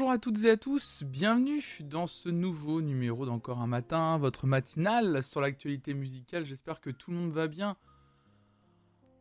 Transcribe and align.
bonjour 0.00 0.12
à 0.12 0.18
toutes 0.18 0.44
et 0.44 0.50
à 0.50 0.56
tous, 0.56 1.02
bienvenue 1.04 1.62
dans 1.80 2.06
ce 2.06 2.30
nouveau 2.30 2.80
numéro 2.80 3.26
d'Encore 3.26 3.60
un 3.60 3.66
matin, 3.66 4.16
votre 4.16 4.46
matinale 4.46 5.22
sur 5.22 5.42
l'actualité 5.42 5.92
musicale, 5.92 6.46
j'espère 6.46 6.80
que 6.80 6.88
tout 6.88 7.10
le 7.10 7.18
monde 7.18 7.32
va 7.32 7.48
bien. 7.48 7.76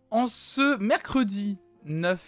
En 0.09 0.25
ce 0.25 0.77
mercredi 0.77 1.57
9 1.83 2.23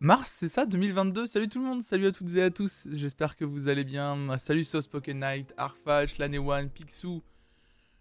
mars, 0.00 0.32
c'est 0.32 0.48
ça, 0.48 0.64
2022, 0.64 1.26
salut 1.26 1.50
tout 1.50 1.58
le 1.58 1.66
monde, 1.66 1.82
salut 1.82 2.06
à 2.06 2.12
toutes 2.12 2.34
et 2.36 2.42
à 2.42 2.50
tous, 2.50 2.88
j'espère 2.90 3.36
que 3.36 3.44
vous 3.44 3.68
allez 3.68 3.84
bien. 3.84 4.38
Salut 4.38 4.64
Sauce 4.64 4.86
Pocket 4.86 5.14
Night, 5.14 5.52
Arfash, 5.58 6.16
Lanewan, 6.16 6.70
Picsou, 6.70 7.22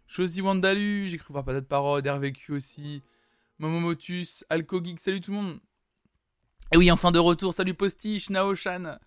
Chosy 0.08 0.40
Wandalu, 0.40 1.08
j'ai 1.08 1.18
cru 1.18 1.34
voir 1.34 1.44
peut-être 1.44 1.68
Parode, 1.68 2.08
RVQ 2.08 2.54
aussi, 2.54 3.04
Momomotus, 3.60 4.46
Alcogeek, 4.50 5.02
salut 5.02 5.20
tout 5.20 5.32
le 5.32 5.38
monde. 5.38 5.60
Et 6.72 6.78
oui, 6.78 6.90
enfin 6.90 7.12
de 7.12 7.20
retour, 7.20 7.54
salut 7.54 7.74
Postiche, 7.74 8.30
Naoshan. 8.30 8.98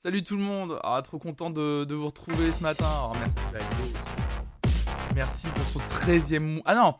Salut 0.00 0.22
tout 0.22 0.36
le 0.36 0.44
monde. 0.44 0.78
Ah, 0.84 1.02
trop 1.02 1.18
content 1.18 1.50
de, 1.50 1.84
vous 1.92 2.06
retrouver 2.06 2.52
ce 2.52 2.62
matin. 2.62 2.86
Oh, 3.02 3.12
merci 3.18 3.40
Merci 5.12 5.46
pour 5.48 5.64
son 5.64 5.80
13e 5.80 6.38
mois. 6.38 6.62
Ah 6.66 6.76
non 6.76 6.94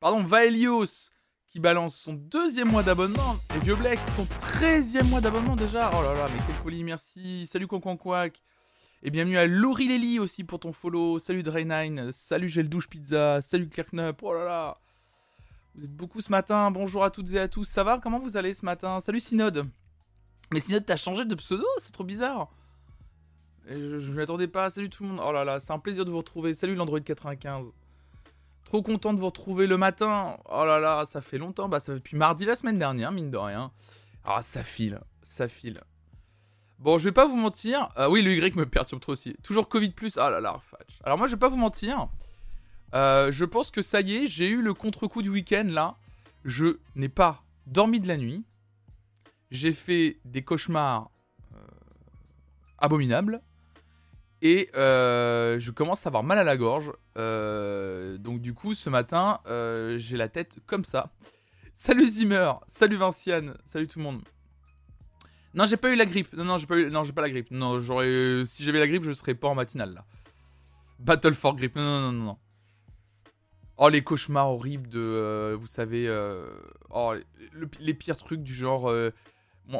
Pardon, 0.00 0.22
Vaelios 0.22 1.10
qui 1.48 1.60
balance 1.60 1.96
son 1.96 2.14
deuxième 2.14 2.70
mois 2.70 2.82
d'abonnement. 2.82 3.36
Et 3.54 3.58
Vieux 3.58 3.74
Black, 3.76 3.98
son 4.16 4.24
13e 4.24 5.06
mois 5.08 5.20
d'abonnement 5.20 5.54
déjà. 5.54 5.90
Oh 5.92 6.02
là 6.02 6.14
là, 6.14 6.28
mais 6.32 6.38
quelle 6.46 6.56
folie, 6.62 6.82
merci. 6.82 7.46
Salut 7.46 7.66
Quack. 7.66 8.42
Et 9.02 9.10
bienvenue 9.10 9.36
à 9.36 9.46
Laurie 9.46 9.88
Lely 9.88 10.18
aussi 10.18 10.42
pour 10.42 10.60
ton 10.60 10.72
follow. 10.72 11.18
Salut 11.18 11.42
Drainine. 11.42 12.10
Salut 12.10 12.48
Gel 12.48 12.70
Douche 12.70 12.88
Pizza. 12.88 13.42
Salut 13.42 13.68
Kirknup. 13.68 14.22
Oh 14.22 14.32
là 14.32 14.44
là. 14.46 14.78
Vous 15.74 15.84
êtes 15.84 15.94
beaucoup 15.94 16.22
ce 16.22 16.30
matin. 16.30 16.70
Bonjour 16.70 17.04
à 17.04 17.10
toutes 17.10 17.34
et 17.34 17.38
à 17.38 17.48
tous. 17.48 17.64
Ça 17.64 17.84
va? 17.84 17.98
Comment 17.98 18.18
vous 18.18 18.38
allez 18.38 18.54
ce 18.54 18.64
matin? 18.64 18.98
Salut 19.00 19.20
Synode. 19.20 19.68
Mais 20.52 20.60
Synode, 20.60 20.84
t'as 20.84 20.96
changé 20.96 21.24
de 21.24 21.34
pseudo 21.34 21.64
C'est 21.78 21.92
trop 21.92 22.04
bizarre. 22.04 22.48
je 23.68 23.74
ne 23.76 24.14
m'attendais 24.14 24.48
pas. 24.48 24.68
Salut 24.70 24.90
tout 24.90 25.04
le 25.04 25.10
monde. 25.10 25.20
Oh 25.24 25.32
là 25.32 25.44
là, 25.44 25.60
c'est 25.60 25.72
un 25.72 25.78
plaisir 25.78 26.04
de 26.04 26.10
vous 26.10 26.18
retrouver. 26.18 26.54
Salut 26.54 26.74
l'Android 26.74 27.00
95. 27.00 27.72
Trop 28.64 28.82
content 28.82 29.12
de 29.14 29.20
vous 29.20 29.26
retrouver 29.26 29.66
le 29.66 29.76
matin. 29.76 30.38
Oh 30.50 30.64
là 30.64 30.80
là, 30.80 31.04
ça 31.04 31.20
fait 31.20 31.38
longtemps. 31.38 31.68
Bah, 31.68 31.80
ça 31.80 31.92
fait 31.92 31.98
depuis 31.98 32.16
mardi 32.16 32.44
la 32.44 32.56
semaine 32.56 32.78
dernière, 32.78 33.12
mine 33.12 33.30
de 33.30 33.36
rien. 33.36 33.70
Ah, 34.24 34.42
ça 34.42 34.62
file. 34.62 35.00
Ça 35.22 35.48
file. 35.48 35.80
Bon, 36.78 36.98
je 36.98 37.04
vais 37.04 37.12
pas 37.12 37.26
vous 37.26 37.36
mentir. 37.36 37.88
Euh, 37.98 38.08
oui, 38.08 38.22
le 38.22 38.32
Y 38.32 38.56
me 38.56 38.66
perturbe 38.66 39.00
trop 39.00 39.12
aussi. 39.12 39.36
Toujours 39.42 39.68
Covid. 39.68 39.92
Ah 40.16 40.30
là 40.30 40.40
là, 40.40 40.60
Alors, 41.04 41.18
moi, 41.18 41.26
je 41.26 41.32
vais 41.32 41.38
pas 41.38 41.48
vous 41.48 41.56
mentir. 41.56 42.08
Euh, 42.94 43.30
je 43.30 43.44
pense 43.44 43.70
que 43.70 43.82
ça 43.82 44.00
y 44.00 44.16
est, 44.16 44.26
j'ai 44.26 44.48
eu 44.48 44.62
le 44.62 44.74
contre-coup 44.74 45.22
du 45.22 45.28
week-end 45.28 45.66
là. 45.68 45.96
Je 46.44 46.78
n'ai 46.96 47.08
pas 47.08 47.44
dormi 47.66 48.00
de 48.00 48.08
la 48.08 48.16
nuit. 48.16 48.44
J'ai 49.50 49.72
fait 49.72 50.18
des 50.24 50.42
cauchemars 50.42 51.10
euh, 51.54 51.58
abominables. 52.78 53.42
Et 54.42 54.70
euh, 54.74 55.58
je 55.58 55.70
commence 55.70 56.06
à 56.06 56.08
avoir 56.08 56.22
mal 56.22 56.38
à 56.38 56.44
la 56.44 56.56
gorge. 56.56 56.92
donc 57.14 58.40
du 58.40 58.54
coup, 58.54 58.74
ce 58.74 58.88
matin, 58.88 59.40
j'ai 59.96 60.16
la 60.16 60.28
tête 60.28 60.58
comme 60.66 60.84
ça. 60.84 61.12
Salut 61.74 62.08
Zimmer, 62.08 62.52
salut 62.66 62.96
Vinciane, 62.96 63.56
salut 63.64 63.86
tout 63.86 63.98
le 63.98 64.04
monde. 64.04 64.22
Non, 65.54 65.64
j'ai 65.66 65.76
pas 65.76 65.92
eu 65.92 65.96
la 65.96 66.06
grippe. 66.06 66.32
Non, 66.32 66.44
non, 66.44 66.58
j'ai 66.58 66.66
pas 66.66 66.78
eu. 66.78 66.90
Non, 66.90 67.04
j'ai 67.04 67.12
pas 67.12 67.22
la 67.22 67.30
grippe. 67.30 67.50
Non, 67.50 67.80
j'aurais. 67.80 68.44
Si 68.44 68.62
j'avais 68.62 68.78
la 68.78 68.86
grippe, 68.86 69.02
je 69.04 69.12
serais 69.12 69.34
pas 69.34 69.48
en 69.48 69.54
matinale 69.54 69.94
là. 69.94 70.04
Battle 70.98 71.34
for 71.34 71.54
grippe. 71.54 71.76
Non, 71.76 71.82
non, 71.82 72.12
non, 72.12 72.24
non. 72.24 72.38
Oh, 73.76 73.88
les 73.88 74.02
cauchemars 74.02 74.48
horribles 74.48 74.88
de. 74.88 75.00
Euh, 75.00 75.56
vous 75.58 75.66
savez. 75.66 76.06
Euh, 76.06 76.46
oh, 76.90 77.14
les 77.80 77.94
pires 77.94 78.16
trucs 78.16 78.42
du 78.42 78.54
genre. 78.54 78.90
Euh, 78.90 79.10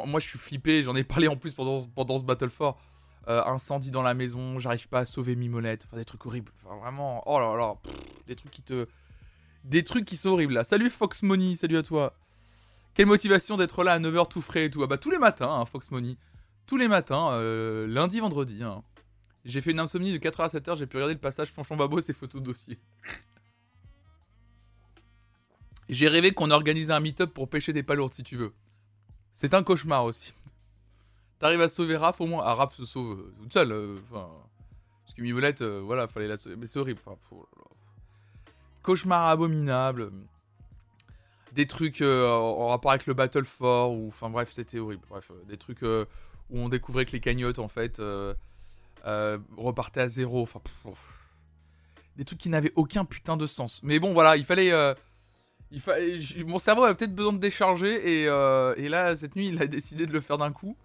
moi, 0.05 0.19
je 0.19 0.27
suis 0.27 0.39
flippé, 0.39 0.83
j'en 0.83 0.95
ai 0.95 1.03
parlé 1.03 1.27
en 1.27 1.35
plus 1.35 1.53
pendant, 1.53 1.83
pendant 1.87 2.17
ce 2.17 2.23
Battle 2.23 2.49
for. 2.49 2.79
incendie 3.27 3.91
dans 3.91 4.01
la 4.01 4.13
maison, 4.13 4.59
j'arrive 4.59 4.87
pas 4.87 4.99
à 4.99 5.05
sauver 5.05 5.35
Mimolette. 5.35 5.85
Enfin, 5.87 5.97
des 5.97 6.05
trucs 6.05 6.25
horribles. 6.25 6.51
Enfin, 6.63 6.77
vraiment. 6.77 7.23
Oh 7.25 7.39
là 7.39 7.55
là. 7.55 7.75
des 8.27 8.35
trucs 8.35 8.51
qui 8.51 8.61
te. 8.61 8.87
Des 9.63 9.83
trucs 9.83 10.05
qui 10.05 10.17
sont 10.17 10.29
horribles 10.29 10.53
là. 10.53 10.63
Salut 10.63 10.89
Fox 10.89 11.21
Money, 11.23 11.55
salut 11.55 11.77
à 11.77 11.83
toi. 11.83 12.15
Quelle 12.93 13.05
motivation 13.05 13.57
d'être 13.57 13.83
là 13.83 13.93
à 13.93 13.99
9h 13.99 14.27
tout 14.27 14.41
frais 14.41 14.65
et 14.65 14.69
tout. 14.71 14.83
Ah 14.83 14.87
bah, 14.87 14.97
tous 14.97 15.11
les 15.11 15.19
matins, 15.19 15.51
hein, 15.51 15.65
Fox 15.65 15.91
Money. 15.91 16.17
Tous 16.65 16.77
les 16.77 16.87
matins, 16.87 17.39
lundi, 17.87 18.19
vendredi. 18.19 18.63
Hein. 18.63 18.83
J'ai 19.43 19.61
fait 19.61 19.71
une 19.71 19.79
insomnie 19.79 20.13
de 20.13 20.17
4h 20.17 20.43
à 20.43 20.47
7h, 20.47 20.77
j'ai 20.77 20.85
pu 20.85 20.97
regarder 20.97 21.15
le 21.15 21.19
passage 21.19 21.49
Fanchon 21.49 21.75
Babo, 21.75 21.99
ses 21.99 22.13
photos 22.13 22.41
dossier. 22.41 22.77
J'ai 25.89 26.07
rêvé 26.07 26.31
qu'on 26.31 26.51
organisait 26.51 26.93
un 26.93 26.99
meet-up 26.99 27.33
pour 27.33 27.49
pêcher 27.49 27.73
des 27.73 27.83
palourdes 27.83 28.13
si 28.13 28.23
tu 28.23 28.35
veux. 28.35 28.53
C'est 29.33 29.53
un 29.53 29.63
cauchemar 29.63 30.03
aussi. 30.03 30.33
T'arrives 31.39 31.61
à 31.61 31.69
sauver 31.69 31.97
Raph 31.97 32.21
au 32.21 32.27
moins. 32.27 32.43
Ah, 32.45 32.53
Raph 32.53 32.75
se 32.75 32.85
sauve 32.85 33.19
euh, 33.19 33.33
toute 33.41 33.53
seule. 33.53 33.71
Euh, 33.71 33.97
enfin. 34.03 34.29
parce 35.03 35.15
que 35.15 35.21
Mimolette, 35.21 35.61
euh, 35.61 35.81
voilà, 35.83 36.07
fallait 36.07 36.27
la 36.27 36.37
sauver. 36.37 36.55
Mais 36.55 36.67
c'est 36.67 36.79
horrible. 36.79 37.01
cauchemar 38.83 39.27
abominable. 39.27 40.11
Des 41.53 41.65
trucs 41.67 42.01
en 42.01 42.67
rapport 42.69 42.91
avec 42.91 43.07
le 43.07 43.13
Battle 43.13 43.45
for. 43.45 43.91
Ou, 43.91 44.07
enfin 44.07 44.29
bref, 44.29 44.51
c'était 44.51 44.79
horrible. 44.79 45.03
Bref, 45.09 45.31
des 45.47 45.57
trucs 45.57 45.81
où 45.81 46.05
on 46.51 46.69
découvrait 46.69 47.05
que 47.05 47.11
les 47.11 47.19
cagnottes, 47.19 47.59
en 47.59 47.67
fait, 47.67 48.01
repartaient 49.57 50.01
à 50.01 50.07
zéro. 50.07 50.43
Enfin. 50.43 50.61
des 52.15 52.23
trucs 52.23 52.39
qui 52.39 52.49
n'avaient 52.49 52.71
aucun 52.75 53.03
putain 53.03 53.35
de 53.35 53.47
sens. 53.47 53.81
Mais 53.83 53.99
bon, 53.99 54.13
voilà, 54.13 54.37
il 54.37 54.45
fallait 54.45 54.71
mon 56.45 56.59
cerveau 56.59 56.83
avait 56.83 56.95
peut-être 56.95 57.15
besoin 57.15 57.33
de 57.33 57.37
décharger 57.39 58.27
euh, 58.27 58.73
et, 58.77 58.89
là 58.89 59.15
cette 59.15 59.35
nuit 59.35 59.47
il 59.47 59.61
a 59.61 59.67
décidé 59.67 60.05
de 60.05 60.11
le 60.11 60.21
faire 60.21 60.37
d'un 60.37 60.51
coup. 60.51 60.75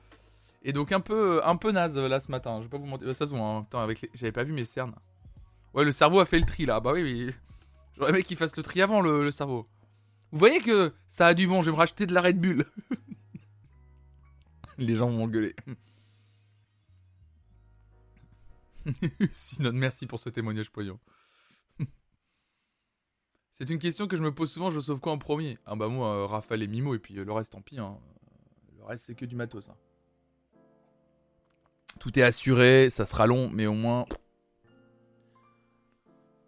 Et 0.62 0.72
donc 0.72 0.92
un 0.92 1.00
peu 1.00 1.40
un 1.44 1.56
peu 1.56 1.72
naze 1.72 1.98
là 1.98 2.20
ce 2.20 2.30
matin. 2.30 2.58
Je 2.58 2.64
vais 2.64 2.68
pas 2.68 2.78
vous 2.78 2.86
mentir, 2.86 3.14
ça 3.14 3.26
se 3.26 3.34
voit. 3.34 3.40
Hein. 3.40 3.66
avec 3.72 4.08
j'avais 4.14 4.32
pas 4.32 4.44
vu 4.44 4.52
mes 4.52 4.64
cernes. 4.64 4.94
Ouais, 5.74 5.84
le 5.84 5.92
cerveau 5.92 6.20
a 6.20 6.26
fait 6.26 6.38
le 6.38 6.46
tri 6.46 6.66
là. 6.66 6.80
Bah 6.80 6.92
oui, 6.92 7.02
oui. 7.02 7.34
J'aurais 7.96 8.10
aimé 8.10 8.22
qu'il 8.22 8.36
fasse 8.36 8.56
le 8.56 8.62
tri 8.62 8.80
avant 8.80 9.00
le, 9.00 9.30
cerveau. 9.30 9.66
Vous 10.32 10.38
voyez 10.38 10.60
que 10.60 10.92
ça 11.08 11.26
a 11.26 11.34
du 11.34 11.46
bon. 11.46 11.60
Je 11.60 11.66
vais 11.66 11.72
me 11.72 11.76
racheter 11.76 12.06
de 12.06 12.14
la 12.14 12.22
Red 12.22 12.40
Bull. 12.40 12.64
Les 14.78 14.96
gens 14.96 15.10
vont 15.10 15.26
gueuler. 15.26 15.54
Sinon, 19.32 19.72
merci 19.72 20.06
pour 20.06 20.18
ce 20.18 20.28
témoignage 20.28 20.70
poignant. 20.70 21.00
C'est 23.58 23.70
une 23.70 23.78
question 23.78 24.06
que 24.06 24.16
je 24.16 24.22
me 24.22 24.34
pose 24.34 24.52
souvent, 24.52 24.70
je 24.70 24.78
sauve 24.80 25.00
quoi 25.00 25.12
en 25.12 25.18
premier? 25.18 25.56
Ah 25.64 25.76
bah 25.76 25.88
moi, 25.88 26.28
euh, 26.30 26.56
et 26.56 26.66
Mimo, 26.66 26.94
et 26.94 26.98
puis 26.98 27.18
euh, 27.18 27.24
le 27.24 27.32
reste, 27.32 27.52
tant 27.52 27.62
pis. 27.62 27.78
Hein. 27.78 27.96
Le 28.76 28.84
reste, 28.84 29.04
c'est 29.06 29.14
que 29.14 29.24
du 29.24 29.34
matos. 29.34 29.70
Hein. 29.70 29.76
Tout 31.98 32.18
est 32.18 32.22
assuré, 32.22 32.90
ça 32.90 33.06
sera 33.06 33.26
long, 33.26 33.48
mais 33.48 33.64
au 33.66 33.72
moins... 33.72 34.04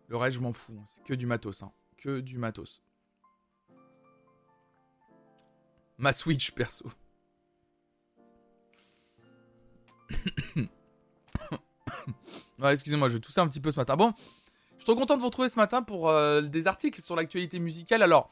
Le 0.08 0.18
reste, 0.18 0.36
je 0.36 0.42
m'en 0.42 0.52
fous. 0.52 0.78
C'est 0.86 1.02
que 1.02 1.14
du 1.14 1.24
matos. 1.24 1.62
Hein. 1.62 1.72
Que 1.96 2.20
du 2.20 2.36
matos. 2.36 2.82
Ma 5.96 6.12
Switch, 6.12 6.50
perso. 6.50 6.90
excusez-moi, 12.70 13.08
je 13.08 13.16
toussais 13.16 13.40
un 13.40 13.48
petit 13.48 13.60
peu 13.60 13.70
ce 13.70 13.80
matin. 13.80 13.96
Bon, 13.96 14.12
je 14.78 14.84
suis 14.84 14.92
trop 14.92 14.94
content 14.94 15.16
de 15.16 15.20
vous 15.20 15.26
retrouver 15.26 15.48
ce 15.48 15.56
matin 15.56 15.82
pour 15.82 16.08
euh, 16.08 16.40
des 16.40 16.68
articles 16.68 17.02
sur 17.02 17.16
l'actualité 17.16 17.58
musicale. 17.58 18.00
Alors, 18.00 18.30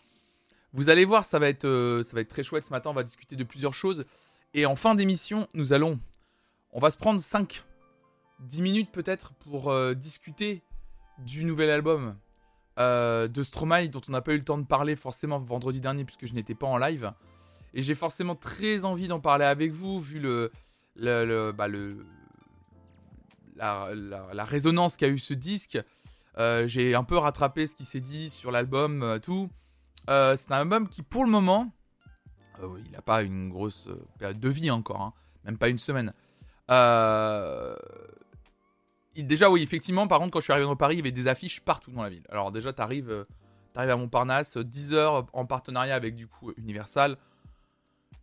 vous 0.73 0.91
allez 0.91 1.05
voir, 1.05 1.25
ça 1.25 1.41
va, 1.41 1.49
être, 1.49 1.65
euh, 1.65 2.05
ça 2.05 2.15
va 2.15 2.21
être 2.21 2.29
très 2.29 2.45
chouette 2.45 2.65
ce 2.65 2.71
matin. 2.71 2.91
On 2.91 2.95
va 2.95 3.03
discuter 3.03 3.35
de 3.35 3.43
plusieurs 3.43 3.75
choses. 3.75 4.05
Et 4.55 4.65
en 4.65 4.77
fin 4.77 4.95
d'émission, 4.95 5.49
nous 5.55 5.73
allons. 5.73 5.99
On 6.73 6.79
va 6.79 6.91
se 6.91 6.97
prendre 6.97 7.21
5, 7.21 7.65
10 8.41 8.63
minutes 8.63 8.93
peut-être 8.93 9.33
pour 9.33 9.71
euh, 9.71 9.95
discuter 9.95 10.63
du 11.19 11.45
nouvel 11.45 11.71
album 11.71 12.17
de 12.79 13.43
Stromae, 13.43 13.89
dont 13.89 14.03
on 14.07 14.13
n'a 14.13 14.21
pas 14.21 14.35
eu 14.35 14.37
le 14.37 14.45
temps 14.45 14.59
de 14.59 14.67
parler 14.67 14.97
forcément 14.97 15.41
vendredi 15.41 15.81
dernier, 15.81 16.05
puisque 16.05 16.27
je 16.27 16.35
n'étais 16.35 16.55
pas 16.55 16.67
en 16.67 16.77
live. 16.77 17.11
Et 17.73 17.81
j'ai 17.81 17.95
forcément 17.95 18.37
très 18.37 18.85
envie 18.85 19.09
d'en 19.09 19.19
parler 19.19 19.47
avec 19.47 19.73
vous, 19.73 19.99
vu 19.99 20.21
le, 20.21 20.53
le, 20.95 21.53
bah, 21.53 21.69
le 21.69 22.05
la, 23.57 23.95
la, 23.95 24.45
résonance 24.45 24.99
qu'a 24.99 25.09
eu 25.09 25.19
ce 25.19 25.33
disque. 25.33 25.79
Euh, 26.39 26.67
j'ai 26.67 26.95
un 26.95 27.05
peu 27.05 27.17
rattrapé 27.17 27.67
ce 27.67 27.75
qui 27.75 27.85
s'est 27.85 28.01
dit 28.01 28.29
sur 28.31 28.51
l'album, 28.51 29.03
euh, 29.03 29.19
tout. 29.19 29.49
Euh, 30.11 30.37
c'est 30.37 30.53
un 30.53 30.59
album 30.59 30.89
qui, 30.89 31.03
pour 31.03 31.25
le 31.25 31.31
moment, 31.31 31.73
il 32.63 32.91
n'a 32.91 33.03
pas 33.03 33.23
une 33.23 33.49
grosse 33.49 33.89
période 34.19 34.41
de 34.41 34.49
vie 34.49 34.71
encore, 34.71 35.01
hein. 35.01 35.13
même 35.45 35.59
pas 35.59 35.69
une 35.69 35.79
semaine. 35.79 36.13
Déjà, 39.17 39.51
oui, 39.51 39.63
effectivement, 39.63 40.07
par 40.07 40.19
contre, 40.19 40.31
quand 40.33 40.41
je 40.41 40.45
suis 40.45 40.53
arrivé 40.53 40.67
dans 40.67 40.77
Paris, 40.77 40.97
il 40.97 40.99
y 40.99 41.01
avait 41.01 41.11
des 41.11 41.27
affiches 41.27 41.61
partout 41.61 41.91
dans 41.91 42.03
la 42.03 42.11
ville. 42.11 42.25
Alors, 42.29 42.53
déjà, 42.53 42.73
tu 42.73 42.83
arrives, 42.83 43.25
arrives 43.75 43.91
à 43.91 43.97
Montparnasse, 43.97 44.59
10 44.59 44.93
heures 44.93 45.27
en 45.33 45.47
partenariat 45.47 45.95
avec 45.95 46.15
du 46.15 46.27
coup 46.27 46.53
Universal. 46.59 47.17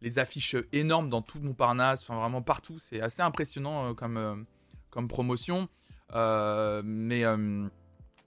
Les 0.01 0.19
affiches 0.19 0.55
énormes 0.71 1.09
dans 1.09 1.21
tout 1.21 1.39
Montparnasse, 1.39 2.03
enfin 2.03 2.19
vraiment 2.19 2.41
partout. 2.43 2.77
C'est 2.77 3.01
assez 3.01 3.21
impressionnant 3.21 3.95
comme, 3.95 4.45
comme 4.91 5.07
promotion. 5.07 5.67
mais 6.13 7.25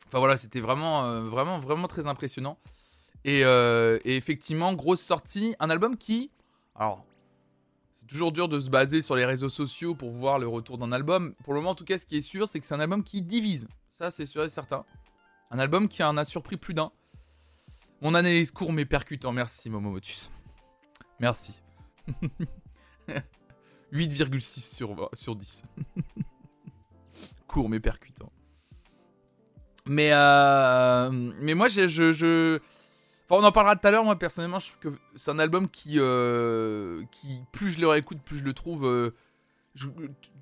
Enfin 0.07 0.19
voilà, 0.19 0.37
c'était 0.37 0.61
vraiment, 0.61 1.05
euh, 1.05 1.23
vraiment, 1.23 1.59
vraiment 1.59 1.89
très 1.89 2.07
impressionnant. 2.07 2.59
Euh, 3.27 3.99
et, 4.05 4.17
effectivement, 4.17 4.73
grosse 4.73 5.01
sortie, 5.01 5.57
un 5.59 5.69
album 5.69 5.97
qui, 5.97 6.31
alors, 6.77 7.05
c'est 7.95 8.07
toujours 8.07 8.31
dur 8.33 8.49
de 8.49 8.61
se 8.61 8.71
baser 8.71 9.03
sur 9.03 9.17
les 9.17 9.25
réseaux 9.25 9.49
sociaux 9.49 9.95
pour 9.95 10.11
voir 10.11 10.39
le 10.39 10.47
retour 10.47 10.79
d'un 10.79 10.93
album. 10.93 11.35
Pour 11.43 11.55
le 11.55 11.61
moment, 11.61 11.71
en 11.71 11.75
tout 11.75 11.85
cas, 11.85 11.99
ce 11.99 12.07
qui 12.07 12.17
est 12.19 12.21
sûr, 12.21 12.47
c'est 12.47 12.61
que 12.61 12.67
c'est 12.67 12.75
un 12.75 12.81
album 12.81 13.03
qui 13.03 13.23
divise. 13.23 13.67
Ça, 13.89 14.11
c'est 14.11 14.27
sûr 14.27 14.45
et 14.45 14.49
certain. 14.49 14.85
Un 15.51 15.59
album 15.59 15.89
qui 15.89 16.03
en 16.03 16.17
a 16.17 16.25
surpris 16.25 16.57
plus 16.57 16.75
d'un. 16.75 16.93
Mon 18.03 18.15
analyse 18.15 18.51
court 18.51 18.73
mais 18.73 18.85
percutant. 18.85 19.33
Merci, 19.33 19.71
Momomotus. 19.71 20.31
Merci. 21.19 21.59
8,6 23.93 24.75
sur, 24.75 25.09
sur 25.15 25.35
10. 25.35 25.63
court 27.47 27.69
mais 27.71 27.81
percutant. 27.81 28.31
Mais, 29.87 30.11
euh, 30.13 31.11
mais 31.41 31.55
moi, 31.55 31.69
je, 31.69 31.87
je, 31.87 32.59
Enfin, 33.29 33.43
on 33.43 33.45
en 33.45 33.53
parlera 33.53 33.77
tout 33.77 33.87
à 33.87 33.91
l'heure. 33.91 34.05
Moi, 34.05 34.17
personnellement, 34.17 34.59
je 34.59 34.71
trouve 34.71 34.93
que 34.93 34.99
c'est 35.17 35.31
un 35.31 35.39
album 35.39 35.69
qui, 35.69 35.95
euh, 35.97 37.03
qui, 37.11 37.43
plus 37.53 37.71
je 37.71 37.81
le 37.81 37.89
réécoute, 37.89 38.19
plus 38.25 38.39
je 38.39 38.45
le 38.45 38.53
trouve. 38.53 38.87
Euh, 38.87 39.15
je, 39.75 39.89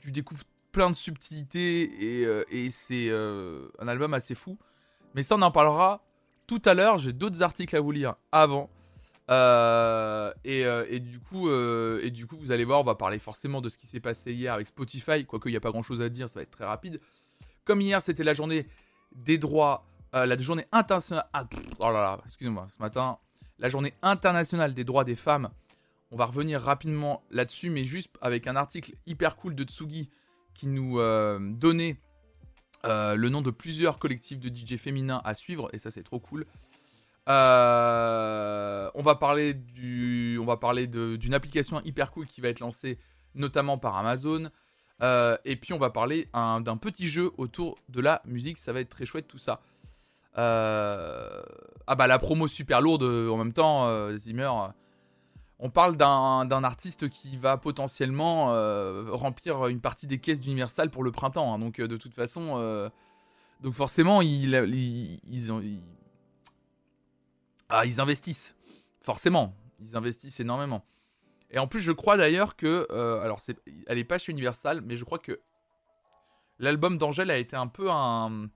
tu 0.00 0.12
découvres 0.12 0.44
plein 0.72 0.90
de 0.90 0.94
subtilités 0.94 1.82
et, 1.82 2.28
et 2.50 2.70
c'est 2.70 3.10
un 3.10 3.88
album 3.88 4.12
assez 4.12 4.34
fou. 4.34 4.58
Mais 5.14 5.22
ça, 5.22 5.36
on 5.36 5.42
en 5.42 5.50
parlera 5.50 6.04
tout 6.46 6.60
à 6.64 6.74
l'heure. 6.74 6.98
J'ai 6.98 7.12
d'autres 7.12 7.42
articles 7.42 7.74
à 7.76 7.80
vous 7.80 7.92
lire 7.92 8.16
avant. 8.32 8.70
Et, 9.30 10.60
et, 10.60 11.00
du 11.00 11.20
coup, 11.20 11.50
et 11.50 12.10
du 12.10 12.26
coup, 12.26 12.36
vous 12.36 12.50
allez 12.50 12.64
voir, 12.64 12.80
on 12.80 12.84
va 12.84 12.96
parler 12.96 13.18
forcément 13.18 13.60
de 13.60 13.68
ce 13.68 13.78
qui 13.78 13.86
s'est 13.86 14.00
passé 14.00 14.32
hier 14.32 14.52
avec 14.52 14.66
Spotify. 14.66 15.24
Quoique, 15.24 15.48
il 15.48 15.52
n'y 15.52 15.56
a 15.56 15.60
pas 15.60 15.70
grand 15.70 15.82
chose 15.82 16.02
à 16.02 16.08
dire, 16.08 16.28
ça 16.28 16.40
va 16.40 16.42
être 16.42 16.50
très 16.50 16.66
rapide. 16.66 17.00
Comme 17.64 17.80
hier, 17.80 18.02
c'était 18.02 18.24
la 18.24 18.34
journée 18.34 18.66
des 19.14 19.38
droits 19.38 19.86
euh, 20.14 20.26
la 20.26 20.36
journée 20.36 20.66
internationale. 20.70 21.26
Ah, 21.32 21.46
oh 21.78 21.86
là 21.86 22.00
là, 22.00 22.20
excusez-moi, 22.24 22.68
ce 22.70 22.80
matin, 22.80 23.18
la 23.58 23.68
journée 23.68 23.94
internationale 24.02 24.72
des 24.74 24.84
droits 24.84 25.04
des 25.04 25.16
femmes. 25.16 25.50
On 26.10 26.16
va 26.16 26.26
revenir 26.26 26.60
rapidement 26.60 27.22
là-dessus, 27.30 27.70
mais 27.70 27.84
juste 27.84 28.16
avec 28.20 28.46
un 28.46 28.54
article 28.54 28.94
hyper 29.06 29.36
cool 29.36 29.56
de 29.56 29.64
Tsugi 29.64 30.08
qui 30.54 30.68
nous 30.68 31.00
euh, 31.00 31.40
donnait 31.40 31.96
euh, 32.84 33.16
le 33.16 33.28
nom 33.28 33.40
de 33.40 33.50
plusieurs 33.50 33.98
collectifs 33.98 34.38
de 34.38 34.54
DJ 34.54 34.76
féminins 34.76 35.20
à 35.24 35.34
suivre, 35.34 35.68
et 35.72 35.78
ça 35.78 35.90
c'est 35.90 36.04
trop 36.04 36.20
cool. 36.20 36.46
on 37.26 37.32
va 39.02 39.14
parler 39.18 39.54
du, 39.54 40.38
on 40.40 40.44
va 40.44 40.58
parler 40.58 40.86
d'une 40.86 41.34
application 41.34 41.80
hyper 41.80 42.12
cool 42.12 42.26
qui 42.26 42.40
va 42.40 42.48
être 42.48 42.60
lancée 42.60 42.98
notamment 43.34 43.78
par 43.78 43.96
Amazon. 43.96 44.50
Et 45.00 45.56
puis 45.56 45.72
on 45.72 45.78
va 45.78 45.90
parler 45.90 46.28
d'un 46.32 46.76
petit 46.76 47.08
jeu 47.08 47.32
autour 47.36 47.78
de 47.88 48.00
la 48.00 48.22
musique, 48.24 48.58
ça 48.58 48.72
va 48.72 48.80
être 48.80 48.90
très 48.90 49.04
chouette 49.04 49.26
tout 49.28 49.38
ça. 49.38 49.60
Euh, 50.36 51.42
ah 51.86 51.94
bah 51.94 52.06
la 52.06 52.18
promo 52.18 52.48
super 52.48 52.80
lourde 52.80 53.04
euh, 53.04 53.30
en 53.30 53.36
même 53.36 53.52
temps, 53.52 53.86
euh, 53.86 54.16
Zimmer. 54.16 54.50
On 55.60 55.70
parle 55.70 55.96
d'un 55.96 56.64
artiste 56.64 57.08
qui 57.08 57.36
va 57.36 57.56
potentiellement 57.56 58.46
remplir 59.12 59.68
une 59.68 59.80
partie 59.80 60.06
des 60.06 60.18
caisses 60.18 60.40
d'Universal 60.40 60.90
pour 60.90 61.04
le 61.04 61.12
printemps. 61.12 61.54
Hein. 61.54 61.58
donc 61.58 61.80
de 61.80 61.96
toute 61.96 62.12
façon, 62.12 62.90
donc 63.60 63.72
forcément 63.72 64.20
ils, 64.20 64.52
ils, 65.24 65.52
ah, 67.68 67.86
ils 67.86 68.00
investissent. 68.00 68.56
Forcément, 69.00 69.54
ils 69.80 69.96
investissent 69.96 70.40
énormément. 70.40 70.84
Et 71.54 71.58
en 71.58 71.68
plus, 71.68 71.80
je 71.80 71.92
crois 71.92 72.16
d'ailleurs 72.16 72.56
que, 72.56 72.86
alors 73.22 73.40
c'est, 73.40 73.56
elle 73.86 73.98
est 73.98 74.04
pas 74.04 74.18
chez 74.18 74.32
Universal, 74.32 74.80
mais 74.82 74.96
je 74.96 75.04
crois 75.04 75.20
que 75.20 75.40
l'album 76.58 76.98
d'Angèle 76.98 77.30
a 77.30 77.38
été 77.38 77.54
un 77.56 77.68
peu 77.68 77.90
un 77.90 78.48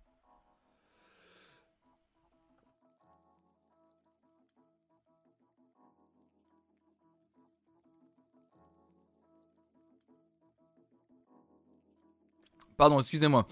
Pardon, 12.76 13.00
excusez-moi. 13.00 13.46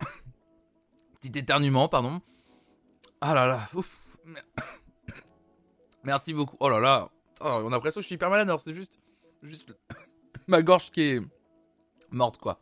Petit 1.20 1.38
éternuement, 1.38 1.88
pardon. 1.88 2.20
Ah 3.22 3.34
là 3.34 3.46
là. 3.46 3.68
Ouf. 3.74 4.18
Merci 6.04 6.34
beaucoup. 6.34 6.56
Oh 6.60 6.68
là 6.68 6.78
là. 6.78 7.10
Oh, 7.46 7.60
on 7.62 7.66
a 7.66 7.70
l'impression 7.70 7.98
que 7.98 8.02
je 8.02 8.06
suis 8.06 8.14
hyper 8.14 8.30
malade 8.30 8.48
alors 8.48 8.60
c'est 8.60 8.72
juste. 8.72 8.98
Juste 9.42 9.76
ma 10.46 10.62
gorge 10.62 10.90
qui 10.90 11.02
est 11.02 11.20
morte 12.10 12.38
quoi. 12.38 12.58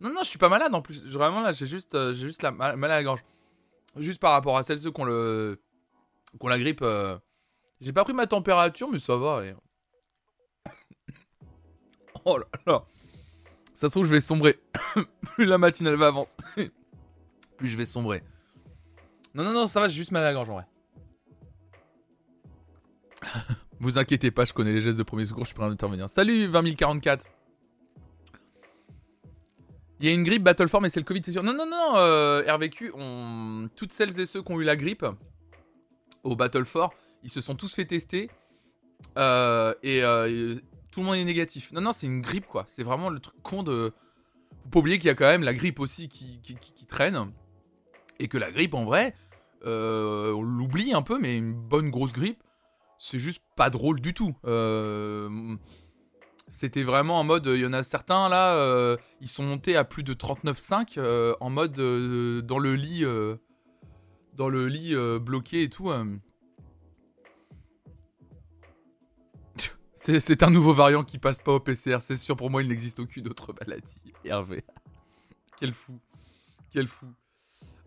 Non, 0.00 0.10
non, 0.12 0.22
je 0.22 0.28
suis 0.28 0.38
pas 0.38 0.48
malade 0.48 0.74
en 0.74 0.82
plus. 0.82 1.06
Vraiment 1.06 1.40
là, 1.40 1.52
j'ai 1.52 1.66
juste, 1.66 1.94
euh, 1.94 2.12
juste 2.12 2.42
la, 2.42 2.50
mal, 2.50 2.82
à 2.84 2.88
la 2.88 3.04
gorge. 3.04 3.24
Juste 3.96 4.20
par 4.20 4.32
rapport 4.32 4.58
à 4.58 4.64
celles 4.64 4.80
ceux 4.80 4.90
qui 4.90 5.00
ont 5.00 5.04
le. 5.04 5.62
qui 6.40 6.48
la 6.48 6.58
grippe. 6.58 6.82
Euh, 6.82 7.16
j'ai 7.80 7.92
pas 7.92 8.02
pris 8.02 8.12
ma 8.12 8.26
température, 8.26 8.90
mais 8.90 8.98
ça 8.98 9.16
va. 9.16 9.42
oh 12.24 12.38
là 12.38 12.46
là. 12.66 12.84
Ça 13.72 13.88
se 13.88 13.92
trouve, 13.92 14.06
je 14.06 14.10
vais 14.10 14.20
sombrer. 14.20 14.60
plus 15.36 15.44
la 15.44 15.58
matinale 15.58 15.94
va 15.94 16.08
avancer, 16.08 16.34
plus 17.56 17.68
je 17.68 17.76
vais 17.76 17.86
sombrer. 17.86 18.24
Non, 19.32 19.44
non, 19.44 19.52
non, 19.52 19.68
ça 19.68 19.80
va, 19.80 19.86
j'ai 19.86 19.94
juste 19.94 20.10
mal 20.10 20.24
à 20.24 20.26
la 20.26 20.32
gorge 20.32 20.50
en 20.50 20.54
vrai. 20.54 20.66
Vous 23.84 23.98
inquiétez 23.98 24.30
pas, 24.30 24.46
je 24.46 24.54
connais 24.54 24.72
les 24.72 24.80
gestes 24.80 24.96
de 24.96 25.02
premier 25.02 25.26
secours, 25.26 25.44
je 25.44 25.48
suis 25.48 25.54
prêt 25.54 25.66
à 25.66 25.68
intervenir. 25.68 26.08
Salut 26.08 26.48
20044 26.48 27.26
Il 30.00 30.06
y 30.06 30.08
a 30.08 30.14
une 30.14 30.22
grippe 30.22 30.42
Battleform 30.42 30.84
mais 30.84 30.88
c'est 30.88 31.00
le 31.00 31.04
Covid, 31.04 31.20
c'est 31.22 31.32
sûr. 31.32 31.42
Non, 31.42 31.52
non, 31.52 31.66
non, 31.66 31.92
euh, 31.96 32.50
RVQ, 32.50 32.92
toutes 33.76 33.92
celles 33.92 34.18
et 34.18 34.24
ceux 34.24 34.42
qui 34.42 34.50
ont 34.52 34.58
eu 34.58 34.64
la 34.64 34.76
grippe 34.76 35.04
au 36.22 36.34
Battle 36.34 36.64
ils 37.22 37.28
se 37.28 37.42
sont 37.42 37.56
tous 37.56 37.74
fait 37.74 37.84
tester. 37.84 38.30
Euh, 39.18 39.74
et, 39.82 40.02
euh, 40.02 40.54
tout 40.90 41.00
le 41.00 41.06
monde 41.06 41.16
est 41.16 41.24
négatif. 41.24 41.70
Non, 41.72 41.82
non, 41.82 41.92
c'est 41.92 42.06
une 42.06 42.22
grippe, 42.22 42.46
quoi. 42.46 42.64
C'est 42.66 42.84
vraiment 42.84 43.10
le 43.10 43.20
truc 43.20 43.34
con 43.42 43.62
de. 43.62 43.92
Faut 44.62 44.68
pas 44.70 44.78
oublier 44.78 44.98
qu'il 44.98 45.08
y 45.08 45.10
a 45.10 45.14
quand 45.14 45.26
même 45.26 45.42
la 45.42 45.52
grippe 45.52 45.78
aussi 45.78 46.08
qui, 46.08 46.40
traîne. 46.88 47.32
Et 48.18 48.28
que 48.28 48.38
la 48.38 48.50
grippe, 48.50 48.72
en 48.72 48.84
vrai, 48.84 49.14
on 49.62 50.40
l'oublie 50.40 50.94
un 50.94 51.02
peu, 51.02 51.18
mais 51.18 51.36
une 51.36 51.52
bonne 51.52 51.90
grosse 51.90 52.14
grippe, 52.14 52.42
c'est 53.04 53.18
juste 53.18 53.42
pas 53.54 53.68
drôle 53.68 54.00
du 54.00 54.14
tout. 54.14 54.34
Euh, 54.46 55.56
c'était 56.48 56.82
vraiment 56.82 57.20
en 57.20 57.24
mode. 57.24 57.46
Il 57.46 57.60
y 57.60 57.66
en 57.66 57.74
a 57.74 57.82
certains 57.82 58.30
là, 58.30 58.54
euh, 58.54 58.96
ils 59.20 59.28
sont 59.28 59.42
montés 59.42 59.76
à 59.76 59.84
plus 59.84 60.02
de 60.04 60.14
39,5 60.14 61.36
en 61.38 61.50
mode 61.50 61.74
dans 61.74 62.58
le 62.58 62.74
lit. 62.74 63.04
dans 64.34 64.48
le 64.48 64.66
lit 64.66 64.94
bloqué 65.20 65.64
et 65.64 65.68
tout. 65.68 65.92
C'est 69.96 70.42
un 70.42 70.50
nouveau 70.50 70.72
variant 70.72 71.04
qui 71.04 71.18
passe 71.18 71.40
pas 71.40 71.52
au 71.52 71.60
PCR, 71.60 71.98
c'est 72.00 72.16
sûr. 72.16 72.36
Pour 72.36 72.50
moi, 72.50 72.62
il 72.62 72.68
n'existe 72.68 73.00
aucune 73.00 73.26
autre 73.26 73.54
maladie. 73.58 74.12
Hervé. 74.24 74.62
Quel 75.58 75.72
fou. 75.72 75.98
Quel 76.70 76.88
fou. 76.88 77.06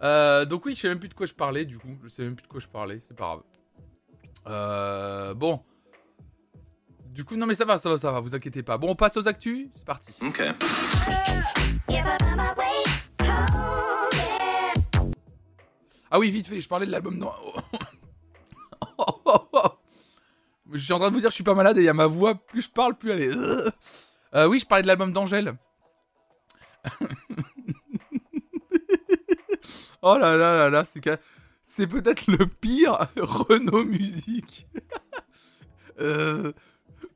Euh, 0.02 0.46
donc 0.46 0.66
oui, 0.66 0.76
je 0.76 0.82
sais 0.82 0.90
même 0.90 1.00
plus 1.00 1.10
de 1.10 1.14
quoi 1.14 1.26
je 1.26 1.34
parlais, 1.34 1.66
du 1.66 1.78
coup. 1.78 1.96
Je 2.04 2.10
sais 2.10 2.24
même 2.24 2.36
plus 2.36 2.44
de 2.44 2.48
quoi 2.48 2.60
je 2.60 2.68
parlais, 2.68 3.00
c'est 3.00 3.16
pas 3.16 3.26
grave. 3.26 3.44
Euh, 4.46 5.34
bon. 5.34 5.62
Du 7.06 7.26
coup, 7.26 7.36
non 7.36 7.48
mais 7.48 7.56
ça 7.56 7.66
va, 7.66 7.78
ça 7.78 7.90
va, 7.90 7.98
ça 7.98 8.12
va, 8.12 8.20
vous 8.20 8.36
inquiétez 8.36 8.62
pas. 8.62 8.78
Bon, 8.78 8.92
on 8.92 8.96
passe 8.96 9.18
aux 9.18 9.28
actus, 9.28 9.70
c'est 9.74 9.86
parti. 9.86 10.14
Ok. 10.22 10.44
Ah 16.10 16.20
oui, 16.20 16.30
vite 16.30 16.48
fait, 16.48 16.62
je 16.62 16.70
parlais 16.70 16.86
de 16.86 16.92
l'album... 16.92 17.18
Non. 17.18 17.34
Je 20.74 20.80
suis 20.80 20.94
en 20.94 21.00
train 21.00 21.10
de 21.10 21.14
vous 21.14 21.22
dire 21.22 21.30
que 21.30 21.34
je 21.34 21.36
suis 21.36 21.44
pas 21.44 21.54
malade 21.54 21.78
et 21.78 21.82
il 21.82 21.86
y 21.86 21.90
a 21.90 21.94
ma 21.94 22.08
voix, 22.08 22.36
plus 22.36 22.64
je 22.64 22.70
parle, 22.70 22.98
plus 22.98 23.12
elle 23.12 23.22
est. 23.22 23.32
Euh, 24.36 24.46
oui, 24.48 24.60
je 24.60 24.66
parlais 24.66 24.82
de 24.82 24.88
l'album 24.88 25.14
d'Angèle. 25.14 25.56
oh 30.02 30.18
là 30.18 30.36
là 30.36 30.58
là 30.58 30.70
là, 30.70 30.84
c'est 30.86 31.00
c'est 31.78 31.86
peut-être 31.86 32.26
le 32.26 32.48
pire 32.48 33.08
Renault 33.18 33.86
Musique. 33.86 34.68
euh, 36.00 36.52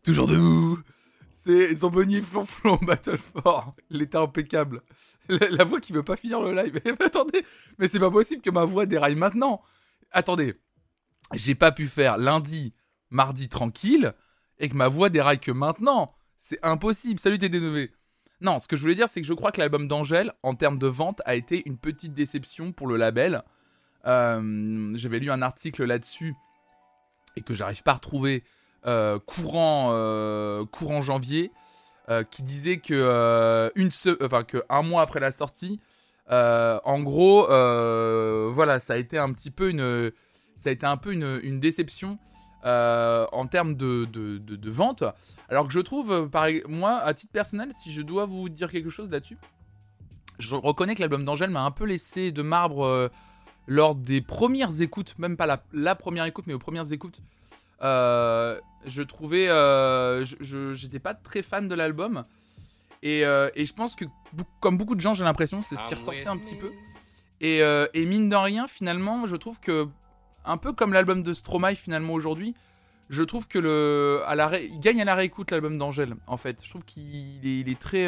toujours 0.03 0.27
debout. 0.27 0.79
C'est 1.43 1.73
Zamboni 1.73 2.21
Flonflon 2.21 2.75
Battle 2.75 3.17
for. 3.17 3.73
Il 3.89 4.03
était 4.03 4.19
impeccable. 4.19 4.83
La, 5.29 5.63
voix 5.63 5.79
qui 5.79 5.93
veut 5.93 6.03
pas 6.03 6.15
finir 6.15 6.41
le 6.41 6.53
live. 6.53 6.79
Mais 6.85 6.93
attendez, 7.03 7.43
mais 7.79 7.87
c'est 7.87 7.99
pas 7.99 8.11
possible 8.11 8.43
que 8.43 8.51
ma 8.51 8.63
voix 8.63 8.85
déraille 8.85 9.15
maintenant. 9.15 9.63
Attendez, 10.11 10.53
j'ai 11.33 11.55
pas 11.55 11.71
pu 11.71 11.87
faire 11.87 12.19
lundi 12.19 12.75
mardi 13.09 13.49
tranquille 13.49 14.13
et 14.59 14.69
que 14.69 14.77
ma 14.77 14.89
voix 14.89 15.09
déraille 15.09 15.39
que 15.39 15.51
maintenant. 15.51 16.13
C'est 16.37 16.63
impossible. 16.63 17.19
Salut 17.19 17.37
TD9. 17.37 17.89
Non, 18.41 18.59
ce 18.59 18.67
que 18.67 18.75
je 18.75 18.81
voulais 18.81 18.95
dire, 18.95 19.09
c'est 19.09 19.21
que 19.21 19.27
je 19.27 19.33
crois 19.33 19.51
que 19.51 19.59
l'album 19.59 19.87
d'Angèle, 19.87 20.33
en 20.43 20.53
termes 20.53 20.77
de 20.77 20.87
vente, 20.87 21.23
a 21.25 21.33
été 21.33 21.63
une 21.65 21.79
petite 21.79 22.13
déception 22.13 22.71
pour 22.73 22.85
le 22.85 22.97
label. 22.97 23.43
Euh, 24.05 24.91
j'avais 24.95 25.19
lu 25.19 25.31
un 25.31 25.41
article 25.41 25.85
là-dessus 25.85 26.35
et 27.35 27.41
que 27.41 27.53
j'arrive 27.53 27.83
pas 27.83 27.91
à 27.91 27.95
retrouver 27.95 28.43
euh, 28.85 29.19
courant, 29.19 29.89
euh, 29.91 30.65
courant 30.65 31.01
janvier 31.01 31.51
qui 32.29 32.43
disait 32.43 32.79
que, 32.79 33.71
une 33.75 33.89
enfin, 34.21 34.43
que 34.43 34.61
un 34.67 34.81
mois 34.81 35.01
après 35.01 35.21
la 35.21 35.31
sortie, 35.31 35.79
en 36.29 36.99
gros, 36.99 37.45
voilà, 38.51 38.81
ça 38.81 38.93
a 38.93 38.97
été 38.97 39.17
un 39.17 39.31
petit 39.31 39.49
peu 39.49 39.69
une, 39.69 40.11
ça 40.57 40.71
a 40.71 40.73
été 40.73 40.85
un 40.85 40.97
peu 40.97 41.13
une, 41.13 41.61
déception 41.61 42.19
en 42.65 43.47
termes 43.49 43.75
de, 43.75 44.03
de, 44.11 44.39
de, 44.39 44.69
vente. 44.69 45.05
Alors 45.47 45.67
que 45.67 45.71
je 45.71 45.79
trouve, 45.79 46.29
moi, 46.67 46.97
à 46.97 47.13
titre 47.13 47.31
personnel, 47.31 47.69
si 47.81 47.93
je 47.93 48.01
dois 48.01 48.25
vous 48.25 48.49
dire 48.49 48.69
quelque 48.69 48.89
chose 48.89 49.09
là-dessus, 49.09 49.37
je 50.37 50.55
reconnais 50.55 50.95
que 50.95 50.99
l'album 50.99 51.23
d'Angèle 51.23 51.51
m'a 51.51 51.63
un 51.63 51.71
peu 51.71 51.85
laissé 51.85 52.33
de 52.33 52.41
marbre 52.41 53.09
lors 53.67 53.95
des 53.95 54.21
premières 54.21 54.81
écoutes, 54.81 55.17
même 55.19 55.37
pas 55.37 55.45
la, 55.45 55.63
la 55.73 55.95
première 55.95 56.25
écoute, 56.25 56.45
mais 56.47 56.53
aux 56.53 56.59
premières 56.59 56.91
écoutes. 56.91 57.21
je 57.81 59.01
trouvais, 59.01 59.47
je 59.47 60.73
j'étais 60.73 60.99
pas 60.99 61.13
très 61.13 61.41
fan 61.41 61.67
de 61.67 61.75
l'album. 61.75 62.23
Et, 63.03 63.21
et, 63.21 63.65
je 63.65 63.73
pense 63.73 63.95
que, 63.95 64.05
comme 64.59 64.77
beaucoup 64.77 64.95
de 64.95 65.01
gens, 65.01 65.13
j'ai 65.13 65.23
l'impression, 65.23 65.61
c'est 65.61 65.75
ce 65.75 65.83
qui 65.83 65.93
ah 65.93 65.95
ressortait 65.95 66.27
un 66.27 66.37
petit 66.37 66.55
peu. 66.55 66.71
Euh, 67.43 67.87
et, 67.93 68.05
mine 68.05 68.29
de 68.29 68.35
rien, 68.35 68.67
finalement, 68.67 69.25
je 69.25 69.35
trouve 69.35 69.59
que, 69.59 69.87
un 70.45 70.57
peu 70.57 70.73
comme 70.73 70.93
l'album 70.93 71.23
de 71.23 71.33
Stromae, 71.33 71.75
finalement, 71.75 72.13
aujourd'hui, 72.13 72.53
je 73.09 73.23
trouve 73.23 73.47
que 73.47 73.59
le, 73.59 74.21
à 74.25 74.35
la 74.35 74.59
il 74.59 74.79
gagne 74.79 75.01
à 75.01 75.05
la 75.05 75.15
réécoute 75.15 75.51
l'album 75.51 75.77
d'Angèle, 75.77 76.15
en 76.27 76.37
fait. 76.37 76.63
Je 76.63 76.69
trouve 76.69 76.83
qu'il 76.85 77.45
est, 77.45 77.59
il 77.59 77.69
est 77.69 77.79
très. 77.79 78.07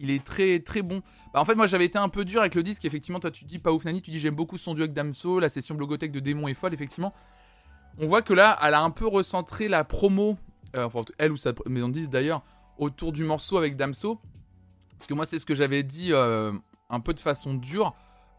Euh, 0.00 0.04
il 0.04 0.10
est 0.10 0.24
très 0.24 0.60
très 0.60 0.82
bon. 0.82 1.02
Bah, 1.32 1.40
en 1.40 1.44
fait, 1.44 1.54
moi 1.54 1.66
j'avais 1.66 1.84
été 1.84 1.98
un 1.98 2.08
peu 2.08 2.24
dur 2.24 2.40
avec 2.40 2.54
le 2.54 2.62
disque. 2.62 2.84
Effectivement, 2.84 3.20
toi 3.20 3.30
tu 3.30 3.44
dis 3.44 3.58
pas 3.58 3.72
ouf 3.72 3.84
Nani, 3.84 4.02
tu 4.02 4.10
dis 4.10 4.18
j'aime 4.18 4.34
beaucoup 4.34 4.58
son 4.58 4.74
duo 4.74 4.84
avec 4.84 4.94
Damso, 4.94 5.40
la 5.40 5.48
session 5.48 5.74
blogothèque 5.74 6.12
de 6.12 6.20
Démon 6.20 6.48
est 6.48 6.54
folle. 6.54 6.74
Effectivement, 6.74 7.12
on 7.98 8.06
voit 8.06 8.22
que 8.22 8.32
là, 8.32 8.58
elle 8.62 8.74
a 8.74 8.82
un 8.82 8.90
peu 8.90 9.06
recentré 9.06 9.68
la 9.68 9.84
promo, 9.84 10.36
euh, 10.76 10.84
enfin 10.84 11.04
elle 11.18 11.32
ou 11.32 11.36
sa 11.36 11.52
maison 11.66 11.88
de 11.88 11.94
disque 11.94 12.10
d'ailleurs, 12.10 12.42
autour 12.78 13.12
du 13.12 13.24
morceau 13.24 13.56
avec 13.58 13.76
Damso. 13.76 14.20
Parce 14.96 15.06
que 15.06 15.14
moi, 15.14 15.24
c'est 15.24 15.38
ce 15.38 15.46
que 15.46 15.54
j'avais 15.54 15.82
dit 15.82 16.12
un 16.12 17.00
peu 17.00 17.14
de 17.14 17.20
façon 17.20 17.54
dure. 17.54 17.94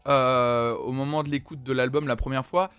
Euh, 0.08 0.74
au 0.78 0.90
moment 0.90 1.22
de 1.22 1.28
l'écoute 1.28 1.62
de 1.62 1.72
l'album 1.72 2.08
la 2.08 2.16
première 2.16 2.44
fois, 2.44 2.70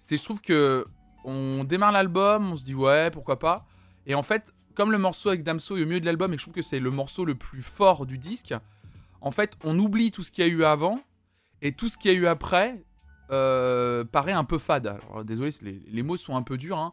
c'est 0.00 0.16
je 0.16 0.24
trouve 0.24 0.40
que 0.40 0.84
on 1.24 1.62
démarre 1.62 1.92
l'album, 1.92 2.52
on 2.52 2.56
se 2.56 2.64
dit 2.64 2.74
ouais 2.74 3.10
pourquoi 3.12 3.38
pas, 3.38 3.64
et 4.04 4.16
en 4.16 4.24
fait 4.24 4.52
comme 4.74 4.92
le 4.92 4.98
morceau 4.98 5.28
avec 5.28 5.42
Damso 5.42 5.76
est 5.76 5.82
au 5.82 5.86
milieu 5.86 6.00
de 6.00 6.06
l'album 6.06 6.32
et 6.32 6.38
je 6.38 6.42
trouve 6.42 6.54
que 6.54 6.62
c'est 6.62 6.80
le 6.80 6.90
morceau 6.90 7.24
le 7.24 7.34
plus 7.34 7.62
fort 7.62 8.06
du 8.06 8.18
disque, 8.18 8.54
en 9.20 9.30
fait 9.30 9.56
on 9.64 9.78
oublie 9.78 10.10
tout 10.10 10.22
ce 10.22 10.30
qu'il 10.30 10.44
y 10.44 10.48
a 10.48 10.50
eu 10.50 10.64
avant 10.64 11.00
et 11.60 11.72
tout 11.72 11.88
ce 11.88 11.96
qu'il 11.98 12.12
y 12.12 12.14
a 12.14 12.18
eu 12.18 12.26
après 12.26 12.82
euh, 13.30 14.04
paraît 14.04 14.32
un 14.32 14.44
peu 14.44 14.58
fade. 14.58 14.86
Alors, 14.86 15.24
désolé, 15.24 15.50
les, 15.90 16.02
mots 16.02 16.16
sont 16.18 16.36
un 16.36 16.42
peu 16.42 16.58
durs, 16.58 16.78
hein, 16.78 16.92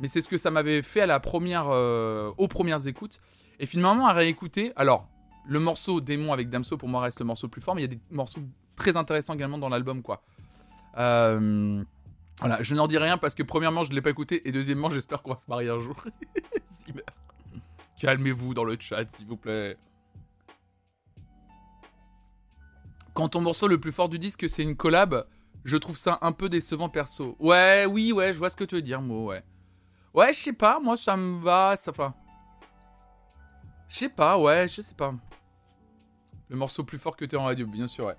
mais 0.00 0.08
c'est 0.08 0.20
ce 0.20 0.28
que 0.28 0.36
ça 0.36 0.50
m'avait 0.50 0.82
fait 0.82 1.00
à 1.00 1.06
la 1.06 1.20
première, 1.20 1.68
euh, 1.68 2.30
aux 2.36 2.48
premières 2.48 2.86
écoutes. 2.86 3.20
Et 3.58 3.66
finalement 3.66 4.06
à 4.06 4.12
réécouter, 4.12 4.72
alors 4.76 5.08
le 5.48 5.58
morceau 5.60 6.00
Démon 6.00 6.32
avec 6.32 6.50
Damso 6.50 6.76
pour 6.76 6.88
moi 6.88 7.00
reste 7.00 7.20
le 7.20 7.24
morceau 7.24 7.46
le 7.46 7.50
plus 7.50 7.62
fort, 7.62 7.74
mais 7.74 7.82
il 7.82 7.90
y 7.90 7.92
a 7.92 7.94
des 7.94 8.00
morceaux 8.10 8.40
très 8.76 8.96
intéressant 8.96 9.34
également 9.34 9.58
dans 9.58 9.68
l'album, 9.68 10.02
quoi. 10.02 10.22
Euh, 10.98 11.82
voilà, 12.40 12.62
je 12.62 12.74
n'en 12.74 12.86
dis 12.86 12.98
rien 12.98 13.18
parce 13.18 13.34
que 13.34 13.42
premièrement, 13.42 13.84
je 13.84 13.90
ne 13.90 13.96
l'ai 13.96 14.02
pas 14.02 14.10
écouté 14.10 14.46
et 14.48 14.52
deuxièmement, 14.52 14.90
j'espère 14.90 15.22
qu'on 15.22 15.32
va 15.32 15.38
se 15.38 15.48
marier 15.48 15.70
un 15.70 15.78
jour. 15.78 15.96
Calmez-vous 18.00 18.54
dans 18.54 18.64
le 18.64 18.76
chat, 18.78 19.10
s'il 19.10 19.26
vous 19.26 19.36
plaît. 19.36 19.76
Quand 23.12 23.30
ton 23.30 23.40
morceau 23.40 23.66
le 23.66 23.80
plus 23.80 23.90
fort 23.90 24.08
du 24.08 24.20
disque, 24.20 24.48
c'est 24.48 24.62
une 24.62 24.76
collab, 24.76 25.26
je 25.64 25.76
trouve 25.76 25.96
ça 25.96 26.18
un 26.22 26.30
peu 26.30 26.48
décevant 26.48 26.88
perso. 26.88 27.36
Ouais, 27.40 27.84
oui, 27.86 28.12
ouais, 28.12 28.32
je 28.32 28.38
vois 28.38 28.50
ce 28.50 28.56
que 28.56 28.62
tu 28.62 28.76
veux 28.76 28.82
dire, 28.82 29.02
moi, 29.02 29.32
ouais. 29.32 29.42
Ouais, 30.14 30.32
je 30.32 30.38
sais 30.38 30.52
pas, 30.52 30.78
moi 30.78 30.96
ça 30.96 31.16
me 31.16 31.42
va, 31.42 31.74
ça 31.74 31.90
va. 31.90 32.14
Je 33.88 33.96
sais 33.96 34.08
pas, 34.08 34.38
ouais, 34.38 34.68
je 34.68 34.80
sais 34.80 34.94
pas. 34.94 35.12
Le 36.48 36.56
morceau 36.56 36.84
plus 36.84 36.98
fort 36.98 37.16
que 37.16 37.24
t'es 37.24 37.36
en 37.36 37.44
radio, 37.44 37.66
bien 37.66 37.88
sûr, 37.88 38.06
ouais. 38.06 38.16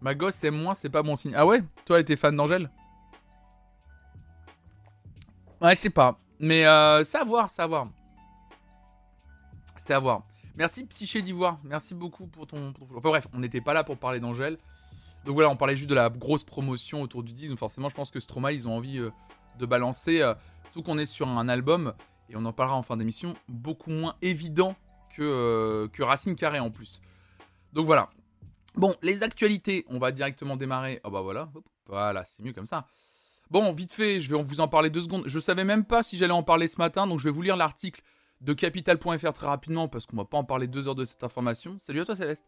Ma 0.00 0.14
gosse 0.14 0.34
c'est 0.36 0.50
moi, 0.50 0.74
c'est 0.74 0.88
pas 0.88 1.02
bon 1.02 1.16
signe. 1.16 1.34
Ah 1.36 1.46
ouais? 1.46 1.62
Toi, 1.84 2.00
était 2.00 2.16
fan 2.16 2.34
d'Angèle? 2.34 2.70
Ouais, 5.60 5.74
je 5.74 5.80
sais 5.80 5.90
pas. 5.90 6.18
Mais 6.38 6.64
euh, 6.66 7.04
c'est 7.04 7.18
à 7.18 7.24
voir, 7.24 7.50
c'est 7.50 7.62
à 7.62 7.66
voir. 7.66 7.86
Merci 10.56 10.84
Psyché 10.84 11.22
d'Ivoire. 11.22 11.58
Merci 11.64 11.94
beaucoup 11.94 12.26
pour 12.26 12.46
ton, 12.46 12.72
Enfin 12.94 13.08
bref, 13.08 13.26
on 13.32 13.38
n'était 13.38 13.60
pas 13.60 13.72
là 13.72 13.82
pour 13.82 13.96
parler 13.98 14.20
d'Angèle. 14.20 14.56
Donc 15.24 15.34
voilà, 15.34 15.50
on 15.50 15.56
parlait 15.56 15.76
juste 15.76 15.90
de 15.90 15.94
la 15.94 16.08
grosse 16.08 16.44
promotion 16.44 17.02
autour 17.02 17.22
du 17.22 17.32
10. 17.32 17.50
Donc 17.50 17.58
forcément, 17.58 17.88
je 17.88 17.94
pense 17.94 18.10
que 18.10 18.20
Stromae, 18.20 18.52
ils 18.52 18.68
ont 18.68 18.76
envie 18.76 18.98
euh, 18.98 19.10
de 19.58 19.66
balancer. 19.66 20.20
Euh, 20.20 20.34
surtout 20.64 20.82
qu'on 20.82 20.98
est 20.98 21.06
sur 21.06 21.28
un 21.28 21.48
album, 21.48 21.92
et 22.28 22.36
on 22.36 22.44
en 22.44 22.52
parlera 22.52 22.76
en 22.76 22.82
fin 22.82 22.96
d'émission, 22.96 23.34
beaucoup 23.48 23.90
moins 23.90 24.14
évident 24.22 24.76
que, 25.14 25.88
que 25.92 26.02
Racine 26.02 26.36
Carré 26.36 26.60
en 26.60 26.70
plus. 26.70 27.00
Donc 27.72 27.86
voilà, 27.86 28.10
Bon, 28.76 28.94
les 29.02 29.22
actualités, 29.22 29.84
on 29.88 29.98
va 29.98 30.12
directement 30.12 30.56
démarrer. 30.56 31.00
Oh 31.04 31.10
bah 31.10 31.20
voilà, 31.20 31.50
voilà, 31.86 32.24
c'est 32.24 32.42
mieux 32.42 32.52
comme 32.52 32.66
ça. 32.66 32.86
Bon, 33.50 33.72
vite 33.72 33.92
fait, 33.92 34.20
je 34.20 34.34
vais 34.34 34.40
vous 34.40 34.60
en 34.60 34.68
parler 34.68 34.90
deux 34.90 35.02
secondes. 35.02 35.24
Je 35.26 35.40
savais 35.40 35.64
même 35.64 35.84
pas 35.84 36.02
si 36.02 36.16
j'allais 36.16 36.32
en 36.32 36.44
parler 36.44 36.68
ce 36.68 36.78
matin, 36.78 37.06
donc 37.06 37.18
je 37.18 37.24
vais 37.24 37.32
vous 37.32 37.42
lire 37.42 37.56
l'article 37.56 38.02
de 38.40 38.52
capital.fr 38.52 39.32
très 39.32 39.46
rapidement 39.46 39.88
parce 39.88 40.06
qu'on 40.06 40.16
va 40.16 40.24
pas 40.24 40.38
en 40.38 40.44
parler 40.44 40.66
deux 40.66 40.86
heures 40.88 40.94
de 40.94 41.04
cette 41.04 41.24
information. 41.24 41.76
Salut 41.78 42.00
à 42.00 42.04
toi 42.04 42.16
Céleste. 42.16 42.46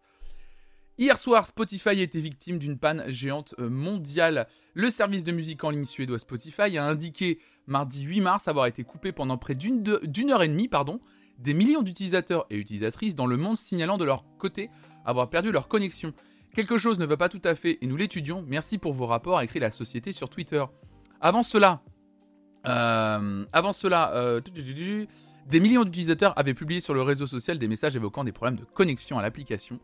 Hier 0.99 1.19
soir, 1.19 1.47
Spotify 1.47 1.89
a 1.89 1.93
été 1.95 2.21
victime 2.21 2.59
d'une 2.59 2.79
panne 2.79 3.05
géante 3.09 3.55
euh, 3.59 3.69
mondiale. 3.69 4.47
Le 4.75 4.91
service 4.91 5.25
de 5.25 5.33
musique 5.33 5.65
en 5.65 5.71
ligne 5.71 5.85
suédois 5.87 6.19
Spotify 6.19 6.77
a 6.77 6.85
indiqué 6.85 7.41
mardi 7.67 8.03
8 8.03 8.21
mars 8.21 8.47
avoir 8.47 8.67
été 8.67 8.85
coupé 8.85 9.11
pendant 9.11 9.39
près 9.39 9.55
d'une 9.55 10.31
heure 10.31 10.43
et 10.43 10.49
demie, 10.49 10.69
pardon, 10.69 11.01
des 11.39 11.55
millions 11.55 11.83
d'utilisateurs 11.83 12.47
et 12.51 12.57
utilisatrices 12.57 13.15
dans 13.15 13.27
le 13.27 13.37
monde 13.37 13.57
signalant 13.57 13.97
de 13.97 14.05
leur 14.05 14.25
côté 14.39 14.71
avoir 15.05 15.31
perdu 15.31 15.53
leur 15.53 15.69
connexion. 15.69 16.13
Quelque 16.55 16.77
chose 16.77 16.99
ne 16.99 17.07
va 17.07 17.17
pas 17.17 17.29
tout 17.29 17.41
à 17.45 17.55
fait 17.55 17.79
et 17.81 17.87
nous 17.87 17.97
l'étudions. 17.97 18.45
Merci 18.47 18.79
pour 18.79 18.93
vos 18.93 19.07
rapports, 19.07 19.39
a 19.39 19.45
écrit 19.45 19.59
la 19.59 19.71
société 19.71 20.13
sur 20.13 20.29
Twitter. 20.29 20.63
Avant 21.21 21.43
cela, 21.43 21.81
euh, 22.67 23.45
avant 23.53 23.73
cela, 23.73 24.13
euh, 24.15 24.41
des 25.47 25.61
millions 25.61 25.85
d'utilisateurs 25.85 26.39
avaient 26.39 26.55
publié 26.55 26.81
sur 26.81 26.95
le 26.95 27.03
réseau 27.03 27.27
social 27.27 27.59
des 27.59 27.69
messages 27.69 27.97
évoquant 27.97 28.25
des 28.25 28.33
problèmes 28.33 28.57
de 28.57 28.65
connexion 28.65 29.19
à 29.19 29.23
l'application. 29.23 29.81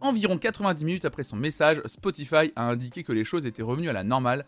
Environ 0.00 0.36
90 0.36 0.84
minutes 0.84 1.04
après 1.06 1.22
son 1.22 1.36
message, 1.36 1.80
Spotify 1.86 2.52
a 2.54 2.64
indiqué 2.64 3.02
que 3.02 3.12
les 3.12 3.24
choses 3.24 3.46
étaient 3.46 3.62
revenues 3.62 3.88
à 3.88 3.94
la 3.94 4.04
normale. 4.04 4.44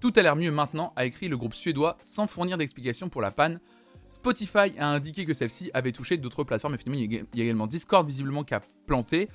Tout 0.00 0.12
a 0.16 0.22
l'air 0.22 0.36
mieux 0.36 0.50
maintenant, 0.50 0.92
a 0.96 1.06
écrit 1.06 1.28
le 1.28 1.36
groupe 1.36 1.54
suédois 1.54 1.96
sans 2.04 2.26
fournir 2.26 2.58
d'explication 2.58 3.08
pour 3.08 3.22
la 3.22 3.30
panne. 3.30 3.60
Spotify 4.10 4.76
a 4.78 4.88
indiqué 4.88 5.24
que 5.24 5.32
celle-ci 5.32 5.70
avait 5.72 5.92
touché 5.92 6.16
d'autres 6.16 6.44
plateformes. 6.44 6.74
Et 6.74 6.78
il 6.84 7.12
y 7.12 7.40
a 7.40 7.44
également 7.44 7.66
Discord 7.66 8.06
visiblement 8.06 8.44
qui 8.44 8.54
a 8.54 8.60
planté. 8.86 9.28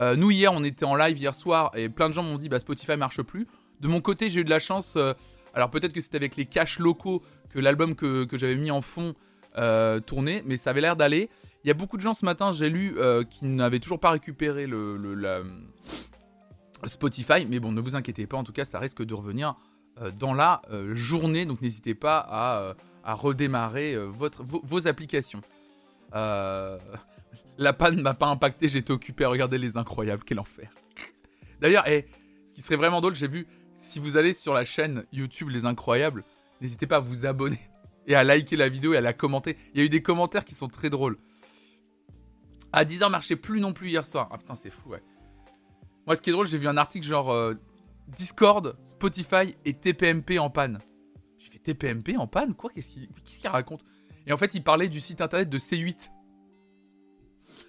Euh, 0.00 0.16
nous 0.16 0.30
hier, 0.30 0.52
on 0.52 0.64
était 0.64 0.84
en 0.84 0.96
live 0.96 1.18
hier 1.18 1.34
soir 1.34 1.70
et 1.74 1.88
plein 1.88 2.08
de 2.08 2.14
gens 2.14 2.22
m'ont 2.22 2.36
dit 2.36 2.48
bah 2.48 2.58
Spotify 2.58 2.96
marche 2.96 3.22
plus. 3.22 3.46
De 3.80 3.88
mon 3.88 4.00
côté, 4.00 4.30
j'ai 4.30 4.40
eu 4.40 4.44
de 4.44 4.50
la 4.50 4.58
chance. 4.58 4.94
Euh, 4.96 5.12
alors 5.52 5.70
peut-être 5.70 5.92
que 5.92 6.00
c'était 6.00 6.16
avec 6.16 6.36
les 6.36 6.46
caches 6.46 6.78
locaux 6.78 7.22
que 7.50 7.60
l'album 7.60 7.94
que, 7.94 8.26
j'avais 8.32 8.56
mis 8.56 8.72
en 8.72 8.80
fond 8.80 9.14
euh, 9.56 10.00
tournait, 10.00 10.42
mais 10.46 10.56
ça 10.56 10.70
avait 10.70 10.80
l'air 10.80 10.96
d'aller. 10.96 11.30
Il 11.62 11.68
y 11.68 11.70
a 11.70 11.74
beaucoup 11.74 11.96
de 11.96 12.02
gens 12.02 12.14
ce 12.14 12.24
matin, 12.24 12.50
j'ai 12.50 12.68
lu, 12.68 12.96
qui 13.30 13.46
n'avaient 13.46 13.78
toujours 13.78 14.00
pas 14.00 14.10
récupéré 14.10 14.66
le, 14.66 15.44
Spotify. 16.86 17.46
Mais 17.48 17.58
bon, 17.58 17.72
ne 17.72 17.80
vous 17.80 17.96
inquiétez 17.96 18.26
pas, 18.26 18.36
en 18.36 18.44
tout 18.44 18.52
cas, 18.52 18.66
ça 18.66 18.78
risque 18.78 19.02
de 19.02 19.14
revenir 19.14 19.54
dans 20.18 20.34
la 20.34 20.60
journée. 20.92 21.46
Donc 21.46 21.62
n'hésitez 21.62 21.94
pas 21.94 22.18
à 22.18 22.74
à 23.04 23.14
redémarrer 23.14 23.94
euh, 23.94 24.04
votre, 24.06 24.42
vos, 24.42 24.86
applications. 24.86 25.42
Euh, 26.14 26.78
la 27.58 27.72
panne 27.72 28.00
m'a 28.00 28.14
pas 28.14 28.26
impacté, 28.26 28.68
j'étais 28.68 28.92
occupé 28.92 29.24
à 29.24 29.28
regarder 29.28 29.58
les 29.58 29.76
incroyables, 29.76 30.24
quel 30.24 30.40
enfer. 30.40 30.70
D'ailleurs, 31.60 31.86
eh, 31.86 32.06
ce 32.46 32.52
qui 32.52 32.62
serait 32.62 32.76
vraiment 32.76 33.00
drôle, 33.00 33.14
j'ai 33.14 33.28
vu, 33.28 33.46
si 33.74 33.98
vous 33.98 34.16
allez 34.16 34.32
sur 34.32 34.54
la 34.54 34.64
chaîne 34.64 35.04
YouTube 35.12 35.50
Les 35.50 35.66
Incroyables, 35.66 36.24
n'hésitez 36.60 36.86
pas 36.86 36.96
à 36.96 37.00
vous 37.00 37.26
abonner 37.26 37.60
et 38.06 38.14
à 38.14 38.24
liker 38.24 38.56
la 38.56 38.68
vidéo 38.68 38.94
et 38.94 38.96
à 38.96 39.02
la 39.02 39.12
commenter. 39.12 39.56
Il 39.74 39.80
y 39.80 39.82
a 39.82 39.86
eu 39.86 39.90
des 39.90 40.02
commentaires 40.02 40.44
qui 40.44 40.54
sont 40.54 40.68
très 40.68 40.90
drôles. 40.90 41.18
À 42.72 42.84
10h, 42.84 43.08
marchait 43.10 43.36
plus 43.36 43.60
non 43.60 43.72
plus 43.72 43.90
hier 43.90 44.04
soir. 44.04 44.28
Ah 44.32 44.38
putain, 44.38 44.56
c'est 44.56 44.70
fou, 44.70 44.90
ouais. 44.90 45.02
Moi, 46.06 46.16
ce 46.16 46.22
qui 46.22 46.30
est 46.30 46.32
drôle, 46.32 46.46
j'ai 46.46 46.58
vu 46.58 46.66
un 46.66 46.76
article 46.76 47.06
genre 47.06 47.30
euh, 47.30 47.54
Discord, 48.08 48.76
Spotify 48.84 49.54
et 49.64 49.74
TPMP 49.74 50.38
en 50.38 50.50
panne. 50.50 50.80
TPMP 51.64 52.16
en 52.16 52.26
panne 52.26 52.54
Quoi 52.54 52.70
Qu'est-ce 52.70 52.90
qu'il 52.92 53.48
raconte? 53.48 53.84
Et 54.26 54.32
en 54.32 54.36
fait, 54.36 54.54
il 54.54 54.62
parlait 54.62 54.88
du 54.88 55.00
site 55.00 55.20
internet 55.20 55.50
de 55.50 55.58
C8. 55.58 56.10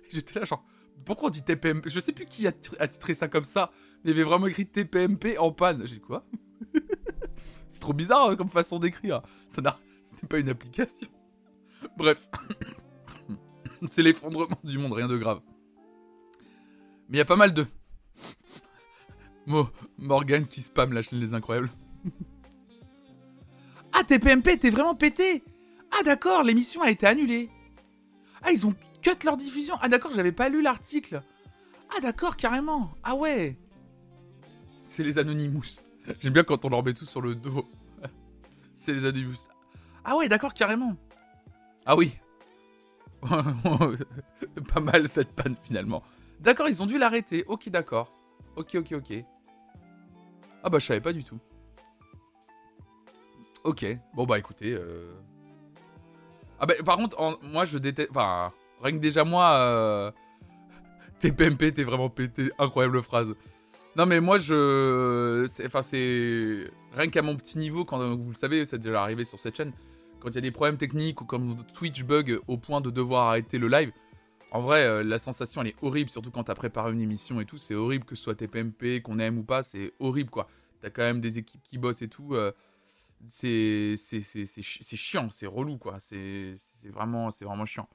J'étais 0.10 0.40
là, 0.40 0.46
genre, 0.46 0.64
pourquoi 1.04 1.28
on 1.28 1.32
dit 1.32 1.44
TPMP 1.44 1.90
Je 1.90 2.00
sais 2.00 2.12
plus 2.12 2.26
qui 2.26 2.48
a, 2.48 2.52
titré 2.52 3.14
ça 3.14 3.28
comme 3.28 3.44
ça, 3.44 3.72
mais 4.04 4.12
il 4.12 4.14
avait 4.14 4.24
vraiment 4.24 4.48
écrit 4.48 4.66
TPMP 4.66 5.38
en 5.38 5.52
panne. 5.52 5.86
J'ai 5.86 6.00
quoi? 6.00 6.26
C'est 7.70 7.82
trop 7.82 7.94
bizarre 7.94 8.30
hein, 8.30 8.36
comme 8.36 8.50
façon 8.50 8.80
d'écrire. 8.80 9.22
Ça 9.50 9.62
n'a, 9.62 9.78
ce 10.04 10.14
n'est 10.14 10.28
pas 10.30 10.38
une 10.38 10.50
application. 10.50 11.08
Bref, 11.98 12.30
c'est 13.88 14.02
l'effondrement 14.02 14.58
du 14.64 14.78
monde, 14.78 14.94
rien 14.94 15.08
de 15.08 15.18
grave. 15.18 15.42
Mais 17.10 17.16
il 17.16 17.18
y 17.18 17.22
a 17.22 17.26
pas 17.26 17.36
mal 17.36 17.54
de. 17.54 17.68
Morgan 19.98 20.48
qui 20.48 20.62
spam 20.62 20.94
la 20.94 21.02
chaîne 21.02 21.20
Les 21.20 21.34
Incroyables. 21.34 21.70
Ah, 23.98 24.04
TPMP, 24.04 24.60
t'es 24.60 24.70
vraiment 24.70 24.94
pété 24.94 25.42
Ah, 25.98 26.04
d'accord, 26.04 26.44
l'émission 26.44 26.82
a 26.82 26.90
été 26.92 27.08
annulée. 27.08 27.50
Ah, 28.44 28.52
ils 28.52 28.68
ont 28.68 28.76
cut 29.02 29.12
leur 29.24 29.38
diffusion. 29.38 29.76
Ah, 29.82 29.88
d'accord, 29.88 30.12
j'avais 30.14 30.34
pas 30.34 30.50
lu 30.50 30.62
l'article. 30.62 31.22
Ah 31.96 32.02
d'accord, 32.02 32.36
carrément. 32.36 32.92
Ah 33.04 33.16
ouais. 33.16 33.58
C'est 34.84 35.04
les 35.04 35.18
Anonymous. 35.18 35.82
J'aime 36.20 36.34
bien 36.34 36.44
quand 36.44 36.66
on 36.66 36.70
leur 36.70 36.84
met 36.84 36.94
tout 36.94 37.06
sur 37.06 37.22
le 37.22 37.36
dos. 37.36 37.66
C'est 38.76 38.94
les 38.94 39.06
Anonymous. 39.06 39.48
Ah 40.04 40.18
ouais, 40.18 40.28
d'accord, 40.28 40.54
carrément. 40.54 40.98
Ah 41.86 41.96
oui. 41.96 42.18
Pas 44.74 44.82
mal 44.82 45.08
cette 45.08 45.32
panne 45.32 45.56
finalement. 45.64 46.04
D'accord, 46.42 46.68
ils 46.68 46.84
ont 46.84 46.86
dû 46.86 46.98
l'arrêter. 46.98 47.46
Ok, 47.48 47.70
d'accord. 47.70 48.12
Ok, 48.58 48.76
ok, 48.76 48.92
ok. 48.92 49.24
Ah 50.64 50.70
bah 50.70 50.80
je 50.80 50.86
savais 50.86 51.02
pas 51.02 51.14
du 51.14 51.24
tout. 51.24 51.40
Ok. 53.66 53.86
Bon 54.14 54.26
bah 54.26 54.38
écoutez. 54.38 54.74
Euh... 54.74 55.12
Ah 56.60 56.68
bah 56.68 56.76
par 56.86 56.98
contre, 56.98 57.18
moi 57.44 57.66
je 57.66 57.80
déteste... 57.80 58.10
Enfin, 58.12 58.54
rien 58.82 58.96
que 58.96 59.02
déjà 59.02 59.24
moi... 59.24 59.54
Euh... 59.56 60.12
TPMP, 61.20 61.74
t'es 61.74 61.84
vraiment 61.84 62.10
pété. 62.10 62.52
Incroyable 62.60 63.02
phrase. 63.02 63.34
Non 63.96 64.06
mais 64.06 64.22
moi 64.22 64.38
je... 64.38 65.46
Enfin 65.66 65.82
c'est... 65.82 66.70
Rien 66.94 67.10
qu'à 67.10 67.24
mon 67.24 67.36
petit 67.36 67.58
niveau, 67.58 67.86
quand 67.86 67.98
vous 68.16 68.30
le 68.30 68.36
savez, 68.36 68.64
c'est 68.66 68.78
déjà 68.78 69.02
arrivé 69.02 69.26
sur 69.26 69.40
cette 69.40 69.58
chaîne, 69.58 69.74
quand 70.20 70.30
il 70.30 70.36
y 70.36 70.38
a 70.38 70.42
des 70.42 70.52
problèmes 70.52 70.78
techniques 70.78 71.20
ou 71.22 71.26
comme 71.26 71.56
Twitch 71.74 72.04
bug 72.04 72.40
au 72.48 72.58
point 72.58 72.82
de 72.82 72.92
devoir 72.92 73.30
arrêter 73.30 73.58
le 73.58 73.68
live, 73.68 73.92
en 74.52 74.62
vrai, 74.62 74.86
euh, 74.86 75.04
la 75.04 75.20
sensation 75.20 75.62
elle 75.62 75.70
est 75.70 75.76
horrible, 75.82 76.10
surtout 76.10 76.32
quand 76.32 76.44
t'as 76.44 76.56
préparé 76.56 76.92
une 76.94 77.02
émission 77.02 77.42
et 77.42 77.46
tout. 77.46 77.58
C'est 77.58 77.76
horrible 77.76 78.06
que 78.06 78.16
ce 78.16 78.24
soit 78.24 78.36
TPMP, 78.36 79.02
qu'on 79.02 79.18
aime 79.20 79.40
ou 79.40 79.44
pas, 79.44 79.64
c'est 79.64 79.92
horrible 80.00 80.30
quoi. 80.30 80.48
T'as 80.82 80.92
quand 80.92 81.02
même 81.02 81.20
des 81.20 81.40
équipes 81.40 81.64
qui 81.64 81.78
bossent 81.78 82.04
et 82.04 82.08
tout. 82.08 82.36
Euh, 82.36 82.52
c'est 83.30 83.96
chiant, 83.98 85.30
c'est 85.30 85.48
relou 85.48 85.78
quoi. 85.78 86.00
C'est 86.00 86.54
vraiment, 86.92 87.30
vraiment 87.30 87.66
chiant. 87.66 87.90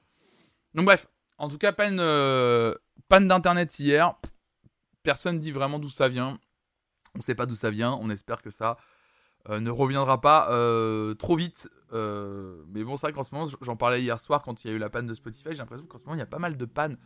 Donc 0.75 0.87
bref, 0.87 1.06
en 1.38 1.49
tout 1.49 1.58
cas, 1.58 1.72
panne, 1.72 1.99
euh, 2.00 2.75
panne 3.08 3.28
d'internet 3.28 3.78
hier. 3.78 4.14
Personne 5.02 5.38
dit 5.38 5.50
vraiment 5.50 5.78
d'où 5.78 5.88
ça 5.88 6.08
vient. 6.08 6.38
On 7.14 7.20
sait 7.20 7.34
pas 7.34 7.46
d'où 7.46 7.54
ça 7.54 7.70
vient. 7.70 7.92
On 8.00 8.10
espère 8.10 8.42
que 8.42 8.50
ça 8.50 8.76
ne 9.49 9.70
reviendra 9.70 10.20
pas 10.20 10.46
trop 11.18 11.37
vite. 11.37 11.68
mais 11.92 12.84
bon, 12.84 12.96
c'est 12.96 13.06
vrai 13.06 13.12
qu'en 13.12 13.25
ce 13.25 13.34
moment, 13.34 13.50
j'en 13.60 13.76
parlais 13.76 14.02
hier 14.02 14.20
soir 14.20 14.42
quand 14.42 14.62
il 14.64 14.68
y 14.68 14.70
a 14.70 14.76
eu 14.76 14.78
la 14.78 14.90
panne 14.90 15.06
de 15.06 15.14
Spotify. 15.14 15.50
J'ai 15.52 15.58
l'impression 15.58 15.87
qu'en 15.87 15.99
ce 15.99 16.04
moment, 16.04 16.16
il 16.16 16.20
y 16.20 16.22
a 16.22 16.26
pas 16.26 16.38
mal 16.38 16.56
de 16.56 16.64
pannes 16.64 16.99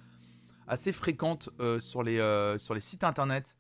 assez 0.67 0.93
fréquentes 0.93 1.49
sur, 1.79 2.03
les, 2.03 2.19
sur 2.59 2.75
les 2.75 2.81
sites 2.81 3.05
internet. 3.05 3.57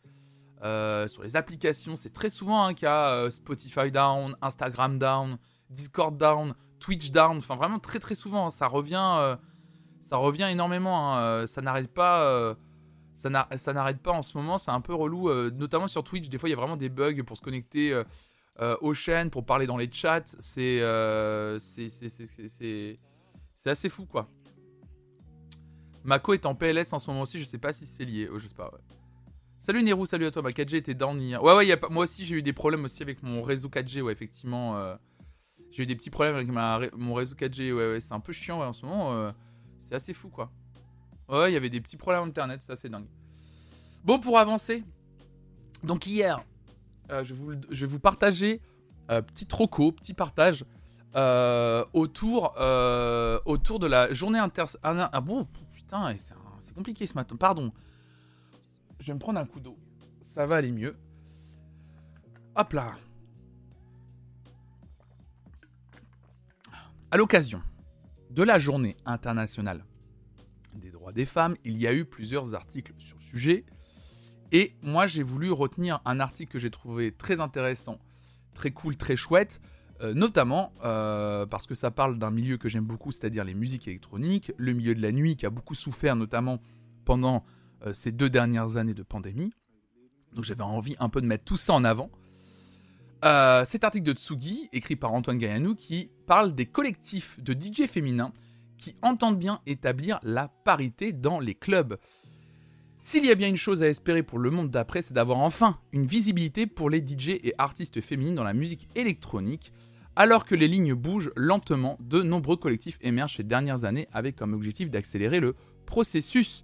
Euh, 0.65 1.07
sur 1.09 1.23
les 1.23 1.37
applications, 1.37 1.95
c'est 1.95 2.13
très 2.13 2.31
souvent 2.31 2.65
un 2.65 2.73
cas 2.73 3.11
euh, 3.11 3.31
Spotify 3.31 3.91
down, 3.91 4.35
Instagram 4.41 4.99
down, 4.99 5.37
Discord 5.69 6.17
down, 6.17 6.55
Twitch 6.81 7.11
down. 7.11 7.37
Enfin, 7.39 7.57
vraiment 7.57 7.79
très 7.79 7.99
très 7.99 8.15
souvent. 8.15 8.47
Hein. 8.47 8.51
ça 8.51 8.67
revient, 8.67 9.15
euh, 9.19 9.37
ça 10.01 10.17
revient 10.17 10.49
énormément. 10.51 11.15
Hein. 11.15 11.47
ça 11.47 11.61
n'arrête 11.61 11.93
pas. 11.93 12.57
ça 13.15 13.73
n'arrête 13.73 14.01
pas 14.01 14.13
en 14.13 14.23
ce 14.23 14.37
moment. 14.39 14.57
C'est 14.57 14.71
un 14.71 14.81
peu 14.81 14.95
relou, 14.95 15.31
notamment 15.51 15.89
sur 15.89 16.03
Twitch. 16.03 16.29
Des 16.29 16.39
fois, 16.39 16.49
il 16.49 16.53
y 16.53 16.55
a 16.55 16.59
vraiment 16.59 16.77
des 16.77 16.89
bugs 16.89 17.23
pour 17.25 17.37
se 17.37 17.43
connecter 17.43 18.03
aux 18.81 18.95
chaînes, 18.95 19.31
pour 19.31 19.45
parler 19.45 19.67
dans 19.67 19.77
les 19.77 19.91
chats. 19.93 20.25
C'est 20.39 20.81
c'est 23.57 23.71
assez 23.71 23.89
fou 23.89 24.05
quoi. 24.05 24.29
Mako 26.03 26.35
est 26.35 26.45
en 26.45 26.55
PLS 26.55 26.93
en 26.93 26.99
ce 26.99 27.09
moment 27.09 27.23
aussi. 27.23 27.39
Je 27.39 27.45
sais 27.45 27.57
pas 27.57 27.73
si 27.73 27.87
c'est 27.87 28.05
lié. 28.05 28.29
Oh, 28.31 28.39
je 28.39 28.47
sais 28.47 28.55
pas. 28.55 28.67
Ouais. 28.67 29.04
Salut 29.65 29.83
Nero, 29.83 30.05
salut 30.05 30.27
à 30.27 30.31
toi. 30.31 30.43
Ma 30.43 30.51
4G 30.51 30.77
était 30.77 30.93
down 30.93 31.19
hier. 31.19 31.43
Ouais, 31.43 31.55
ouais, 31.55 31.81
moi 31.89 32.05
aussi 32.05 32.23
j'ai 32.27 32.35
eu 32.35 32.43
des 32.43 32.53
problèmes 32.53 32.85
aussi 32.85 33.03
avec 33.03 33.23
mon 33.23 33.43
réseau 33.43 33.71
4G. 33.71 34.03
Ouais, 34.03 34.13
effectivement. 34.13 34.77
Euh, 34.77 34.95
j'ai 35.71 35.85
eu 35.85 35.87
des 35.87 35.97
petits 35.97 36.11
problèmes 36.11 36.35
avec 36.35 36.49
mon 36.95 37.15
réseau 37.15 37.35
4G. 37.35 37.73
Ouais, 37.73 37.93
ouais, 37.93 38.01
c'est 38.01 38.13
un 38.13 38.21
peu 38.21 38.35
chiant 38.35 38.61
en 38.61 38.75
ce 38.75 38.85
moment. 38.85 39.15
Euh, 39.15 39.33
c'est 39.79 39.95
assez 39.95 40.13
fou 40.13 40.29
quoi. 40.29 40.53
Ouais, 41.31 41.51
il 41.51 41.55
y 41.55 41.57
avait 41.57 41.71
des 41.71 41.81
petits 41.81 41.97
problèmes 41.97 42.25
internet, 42.25 42.61
c'est 42.61 42.73
assez 42.73 42.91
dingue. 42.91 43.07
Bon, 44.05 44.21
pour 44.21 44.39
avancer. 44.39 44.85
Donc 45.83 46.07
hier, 46.07 46.45
euh, 47.11 47.25
je, 47.25 47.33
vous, 47.33 47.53
je, 47.71 47.87
vais 47.87 47.91
vous, 47.91 48.01
partager 48.01 48.61
petit 49.09 49.47
troco, 49.47 49.93
petit 49.93 50.13
partage 50.13 50.67
autour, 51.95 52.55
autour 53.47 53.79
de 53.79 53.87
la 53.87 54.13
journée 54.13 54.39
inter. 54.39 54.65
Ah, 54.83 55.23
bon, 55.23 55.49
putain, 55.73 56.15
c'est 56.19 56.75
compliqué 56.75 57.07
ce 57.07 57.15
matin. 57.15 57.37
Pardon. 57.37 57.73
Je 59.05 59.09
vais 59.09 59.17
me 59.17 59.19
prendre 59.19 59.39
un 59.39 59.45
coup 59.45 59.61
d'eau. 59.61 59.77
Ça 60.23 60.47
va 60.47 60.57
aller 60.57 60.73
mieux. 60.73 60.97
Hop 62.57 62.73
là. 62.73 62.97
À 67.11 67.19
l'occasion 67.19 67.61
de 68.31 68.43
la 68.43 68.59
journée 68.59 68.97
internationale 69.05 69.85
des 70.73 70.91
droits 70.91 71.13
des 71.13 71.27
femmes, 71.27 71.55
il 71.65 71.77
y 71.77 71.87
a 71.87 71.93
eu 71.93 72.07
plusieurs 72.07 72.55
articles 72.55 72.95
sur 72.97 73.19
le 73.19 73.23
sujet. 73.23 73.67
Et 74.53 74.75
moi, 74.81 75.07
j'ai 75.07 75.23
voulu 75.23 75.51
retenir 75.51 76.01
un 76.07 76.19
article 76.19 76.53
que 76.53 76.59
j'ai 76.59 76.71
trouvé 76.71 77.13
très 77.13 77.41
intéressant, 77.41 77.99
très 78.55 78.71
cool, 78.71 78.97
très 78.97 79.17
chouette, 79.17 79.61
euh, 80.01 80.15
notamment 80.15 80.73
euh, 80.83 81.45
parce 81.45 81.67
que 81.67 81.75
ça 81.75 81.91
parle 81.91 82.19
d'un 82.19 82.31
milieu 82.31 82.57
que 82.57 82.71
j'aime 82.71 82.87
beaucoup, 82.87 83.13
c'est-à-dire 83.13 83.45
les 83.45 83.53
musiques 83.53 83.87
électroniques, 83.87 84.51
le 84.57 84.73
milieu 84.73 84.95
de 84.95 85.03
la 85.03 85.13
nuit 85.13 85.37
qui 85.37 85.45
a 85.45 85.51
beaucoup 85.51 85.75
souffert, 85.75 86.17
notamment 86.17 86.59
pendant 87.05 87.45
ces 87.93 88.13
deux 88.13 88.31
dernières 88.31 88.77
années 88.77 88.95
de 88.95 89.03
pandémie. 89.03 89.53
Donc 90.35 90.45
j'avais 90.45 90.63
envie 90.63 90.97
un 90.99 91.09
peu 91.09 91.21
de 91.21 91.27
mettre 91.27 91.45
tout 91.45 91.57
ça 91.57 91.75
en 91.75 91.85
avant. 91.85 92.11
Euh, 93.25 93.65
cet 93.65 93.85
article 93.85 94.05
de 94.05 94.13
Tsugi, 94.13 94.69
écrit 94.73 94.97
par 94.97 95.13
Antoine 95.13 95.39
Gaillanou, 95.39 95.75
qui 95.75 96.11
parle 96.27 96.55
des 96.55 96.67
collectifs 96.67 97.41
de 97.41 97.55
DJ 97.55 97.87
féminins 97.87 98.33
qui 98.77 98.97
entendent 99.01 99.39
bien 99.39 99.61
établir 99.67 100.21
la 100.23 100.49
parité 100.49 101.13
dans 101.13 101.41
les 101.41 101.55
clubs. 101.55 101.97
S'il 103.01 103.25
y 103.25 103.31
a 103.31 103.35
bien 103.35 103.49
une 103.49 103.57
chose 103.57 103.83
à 103.83 103.89
espérer 103.89 104.23
pour 104.23 104.39
le 104.39 104.51
monde 104.51 104.71
d'après, 104.71 105.01
c'est 105.01 105.15
d'avoir 105.15 105.39
enfin 105.39 105.79
une 105.93 106.07
visibilité 106.07 106.67
pour 106.67 106.91
les 106.91 107.07
DJ 107.07 107.31
et 107.43 107.55
artistes 107.57 108.01
féminines 108.01 108.35
dans 108.35 108.45
la 108.45 108.55
musique 108.55 108.89
électronique. 108.95 109.73
Alors 110.17 110.45
que 110.45 110.55
les 110.55 110.69
lignes 110.69 110.95
bougent 110.95 111.33
lentement, 111.35 111.97
de 112.01 112.23
nombreux 112.23 112.57
collectifs 112.57 112.99
émergent 113.01 113.37
ces 113.37 113.43
dernières 113.43 113.85
années 113.85 114.07
avec 114.13 114.37
comme 114.37 114.53
objectif 114.53 114.91
d'accélérer 114.91 115.41
le 115.41 115.55
processus. 115.87 116.63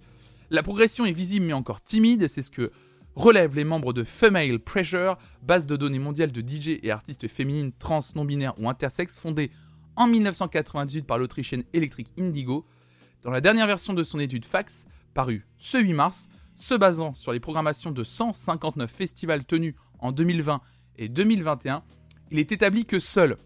La 0.51 0.61
progression 0.63 1.05
est 1.05 1.13
visible 1.13 1.45
mais 1.45 1.53
encore 1.53 1.81
timide, 1.81 2.27
c'est 2.27 2.41
ce 2.41 2.51
que 2.51 2.73
relèvent 3.15 3.55
les 3.55 3.63
membres 3.63 3.93
de 3.93 4.03
Female 4.03 4.59
Pressure, 4.59 5.17
base 5.41 5.65
de 5.65 5.77
données 5.77 5.97
mondiale 5.97 6.33
de 6.33 6.41
DJ 6.41 6.77
et 6.83 6.91
artistes 6.91 7.29
féminines 7.29 7.71
trans, 7.71 8.01
non-binaires 8.15 8.59
ou 8.59 8.67
intersexes 8.67 9.17
fondée 9.17 9.49
en 9.95 10.07
1998 10.07 11.07
par 11.07 11.19
l'Autrichienne 11.19 11.63
Electric 11.71 12.09
Indigo. 12.19 12.65
Dans 13.21 13.31
la 13.31 13.39
dernière 13.39 13.65
version 13.65 13.93
de 13.93 14.03
son 14.03 14.19
étude 14.19 14.43
Fax, 14.43 14.87
parue 15.13 15.47
ce 15.57 15.77
8 15.77 15.93
mars, 15.93 16.27
se 16.57 16.75
basant 16.75 17.13
sur 17.13 17.31
les 17.31 17.39
programmations 17.39 17.91
de 17.91 18.03
159 18.03 18.91
festivals 18.91 19.45
tenus 19.45 19.75
en 19.99 20.11
2020 20.11 20.59
et 20.97 21.07
2021, 21.07 21.81
il 22.29 22.39
est 22.39 22.51
établi 22.51 22.85
que 22.85 22.99
seuls 22.99 23.37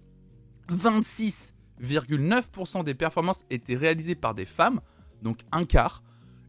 26,9% 0.71 2.83
des 2.83 2.95
performances 2.95 3.45
étaient 3.51 3.75
réalisées 3.75 4.15
par 4.15 4.33
des 4.33 4.45
femmes, 4.45 4.81
donc 5.21 5.41
un 5.51 5.65
quart, 5.65 6.01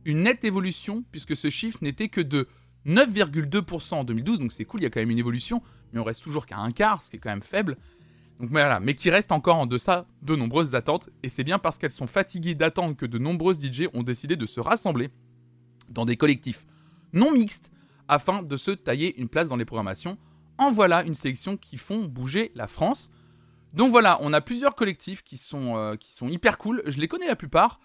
une 0.06 0.22
nette 0.22 0.44
évolution, 0.44 1.04
puisque 1.10 1.36
ce 1.36 1.50
chiffre 1.50 1.78
n'était 1.82 2.08
que 2.08 2.20
de 2.20 2.48
9,2% 2.86 3.94
en 3.94 4.04
2012, 4.04 4.38
donc 4.38 4.52
c'est 4.52 4.64
cool, 4.64 4.80
il 4.80 4.84
y 4.84 4.86
a 4.86 4.90
quand 4.90 5.00
même 5.00 5.10
une 5.10 5.18
évolution, 5.18 5.60
mais 5.92 6.00
on 6.00 6.04
reste 6.04 6.22
toujours 6.22 6.46
qu'à 6.46 6.58
un 6.58 6.70
quart, 6.70 7.02
ce 7.02 7.10
qui 7.10 7.16
est 7.16 7.18
quand 7.18 7.30
même 7.30 7.42
faible. 7.42 7.76
Donc 8.38 8.50
voilà, 8.50 8.78
mais 8.80 8.94
qui 8.94 9.10
reste 9.10 9.32
encore 9.32 9.56
en 9.56 9.66
deçà 9.66 10.06
de 10.22 10.36
nombreuses 10.36 10.74
attentes, 10.74 11.10
et 11.22 11.28
c'est 11.28 11.42
bien 11.42 11.58
parce 11.58 11.76
qu'elles 11.76 11.90
sont 11.90 12.06
fatiguées 12.06 12.54
d'attendre 12.54 12.96
que 12.96 13.04
de 13.04 13.18
nombreuses 13.18 13.58
DJ 13.58 13.88
ont 13.92 14.04
décidé 14.04 14.36
de 14.36 14.46
se 14.46 14.60
rassembler 14.60 15.10
dans 15.88 16.04
des 16.04 16.16
collectifs 16.16 16.64
non 17.12 17.32
mixtes 17.32 17.72
afin 18.08 18.42
de 18.42 18.56
se 18.56 18.70
tailler 18.70 19.18
une 19.18 19.28
place 19.28 19.48
dans 19.48 19.56
les 19.56 19.64
programmations. 19.64 20.18
En 20.58 20.70
voilà 20.70 21.02
une 21.02 21.14
sélection 21.14 21.56
qui 21.56 21.76
font 21.76 22.04
bouger 22.04 22.52
la 22.54 22.68
France. 22.68 23.10
Donc 23.74 23.90
voilà, 23.90 24.18
on 24.20 24.32
a 24.32 24.40
plusieurs 24.40 24.76
collectifs 24.76 25.22
qui 25.22 25.38
sont, 25.38 25.76
euh, 25.76 25.96
qui 25.96 26.14
sont 26.14 26.28
hyper 26.28 26.58
cool, 26.58 26.82
je 26.86 26.98
les 26.98 27.08
connais 27.08 27.26
la 27.26 27.36
plupart. 27.36 27.80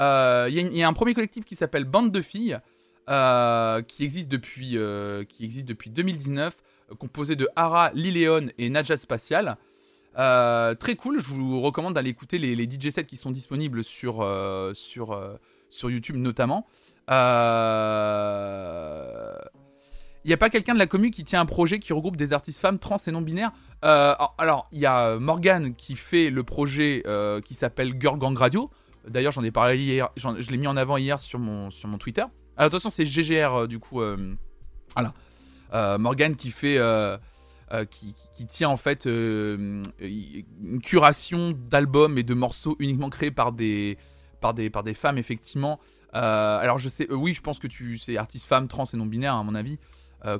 Euh, 0.00 0.48
il 0.50 0.76
y, 0.76 0.82
a 0.82 0.88
un 0.88 0.92
premier 0.92 1.14
collectif 1.14 1.44
qui 1.44 1.54
s'appelle 1.54 1.84
Bande 1.84 2.10
de 2.10 2.22
filles, 2.22 2.58
euh, 3.08 3.82
qui, 3.82 4.04
existe 4.04 4.28
depuis, 4.30 4.78
euh, 4.78 5.24
qui 5.24 5.44
existe 5.44 5.68
depuis 5.68 5.90
2019, 5.90 6.56
composé 6.98 7.36
de 7.36 7.48
Hara, 7.54 7.90
Liléon 7.92 8.48
et 8.58 8.70
Najat 8.70 8.96
Spatial. 8.96 9.56
très 10.14 10.96
cool, 10.96 11.20
je 11.20 11.28
vous 11.28 11.60
recommande 11.60 11.94
d'aller 11.94 12.10
écouter 12.10 12.38
les, 12.38 12.64
DJ 12.64 12.90
sets 12.90 13.04
qui 13.04 13.16
sont 13.16 13.30
disponibles 13.30 13.84
sur, 13.84 14.26
sur, 14.72 15.38
sur 15.68 15.90
YouTube 15.90 16.16
notamment. 16.16 16.66
Il 17.08 17.14
n'y 20.28 20.34
a 20.34 20.36
pas 20.38 20.50
quelqu'un 20.50 20.74
de 20.74 20.78
la 20.78 20.86
commune 20.86 21.10
qui 21.10 21.24
tient 21.24 21.40
un 21.40 21.46
projet 21.46 21.78
qui 21.78 21.92
regroupe 21.92 22.16
des 22.16 22.32
artistes 22.32 22.60
femmes, 22.60 22.78
trans 22.78 22.96
et 23.06 23.10
non-binaires? 23.10 23.52
Alors, 23.82 24.66
il 24.72 24.78
y 24.80 24.86
a 24.86 25.18
Morgane 25.18 25.74
qui 25.74 25.94
fait 25.94 26.30
le 26.30 26.42
projet 26.42 27.02
qui 27.44 27.54
s'appelle 27.54 28.00
Girl 28.00 28.18
Gang 28.18 28.36
Radio. 28.36 28.70
D'ailleurs, 29.08 29.32
j'en 29.32 29.42
ai 29.42 29.50
parlé 29.50 29.78
hier, 29.78 30.10
je 30.16 30.50
l'ai 30.50 30.56
mis 30.56 30.66
en 30.66 30.76
avant 30.76 30.96
hier 30.96 31.20
sur 31.20 31.38
mon, 31.38 31.70
Twitter. 31.98 32.24
Alors, 32.56 32.66
attention, 32.66 32.90
c'est 32.90 33.06
GGR, 33.06 33.54
euh, 33.54 33.66
du 33.66 33.78
coup. 33.78 34.00
Euh, 34.00 34.34
voilà. 34.94 35.14
Euh, 35.72 35.98
Morgan 35.98 36.34
qui 36.36 36.50
fait. 36.50 36.78
Qui, 37.88 38.16
qui, 38.34 38.46
tient 38.48 38.68
en 38.68 38.76
fait 38.76 39.04
une 39.06 39.84
curation 40.82 41.52
d'albums 41.52 42.18
et 42.18 42.24
de 42.24 42.34
morceaux 42.34 42.74
uniquement 42.80 43.08
créés 43.10 43.30
par 43.30 43.52
des, 43.52 43.96
femmes, 44.94 45.18
effectivement, 45.18 45.78
alors 46.12 46.78
je 46.80 46.88
sais, 46.88 47.06
oui, 47.12 47.32
je 47.32 47.40
pense 47.40 47.60
que 47.60 47.68
tu 47.68 47.96
c'est 47.96 48.16
artiste 48.16 48.48
femme, 48.48 48.66
trans 48.66 48.86
et 48.92 48.96
non 48.96 49.06
binaire 49.06 49.36
à 49.36 49.44
mon 49.44 49.54
avis, 49.54 49.78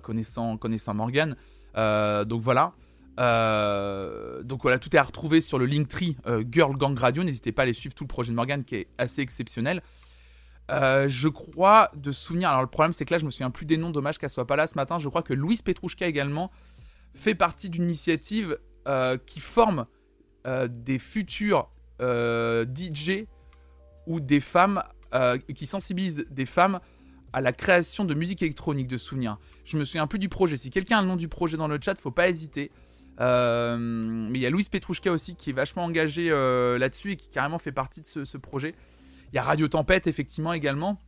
connaissant 0.02 0.56
connaissant 0.56 0.92
Morgan. 0.92 1.36
donc 1.76 2.42
voilà. 2.42 2.72
Donc 3.16 4.62
voilà, 4.62 4.78
tout 4.78 4.94
est 4.94 4.98
à 4.98 5.02
retrouver 5.02 5.40
sur 5.40 5.58
le 5.58 5.66
Linktree 5.66 6.16
Girl 6.50 6.76
Gang 6.76 6.96
Radio. 6.96 7.22
N'hésitez 7.22 7.52
pas 7.52 7.62
à 7.62 7.64
aller 7.64 7.72
suivre 7.72 7.94
tout 7.94 8.04
le 8.04 8.08
projet 8.08 8.30
de 8.30 8.36
Morgan 8.36 8.64
qui 8.64 8.76
est 8.76 8.88
assez 8.98 9.20
exceptionnel. 9.20 9.82
je 10.70 11.28
crois 11.28 11.90
de 11.96 12.12
souvenir. 12.12 12.48
Alors 12.48 12.62
le 12.62 12.68
problème 12.68 12.92
c'est 12.92 13.04
que 13.04 13.12
là 13.12 13.18
je 13.18 13.26
me 13.26 13.30
souviens 13.30 13.50
plus 13.50 13.66
des 13.66 13.76
noms. 13.76 13.90
Dommage 13.90 14.18
qu'elle 14.18 14.30
soit 14.30 14.46
pas 14.46 14.56
là 14.56 14.66
ce 14.66 14.76
matin. 14.76 14.98
Je 14.98 15.08
crois 15.08 15.22
que 15.22 15.34
Louise 15.34 15.62
Petrouchka 15.62 16.06
également 16.06 16.50
fait 17.14 17.34
partie 17.34 17.68
d'une 17.68 17.84
initiative 17.84 18.58
qui 19.26 19.40
forme 19.40 19.84
des 20.44 20.98
futurs 20.98 21.68
DJ 22.00 23.26
ou 24.06 24.20
des 24.20 24.40
femmes 24.40 24.82
euh, 25.12 25.38
qui 25.38 25.66
sensibilisent 25.66 26.24
des 26.30 26.46
femmes 26.46 26.78
à 27.32 27.40
la 27.40 27.52
création 27.52 28.04
de 28.04 28.14
musique 28.14 28.42
électronique 28.42 28.86
de 28.86 28.96
souvenirs. 28.96 29.38
Je 29.64 29.76
me 29.76 29.84
souviens 29.84 30.06
plus 30.06 30.20
du 30.20 30.28
projet. 30.28 30.56
Si 30.56 30.70
quelqu'un 30.70 30.98
a 30.98 31.02
le 31.02 31.08
nom 31.08 31.16
du 31.16 31.28
projet 31.28 31.56
dans 31.56 31.66
le 31.66 31.78
chat, 31.82 31.96
faut 31.98 32.12
pas 32.12 32.28
hésiter. 32.28 32.70
Euh, 33.20 33.76
mais 33.78 34.38
il 34.38 34.42
y 34.42 34.46
a 34.46 34.50
Louise 34.50 34.68
Petrouchka 34.68 35.12
aussi 35.12 35.34
qui 35.34 35.50
est 35.50 35.52
vachement 35.52 35.84
engagée 35.84 36.30
euh, 36.30 36.78
là-dessus 36.78 37.12
et 37.12 37.16
qui 37.16 37.28
carrément 37.28 37.58
fait 37.58 37.72
partie 37.72 38.00
de 38.00 38.06
ce, 38.06 38.36
projet. 38.38 38.74
Il 39.32 39.36
y 39.36 39.38
a 39.38 39.42
Radio 39.42 39.68
Tempête 39.68 40.06
effectivement 40.06 40.52
également. 40.52 40.98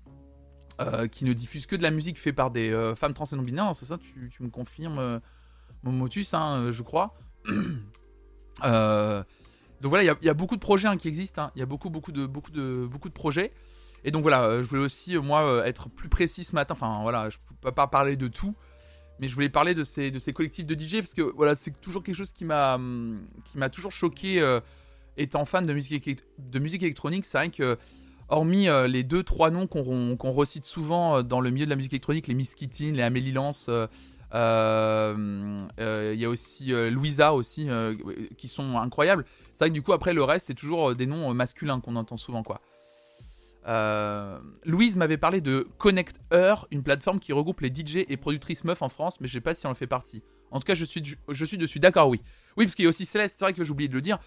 qui 1.11 1.25
ne 1.25 1.33
diffuse 1.33 1.67
que 1.67 1.77
de 1.77 1.83
la 1.83 1.91
musique 1.91 2.19
faite 2.19 2.35
par 2.35 2.51
des 2.51 2.71
femmes 2.97 3.15
trans 3.15 3.27
et 3.27 3.37
non 3.37 3.43
binaires. 3.43 3.75
C'est 3.75 3.87
ça, 3.87 3.99
tu, 3.99 4.43
me 4.43 4.49
confirmes, 4.49 5.21
mon 5.83 5.93
motus, 5.93 6.35
hein, 6.35 6.71
je 6.71 6.83
crois. 6.83 7.15
Donc 9.83 9.91
voilà, 9.91 10.05
il 10.05 10.27
y, 10.27 10.29
a 10.29 10.35
beaucoup 10.35 10.55
de 10.55 10.61
projets 10.61 10.87
hein, 10.87 10.97
qui 10.97 11.09
existent. 11.09 11.43
Hein. 11.43 11.53
Il 11.57 11.59
y 11.59 11.63
a 11.63 11.67
beaucoup, 11.67 11.91
beaucoup 11.91 12.13
de, 12.13 12.25
beaucoup 12.25 12.53
de, 12.53 12.87
beaucoup 12.89 13.09
de 13.09 13.15
projets. 13.15 13.53
Et 14.05 14.13
donc 14.13 14.23
voilà, 14.23 14.45
euh, 14.45 14.63
je 14.63 14.69
voulais 14.69 14.83
aussi 14.83 15.17
euh, 15.17 15.21
moi 15.21 15.43
euh, 15.43 15.65
être 15.65 15.89
plus 15.89 16.09
précis 16.09 16.45
ce 16.45 16.55
matin. 16.55 16.75
Enfin 16.75 17.01
voilà, 17.03 17.31
je 17.31 17.39
peux 17.61 17.73
pas 17.73 17.89
parler 17.89 18.17
de 18.17 18.29
tout, 18.29 18.55
mais 19.23 19.29
je 19.29 19.35
voulais 19.35 19.49
parler 19.49 19.73
de 19.73 19.85
ces, 19.85 20.13
collectifs 20.35 20.67
de 20.67 20.75
DJ 20.79 20.97
parce 20.97 21.15
que 21.15 21.23
voilà, 21.23 21.55
c'est 21.55 21.81
toujours 21.81 22.03
quelque 22.03 22.17
chose 22.17 22.33
qui 22.33 22.45
m'a, 22.45 22.75
hum, 22.75 23.25
toujours 23.73 23.93
choqué 23.93 24.59
étant 25.17 25.45
fan 25.45 25.65
de 25.65 25.73
musique, 25.73 26.83
électronique. 26.83 27.25
C'est 27.25 27.39
vrai 27.39 27.49
que 27.49 27.79
hormis 28.29 28.67
les 28.89 29.05
deux 29.05 29.23
trois 29.23 29.51
noms 29.51 29.67
qu'on, 29.69 30.17
recite 30.31 30.65
souvent 30.65 31.23
dans 31.23 31.41
le 31.41 31.51
milieu 31.51 31.67
de 31.67 31.71
la 31.71 31.77
musique 31.77 31.93
électronique, 31.93 32.27
les 32.27 32.35
Miss 32.35 32.55
Kittin, 32.55 32.93
les 32.93 33.03
Amélie 33.03 33.33
Lance. 33.33 33.71
Il 33.71 34.35
y 34.35 36.25
a 36.25 36.29
aussi 36.29 36.73
Louisa 36.91 37.33
aussi 37.33 37.69
qui 38.37 38.49
sont 38.49 38.77
incroyables. 38.77 39.25
C'est 39.55 39.65
vrai 39.65 39.71
que 39.71 39.75
du 39.75 39.83
coup, 39.83 39.93
après, 39.93 40.15
le 40.15 40.23
reste, 40.23 40.47
c'est 40.47 40.55
toujours 40.55 40.91
euh, 40.91 40.95
des 40.95 41.07
noms 41.07 41.31
euh, 41.31 41.35
masculins 41.35 41.81
qu'on 41.81 41.97
entend 41.97 42.17
souvent, 42.17 42.43
quoi. 42.43 42.61
Euh, 43.67 44.39
Louise 44.65 44.97
m'avait 44.97 45.17
parlé 45.17 45.41
de 45.41 45.69
Connect 45.79 46.17
Her, 46.33 46.67
une 46.71 46.83
plateforme 46.83 47.21
qui 47.21 47.33
regroupe 47.33 47.61
les 47.61 47.69
DJ 47.69 48.05
et 48.09 48.17
productrices 48.17 48.65
meufs 48.65 48.83
en 48.83 48.89
France, 48.89 49.21
mais 49.21 49.29
je 49.29 49.35
sais 49.35 49.41
pas 49.41 49.55
si 49.55 49.67
on 49.67 49.71
en 49.71 49.75
fait 49.75 49.87
partie. 49.87 50.23
En 50.51 50.59
tout 50.59 50.65
cas, 50.65 50.75
je 50.75 50.85
suis, 50.85 51.01
dessus, 51.57 51.79
d'accord, 51.79 52.09
oui. 52.09 52.21
Oui, 52.57 52.67
parce 52.67 52.75
qu'il 52.75 52.85
y 52.85 52.87
a 52.87 52.91
aussi 52.91 53.07
Céleste, 53.07 53.37
c'est 53.39 53.45
vrai 53.45 53.55
que 53.55 53.65
j'ai 53.65 53.71
oublié 53.71 53.89
de 53.89 53.95
le 53.95 54.03
dire, 54.03 54.19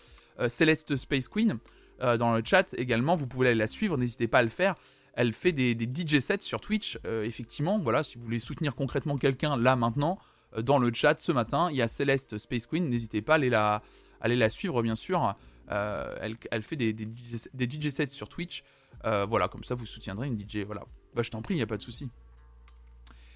Céleste 0.47 0.95
Space 0.95 1.27
Queen, 1.27 1.59
dans 1.99 2.33
le 2.33 2.41
chat 2.43 2.73
également, 2.77 3.15
vous 3.15 3.27
pouvez 3.27 3.49
aller 3.49 3.57
la 3.57 3.67
suivre, 3.67 3.95
n'hésitez 3.95 4.27
pas 4.27 4.39
à 4.39 4.43
le 4.43 4.49
faire. 4.49 4.75
Elle 5.13 5.33
fait 5.33 5.51
des, 5.51 5.73
DJ 5.73 6.19
sets 6.19 6.39
sur 6.39 6.61
Twitch, 6.61 6.97
effectivement, 7.23 7.77
voilà, 7.77 8.01
si 8.01 8.17
vous 8.17 8.23
voulez 8.23 8.39
soutenir 8.39 8.73
concrètement 8.73 9.17
quelqu'un 9.17 9.55
là 9.55 9.75
maintenant, 9.75 10.17
dans 10.61 10.79
le 10.79 10.91
chat 10.93 11.19
ce 11.19 11.31
matin, 11.31 11.67
il 11.69 11.77
y 11.77 11.81
a 11.83 11.87
Céleste 11.87 12.39
Space 12.39 12.65
Queen, 12.65 12.89
n'hésitez 12.89 13.21
pas 13.21 13.33
à 13.33 13.81
aller 14.21 14.35
la, 14.35 14.49
suivre 14.49 14.81
bien 14.81 14.95
sûr. 14.95 15.35
Euh, 15.71 16.29
elle, 16.51 16.63
fait 16.63 16.75
des, 16.75 16.93
DJ 16.93 17.89
sets 17.89 18.07
sur 18.07 18.29
Twitch. 18.29 18.63
Euh, 19.03 19.25
voilà, 19.25 19.47
comme 19.47 19.63
ça 19.63 19.75
vous 19.75 19.85
soutiendrez 19.85 20.27
une 20.27 20.39
DJ. 20.39 20.59
Voilà. 20.65 20.83
Bah, 21.13 21.21
je 21.21 21.31
t'en 21.31 21.41
prie, 21.41 21.53
il 21.55 21.57
n'y 21.57 21.63
a 21.63 21.67
pas 21.67 21.77
de 21.77 21.83
souci. 21.83 22.09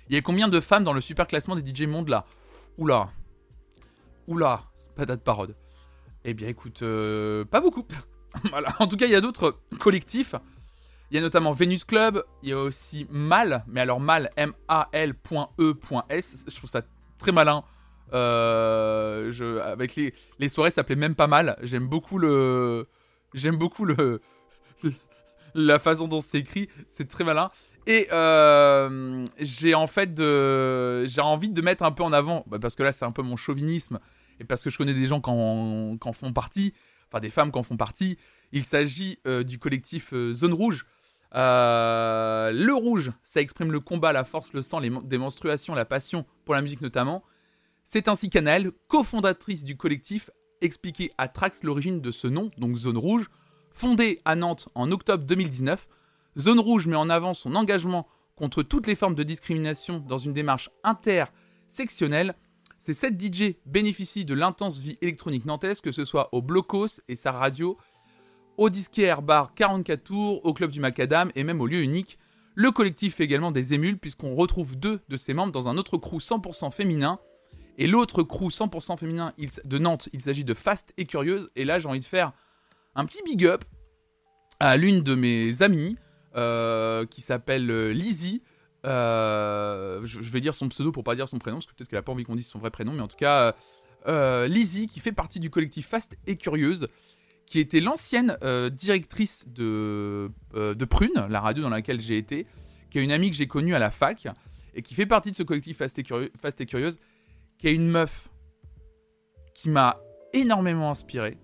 Il 0.09 0.15
y 0.15 0.17
a 0.17 0.21
combien 0.21 0.47
de 0.47 0.59
femmes 0.59 0.83
dans 0.83 0.93
le 0.93 1.01
super 1.01 1.27
classement 1.27 1.55
des 1.55 1.73
DJ 1.73 1.83
Monde 1.83 2.09
là? 2.09 2.25
Oula. 2.77 3.11
Oula, 4.27 4.63
de 4.97 5.15
parode. 5.15 5.55
Eh 6.23 6.33
bien 6.33 6.47
écoute, 6.47 6.81
euh, 6.81 7.45
pas 7.45 7.61
beaucoup. 7.61 7.85
voilà. 8.49 8.69
En 8.79 8.87
tout 8.87 8.97
cas, 8.97 9.05
il 9.05 9.11
y 9.11 9.15
a 9.15 9.21
d'autres 9.21 9.59
collectifs. 9.79 10.35
Il 11.11 11.15
y 11.15 11.17
a 11.17 11.21
notamment 11.21 11.51
Venus 11.51 11.85
Club, 11.85 12.23
il 12.43 12.49
y 12.49 12.51
a 12.53 12.59
aussi 12.59 13.07
Mal, 13.09 13.63
mais 13.67 13.81
alors 13.81 13.99
Mal, 13.99 14.29
M-A-L.E.S. 14.35 15.15
Je 16.47 16.55
trouve 16.55 16.69
ça 16.69 16.83
très 17.17 17.31
malin. 17.31 17.63
Euh, 18.13 19.31
je, 19.31 19.59
avec 19.59 19.95
les, 19.95 20.13
les 20.37 20.49
soirées, 20.49 20.69
ça 20.69 20.75
s'appelait 20.75 20.95
même 20.95 21.15
pas 21.15 21.25
mal. 21.27 21.57
J'aime 21.63 21.87
beaucoup 21.87 22.19
le, 22.19 22.87
j'aime 23.33 23.57
beaucoup 23.57 23.85
le, 23.85 24.21
la 25.53 25.79
façon 25.79 26.07
dont 26.07 26.21
c'est 26.21 26.39
écrit. 26.39 26.69
C'est 26.87 27.07
très 27.07 27.23
malin. 27.23 27.51
Et 27.87 28.07
euh, 28.11 29.25
j'ai 29.39 29.73
en 29.73 29.87
fait 29.87 30.11
de, 30.11 31.05
j'ai 31.05 31.21
envie 31.21 31.49
de 31.49 31.61
mettre 31.61 31.83
un 31.83 31.91
peu 31.91 32.03
en 32.03 32.13
avant, 32.13 32.43
bah, 32.47 32.59
parce 32.59 32.75
que 32.75 32.83
là 32.83 32.91
c'est 32.91 33.05
un 33.05 33.11
peu 33.11 33.21
mon 33.21 33.35
chauvinisme 33.35 33.99
et 34.39 34.43
parce 34.43 34.63
que 34.63 34.69
je 34.69 34.77
connais 34.77 34.93
des 34.93 35.07
gens 35.07 35.21
qui 35.21 35.31
en, 35.31 36.13
font 36.13 36.33
partie, 36.33 36.73
enfin 37.07 37.19
des 37.19 37.29
femmes 37.29 37.51
qui 37.51 37.57
en 37.57 37.63
font 37.63 37.77
partie. 37.77 38.17
Il 38.51 38.63
s'agit 38.63 39.19
euh, 39.25 39.43
du 39.43 39.59
collectif 39.59 40.13
Zone 40.31 40.53
Rouge. 40.53 40.85
le 41.33 42.71
rouge, 42.73 43.11
ça 43.23 43.41
exprime 43.41 43.71
le 43.71 43.79
combat, 43.79 44.13
la 44.13 44.23
force, 44.23 44.53
le 44.53 44.61
sang, 44.61 44.79
les 44.79 44.91
démonstrations, 45.05 45.73
la 45.73 45.85
passion 45.85 46.25
pour 46.45 46.55
la 46.55 46.61
musique 46.61 46.81
notamment. 46.81 47.23
C'est 47.85 48.07
ainsi 48.07 48.29
qu'Anaëlle, 48.29 48.71
cofondatrice 48.87 49.63
du 49.63 49.75
collectif, 49.75 50.29
expliquait 50.61 51.09
à 51.17 51.27
Trax 51.27 51.63
l'origine 51.63 52.01
de 52.01 52.11
ce 52.11 52.27
nom, 52.27 52.51
donc 52.57 52.75
Zone 52.75 52.97
Rouge, 52.97 53.31
fondée 53.79 54.19
à 54.25 54.35
Nantes 54.35 54.67
en 54.75 54.91
octobre 54.91 55.23
2019. 55.23 55.87
Zone 56.37 56.59
Rouge 56.59 56.87
met 56.87 56.97
en 56.97 57.09
avant 57.09 57.33
son 57.33 57.55
engagement 57.55 58.07
contre 58.35 58.61
toutes 58.61 58.87
les 58.87 58.95
formes 58.95 59.15
de 59.15 59.23
discrimination 59.23 59.99
dans 59.99 60.17
une 60.17 60.33
démarche 60.33 60.69
intersectionnelle. 60.83 62.35
Ces 62.77 62.93
7 62.93 63.17
DJ 63.17 63.55
bénéficient 63.65 64.25
de 64.25 64.33
l'intense 64.33 64.79
vie 64.79 64.97
électronique 65.01 65.45
nantaise, 65.45 65.79
que 65.79 65.93
ce 65.93 66.03
soit 66.03 66.27
au 66.33 66.41
Blocos 66.41 66.99
et 67.07 67.15
sa 67.15 67.31
radio, 67.31 67.77
au 68.57 68.69
disquaire 68.69 69.21
bar 69.21 69.53
44 69.53 70.03
tours, 70.03 70.45
au 70.45 70.53
club 70.53 70.71
du 70.71 70.81
Macadam 70.81 71.31
et 71.35 71.45
même 71.45 71.61
au 71.61 71.65
lieu 71.65 71.79
unique. 71.79 72.19
Le 72.55 72.71
collectif 72.71 73.15
fait 73.15 73.23
également 73.23 73.51
des 73.51 73.73
émules 73.73 73.97
puisqu'on 73.97 74.35
retrouve 74.35 74.77
deux 74.77 74.99
de 75.07 75.15
ses 75.15 75.33
membres 75.33 75.53
dans 75.53 75.69
un 75.69 75.77
autre 75.77 75.95
crew 75.97 76.17
100% 76.17 76.69
féminin 76.71 77.17
et 77.77 77.87
l'autre 77.87 78.23
crew 78.23 78.49
100% 78.49 78.97
féminin 78.97 79.33
de 79.63 79.77
Nantes, 79.77 80.09
il 80.11 80.21
s'agit 80.21 80.43
de 80.43 80.53
Fast 80.53 80.93
et 80.97 81.05
Curieuse. 81.05 81.49
Et 81.55 81.63
là, 81.63 81.79
j'ai 81.79 81.87
envie 81.87 82.01
de 82.01 82.05
faire 82.05 82.33
un 82.95 83.05
petit 83.05 83.21
big 83.23 83.45
up 83.45 83.63
à 84.59 84.77
l'une 84.77 85.01
de 85.01 85.15
mes 85.15 85.61
amies 85.61 85.97
euh, 86.35 87.05
qui 87.05 87.21
s'appelle 87.21 87.69
euh, 87.71 87.91
Lizzie. 87.91 88.41
Euh, 88.85 90.01
je, 90.03 90.31
vais 90.31 90.41
dire 90.41 90.53
son 90.53 90.69
pseudo 90.69 90.91
pour 90.91 91.03
pas 91.03 91.15
dire 91.15 91.27
son 91.27 91.39
prénom, 91.39 91.57
parce 91.57 91.65
que 91.65 91.73
peut-être 91.73 91.89
qu'elle 91.89 91.99
a 91.99 92.03
pas 92.03 92.11
envie 92.11 92.23
qu'on 92.23 92.35
dise 92.35 92.47
son 92.47 92.59
vrai 92.59 92.71
prénom, 92.71 92.93
mais 92.93 93.01
en 93.01 93.07
tout 93.07 93.17
cas, 93.17 93.53
Lizzie, 94.47 94.87
qui 94.87 94.99
fait 94.99 95.11
partie 95.11 95.39
du 95.39 95.49
collectif 95.49 95.87
Fast 95.87 96.17
et 96.27 96.37
Curieuse, 96.37 96.87
qui 97.45 97.59
était 97.59 97.81
l'ancienne 97.81 98.37
directrice 98.71 99.45
de, 99.47 100.31
Prune, 100.89 101.27
la 101.29 101.41
radio 101.41 101.61
dans 101.61 101.69
laquelle 101.69 101.99
j'ai 101.99 102.17
été, 102.17 102.47
qui 102.89 102.99
est 102.99 103.03
une 103.03 103.11
amie 103.11 103.29
que 103.29 103.35
j'ai 103.35 103.47
connue 103.47 103.75
à 103.75 103.79
la 103.79 103.91
fac, 103.91 104.27
et 104.75 104.81
qui 104.81 104.93
fait 104.93 105.05
partie 105.05 105.31
de 105.31 105.35
ce 105.35 105.43
collectif 105.43 105.77
Fast 105.77 105.99
et, 105.99 106.03
Fast 106.39 106.61
et 106.61 106.65
Curieuse 106.65 106.99
qui 107.59 107.67
est 107.67 107.75
une 107.75 107.89
meuf 107.89 108.29
qui 109.53 109.69
m'a 109.69 109.99
énormément 110.33 110.89
inspiré 110.89 111.37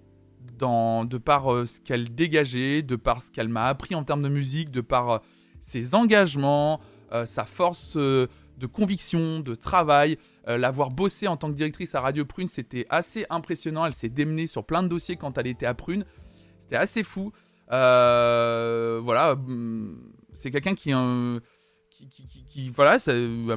dans, 0.57 1.05
de 1.05 1.17
par 1.17 1.51
euh, 1.51 1.65
ce 1.65 1.79
qu'elle 1.81 2.13
dégageait, 2.13 2.81
de 2.81 2.95
par 2.95 3.21
ce 3.23 3.31
qu'elle 3.31 3.49
m'a 3.49 3.65
appris 3.67 3.95
en 3.95 4.03
termes 4.03 4.21
de 4.21 4.29
musique, 4.29 4.71
de 4.71 4.81
par 4.81 5.09
euh, 5.09 5.17
ses 5.61 5.95
engagements, 5.95 6.79
euh, 7.11 7.25
sa 7.25 7.45
force 7.45 7.97
de 7.97 8.29
conviction, 8.71 9.39
de 9.39 9.55
travail. 9.55 10.17
L'avoir 10.47 10.89
bossé 10.89 11.27
en 11.27 11.37
tant 11.37 11.49
que 11.49 11.55
directrice 11.55 11.95
à 11.95 12.01
Radio 12.01 12.23
Prune, 12.23 12.47
c'était 12.47 12.85
assez 12.89 13.25
impressionnant. 13.31 13.83
Elle 13.85 13.95
s'est 13.95 14.09
démenée 14.09 14.45
sur 14.45 14.63
plein 14.63 14.83
de 14.83 14.87
dossiers 14.87 15.15
quand 15.15 15.39
elle 15.39 15.47
était 15.47 15.65
à 15.65 15.73
Prune. 15.73 16.05
C'était 16.59 16.75
assez 16.75 17.01
fou. 17.01 17.31
voilà, 17.67 19.35
mm, 19.35 19.97
c'est 20.33 20.51
quelqu'un 20.51 20.75
qui, 20.75 20.93
voilà, 22.69 22.97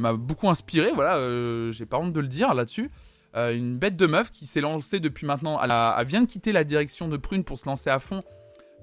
m'a 0.01 0.15
beaucoup 0.15 0.49
inspiré, 0.49 0.93
voilà, 0.95 1.71
j'ai 1.73 1.85
pas 1.85 1.99
honte 1.99 2.15
de 2.15 2.21
le 2.21 2.29
dire 2.29 2.55
là-dessus. 2.55 2.91
Euh, 3.37 3.55
une 3.55 3.79
bête 3.79 3.97
de 3.97 4.07
meuf 4.07 4.31
qui 4.31 4.47
s'est 4.47 4.61
lancée 4.61 5.01
depuis 5.01 5.27
maintenant, 5.27 5.61
elle, 5.63 6.07
vient 6.07 6.23
de 6.23 6.27
quitter 6.27 6.53
la 6.53 6.65
direction 6.65 7.09
de 7.09 7.17
Prune 7.17 7.45
pour 7.45 7.59
se 7.59 7.67
lancer 7.67 7.91
à 7.91 7.99
fond 7.99 8.23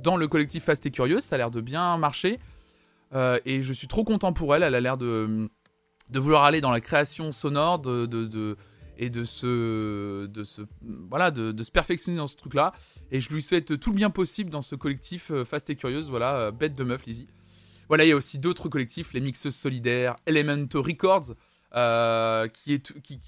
dans 0.02 0.18
le 0.18 0.28
collectif 0.28 0.66
Fast 0.66 0.86
et 0.86 0.92
Curieuse, 0.92 1.24
ça 1.24 1.36
a 1.36 1.38
l'air 1.38 1.52
de 1.52 1.62
bien 1.62 1.98
marcher. 1.98 2.40
Euh, 3.14 3.40
et 3.46 3.62
je 3.64 3.74
suis 3.74 3.88
trop 3.88 4.04
content 4.04 4.34
pour 4.34 4.54
elle, 4.56 4.64
elle 4.64 4.76
a 4.76 4.82
l'air 4.82 4.98
de, 4.98 5.50
de 6.10 6.20
vouloir 6.20 6.44
aller 6.44 6.62
dans 6.62 6.72
la 6.72 6.82
création 6.82 7.32
sonore 7.32 7.80
de, 7.80 8.06
de, 8.06 8.58
et 8.98 9.10
de 9.10 9.24
se, 9.24 10.26
de, 10.26 10.44
se, 10.44 10.62
voilà, 11.10 11.32
de, 11.32 11.64
se 11.64 11.72
perfectionner 11.72 12.18
dans 12.18 12.28
ce 12.28 12.36
truc-là. 12.36 12.74
Et 13.12 13.22
je 13.22 13.34
lui 13.34 13.42
souhaite 13.42 13.80
tout 13.80 13.92
le 13.92 13.96
bien 13.96 14.10
possible 14.10 14.50
dans 14.50 14.62
ce 14.62 14.76
collectif 14.76 15.32
Fast 15.44 15.70
et 15.70 15.76
Curieuse, 15.76 16.10
voilà, 16.10 16.52
bête 16.52 16.78
de 16.78 16.84
meuf, 16.84 17.06
Lizzie. 17.06 17.28
Voilà, 17.88 18.04
il 18.04 18.10
y 18.10 18.12
a 18.12 18.16
aussi 18.16 18.40
d'autres 18.40 18.68
collectifs, 18.68 19.14
les 19.14 19.22
Mixeuses 19.22 19.56
Solidaires, 19.56 20.16
Elemento 20.26 20.82
Records, 20.82 21.36
euh, 21.76 22.48
qui, 22.48 22.80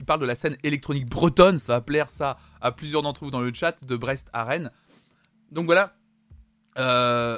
parle 0.06 0.22
de 0.22 0.26
la 0.26 0.36
scène 0.36 0.56
électronique 0.64 1.10
bretonne. 1.10 1.60
Ça 1.60 1.74
va 1.74 1.82
plaire 1.82 2.10
ça 2.10 2.38
à 2.62 2.72
plusieurs 2.72 3.02
d'entre 3.02 3.26
vous 3.26 3.32
dans 3.32 3.42
le 3.42 3.54
chat, 3.54 3.84
de 3.84 3.96
Brest 3.98 4.30
à 4.32 4.46
Rennes. 4.46 4.72
Donc 5.52 5.66
voilà. 5.66 5.96
Euh, 6.78 7.38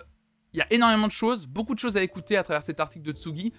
il 0.54 0.58
y 0.58 0.62
a 0.62 0.72
énormément 0.72 1.08
de 1.08 1.12
choses, 1.12 1.48
beaucoup 1.48 1.74
de 1.74 1.80
choses 1.80 1.98
à 1.98 2.04
écouter 2.04 2.38
à 2.38 2.44
travers 2.44 2.62
cet 2.62 2.80
article 2.80 3.06
de 3.06 3.12
Tsugi. 3.12 3.54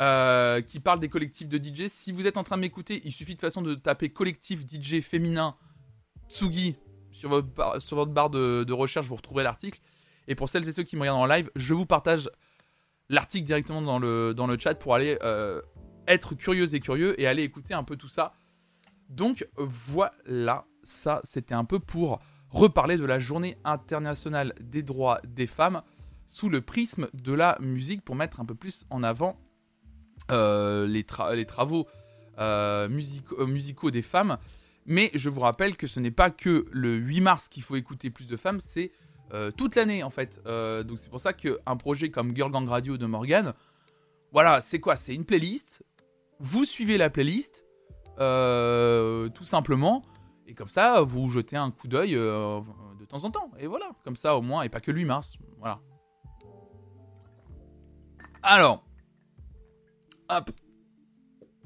Euh, 0.00 0.62
qui 0.62 0.80
parle 0.80 1.00
des 1.00 1.10
collectifs 1.10 1.48
de 1.48 1.58
DJ. 1.58 1.88
Si 1.88 2.12
vous 2.12 2.26
êtes 2.26 2.38
en 2.38 2.44
train 2.44 2.56
de 2.56 2.62
m'écouter, 2.62 3.02
il 3.04 3.12
suffit 3.12 3.34
de 3.34 3.40
façon 3.40 3.60
de 3.60 3.74
taper 3.74 4.08
collectif 4.08 4.62
DJ 4.66 5.00
féminin 5.02 5.54
Tsugi 6.30 6.76
sur 7.10 7.28
votre, 7.28 8.06
barre 8.06 8.30
de, 8.30 8.72
recherche, 8.72 9.06
vous 9.06 9.16
retrouverez 9.16 9.44
l'article. 9.44 9.80
Et 10.28 10.34
pour 10.34 10.48
celles 10.48 10.66
et 10.66 10.72
ceux 10.72 10.82
qui 10.82 10.96
me 10.96 11.02
regardent 11.02 11.20
en 11.20 11.26
live, 11.26 11.50
je 11.56 11.74
vous 11.74 11.84
partage 11.84 12.30
l'article 13.10 13.44
directement 13.44 13.82
dans 13.82 13.98
le, 13.98 14.32
dans 14.34 14.46
le 14.46 14.58
chat 14.58 14.74
pour 14.76 14.94
aller 14.94 15.18
être 16.08 16.34
curieux 16.34 16.74
et 16.74 16.80
curieux 16.80 17.20
et 17.20 17.26
aller 17.26 17.42
écouter 17.42 17.74
un 17.74 17.84
peu 17.84 17.96
tout 17.96 18.08
ça. 18.08 18.32
Donc 19.08 19.46
voilà, 19.56 20.66
ça 20.82 21.20
c'était 21.24 21.54
un 21.54 21.64
peu 21.64 21.78
pour 21.78 22.20
reparler 22.50 22.96
de 22.96 23.04
la 23.04 23.18
journée 23.18 23.56
internationale 23.64 24.54
des 24.60 24.82
droits 24.82 25.20
des 25.24 25.46
femmes 25.46 25.82
sous 26.26 26.48
le 26.48 26.60
prisme 26.60 27.08
de 27.14 27.32
la 27.32 27.58
musique 27.60 28.02
pour 28.02 28.14
mettre 28.14 28.40
un 28.40 28.44
peu 28.44 28.54
plus 28.54 28.86
en 28.90 29.02
avant 29.02 29.38
euh, 30.30 30.86
les, 30.86 31.04
les, 31.34 31.46
travaux 31.46 31.86
euh, 32.38 32.88
euh, 32.88 33.46
musicaux 33.46 33.90
des 33.90 34.02
femmes. 34.02 34.38
Mais 34.86 35.10
je 35.14 35.28
vous 35.28 35.40
rappelle 35.40 35.76
que 35.76 35.86
ce 35.86 36.00
n'est 36.00 36.10
pas 36.10 36.30
que 36.30 36.66
le 36.72 36.96
8 36.96 37.20
mars 37.20 37.48
qu'il 37.48 37.62
faut 37.62 37.76
écouter 37.76 38.10
plus 38.10 38.26
de 38.26 38.36
femmes, 38.36 38.60
c'est 38.60 38.92
toute 39.56 39.76
l'année 39.76 40.02
en 40.02 40.10
fait. 40.10 40.42
donc 40.44 40.98
c'est 40.98 41.08
pour 41.08 41.20
ça 41.20 41.32
qu'un 41.32 41.76
projet 41.78 42.10
comme 42.10 42.36
Girl 42.36 42.50
Gang 42.50 42.68
Radio 42.68 42.98
de 42.98 43.06
Morgan, 43.06 43.54
voilà, 44.30 44.60
c'est 44.60 44.80
quoi? 44.80 44.96
C'est 44.96 45.14
une 45.14 45.24
playlist. 45.24 45.84
Vous 46.44 46.64
suivez 46.64 46.98
la 46.98 47.08
playlist, 47.08 47.64
tout 48.16 49.44
simplement. 49.44 50.02
Et 50.46 50.54
comme 50.54 50.68
ça, 50.68 51.00
vous 51.00 51.30
jetez 51.30 51.56
un 51.56 51.70
coup 51.70 51.88
d'œil 51.88 52.12
de 52.12 53.04
temps 53.06 53.24
en 53.24 53.30
temps. 53.30 53.50
Et 53.58 53.66
voilà, 53.66 53.90
comme 54.04 54.16
ça 54.16 54.36
au 54.36 54.42
moins, 54.42 54.62
et 54.62 54.68
pas 54.68 54.80
que 54.80 54.90
8 54.90 55.04
mars. 55.04 55.34
Voilà. 55.58 55.80
Alors, 58.42 58.84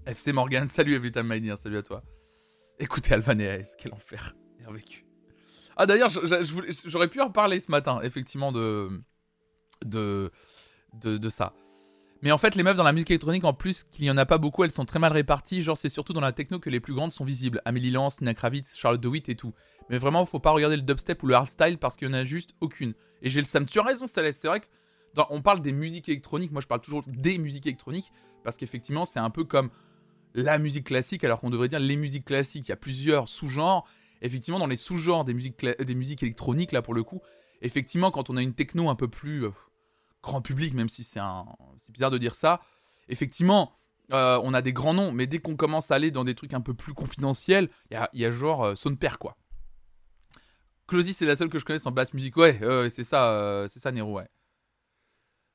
FC 0.06 0.32
Morgan, 0.32 0.68
salut 0.68 0.94
Everytime 0.94 1.26
My 1.26 1.40
Dear, 1.40 1.56
salut 1.56 1.78
à 1.78 1.82
toi. 1.82 2.02
Écoutez 2.78 3.14
Alvaneres, 3.14 3.64
quel 3.78 3.94
enfer. 3.94 4.36
Vécu. 4.68 5.06
Ah 5.76 5.86
d'ailleurs, 5.86 6.08
j'aurais 6.08 7.08
pu 7.08 7.20
en 7.20 7.30
parler 7.30 7.60
ce 7.60 7.70
matin, 7.70 8.00
effectivement, 8.02 8.50
de, 8.50 9.00
de, 9.84 10.32
de, 10.92 11.28
ça. 11.28 11.52
Mais 12.22 12.32
en 12.32 12.38
fait, 12.38 12.54
les 12.54 12.62
meufs 12.62 12.76
dans 12.76 12.82
la 12.82 12.92
musique 12.92 13.10
électronique, 13.10 13.44
en 13.44 13.52
plus 13.52 13.84
qu'il 13.84 14.04
n'y 14.04 14.10
en 14.10 14.16
a 14.16 14.26
pas 14.26 14.38
beaucoup, 14.38 14.64
elles 14.64 14.70
sont 14.70 14.84
très 14.84 14.98
mal 14.98 15.12
réparties. 15.12 15.62
Genre, 15.62 15.76
c'est 15.76 15.88
surtout 15.88 16.12
dans 16.12 16.20
la 16.20 16.32
techno 16.32 16.58
que 16.58 16.70
les 16.70 16.80
plus 16.80 16.94
grandes 16.94 17.12
sont 17.12 17.24
visibles. 17.24 17.60
Amélie 17.64 17.90
Lance, 17.90 18.20
Nina 18.20 18.34
Kravitz, 18.34 18.76
Charlotte 18.76 19.00
DeWitt 19.00 19.28
et 19.28 19.34
tout. 19.34 19.52
Mais 19.90 19.98
vraiment, 19.98 20.24
faut 20.24 20.40
pas 20.40 20.50
regarder 20.50 20.76
le 20.76 20.82
dubstep 20.82 21.22
ou 21.22 21.26
le 21.26 21.34
hardstyle 21.34 21.78
parce 21.78 21.96
qu'il 21.96 22.08
y 22.08 22.10
en 22.10 22.14
a 22.14 22.24
juste 22.24 22.54
aucune. 22.60 22.94
Et 23.22 23.30
j'ai 23.30 23.40
le 23.40 23.46
Sam, 23.46 23.66
tu 23.66 23.78
as 23.78 23.82
raison, 23.82 24.06
ça 24.06 24.22
C'est 24.32 24.48
vrai 24.48 24.60
que 24.60 24.66
on 25.30 25.42
parle 25.42 25.60
des 25.60 25.72
musiques 25.72 26.08
électroniques. 26.08 26.52
Moi, 26.52 26.60
je 26.60 26.66
parle 26.66 26.80
toujours 26.80 27.02
des 27.06 27.38
musiques 27.38 27.66
électroniques 27.66 28.12
parce 28.44 28.56
qu'effectivement, 28.56 29.04
c'est 29.04 29.20
un 29.20 29.30
peu 29.30 29.44
comme 29.44 29.70
la 30.34 30.58
musique 30.58 30.84
classique, 30.84 31.24
alors 31.24 31.40
qu'on 31.40 31.50
devrait 31.50 31.68
dire 31.68 31.80
les 31.80 31.96
musiques 31.96 32.26
classiques. 32.26 32.68
Il 32.68 32.70
y 32.70 32.72
a 32.72 32.76
plusieurs 32.76 33.28
sous-genres. 33.28 33.86
Effectivement, 34.22 34.58
dans 34.58 34.66
les 34.66 34.76
sous-genres 34.76 35.24
des 35.24 35.34
musiques, 35.34 35.64
des 35.64 35.94
musiques 35.94 36.22
électroniques, 36.22 36.72
là, 36.72 36.82
pour 36.82 36.94
le 36.94 37.02
coup, 37.02 37.20
effectivement, 37.62 38.10
quand 38.10 38.30
on 38.30 38.36
a 38.36 38.42
une 38.42 38.54
techno 38.54 38.88
un 38.88 38.94
peu 38.94 39.08
plus 39.08 39.44
euh, 39.44 39.50
grand 40.26 40.42
public, 40.42 40.74
même 40.74 40.88
si 40.88 41.04
c'est 41.04 41.20
un... 41.20 41.46
bizarre 41.88 42.10
de 42.10 42.18
dire 42.18 42.34
ça, 42.34 42.60
effectivement, 43.08 43.72
euh, 44.12 44.40
on 44.42 44.52
a 44.52 44.60
des 44.60 44.72
grands 44.72 44.92
noms, 44.92 45.12
mais 45.12 45.26
dès 45.26 45.38
qu'on 45.38 45.56
commence 45.56 45.90
à 45.90 45.94
aller 45.94 46.10
dans 46.10 46.24
des 46.24 46.34
trucs 46.34 46.52
un 46.52 46.60
peu 46.60 46.74
plus 46.74 46.94
confidentiels, 46.94 47.70
il 47.90 48.08
y 48.12 48.24
a, 48.24 48.30
genre 48.30 48.64
euh, 48.64 48.74
son 48.74 48.94
père, 48.96 49.18
quoi. 49.18 49.36
Closy, 50.86 51.14
c'est 51.14 51.26
la 51.26 51.34
seule 51.34 51.48
que 51.48 51.58
je 51.58 51.64
connaisse 51.64 51.86
en 51.86 51.90
basse 51.90 52.12
musique. 52.12 52.36
Ouais, 52.36 52.60
c'est 52.90 53.02
ça, 53.02 53.64
c'est 53.66 53.80
ça, 53.80 53.90
Nero, 53.90 54.12
ouais. 54.12 54.28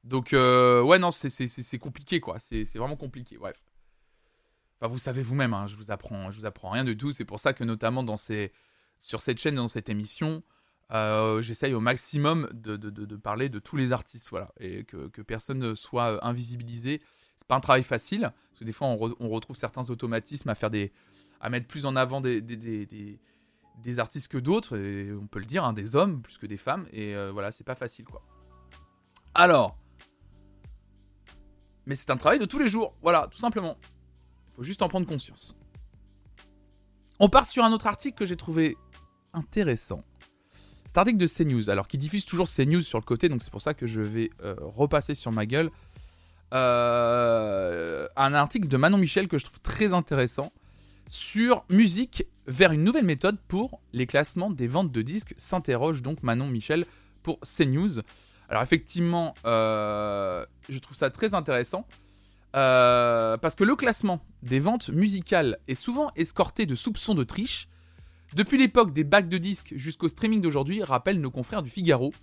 Donc, 0.03 0.33
euh, 0.33 0.81
ouais, 0.81 0.99
non, 0.99 1.11
c'est 1.11 1.79
compliqué, 1.79 2.19
quoi. 2.19 2.37
C'est 2.39 2.75
vraiment 2.75 2.97
compliqué, 2.97 3.37
bref. 3.37 3.63
Enfin, 4.79 4.91
vous 4.91 4.97
savez 4.97 5.21
vous-même, 5.21 5.53
hein, 5.53 5.67
je 5.67 5.75
vous 5.75 5.91
apprends, 5.91 6.31
je 6.31 6.39
vous 6.39 6.45
apprends 6.45 6.71
rien 6.71 6.83
de 6.83 6.93
tout. 6.93 7.13
C'est 7.13 7.23
pour 7.23 7.39
ça 7.39 7.53
que, 7.53 7.63
notamment, 7.63 8.03
dans 8.03 8.17
ces, 8.17 8.51
sur 8.99 9.21
cette 9.21 9.37
chaîne, 9.37 9.55
dans 9.55 9.67
cette 9.69 9.89
émission, 9.89 10.43
euh, 10.91 11.41
j'essaye 11.41 11.73
au 11.73 11.79
maximum 11.79 12.49
de, 12.53 13.15
parler 13.15 13.49
de 13.49 13.59
tous 13.59 13.77
les 13.77 13.91
artistes, 13.91 14.29
voilà. 14.29 14.49
Et 14.59 14.83
que, 14.83 15.21
personne 15.21 15.59
ne 15.59 15.73
soit 15.73 16.25
invisibilisé. 16.25 17.01
C'est 17.37 17.47
pas 17.47 17.55
un 17.55 17.61
travail 17.61 17.83
facile, 17.83 18.21
parce 18.21 18.59
que 18.59 18.65
des 18.65 18.73
fois, 18.73 18.87
on, 18.87 19.15
on, 19.19 19.27
retrouve 19.27 19.55
certains 19.55 19.89
automatismes 19.89 20.49
à 20.49 20.55
faire 20.55 20.69
des. 20.69 20.91
à 21.39 21.49
mettre 21.49 21.67
plus 21.67 21.85
en 21.85 21.95
avant 21.95 22.21
des, 22.21 22.41
des, 22.41 22.55
des, 22.55 23.19
des 23.77 23.99
artistes 23.99 24.27
que 24.27 24.37
d'autres, 24.37 24.77
et 24.77 25.11
on 25.13 25.27
peut 25.27 25.39
le 25.39 25.45
dire, 25.45 25.63
hein, 25.63 25.73
des 25.73 25.95
hommes 25.95 26.21
plus 26.21 26.37
que 26.37 26.45
des 26.45 26.57
femmes, 26.57 26.85
et 26.91 27.15
euh, 27.15 27.31
voilà, 27.31 27.51
c'est 27.51 27.63
pas 27.63 27.75
facile, 27.75 28.05
quoi. 28.05 28.21
Alors, 29.33 29.77
mais 31.85 31.95
c'est 31.95 32.11
un 32.11 32.17
travail 32.17 32.39
de 32.39 32.45
tous 32.45 32.59
les 32.59 32.67
jours. 32.67 32.95
Voilà, 33.01 33.27
tout 33.31 33.39
simplement. 33.39 33.77
Il 34.49 34.55
faut 34.55 34.63
juste 34.63 34.81
en 34.81 34.89
prendre 34.89 35.07
conscience. 35.07 35.57
On 37.19 37.29
part 37.29 37.45
sur 37.45 37.63
un 37.63 37.71
autre 37.71 37.87
article 37.87 38.17
que 38.17 38.25
j'ai 38.25 38.35
trouvé 38.35 38.77
intéressant. 39.33 40.03
Cet 40.91 40.97
article 40.97 41.19
de 41.19 41.25
CNews, 41.25 41.69
alors 41.69 41.87
qui 41.87 41.97
diffuse 41.97 42.25
toujours 42.25 42.49
CNews 42.49 42.81
sur 42.81 42.99
le 42.99 43.05
côté, 43.05 43.29
donc 43.29 43.43
c'est 43.43 43.49
pour 43.49 43.61
ça 43.61 43.73
que 43.73 43.87
je 43.87 44.01
vais 44.01 44.29
euh, 44.43 44.55
repasser 44.59 45.15
sur 45.15 45.31
ma 45.31 45.45
gueule. 45.45 45.71
Euh, 46.53 48.09
un 48.17 48.33
article 48.33 48.67
de 48.67 48.75
Manon 48.75 48.97
Michel 48.97 49.29
que 49.29 49.37
je 49.37 49.45
trouve 49.45 49.61
très 49.61 49.93
intéressant 49.93 50.51
sur 51.07 51.63
musique 51.69 52.25
vers 52.45 52.73
une 52.73 52.83
nouvelle 52.83 53.05
méthode 53.05 53.37
pour 53.47 53.79
les 53.93 54.05
classements 54.05 54.49
des 54.49 54.67
ventes 54.67 54.91
de 54.91 55.01
disques. 55.01 55.33
S'interroge 55.37 56.01
donc 56.01 56.23
Manon 56.23 56.47
Michel 56.47 56.85
pour 57.23 57.39
CNews. 57.39 58.01
Alors 58.49 58.61
effectivement, 58.61 59.33
euh, 59.45 60.45
je 60.67 60.77
trouve 60.79 60.97
ça 60.97 61.09
très 61.09 61.33
intéressant. 61.33 61.87
Parce 62.51 63.55
que 63.55 63.63
le 63.63 63.77
classement 63.77 64.19
des 64.43 64.59
ventes 64.59 64.89
musicales 64.89 65.57
est 65.69 65.75
souvent 65.75 66.11
escorté 66.17 66.65
de 66.65 66.75
soupçons 66.75 67.15
de 67.15 67.23
triche. 67.23 67.69
Depuis 68.33 68.57
l'époque 68.57 68.93
des 68.93 69.03
bacs 69.03 69.29
de 69.29 69.37
disques 69.37 69.73
jusqu'au 69.75 70.07
streaming 70.07 70.41
d'aujourd'hui, 70.41 70.83
rappellent 70.83 71.19
nos 71.19 71.31
confrères 71.31 71.63
du 71.63 71.69
Figaro. 71.69 72.13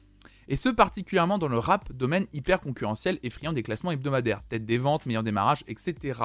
Et 0.48 0.56
ce 0.56 0.70
particulièrement 0.70 1.36
dans 1.36 1.48
le 1.48 1.58
rap, 1.58 1.92
domaine 1.92 2.26
hyper 2.32 2.60
concurrentiel 2.60 3.18
et 3.22 3.28
friand 3.28 3.52
des 3.52 3.62
classements 3.62 3.90
hebdomadaires, 3.90 4.42
tête 4.48 4.64
des 4.64 4.78
ventes, 4.78 5.04
meilleur 5.04 5.22
démarrage, 5.22 5.62
etc. 5.68 6.20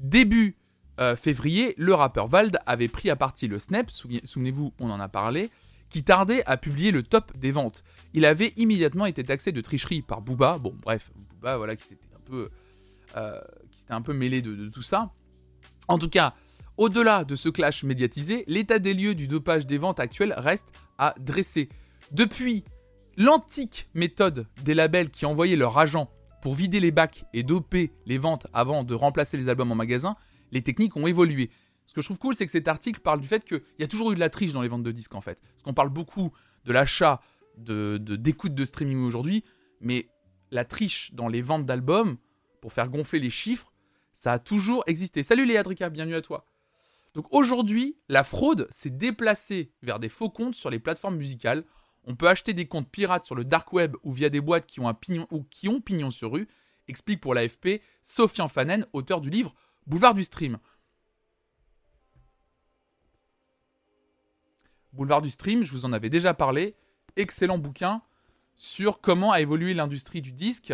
Début 0.00 0.56
euh, 1.00 1.16
février, 1.16 1.74
le 1.78 1.94
rappeur 1.94 2.28
Vald 2.28 2.58
avait 2.66 2.88
pris 2.88 3.08
à 3.10 3.16
partie 3.16 3.48
le 3.48 3.58
Snap, 3.58 3.90
souvenez-vous, 3.90 4.74
on 4.78 4.90
en 4.90 5.00
a 5.00 5.08
parlé, 5.08 5.50
qui 5.88 6.04
tardait 6.04 6.44
à 6.44 6.56
publier 6.56 6.90
le 6.90 7.02
top 7.02 7.36
des 7.36 7.50
ventes. 7.50 7.82
Il 8.12 8.24
avait 8.24 8.52
immédiatement 8.56 9.06
été 9.06 9.24
taxé 9.24 9.52
de 9.52 9.60
tricherie 9.60 10.02
par 10.02 10.20
Booba. 10.20 10.58
Bon, 10.58 10.74
bref, 10.82 11.10
Booba, 11.30 11.56
voilà, 11.56 11.76
qui 11.76 11.84
s'était 11.84 12.08
un 12.14 12.20
peu, 12.20 12.50
euh, 13.16 13.40
qui 13.70 13.80
s'était 13.80 13.92
un 13.92 14.02
peu 14.02 14.12
mêlé 14.12 14.42
de, 14.42 14.68
tout 14.68 14.82
ça. 14.82 15.12
En 15.88 15.98
tout 15.98 16.08
cas, 16.08 16.34
au-delà 16.76 17.24
de 17.24 17.36
ce 17.36 17.48
clash 17.48 17.84
médiatisé, 17.84 18.44
l'état 18.46 18.78
des 18.78 18.94
lieux 18.94 19.14
du 19.14 19.28
dopage 19.28 19.66
des 19.66 19.78
ventes 19.78 20.00
actuelles 20.00 20.34
reste 20.36 20.72
à 20.98 21.14
dresser. 21.18 21.68
Depuis 22.10 22.64
l'antique 23.16 23.88
méthode 23.94 24.46
des 24.62 24.74
labels 24.74 25.10
qui 25.10 25.26
envoyaient 25.26 25.56
leurs 25.56 25.78
agents 25.78 26.10
pour 26.42 26.54
vider 26.54 26.80
les 26.80 26.90
bacs 26.90 27.24
et 27.32 27.42
doper 27.42 27.92
les 28.06 28.18
ventes 28.18 28.46
avant 28.52 28.84
de 28.84 28.94
remplacer 28.94 29.36
les 29.36 29.48
albums 29.48 29.72
en 29.72 29.76
magasin, 29.76 30.16
les 30.52 30.62
techniques 30.62 30.96
ont 30.96 31.06
évolué. 31.06 31.50
Ce 31.86 31.94
que 31.94 32.00
je 32.00 32.06
trouve 32.06 32.18
cool, 32.18 32.34
c'est 32.34 32.46
que 32.46 32.52
cet 32.52 32.68
article 32.68 33.00
parle 33.00 33.20
du 33.20 33.28
fait 33.28 33.44
qu'il 33.44 33.62
y 33.78 33.84
a 33.84 33.86
toujours 33.86 34.12
eu 34.12 34.14
de 34.14 34.20
la 34.20 34.30
triche 34.30 34.52
dans 34.52 34.62
les 34.62 34.68
ventes 34.68 34.82
de 34.82 34.92
disques, 34.92 35.14
en 35.14 35.20
fait. 35.20 35.40
Parce 35.42 35.62
qu'on 35.62 35.74
parle 35.74 35.90
beaucoup 35.90 36.32
de 36.64 36.72
l'achat 36.72 37.20
de, 37.58 37.98
d'écoute 37.98 38.54
de, 38.54 38.64
streaming 38.64 39.00
aujourd'hui, 39.00 39.44
mais 39.80 40.08
la 40.50 40.64
triche 40.64 41.12
dans 41.14 41.28
les 41.28 41.42
ventes 41.42 41.66
d'albums, 41.66 42.16
pour 42.60 42.72
faire 42.72 42.88
gonfler 42.88 43.20
les 43.20 43.30
chiffres, 43.30 43.72
ça 44.14 44.32
a 44.32 44.38
toujours 44.38 44.84
existé. 44.86 45.22
Salut 45.22 45.44
Léadrika, 45.44 45.90
bienvenue 45.90 46.14
à 46.14 46.22
toi. 46.22 46.46
Donc 47.14 47.26
aujourd'hui, 47.30 47.96
la 48.08 48.24
fraude 48.24 48.66
s'est 48.70 48.90
déplacée 48.90 49.72
vers 49.82 50.00
des 50.00 50.08
faux 50.08 50.30
comptes 50.30 50.54
sur 50.54 50.68
les 50.68 50.80
plateformes 50.80 51.16
musicales. 51.16 51.64
On 52.04 52.16
peut 52.16 52.28
acheter 52.28 52.52
des 52.52 52.66
comptes 52.66 52.90
pirates 52.90 53.24
sur 53.24 53.36
le 53.36 53.44
dark 53.44 53.72
web 53.72 53.96
ou 54.02 54.12
via 54.12 54.28
des 54.28 54.40
boîtes 54.40 54.66
qui 54.66 54.80
ont 54.80 54.88
un 54.88 54.94
pignon 54.94 55.26
ou 55.30 55.44
qui 55.44 55.68
ont 55.68 55.80
pignon 55.80 56.10
sur 56.10 56.32
rue, 56.32 56.48
explique 56.88 57.20
pour 57.20 57.34
l'AFP 57.34 57.80
Sofian 58.02 58.48
Fanen, 58.48 58.86
auteur 58.92 59.20
du 59.20 59.30
livre 59.30 59.54
Boulevard 59.86 60.14
du 60.14 60.24
Stream. 60.24 60.58
Boulevard 64.92 65.22
du 65.22 65.30
Stream, 65.30 65.64
je 65.64 65.72
vous 65.72 65.84
en 65.84 65.92
avais 65.92 66.10
déjà 66.10 66.34
parlé. 66.34 66.74
Excellent 67.16 67.58
bouquin 67.58 68.02
sur 68.56 69.00
comment 69.00 69.32
a 69.32 69.40
évolué 69.40 69.74
l'industrie 69.74 70.20
du 70.20 70.32
disque 70.32 70.72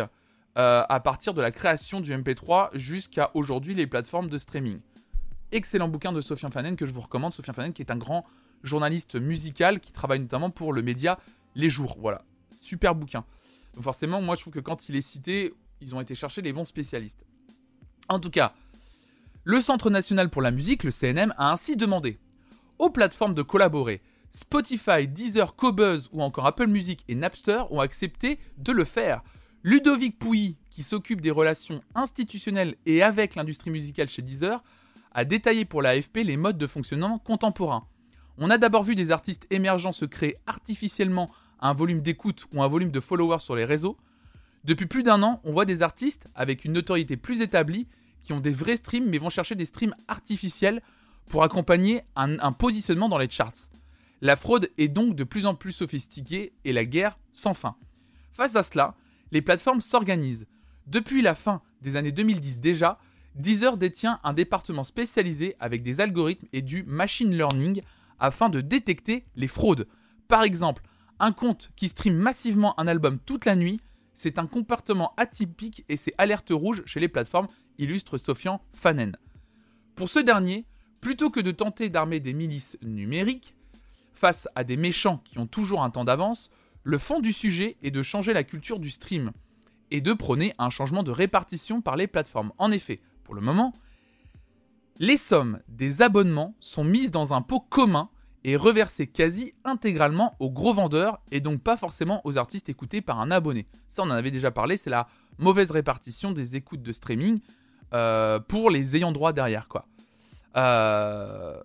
euh, 0.57 0.83
à 0.87 0.99
partir 0.99 1.33
de 1.33 1.41
la 1.41 1.51
création 1.51 2.01
du 2.01 2.13
MP3 2.13 2.69
jusqu'à 2.73 3.31
aujourd'hui 3.35 3.73
les 3.73 3.87
plateformes 3.87 4.27
de 4.27 4.37
streaming. 4.37 4.81
Excellent 5.51 5.89
bouquin 5.89 6.11
de 6.11 6.21
Sofian 6.21 6.49
Fanen 6.49 6.75
que 6.75 6.85
je 6.85 6.93
vous 6.93 7.01
recommande. 7.01 7.33
Sofian 7.33 7.53
Fanen 7.53 7.73
qui 7.73 7.81
est 7.81 7.91
un 7.91 7.97
grand 7.97 8.25
journaliste 8.63 9.15
musical 9.15 9.79
qui 9.79 9.91
travaille 9.91 10.19
notamment 10.19 10.49
pour 10.49 10.73
le 10.73 10.81
média 10.81 11.19
Les 11.55 11.69
Jours. 11.69 11.97
Voilà, 11.99 12.21
super 12.55 12.95
bouquin. 12.95 13.25
Forcément, 13.79 14.21
moi 14.21 14.35
je 14.35 14.41
trouve 14.41 14.53
que 14.53 14.59
quand 14.59 14.89
il 14.89 14.95
est 14.95 15.01
cité, 15.01 15.53
ils 15.81 15.95
ont 15.95 16.01
été 16.01 16.15
chercher 16.15 16.41
les 16.41 16.53
bons 16.53 16.65
spécialistes. 16.65 17.25
En 18.07 18.19
tout 18.19 18.29
cas, 18.29 18.53
le 19.43 19.59
Centre 19.59 19.89
national 19.89 20.29
pour 20.29 20.41
la 20.41 20.51
musique, 20.51 20.83
le 20.83 20.91
CNM, 20.91 21.33
a 21.37 21.51
ainsi 21.51 21.75
demandé 21.75 22.19
aux 22.79 22.89
plateformes 22.89 23.33
de 23.33 23.41
collaborer 23.41 24.01
Spotify, 24.31 25.07
Deezer, 25.07 25.55
Cobuzz 25.55 26.09
ou 26.13 26.21
encore 26.21 26.45
Apple 26.45 26.67
Music 26.67 27.03
et 27.07 27.15
Napster 27.15 27.63
ont 27.71 27.79
accepté 27.79 28.39
de 28.57 28.71
le 28.71 28.85
faire. 28.85 29.21
Ludovic 29.63 30.17
Pouilly, 30.17 30.57
qui 30.69 30.83
s'occupe 30.83 31.21
des 31.21 31.31
relations 31.31 31.81
institutionnelles 31.93 32.75
et 32.85 33.03
avec 33.03 33.35
l'industrie 33.35 33.71
musicale 33.71 34.07
chez 34.07 34.21
Deezer, 34.21 34.63
a 35.11 35.25
détaillé 35.25 35.65
pour 35.65 35.81
l'AFP 35.81 36.17
les 36.23 36.37
modes 36.37 36.57
de 36.57 36.67
fonctionnement 36.67 37.19
contemporains. 37.19 37.87
On 38.37 38.49
a 38.49 38.57
d'abord 38.57 38.83
vu 38.83 38.95
des 38.95 39.11
artistes 39.11 39.45
émergents 39.49 39.91
se 39.91 40.05
créer 40.05 40.37
artificiellement 40.47 41.29
un 41.59 41.73
volume 41.73 42.01
d'écoute 42.01 42.47
ou 42.53 42.63
un 42.63 42.67
volume 42.67 42.91
de 42.91 42.99
followers 42.99 43.39
sur 43.39 43.55
les 43.55 43.65
réseaux. 43.65 43.97
Depuis 44.63 44.85
plus 44.85 45.03
d'un 45.03 45.21
an, 45.23 45.41
on 45.43 45.51
voit 45.51 45.65
des 45.65 45.81
artistes 45.81 46.27
avec 46.35 46.65
une 46.65 46.73
notoriété 46.73 47.17
plus 47.17 47.41
établie 47.41 47.87
qui 48.19 48.33
ont 48.33 48.39
des 48.39 48.51
vrais 48.51 48.77
streams 48.77 49.09
mais 49.09 49.17
vont 49.17 49.29
chercher 49.29 49.55
des 49.55 49.65
streams 49.65 49.95
artificiels 50.07 50.81
pour 51.27 51.43
accompagner 51.43 52.01
un, 52.15 52.39
un 52.39 52.51
positionnement 52.51 53.09
dans 53.09 53.17
les 53.17 53.29
charts. 53.29 53.69
La 54.21 54.35
fraude 54.35 54.69
est 54.77 54.87
donc 54.87 55.15
de 55.15 55.23
plus 55.23 55.45
en 55.45 55.55
plus 55.55 55.71
sophistiquée 55.71 56.53
et 56.63 56.73
la 56.73 56.85
guerre 56.85 57.15
sans 57.31 57.53
fin. 57.53 57.75
Face 58.33 58.55
à 58.55 58.63
cela, 58.63 58.95
les 59.31 59.41
plateformes 59.41 59.81
s'organisent. 59.81 60.47
Depuis 60.87 61.21
la 61.21 61.35
fin 61.35 61.61
des 61.81 61.95
années 61.95 62.11
2010 62.11 62.59
déjà, 62.59 62.99
Deezer 63.35 63.77
détient 63.77 64.19
un 64.23 64.33
département 64.33 64.83
spécialisé 64.83 65.55
avec 65.59 65.83
des 65.83 66.01
algorithmes 66.01 66.47
et 66.53 66.61
du 66.61 66.83
machine 66.83 67.35
learning 67.35 67.81
afin 68.19 68.49
de 68.49 68.61
détecter 68.61 69.25
les 69.35 69.47
fraudes. 69.47 69.87
Par 70.27 70.43
exemple, 70.43 70.83
un 71.19 71.31
compte 71.31 71.71
qui 71.75 71.87
stream 71.87 72.15
massivement 72.15 72.79
un 72.79 72.87
album 72.87 73.19
toute 73.19 73.45
la 73.45 73.55
nuit, 73.55 73.79
c'est 74.13 74.39
un 74.39 74.47
comportement 74.47 75.13
atypique 75.17 75.85
et 75.87 75.97
c'est 75.97 76.13
alerte 76.17 76.49
rouge 76.51 76.83
chez 76.85 76.99
les 76.99 77.07
plateformes, 77.07 77.47
illustre 77.77 78.17
Sofian 78.17 78.61
Fanen. 78.73 79.15
Pour 79.95 80.09
ce 80.09 80.19
dernier, 80.19 80.65
plutôt 80.99 81.29
que 81.29 81.39
de 81.39 81.51
tenter 81.51 81.89
d'armer 81.89 82.19
des 82.19 82.33
milices 82.33 82.77
numériques, 82.81 83.55
face 84.13 84.47
à 84.55 84.63
des 84.63 84.77
méchants 84.77 85.21
qui 85.23 85.39
ont 85.39 85.47
toujours 85.47 85.83
un 85.83 85.89
temps 85.89 86.05
d'avance, 86.05 86.49
le 86.83 86.97
fond 86.97 87.19
du 87.19 87.33
sujet 87.33 87.77
est 87.81 87.91
de 87.91 88.03
changer 88.03 88.33
la 88.33 88.43
culture 88.43 88.79
du 88.79 88.89
stream 88.89 89.31
et 89.89 90.01
de 90.01 90.13
prôner 90.13 90.53
un 90.57 90.69
changement 90.69 91.03
de 91.03 91.11
répartition 91.11 91.81
par 91.81 91.95
les 91.95 92.07
plateformes. 92.07 92.51
En 92.57 92.71
effet, 92.71 92.99
pour 93.31 93.39
le 93.39 93.45
moment, 93.45 93.73
les 94.99 95.15
sommes 95.15 95.61
des 95.69 96.01
abonnements 96.01 96.53
sont 96.59 96.83
mises 96.83 97.11
dans 97.11 97.33
un 97.33 97.41
pot 97.41 97.61
commun 97.61 98.09
et 98.43 98.57
reversées 98.57 99.07
quasi 99.07 99.53
intégralement 99.63 100.35
aux 100.41 100.49
gros 100.51 100.73
vendeurs 100.73 101.21
et 101.31 101.39
donc 101.39 101.63
pas 101.63 101.77
forcément 101.77 102.19
aux 102.25 102.37
artistes 102.37 102.67
écoutés 102.67 102.99
par 102.99 103.21
un 103.21 103.31
abonné. 103.31 103.65
Ça, 103.87 104.03
on 104.03 104.07
en 104.07 104.11
avait 104.11 104.31
déjà 104.31 104.51
parlé, 104.51 104.75
c'est 104.75 104.89
la 104.89 105.07
mauvaise 105.37 105.71
répartition 105.71 106.33
des 106.33 106.57
écoutes 106.57 106.81
de 106.81 106.91
streaming 106.91 107.39
euh, 107.93 108.41
pour 108.41 108.69
les 108.69 108.97
ayants 108.97 109.13
droit 109.13 109.31
derrière, 109.31 109.69
quoi. 109.69 109.85
Euh, 110.57 111.57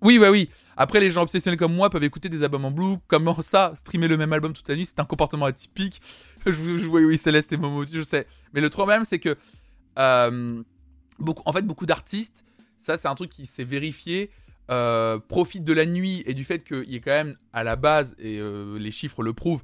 oui, 0.00 0.18
oui, 0.20 0.28
oui. 0.28 0.48
Après, 0.76 1.00
les 1.00 1.10
gens 1.10 1.22
obsessionnés 1.22 1.56
comme 1.56 1.74
moi 1.74 1.90
peuvent 1.90 2.04
écouter 2.04 2.28
des 2.28 2.44
albums 2.44 2.66
en 2.66 2.70
blue. 2.70 2.98
Comment 3.08 3.40
ça, 3.40 3.72
streamer 3.74 4.06
le 4.06 4.16
même 4.16 4.32
album 4.32 4.52
toute 4.52 4.68
la 4.68 4.76
nuit, 4.76 4.86
c'est 4.86 5.00
un 5.00 5.04
comportement 5.04 5.46
atypique. 5.46 6.00
je, 6.46 6.86
oui, 6.86 7.04
oui, 7.04 7.18
Céleste 7.18 7.52
et 7.52 7.56
Momo, 7.56 7.84
je 7.84 8.02
sais. 8.02 8.28
Mais 8.52 8.60
le 8.60 8.70
problème, 8.70 9.04
c'est 9.04 9.18
que, 9.18 9.36
euh, 9.98 10.62
en 11.44 11.52
fait, 11.52 11.62
beaucoup 11.62 11.86
d'artistes, 11.86 12.44
ça, 12.76 12.96
c'est 12.96 13.08
un 13.08 13.14
truc 13.14 13.30
qui 13.30 13.46
s'est 13.46 13.64
vérifié, 13.64 14.30
euh, 14.70 15.18
profitent 15.18 15.64
de 15.64 15.72
la 15.72 15.86
nuit 15.86 16.22
et 16.26 16.34
du 16.34 16.44
fait 16.44 16.64
qu'il 16.64 16.90
y 16.90 16.96
ait 16.96 17.00
quand 17.00 17.12
même 17.12 17.36
à 17.52 17.64
la 17.64 17.76
base, 17.76 18.14
et 18.18 18.38
euh, 18.38 18.78
les 18.78 18.90
chiffres 18.90 19.22
le 19.22 19.32
prouvent, 19.32 19.62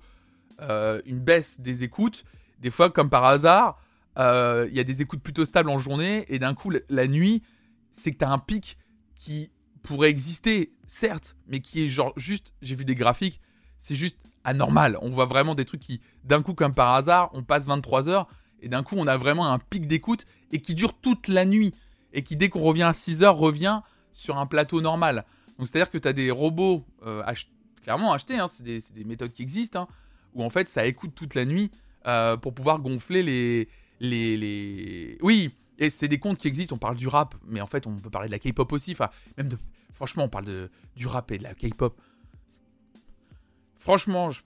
une 1.07 1.21
baisse 1.21 1.59
des 1.61 1.85
écoutes. 1.85 2.25
Des 2.59 2.71
fois, 2.71 2.91
comme 2.91 3.09
par 3.09 3.25
hasard, 3.25 3.81
il 4.17 4.75
y 4.75 4.81
a 4.81 4.85
des 4.85 5.01
écoutes 5.01 5.23
plutôt 5.23 5.47
stables 5.47 5.71
en 5.71 5.79
journée, 5.79 6.27
et 6.29 6.39
d'un 6.39 6.55
coup, 6.55 6.71
la 6.91 7.07
nuit, 7.07 7.43
c'est 7.93 8.11
que 8.11 8.19
tu 8.19 8.25
as 8.25 8.31
un 8.31 8.39
pic 8.39 8.77
qui 9.15 9.51
pourrait 9.83 10.11
exister, 10.11 10.73
certes, 10.87 11.37
mais 11.47 11.61
qui 11.61 11.85
est 11.85 11.89
genre 11.89 12.13
juste, 12.17 12.55
j'ai 12.63 12.75
vu 12.75 12.85
des 12.85 12.95
graphiques, 12.95 13.41
c'est 13.79 13.97
juste 13.97 14.19
anormal. 14.45 14.99
On 15.01 15.09
voit 15.09 15.27
vraiment 15.27 15.55
des 15.55 15.65
trucs 15.65 15.81
qui, 15.81 16.01
d'un 16.25 16.43
coup, 16.43 16.55
comme 16.55 16.75
par 16.75 16.95
hasard, 16.95 17.31
on 17.33 17.43
passe 17.43 17.67
23 17.67 18.09
heures 18.09 18.29
et 18.61 18.69
d'un 18.69 18.83
coup, 18.83 18.97
on 18.99 19.07
a 19.07 19.17
vraiment 19.17 19.53
un 19.53 19.59
pic 19.59 19.87
d'écoute 19.87 20.27
et 20.53 20.61
qui 20.61 20.75
dure 20.75 20.95
toute 20.95 21.29
la 21.29 21.45
nuit 21.45 21.75
et 22.13 22.23
qui, 22.23 22.37
dès 22.37 22.49
qu'on 22.49 22.61
revient 22.61 22.85
à 22.85 22.93
6 22.93 23.23
heures, 23.23 23.37
revient 23.37 23.81
sur 24.13 24.39
un 24.39 24.47
plateau 24.47 24.81
normal. 24.81 25.25
Donc, 25.59 25.69
c'est-à-dire 25.69 25.91
que 25.91 25.99
tu 25.99 26.09
as 26.09 26.13
des 26.13 26.31
robots 26.31 26.85
euh, 27.07 27.23
clairement 27.83 28.13
achetés, 28.13 28.39
hein, 28.39 28.49
c'est 28.49 28.63
des, 28.63 28.81
des, 28.95 29.05
méthodes 29.05 29.33
qui 29.33 29.43
existent, 29.43 29.83
hein, 29.83 29.89
où 30.35 30.43
en 30.43 30.51
fait, 30.51 30.69
ça 30.69 30.87
écoute 30.87 31.13
toute 31.15 31.35
la 31.35 31.45
nuit 31.45 31.71
euh, 32.07 32.37
pour 32.37 32.55
pouvoir 32.55 32.81
gonfler 32.81 33.23
les, 33.23 33.69
les, 34.01 34.37
les... 34.37 35.19
Oui, 35.23 35.55
et 35.79 35.91
c'est 35.91 36.09
des 36.09 36.19
comptes 36.19 36.39
qui 36.39 36.49
existent, 36.49 36.77
on 36.77 36.79
parle 36.79 36.97
du 36.97 37.09
rap, 37.09 37.35
mais 37.47 37.61
en 37.61 37.67
fait, 37.67 37.87
on 37.87 37.97
peut 37.97 38.11
parler 38.11 38.29
de 38.29 38.33
la 38.33 38.39
K-pop 38.39 38.73
aussi. 38.73 38.93
Enfin, 38.93 39.09
même 39.39 39.49
de. 39.49 39.59
Franchement, 39.93 40.25
on 40.25 40.29
parle 40.29 40.45
de, 40.45 40.71
du 40.95 41.07
rap 41.07 41.31
et 41.33 41.39
de 41.39 41.43
la 41.43 41.55
K-pop. 41.55 41.99
Franchement, 43.79 44.31
je, 44.31 44.43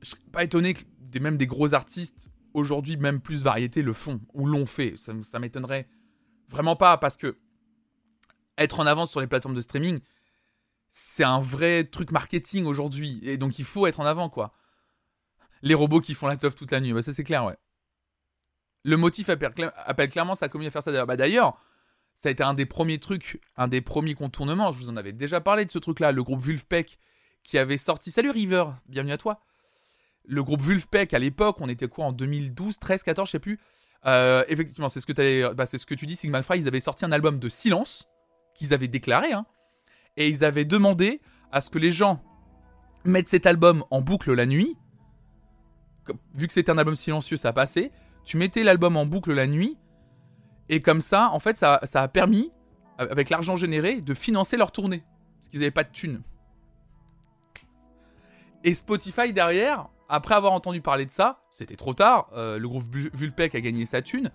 ne 0.00 0.06
serais 0.06 0.20
pas 0.32 0.44
étonné 0.44 0.74
que 0.74 1.18
même 1.18 1.36
des 1.36 1.46
gros 1.46 1.74
artistes, 1.74 2.28
aujourd'hui, 2.54 2.96
même 2.96 3.20
plus 3.20 3.42
variété, 3.42 3.82
le 3.82 3.92
font 3.92 4.20
ou 4.34 4.46
l'ont 4.46 4.66
fait. 4.66 4.94
Ça, 4.96 5.38
m'étonnerait 5.38 5.88
vraiment 6.48 6.76
pas 6.76 6.98
parce 6.98 7.16
que 7.16 7.38
être 8.58 8.80
en 8.80 8.86
avance 8.86 9.10
sur 9.10 9.20
les 9.20 9.26
plateformes 9.26 9.54
de 9.54 9.60
streaming, 9.60 10.00
c'est 10.88 11.24
un 11.24 11.40
vrai 11.40 11.84
truc 11.84 12.12
marketing 12.12 12.66
aujourd'hui. 12.66 13.20
Et 13.22 13.36
donc, 13.36 13.58
il 13.58 13.64
faut 13.64 13.86
être 13.86 14.00
en 14.00 14.04
avant, 14.04 14.28
quoi. 14.28 14.52
Les 15.62 15.74
robots 15.74 16.00
qui 16.00 16.14
font 16.14 16.26
la 16.26 16.36
teuf 16.36 16.54
toute 16.54 16.70
la 16.72 16.80
nuit, 16.80 16.92
bah, 16.92 17.02
ça 17.02 17.12
c'est 17.12 17.24
clair, 17.24 17.44
ouais. 17.44 17.56
Le 18.84 18.96
motif 18.96 19.28
appelle, 19.28 20.08
clairement 20.10 20.34
sa 20.34 20.48
commune 20.48 20.66
à 20.66 20.70
faire 20.70 20.82
ça 20.82 20.90
d'ailleurs. 20.90 21.06
Bah, 21.06 21.16
d'ailleurs, 21.16 21.56
ça 22.14 22.28
a 22.28 22.32
été 22.32 22.42
un 22.42 22.54
des 22.54 22.66
premiers 22.66 22.98
trucs, 22.98 23.40
un 23.56 23.68
des 23.68 23.80
premiers 23.80 24.14
contournements. 24.14 24.72
Je 24.72 24.78
vous 24.78 24.90
en 24.90 24.96
avais 24.96 25.12
déjà 25.12 25.40
parlé 25.40 25.64
de 25.64 25.70
ce 25.70 25.78
truc-là. 25.78 26.12
Le 26.12 26.22
groupe 26.22 26.42
Vulfpeck 26.42 26.98
qui 27.42 27.58
avait 27.58 27.76
sorti. 27.76 28.10
Salut 28.10 28.30
River, 28.30 28.66
bienvenue 28.88 29.12
à 29.12 29.18
toi. 29.18 29.40
Le 30.26 30.42
groupe 30.42 30.60
Vulfpeck 30.60 31.14
à 31.14 31.18
l'époque, 31.18 31.56
on 31.60 31.68
était 31.68 31.88
quoi 31.88 32.06
en 32.06 32.12
2012, 32.12 32.78
13, 32.78 33.02
14, 33.02 33.28
je 33.28 33.32
sais 33.32 33.38
plus. 33.38 33.58
Euh, 34.06 34.44
effectivement, 34.48 34.88
c'est 34.88 35.00
ce 35.00 35.06
que 35.06 35.52
bah, 35.52 35.66
c'est 35.66 35.78
ce 35.78 35.86
que 35.86 35.94
tu 35.94 36.06
dis, 36.06 36.16
Sigma 36.16 36.42
Fry. 36.42 36.58
Ils 36.58 36.68
avaient 36.68 36.80
sorti 36.80 37.04
un 37.04 37.12
album 37.12 37.38
de 37.38 37.48
silence 37.48 38.08
qu'ils 38.54 38.74
avaient 38.74 38.88
déclaré, 38.88 39.32
hein, 39.32 39.46
et 40.16 40.28
ils 40.28 40.44
avaient 40.44 40.64
demandé 40.64 41.20
à 41.50 41.60
ce 41.60 41.70
que 41.70 41.78
les 41.78 41.92
gens 41.92 42.22
mettent 43.04 43.28
cet 43.28 43.46
album 43.46 43.84
en 43.90 44.00
boucle 44.00 44.32
la 44.32 44.46
nuit. 44.46 44.76
Vu 46.34 46.48
que 46.48 46.52
c'était 46.52 46.70
un 46.70 46.78
album 46.78 46.96
silencieux, 46.96 47.36
ça 47.36 47.52
passé 47.52 47.92
tu 48.24 48.36
mettais 48.36 48.62
l'album 48.62 48.96
en 48.96 49.06
boucle 49.06 49.32
la 49.32 49.46
nuit, 49.46 49.76
et 50.68 50.80
comme 50.80 51.00
ça, 51.00 51.30
en 51.30 51.38
fait, 51.38 51.56
ça, 51.56 51.80
a 51.82 52.08
permis, 52.08 52.52
avec 52.98 53.30
l'argent 53.30 53.56
généré, 53.56 54.00
de 54.00 54.14
financer 54.14 54.56
leur 54.56 54.72
tournée. 54.72 55.02
Parce 55.38 55.48
qu'ils 55.48 55.60
n'avaient 55.60 55.70
pas 55.70 55.84
de 55.84 55.90
thunes. 55.90 56.22
Et 58.64 58.74
Spotify 58.74 59.32
derrière, 59.32 59.88
après 60.12 60.34
avoir 60.34 60.52
entendu 60.52 60.82
parler 60.82 61.06
de 61.06 61.10
ça, 61.10 61.40
c'était 61.50 61.74
trop 61.74 61.94
tard, 61.94 62.28
euh, 62.34 62.58
le 62.58 62.68
groupe 62.68 62.84
Vulpec 63.14 63.54
a 63.54 63.60
gagné 63.60 63.86
sa 63.86 64.02
thune, 64.02 64.30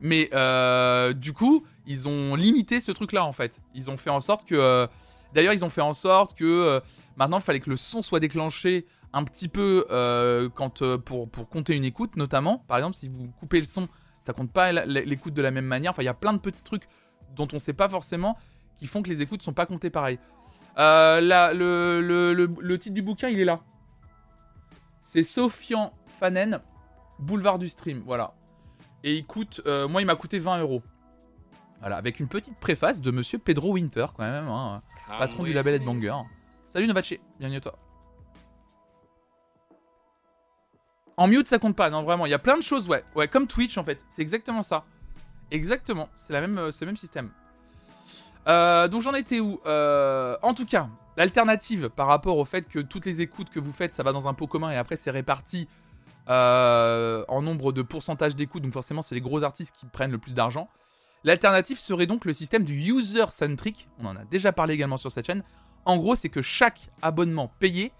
mais 0.00 0.28
euh, 0.34 1.14
du 1.14 1.32
coup, 1.32 1.64
ils 1.86 2.06
ont 2.06 2.34
limité 2.34 2.80
ce 2.80 2.92
truc-là 2.92 3.24
en 3.24 3.32
fait. 3.32 3.58
Ils 3.74 3.90
ont 3.90 3.96
fait 3.96 4.10
en 4.10 4.20
sorte 4.20 4.46
que... 4.46 4.54
Euh, 4.54 4.86
d'ailleurs, 5.32 5.54
ils 5.54 5.64
ont 5.64 5.70
fait 5.70 5.80
en 5.80 5.94
sorte 5.94 6.36
que 6.36 6.82
maintenant, 7.16 7.38
il 7.38 7.42
fallait 7.42 7.60
que 7.60 7.70
le 7.70 7.76
son 7.76 8.02
soit 8.02 8.20
déclenché 8.20 8.84
un 9.14 9.24
petit 9.24 9.48
peu 9.48 9.86
quand, 10.54 10.82
pour, 10.98 11.30
pour 11.30 11.48
compter 11.48 11.74
une 11.74 11.84
écoute, 11.84 12.16
notamment. 12.16 12.58
Par 12.68 12.76
exemple, 12.76 12.94
si 12.94 13.08
vous 13.08 13.28
coupez 13.40 13.60
le 13.60 13.66
son, 13.66 13.88
ça 14.20 14.34
compte 14.34 14.52
pas 14.52 14.70
l'écoute 14.72 15.32
de 15.32 15.40
la 15.42 15.50
même 15.50 15.64
manière. 15.64 15.92
Enfin, 15.92 16.02
il 16.02 16.06
y 16.06 16.08
a 16.08 16.14
plein 16.14 16.34
de 16.34 16.38
petits 16.38 16.62
trucs 16.62 16.86
dont 17.34 17.48
on 17.54 17.58
sait 17.58 17.72
pas 17.72 17.88
forcément 17.88 18.36
qui 18.76 18.86
font 18.86 19.02
que 19.02 19.08
les 19.08 19.22
écoutes 19.22 19.40
sont 19.40 19.54
pas 19.54 19.64
comptées 19.64 19.88
pareil. 19.88 20.18
Euh, 20.78 21.20
le, 21.54 22.02
le, 22.02 22.54
le, 22.60 22.78
titre 22.78 22.94
du 22.94 23.00
bouquin, 23.02 23.28
il 23.28 23.40
est 23.40 23.46
là. 23.46 23.60
C'est 25.06 25.22
Sofian 25.22 25.92
Fanen, 26.20 26.60
Boulevard 27.18 27.58
du 27.58 27.68
Stream. 27.68 28.02
Voilà. 28.04 28.34
Et 29.02 29.14
il 29.14 29.26
coûte. 29.26 29.60
moi, 29.88 30.02
il 30.02 30.06
m'a 30.06 30.16
coûté 30.16 30.38
20 30.38 30.60
euros. 30.60 30.82
Voilà, 31.80 31.96
avec 31.96 32.20
une 32.20 32.28
petite 32.28 32.58
préface 32.58 33.00
de 33.00 33.10
monsieur 33.10 33.38
Pedro 33.38 33.72
Winter, 33.72 34.06
quand 34.16 34.24
même, 34.24 34.48
hein, 34.48 34.82
patron 35.18 35.42
du 35.44 35.52
label 35.52 35.74
Headbanger. 35.74 36.14
Salut 36.68 36.86
Novace, 36.86 37.14
bienvenue 37.38 37.58
à 37.58 37.60
toi. 37.60 37.78
En 41.16 41.28
mute, 41.28 41.48
ça 41.48 41.58
compte 41.58 41.76
pas, 41.76 41.88
non, 41.90 42.02
vraiment. 42.02 42.26
Il 42.26 42.30
y 42.30 42.34
a 42.34 42.38
plein 42.38 42.56
de 42.56 42.62
choses, 42.62 42.88
ouais. 42.88 43.04
Ouais, 43.14 43.28
comme 43.28 43.46
Twitch, 43.46 43.78
en 43.78 43.84
fait. 43.84 44.00
C'est 44.10 44.22
exactement 44.22 44.62
ça. 44.62 44.84
Exactement. 45.50 46.08
C'est 46.14 46.32
la 46.32 46.40
même, 46.40 46.58
euh, 46.58 46.70
le 46.78 46.86
même 46.86 46.96
système. 46.96 47.30
Euh, 48.48 48.86
donc 48.88 49.02
j'en 49.02 49.14
étais 49.14 49.40
où? 49.40 49.60
Euh, 49.66 50.36
En 50.42 50.54
tout 50.54 50.66
cas, 50.66 50.88
l'alternative 51.16 51.90
par 51.90 52.06
rapport 52.06 52.38
au 52.38 52.44
fait 52.44 52.68
que 52.68 52.78
toutes 52.78 53.06
les 53.06 53.20
écoutes 53.20 53.50
que 53.50 53.60
vous 53.60 53.72
faites, 53.72 53.92
ça 53.92 54.02
va 54.02 54.12
dans 54.12 54.28
un 54.28 54.34
pot 54.34 54.46
commun 54.46 54.70
et 54.70 54.76
après 54.76 54.96
c'est 54.96 55.10
réparti 55.10 55.68
en 56.28 57.42
nombre 57.42 57.72
de 57.72 57.82
pourcentage 57.82 58.34
d'écoutes. 58.34 58.62
Donc 58.62 58.72
forcément, 58.72 59.02
c'est 59.02 59.14
les 59.14 59.20
gros 59.20 59.44
artistes 59.44 59.74
qui 59.76 59.86
prennent 59.86 60.10
le 60.10 60.18
plus 60.18 60.34
d'argent. 60.34 60.68
L'alternative 61.24 61.78
serait 61.78 62.06
donc 62.06 62.24
le 62.24 62.32
système 62.32 62.64
du 62.64 62.74
user-centric. 62.74 63.88
On 63.98 64.06
en 64.06 64.16
a 64.16 64.24
déjà 64.24 64.52
parlé 64.52 64.74
également 64.74 64.96
sur 64.96 65.10
cette 65.10 65.26
chaîne. 65.26 65.42
En 65.84 65.96
gros, 65.98 66.14
c'est 66.14 66.28
que 66.28 66.42
chaque 66.42 66.90
abonnement 67.02 67.52
payé 67.58 67.92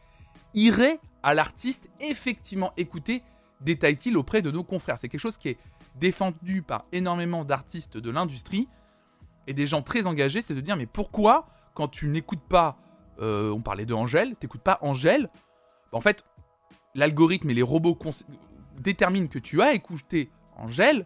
irait 0.54 1.00
à 1.22 1.34
l'artiste 1.34 1.88
effectivement 2.00 2.72
écouter 2.76 3.22
détaille-t-il 3.60 4.16
auprès 4.16 4.42
de 4.42 4.50
nos 4.50 4.64
confrères. 4.64 4.98
C'est 4.98 5.08
quelque 5.08 5.20
chose 5.20 5.38
qui 5.38 5.48
est 5.50 5.58
défendu 5.96 6.62
par 6.62 6.84
énormément 6.92 7.44
d'artistes 7.44 7.96
de 7.96 8.10
l'industrie 8.10 8.68
et 9.46 9.54
des 9.54 9.66
gens 9.66 9.82
très 9.82 10.06
engagés, 10.06 10.40
c'est 10.40 10.54
de 10.54 10.60
dire 10.60 10.76
mais 10.76 10.86
pourquoi 10.86 11.46
quand 11.74 11.88
tu 11.88 12.08
n'écoutes 12.08 12.46
pas 12.48 12.76
euh, 13.20 13.50
on 13.50 13.60
parlait 13.60 13.86
de 13.86 13.94
Angèle, 13.94 14.36
t'écoutes 14.36 14.62
pas 14.62 14.78
Angèle, 14.82 15.28
bah, 15.92 15.98
en 15.98 16.00
fait, 16.00 16.24
l'algorithme 16.94 17.50
et 17.50 17.54
les 17.54 17.62
robots 17.62 17.98
déterminent 18.78 19.28
que 19.28 19.38
tu 19.38 19.62
as 19.62 19.74
écouté 19.74 20.30
Angèle, 20.56 21.04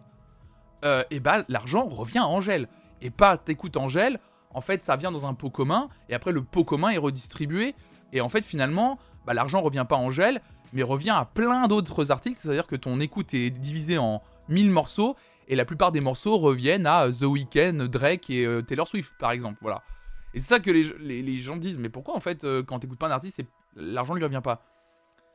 euh, 0.85 1.05
et 1.11 1.21
bah 1.21 1.45
l'argent 1.49 1.87
revient 1.87 2.19
à 2.19 2.27
Angèle. 2.27 2.69
Et 3.03 3.11
pas 3.11 3.37
t'écoutes 3.37 3.77
Angèle, 3.77 4.19
en 4.55 4.61
fait 4.61 4.83
ça 4.83 4.97
vient 4.97 5.11
dans 5.11 5.27
un 5.27 5.35
pot 5.35 5.51
commun, 5.51 5.89
et 6.09 6.15
après 6.15 6.33
le 6.33 6.43
pot 6.43 6.65
commun 6.65 6.91
est 6.91 6.99
redistribué, 6.99 7.75
et 8.13 8.21
en 8.21 8.29
fait 8.29 8.45
finalement, 8.45 8.99
bah, 9.27 9.35
l'argent 9.35 9.61
revient 9.61 9.87
pas 9.89 9.97
à 9.97 10.01
Angèle, 10.01 10.41
mais 10.73 10.83
revient 10.83 11.11
à 11.11 11.25
plein 11.25 11.67
d'autres 11.67 12.11
articles, 12.11 12.39
c'est-à-dire 12.39 12.67
que 12.67 12.77
ton 12.77 13.01
écoute 13.01 13.35
est 13.35 13.51
divisée 13.51 13.99
en 13.99 14.23
1000 14.49 14.71
morceaux, 14.71 15.17
et 15.49 15.57
la 15.57 15.65
plupart 15.65 15.91
des 15.91 16.01
morceaux 16.01 16.39
reviennent 16.39 16.87
à 16.87 17.09
The 17.09 17.23
Weeknd, 17.23 17.89
Drake 17.89 18.31
et 18.31 18.45
euh, 18.45 18.63
Taylor 18.63 18.87
Swift 18.87 19.15
par 19.19 19.33
exemple, 19.33 19.59
voilà. 19.61 19.83
Et 20.35 20.39
c'est 20.39 20.47
ça 20.47 20.61
que 20.61 20.71
les, 20.71 21.39
gens 21.39 21.57
disent, 21.57 21.79
mais 21.79 21.89
pourquoi 21.89 22.15
en 22.15 22.21
fait 22.21 22.45
euh, 22.45 22.63
quand 22.63 22.79
t'écoutes 22.79 22.99
pas 22.99 23.09
un 23.09 23.13
artiste, 23.13 23.41
l'argent 23.75 24.15
lui 24.15 24.25
revient 24.25 24.43
pas? 24.43 24.63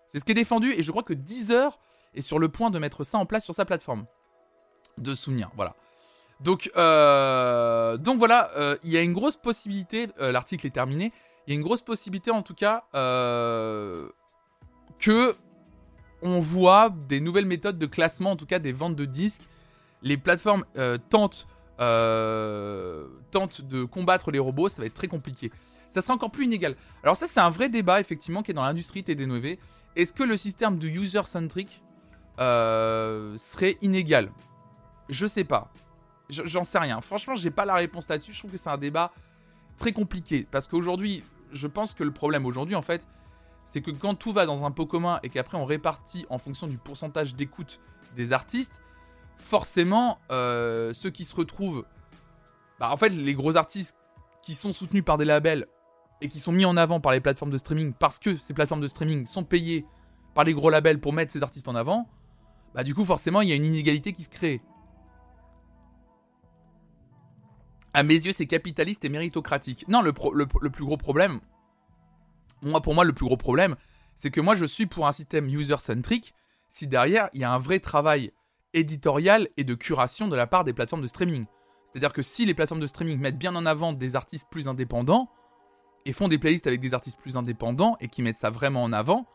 C'est 0.07 0.19
ce 0.19 0.25
qui 0.25 0.31
est 0.31 0.35
défendu, 0.35 0.71
et 0.71 0.83
je 0.83 0.91
crois 0.91 1.03
que 1.03 1.13
Deezer 1.13 1.79
est 2.13 2.21
sur 2.21 2.39
le 2.39 2.49
point 2.49 2.69
de 2.69 2.79
mettre 2.79 3.03
ça 3.03 3.17
en 3.17 3.25
place 3.25 3.43
sur 3.43 3.53
sa 3.53 3.65
plateforme. 3.65 4.05
De 4.97 5.13
souvenir, 5.13 5.51
voilà. 5.55 5.75
Donc, 6.39 6.71
euh, 6.75 7.97
donc 7.97 8.17
voilà, 8.19 8.77
il 8.83 8.91
y 8.91 8.97
a 8.97 9.01
une 9.01 9.13
grosse 9.13 9.37
possibilité, 9.37 10.07
l'article 10.19 10.67
est 10.67 10.71
terminé, 10.71 11.11
il 11.47 11.53
y 11.53 11.55
a 11.55 11.59
une 11.59 11.63
grosse 11.63 11.81
possibilité 11.81 12.31
en 12.31 12.43
tout 12.43 12.55
cas 12.55 12.85
que 14.99 15.35
on 16.21 16.39
voit 16.39 16.89
des 16.89 17.19
nouvelles 17.19 17.45
méthodes 17.45 17.77
de 17.77 17.85
classement, 17.85 18.31
en 18.31 18.35
tout 18.35 18.45
cas 18.45 18.59
des 18.59 18.71
ventes 18.71 18.95
de 18.95 19.05
disques. 19.05 19.43
Les 20.01 20.17
plateformes 20.17 20.65
euh, 20.77 20.97
tentent, 21.09 21.47
euh, 21.79 23.07
tentent 23.31 23.61
de 23.61 23.83
combattre 23.83 24.31
les 24.31 24.39
robots, 24.39 24.69
ça 24.69 24.81
va 24.81 24.85
être 24.85 24.93
très 24.93 25.07
compliqué. 25.07 25.51
Ça 25.89 26.01
sera 26.01 26.13
encore 26.13 26.31
plus 26.31 26.45
inégal. 26.45 26.75
Alors 27.03 27.15
ça 27.15 27.27
c'est 27.27 27.39
un 27.39 27.49
vrai 27.49 27.69
débat 27.69 27.99
effectivement 27.99 28.43
qui 28.43 28.51
est 28.51 28.53
dans 28.53 28.63
l'industrie 28.65 29.01
TD9. 29.01 29.57
Est-ce 29.95 30.13
que 30.13 30.23
le 30.23 30.37
système 30.37 30.77
de 30.77 30.87
user-centric 30.87 31.81
euh, 32.39 33.37
serait 33.37 33.77
inégal? 33.81 34.31
Je 35.09 35.27
sais 35.27 35.43
pas. 35.43 35.71
J'en 36.29 36.63
sais 36.63 36.79
rien. 36.79 37.01
Franchement, 37.01 37.35
j'ai 37.35 37.51
pas 37.51 37.65
la 37.65 37.75
réponse 37.75 38.09
là-dessus. 38.09 38.33
Je 38.33 38.39
trouve 38.39 38.51
que 38.51 38.57
c'est 38.57 38.69
un 38.69 38.77
débat 38.77 39.11
très 39.77 39.91
compliqué. 39.91 40.47
Parce 40.49 40.67
qu'aujourd'hui, 40.67 41.23
je 41.51 41.67
pense 41.67 41.93
que 41.93 42.03
le 42.03 42.11
problème 42.11 42.45
aujourd'hui, 42.45 42.75
en 42.75 42.81
fait, 42.81 43.07
c'est 43.63 43.81
que 43.81 43.91
quand 43.91 44.15
tout 44.15 44.31
va 44.31 44.45
dans 44.45 44.65
un 44.65 44.71
pot 44.71 44.85
commun 44.85 45.19
et 45.23 45.29
qu'après 45.29 45.57
on 45.57 45.65
répartit 45.65 46.25
en 46.29 46.37
fonction 46.37 46.67
du 46.67 46.77
pourcentage 46.77 47.35
d'écoute 47.35 47.79
des 48.15 48.33
artistes, 48.33 48.81
forcément, 49.37 50.17
euh, 50.31 50.93
ceux 50.93 51.09
qui 51.09 51.25
se 51.25 51.35
retrouvent. 51.35 51.85
Bah, 52.79 52.91
en 52.91 52.97
fait, 52.97 53.09
les 53.09 53.33
gros 53.33 53.55
artistes 53.55 53.97
qui 54.41 54.55
sont 54.55 54.71
soutenus 54.71 55.03
par 55.03 55.17
des 55.17 55.25
labels 55.25 55.67
et 56.21 56.27
qui 56.27 56.39
sont 56.39 56.51
mis 56.51 56.65
en 56.65 56.77
avant 56.77 56.99
par 56.99 57.11
les 57.11 57.19
plateformes 57.19 57.51
de 57.51 57.57
streaming 57.57 57.93
parce 57.93 58.19
que 58.19 58.37
ces 58.37 58.53
plateformes 58.53 58.81
de 58.81 58.87
streaming 58.87 59.25
sont 59.25 59.43
payées 59.43 59.85
par 60.33 60.43
les 60.43 60.53
gros 60.53 60.69
labels 60.69 60.99
pour 60.99 61.13
mettre 61.13 61.31
ces 61.31 61.43
artistes 61.43 61.67
en 61.67 61.75
avant, 61.75 62.07
bah 62.73 62.83
du 62.83 62.93
coup 62.93 63.05
forcément 63.05 63.41
il 63.41 63.49
y 63.49 63.53
a 63.53 63.55
une 63.55 63.65
inégalité 63.65 64.11
qui 64.11 64.23
se 64.23 64.29
crée. 64.29 64.61
À 67.93 68.03
mes 68.03 68.13
yeux 68.13 68.33
c'est 68.33 68.45
capitaliste 68.45 69.05
et 69.05 69.09
méritocratique. 69.09 69.87
Non, 69.87 70.01
le, 70.01 70.11
plus 70.13 70.85
gros 70.85 70.97
problème, 70.97 71.39
moi, 72.61 72.81
pour 72.81 72.93
moi, 72.93 73.05
le 73.05 73.13
plus 73.13 73.25
gros 73.25 73.37
problème, 73.37 73.75
c'est 74.15 74.31
que 74.31 74.41
moi, 74.41 74.55
je 74.55 74.65
suis 74.65 74.85
pour 74.85 75.07
un 75.07 75.11
système 75.11 75.47
user-centric 75.47 76.33
si 76.69 76.87
derrière, 76.87 77.29
il 77.33 77.41
y 77.41 77.43
a 77.43 77.51
un 77.51 77.59
vrai 77.59 77.79
travail 77.79 78.31
éditorial 78.75 79.47
et 79.57 79.63
de 79.63 79.73
curation 79.73 80.27
de 80.27 80.35
la 80.35 80.45
part 80.45 80.63
des 80.63 80.73
plateformes 80.73 81.01
de 81.01 81.07
streaming. 81.07 81.45
C'est-à-dire 81.85 82.13
que 82.13 82.21
si 82.21 82.45
les 82.45 82.53
plateformes 82.53 82.81
de 82.81 82.87
streaming 82.87 83.17
mettent 83.17 83.37
bien 83.37 83.55
en 83.55 83.65
avant 83.65 83.93
des 83.93 84.15
artistes 84.15 84.47
plus 84.51 84.67
indépendants, 84.67 85.29
et 86.05 86.13
font 86.13 86.27
des 86.27 86.37
playlists 86.37 86.67
avec 86.67 86.81
des 86.81 86.93
artistes 86.93 87.19
plus 87.19 87.37
indépendants, 87.37 87.97
et 87.99 88.09
qui 88.09 88.21
mettent 88.21 88.37
ça 88.37 88.51
vraiment 88.51 88.83
en 88.83 88.93
avant, 88.93 89.25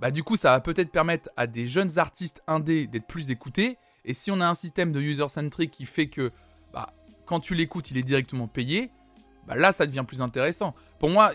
bah 0.00 0.10
du 0.10 0.22
coup, 0.22 0.36
ça 0.36 0.50
va 0.50 0.60
peut-être 0.60 0.90
permettre 0.90 1.30
à 1.36 1.46
des 1.46 1.66
jeunes 1.66 1.98
artistes 1.98 2.42
indés 2.46 2.86
d'être 2.86 3.06
plus 3.06 3.30
écoutés, 3.30 3.78
et 4.04 4.14
si 4.14 4.30
on 4.30 4.40
a 4.40 4.48
un 4.48 4.54
système 4.54 4.92
de 4.92 5.00
user-centric 5.00 5.70
qui 5.70 5.86
fait 5.86 6.08
que, 6.08 6.32
bah, 6.72 6.92
quand 7.24 7.40
tu 7.40 7.54
l'écoutes, 7.54 7.90
il 7.92 7.96
est 7.96 8.02
directement 8.02 8.48
payé, 8.48 8.90
bah 9.46 9.54
là, 9.54 9.72
ça 9.72 9.86
devient 9.86 10.04
plus 10.06 10.22
intéressant. 10.22 10.74
Pour 10.98 11.08
moi, 11.08 11.32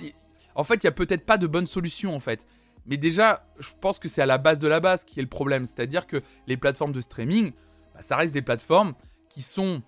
en 0.55 0.63
fait, 0.63 0.75
il 0.75 0.83
y 0.83 0.87
a 0.87 0.91
peut-être 0.91 1.25
pas 1.25 1.37
de 1.37 1.47
bonne 1.47 1.65
solution 1.65 2.15
en 2.15 2.19
fait. 2.19 2.45
Mais 2.87 2.97
déjà, 2.97 3.45
je 3.59 3.69
pense 3.79 3.99
que 3.99 4.07
c'est 4.07 4.21
à 4.21 4.25
la 4.25 4.37
base 4.37 4.59
de 4.59 4.67
la 4.67 4.79
base 4.79 5.03
qui 5.03 5.19
est 5.19 5.21
le 5.21 5.27
problème. 5.27 5.65
C'est-à-dire 5.65 6.07
que 6.07 6.21
les 6.47 6.57
plateformes 6.57 6.93
de 6.93 7.01
streaming, 7.01 7.51
bah, 7.93 8.01
ça 8.01 8.15
reste 8.15 8.33
des 8.33 8.41
plateformes 8.41 8.93
qui 9.29 9.41
sont 9.41 9.81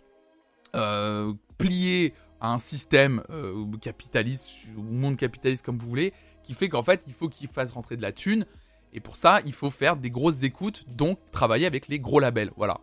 euh, 0.76 1.34
pliées 1.58 2.14
à 2.42 2.54
un 2.54 2.60
système 2.60 3.24
euh, 3.30 3.66
capitaliste, 3.82 4.52
ou 4.78 4.82
monde 4.82 5.18
capitaliste 5.18 5.66
comme 5.66 5.78
vous 5.78 5.88
voulez, 5.88 6.14
qui 6.44 6.54
fait 6.54 6.70
qu'en 6.70 6.84
fait, 6.84 7.04
il 7.08 7.14
faut 7.14 7.30
qu'ils 7.30 7.48
fassent 7.48 7.72
rentrer 7.72 7.98
de 7.98 8.02
la 8.02 8.12
thune. 8.12 8.46
Et 8.94 9.00
pour 9.00 9.18
ça, 9.18 9.40
il 9.46 9.54
faut 9.54 9.70
faire 9.70 9.96
des 9.96 10.10
grosses 10.10 10.44
écoutes, 10.44 10.86
donc 10.90 11.20
travailler 11.32 11.68
avec 11.68 11.88
les 11.88 12.00
gros 12.00 12.20
labels. 12.20 12.52
Voilà. 12.58 12.80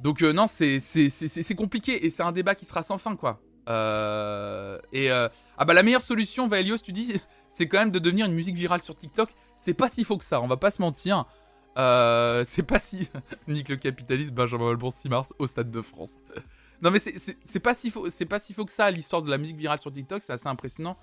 Donc 0.00 0.22
euh, 0.22 0.32
non, 0.32 0.46
c'est 0.46 1.54
compliqué 1.56 2.04
et 2.04 2.10
c'est 2.10 2.22
un 2.22 2.32
débat 2.32 2.54
qui 2.54 2.64
sera 2.64 2.82
sans 2.82 2.98
fin, 2.98 3.16
quoi. 3.16 3.40
Et 3.66 3.70
euh, 5.10 5.28
ah 5.56 5.64
bah 5.64 5.74
la 5.74 5.82
meilleure 5.82 6.02
solution, 6.02 6.48
Vaelios, 6.48 6.78
tu 6.78 6.92
dis, 6.92 7.20
c'est 7.52 7.68
quand 7.68 7.78
même 7.78 7.90
de 7.90 7.98
devenir 7.98 8.24
une 8.24 8.32
musique 8.32 8.56
virale 8.56 8.80
sur 8.80 8.96
TikTok. 8.96 9.28
C'est 9.58 9.74
pas 9.74 9.90
si 9.90 10.04
faux 10.04 10.16
que 10.16 10.24
ça, 10.24 10.40
on 10.40 10.46
va 10.46 10.56
pas 10.56 10.70
se 10.70 10.80
mentir. 10.80 11.26
Euh, 11.76 12.44
c'est 12.46 12.62
pas 12.62 12.78
si. 12.78 13.10
Nique 13.46 13.68
le 13.68 13.76
capitaliste, 13.76 14.32
Benjamin 14.32 14.64
Valbon 14.64 14.90
6 14.90 15.08
mars 15.10 15.34
au 15.38 15.46
Stade 15.46 15.70
de 15.70 15.82
France. 15.82 16.14
non 16.80 16.90
mais 16.90 16.98
c'est 16.98 17.60
pas 17.60 17.74
si 17.74 17.90
faux, 17.90 18.08
pas 18.28 18.38
si 18.38 18.54
faux 18.54 18.64
que 18.64 18.72
ça 18.72 18.90
l'histoire 18.90 19.20
de 19.20 19.30
la 19.30 19.36
musique 19.36 19.58
virale 19.58 19.78
sur 19.78 19.92
TikTok, 19.92 20.22
c'est 20.22 20.32
assez 20.32 20.48
impressionnant. 20.48 20.96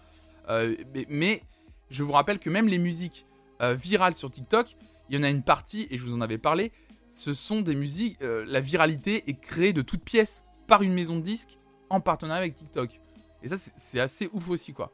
Mais, 0.49 1.05
mais, 1.07 1.43
je 1.91 2.01
vous 2.01 2.11
rappelle 2.11 2.39
que 2.39 2.49
même 2.49 2.67
les 2.67 2.79
musiques 2.79 3.27
virales 3.61 4.15
sur 4.15 4.31
TikTok, 4.31 4.75
il 5.09 5.15
y 5.15 5.19
en 5.19 5.23
a 5.23 5.29
une 5.29 5.43
partie 5.43 5.87
et 5.91 5.97
je 5.99 6.03
vous 6.03 6.15
en 6.15 6.21
avais 6.21 6.39
parlé. 6.39 6.71
Ce 7.09 7.33
sont 7.33 7.61
des 7.61 7.75
musiques, 7.75 8.17
la 8.21 8.59
viralité 8.59 9.29
est 9.29 9.39
créée 9.39 9.73
de 9.73 9.83
toutes 9.83 10.03
pièces 10.03 10.43
par 10.67 10.81
une 10.81 10.93
maison 10.93 11.17
de 11.17 11.21
disques 11.21 11.59
en 11.91 11.99
partenariat 11.99 12.41
avec 12.41 12.55
TikTok. 12.55 12.99
Et 13.43 13.47
ça, 13.47 13.55
c'est 13.57 13.99
assez 13.99 14.29
ouf 14.33 14.49
aussi, 14.49 14.73
quoi. 14.73 14.91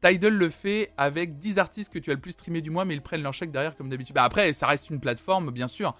Tidal 0.00 0.34
le 0.34 0.48
fait 0.48 0.92
avec 0.96 1.36
10 1.36 1.58
artistes 1.58 1.92
que 1.92 1.98
tu 1.98 2.10
as 2.10 2.14
le 2.14 2.20
plus 2.20 2.32
streamé 2.32 2.60
du 2.60 2.70
mois, 2.70 2.84
mais 2.84 2.94
ils 2.94 3.02
prennent 3.02 3.22
leur 3.22 3.34
chèque 3.34 3.50
derrière 3.50 3.76
comme 3.76 3.88
d'habitude. 3.88 4.14
Bah 4.14 4.24
après, 4.24 4.52
ça 4.52 4.66
reste 4.66 4.90
une 4.90 5.00
plateforme, 5.00 5.50
bien 5.50 5.68
sûr. 5.68 5.94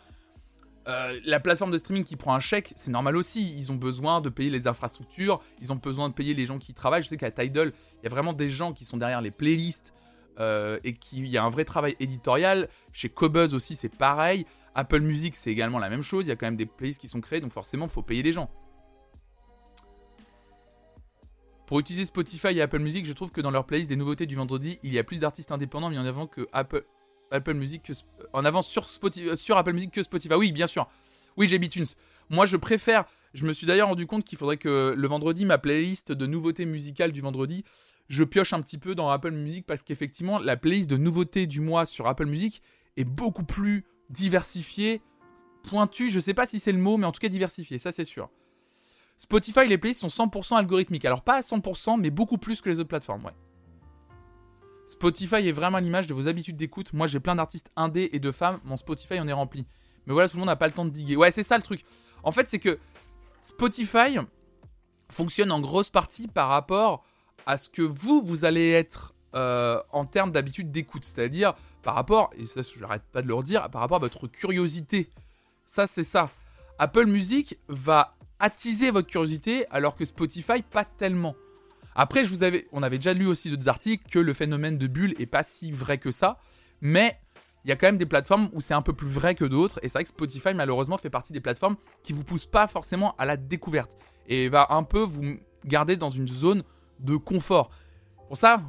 Euh, 0.89 1.21
la 1.25 1.41
plateforme 1.41 1.71
de 1.71 1.79
streaming 1.79 2.05
qui 2.05 2.17
prend 2.17 2.35
un 2.35 2.41
chèque, 2.41 2.73
c'est 2.75 2.91
normal 2.91 3.17
aussi. 3.17 3.57
Ils 3.59 3.71
ont 3.71 3.77
besoin 3.77 4.21
de 4.21 4.31
payer 4.31 4.51
les 4.51 4.67
infrastructures, 4.67 5.41
ils 5.61 5.73
ont 5.73 5.77
besoin 5.77 6.09
de 6.09 6.15
payer 6.15 6.35
les 6.35 6.47
gens 6.47 6.59
qui 6.59 6.73
travaillent. 6.73 7.03
Je 7.03 7.09
sais 7.09 7.17
qu'à 7.17 7.31
Tidal, 7.31 7.73
il 8.01 8.05
y 8.05 8.07
a 8.07 8.11
vraiment 8.11 8.33
des 8.33 8.49
gens 8.49 8.73
qui 8.73 8.85
sont 8.85 8.97
derrière 8.97 9.21
les 9.21 9.31
playlists 9.31 9.93
euh, 10.39 10.79
et 10.85 10.95
qu'il 10.95 11.27
y 11.27 11.37
a 11.37 11.45
un 11.45 11.51
vrai 11.51 11.65
travail 11.65 11.97
éditorial. 12.01 12.69
Chez 12.93 13.11
Cobuzz 13.11 13.53
aussi, 13.55 13.77
c'est 13.77 13.95
pareil. 13.95 14.47
Apple 14.75 15.01
Music, 15.01 15.37
c'est 15.37 15.51
également 15.51 15.79
la 15.79 15.91
même 15.91 16.03
chose. 16.03 16.27
Il 16.27 16.31
y 16.31 16.33
a 16.33 16.37
quand 16.37 16.47
même 16.47 16.57
des 16.57 16.67
playlists 16.67 17.01
qui 17.01 17.09
sont 17.09 17.21
créées, 17.21 17.41
donc 17.41 17.53
forcément, 17.53 17.87
il 17.87 17.91
faut 17.91 18.03
payer 18.03 18.23
les 18.23 18.33
gens. 18.33 18.51
Pour 21.71 21.79
utiliser 21.79 22.05
Spotify 22.05 22.49
et 22.49 22.63
Apple 22.63 22.81
Music, 22.81 23.07
je 23.07 23.13
trouve 23.13 23.31
que 23.31 23.41
dans 23.41 23.53
leur 23.53 23.65
playlist 23.65 23.91
des 23.91 23.95
nouveautés 23.95 24.27
du 24.27 24.35
vendredi, 24.35 24.81
il 24.83 24.93
y 24.93 24.99
a 24.99 25.05
plus 25.05 25.21
d'artistes 25.21 25.53
indépendants 25.53 25.89
mis 25.89 25.99
en 25.99 26.05
avant 26.05 26.27
que 26.27 26.49
Apple, 26.53 26.83
Apple 27.31 27.55
Music 27.55 27.93
en 28.33 28.61
Spotify, 28.61 29.29
euh, 29.29 29.37
sur 29.37 29.57
Apple 29.57 29.73
Music 29.73 29.93
que 29.93 30.03
Spotify. 30.03 30.35
Oui, 30.35 30.51
bien 30.51 30.67
sûr. 30.67 30.89
Oui, 31.37 31.49
j'ai 31.49 31.61
BitTunes. 31.61 31.87
Moi, 32.29 32.45
je 32.45 32.57
préfère. 32.57 33.05
Je 33.35 33.47
me 33.47 33.53
suis 33.53 33.69
d'ailleurs 33.69 33.87
rendu 33.87 34.09
compte 34.09 34.25
qu'il 34.25 34.37
faudrait 34.37 34.57
que 34.57 34.97
le 34.97 35.07
vendredi, 35.07 35.47
ma 35.47 35.59
playlist 35.59 36.11
de 36.11 36.27
nouveautés 36.27 36.67
musicales 36.67 37.13
du 37.13 37.21
vendredi, 37.21 37.63
je 38.09 38.25
pioche 38.25 38.53
un 38.53 38.63
petit 38.63 38.79
peu 38.79 38.97
dans 38.97 39.09
Apple 39.09 39.31
Music 39.31 39.65
parce 39.65 39.85
qu'effectivement, 39.85 40.41
la 40.41 40.57
playlist 40.57 40.91
de 40.91 40.97
nouveautés 40.97 41.47
du 41.47 41.61
mois 41.61 41.87
sur 41.87 42.09
Apple 42.09 42.27
Music 42.27 42.63
est 42.97 43.05
beaucoup 43.05 43.45
plus 43.45 43.85
diversifiée, 44.09 45.03
pointue. 45.63 46.09
Je 46.09 46.19
sais 46.19 46.35
pas 46.35 46.47
si 46.47 46.59
c'est 46.59 46.73
le 46.73 46.79
mot, 46.79 46.97
mais 46.97 47.07
en 47.07 47.13
tout 47.13 47.21
cas 47.21 47.29
diversifiée, 47.29 47.79
ça 47.79 47.93
c'est 47.93 48.03
sûr. 48.03 48.29
Spotify, 49.21 49.69
les 49.69 49.77
playlists 49.77 50.01
sont 50.01 50.27
100% 50.27 50.57
algorithmiques. 50.57 51.05
Alors 51.05 51.21
pas 51.21 51.35
à 51.35 51.41
100%, 51.41 52.01
mais 52.01 52.09
beaucoup 52.09 52.39
plus 52.39 52.63
que 52.63 52.71
les 52.71 52.81
autres 52.81 52.89
plateformes, 52.89 53.23
ouais. 53.27 53.35
Spotify 54.87 55.47
est 55.47 55.53
vraiment 55.53 55.79
l'image 55.79 56.07
de 56.07 56.15
vos 56.15 56.27
habitudes 56.27 56.57
d'écoute. 56.57 56.95
Moi, 56.95 57.07
j'ai 57.07 57.21
plein 57.21 57.37
d'artistes 57.37 57.71
indés 57.77 58.09
et 58.13 58.19
de 58.19 58.33
femmes. 58.33 58.59
Mon 58.65 58.79
Spotify 58.79 59.21
en 59.21 59.29
est 59.29 59.33
rempli. 59.35 59.67
Mais 60.07 60.15
voilà, 60.15 60.27
tout 60.27 60.37
le 60.37 60.41
monde 60.41 60.49
n'a 60.49 60.57
pas 60.57 60.67
le 60.67 60.73
temps 60.73 60.87
de 60.87 60.91
diguer. 60.91 61.17
Ouais, 61.17 61.31
c'est 61.31 61.43
ça 61.43 61.59
le 61.59 61.63
truc. 61.63 61.85
En 62.23 62.33
fait, 62.33 62.49
c'est 62.49 62.59
que 62.59 62.79
Spotify 63.43 64.17
fonctionne 65.11 65.53
en 65.53 65.61
grosse 65.61 65.91
partie 65.91 66.27
par 66.27 66.49
rapport 66.49 67.05
à 67.45 67.59
ce 67.59 67.69
que 67.69 67.83
vous, 67.83 68.23
vous 68.25 68.47
allez 68.47 68.71
être 68.71 69.15
euh, 69.35 69.83
en 69.93 70.07
termes 70.07 70.33
d'habitude 70.33 70.73
d'écoute. 70.73 71.05
C'est-à-dire 71.05 71.53
par 71.83 71.95
rapport, 71.95 72.31
et 72.39 72.47
ça, 72.47 72.63
je 72.63 72.81
n'arrête 72.81 73.05
pas 73.13 73.21
de 73.21 73.29
le 73.29 73.35
redire, 73.35 73.69
par 73.71 73.83
rapport 73.83 73.99
à 73.99 74.01
votre 74.01 74.29
curiosité. 74.29 75.11
Ça, 75.67 75.87
c'est 75.87 76.05
ça. 76.05 76.31
Apple 76.79 77.05
Music 77.05 77.59
va 77.69 78.17
attiser 78.41 78.91
votre 78.91 79.09
curiosité, 79.09 79.67
alors 79.71 79.95
que 79.95 80.05
Spotify, 80.05 80.63
pas 80.63 80.85
tellement. 80.85 81.37
Après, 81.95 82.25
je 82.25 82.31
vous 82.31 82.43
avais, 82.43 82.67
on 82.73 82.83
avait 82.83 82.99
déjà 82.99 83.13
lu 83.13 83.27
aussi 83.27 83.51
d'autres 83.51 83.69
articles 83.69 84.05
que 84.11 84.19
le 84.19 84.33
phénomène 84.33 84.79
de 84.79 84.87
bulle 84.87 85.15
est 85.21 85.27
pas 85.27 85.43
si 85.43 85.71
vrai 85.71 85.99
que 85.99 86.11
ça, 86.11 86.39
mais 86.81 87.19
il 87.65 87.69
y 87.69 87.73
a 87.73 87.77
quand 87.77 87.87
même 87.87 87.99
des 87.99 88.07
plateformes 88.07 88.49
où 88.53 88.61
c'est 88.61 88.75
un 88.75 88.83
peu 88.83 88.95
plus 88.95 89.09
vrai 89.09 89.35
que 89.35 89.45
d'autres, 89.45 89.79
et 89.83 89.89
c'est 89.89 89.99
vrai 89.99 90.05
que 90.05 90.09
Spotify, 90.09 90.55
malheureusement, 90.55 90.97
fait 90.97 91.11
partie 91.11 91.33
des 91.33 91.41
plateformes 91.41 91.77
qui 92.03 92.13
vous 92.13 92.25
poussent 92.25 92.47
pas 92.47 92.67
forcément 92.67 93.15
à 93.19 93.27
la 93.27 93.37
découverte, 93.37 93.99
et 94.27 94.49
va 94.49 94.69
un 94.71 94.83
peu 94.83 95.01
vous 95.01 95.37
garder 95.67 95.97
dans 95.97 96.11
une 96.11 96.29
zone 96.29 96.63
de 97.01 97.17
confort. 97.17 97.71
Pour 98.29 98.39
ça, 98.39 98.63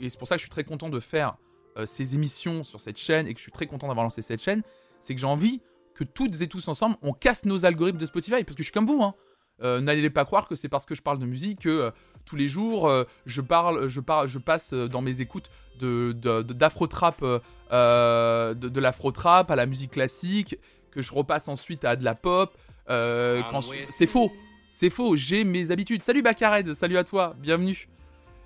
et 0.00 0.08
c'est 0.08 0.18
pour 0.18 0.28
ça 0.28 0.36
que 0.36 0.38
je 0.38 0.44
suis 0.44 0.50
très 0.50 0.64
content 0.64 0.88
de 0.88 1.00
faire 1.00 1.36
euh, 1.76 1.86
ces 1.86 2.14
émissions 2.14 2.64
sur 2.64 2.80
cette 2.80 2.96
chaîne 2.98 3.26
et 3.26 3.34
que 3.34 3.38
je 3.38 3.42
suis 3.42 3.52
très 3.52 3.66
content 3.66 3.88
d'avoir 3.88 4.04
lancé 4.04 4.22
cette 4.22 4.42
chaîne, 4.42 4.62
c'est 5.00 5.14
que 5.14 5.20
j'ai 5.20 5.26
envie 5.26 5.60
que 5.98 6.04
toutes 6.04 6.40
et 6.40 6.46
tous 6.46 6.68
ensemble, 6.68 6.96
on 7.02 7.12
casse 7.12 7.44
nos 7.44 7.64
algorithmes 7.64 7.98
de 7.98 8.06
Spotify, 8.06 8.44
parce 8.44 8.56
que 8.56 8.62
je 8.62 8.68
suis 8.68 8.72
comme 8.72 8.86
vous, 8.86 9.02
hein. 9.02 9.14
Euh, 9.60 9.80
n'allez 9.80 10.08
pas 10.08 10.24
croire 10.24 10.46
que 10.46 10.54
c'est 10.54 10.68
parce 10.68 10.86
que 10.86 10.94
je 10.94 11.02
parle 11.02 11.18
de 11.18 11.26
musique 11.26 11.62
que 11.62 11.68
euh, 11.68 11.90
tous 12.24 12.36
les 12.36 12.46
jours 12.46 12.88
je 13.26 13.40
parle, 13.40 13.88
je 13.88 13.98
parle, 14.00 14.28
je 14.28 14.38
passe 14.38 14.72
dans 14.72 15.02
mes 15.02 15.20
écoutes 15.20 15.48
de 15.80 16.12
d'afro-trap, 16.12 17.20
de, 17.24 18.54
de, 18.54 18.68
de 18.68 18.80
l'afro-trap 18.80 19.50
à 19.50 19.56
la 19.56 19.66
musique 19.66 19.90
classique, 19.90 20.56
que 20.92 21.02
je 21.02 21.12
repasse 21.12 21.48
ensuite 21.48 21.84
à 21.84 21.96
de 21.96 22.04
la 22.04 22.14
pop. 22.14 22.56
Ah, 22.86 23.60
c'est 23.88 24.06
faux, 24.06 24.30
c'est 24.70 24.90
faux. 24.90 25.16
J'ai 25.16 25.42
mes 25.42 25.72
habitudes. 25.72 26.04
Salut 26.04 26.22
Bakared, 26.22 26.72
salut 26.74 26.96
à 26.96 27.02
toi, 27.02 27.34
bienvenue. 27.40 27.88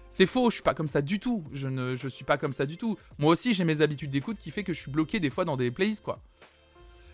C'est 0.09 0.27
faux, 0.27 0.49
je 0.49 0.55
suis 0.57 0.63
pas 0.63 0.75
comme 0.75 0.89
ça 0.89 1.03
du 1.03 1.19
tout. 1.19 1.45
Je 1.53 1.69
ne 1.69 1.95
je 1.95 2.09
suis 2.09 2.25
pas 2.25 2.39
comme 2.39 2.55
ça 2.55 2.65
du 2.65 2.79
tout. 2.79 2.97
Moi 3.19 3.33
aussi, 3.33 3.53
j'ai 3.53 3.65
mes 3.65 3.83
habitudes 3.83 4.11
d'écoute 4.11 4.39
qui 4.39 4.51
fait 4.51 4.65
que 4.65 4.73
je 4.73 4.81
suis 4.81 4.91
bloqué 4.91 5.21
des 5.21 5.31
fois 5.31 5.45
dans 5.45 5.59
des 5.59 5.71
playlists 5.71 6.05
quoi. 6.05 6.21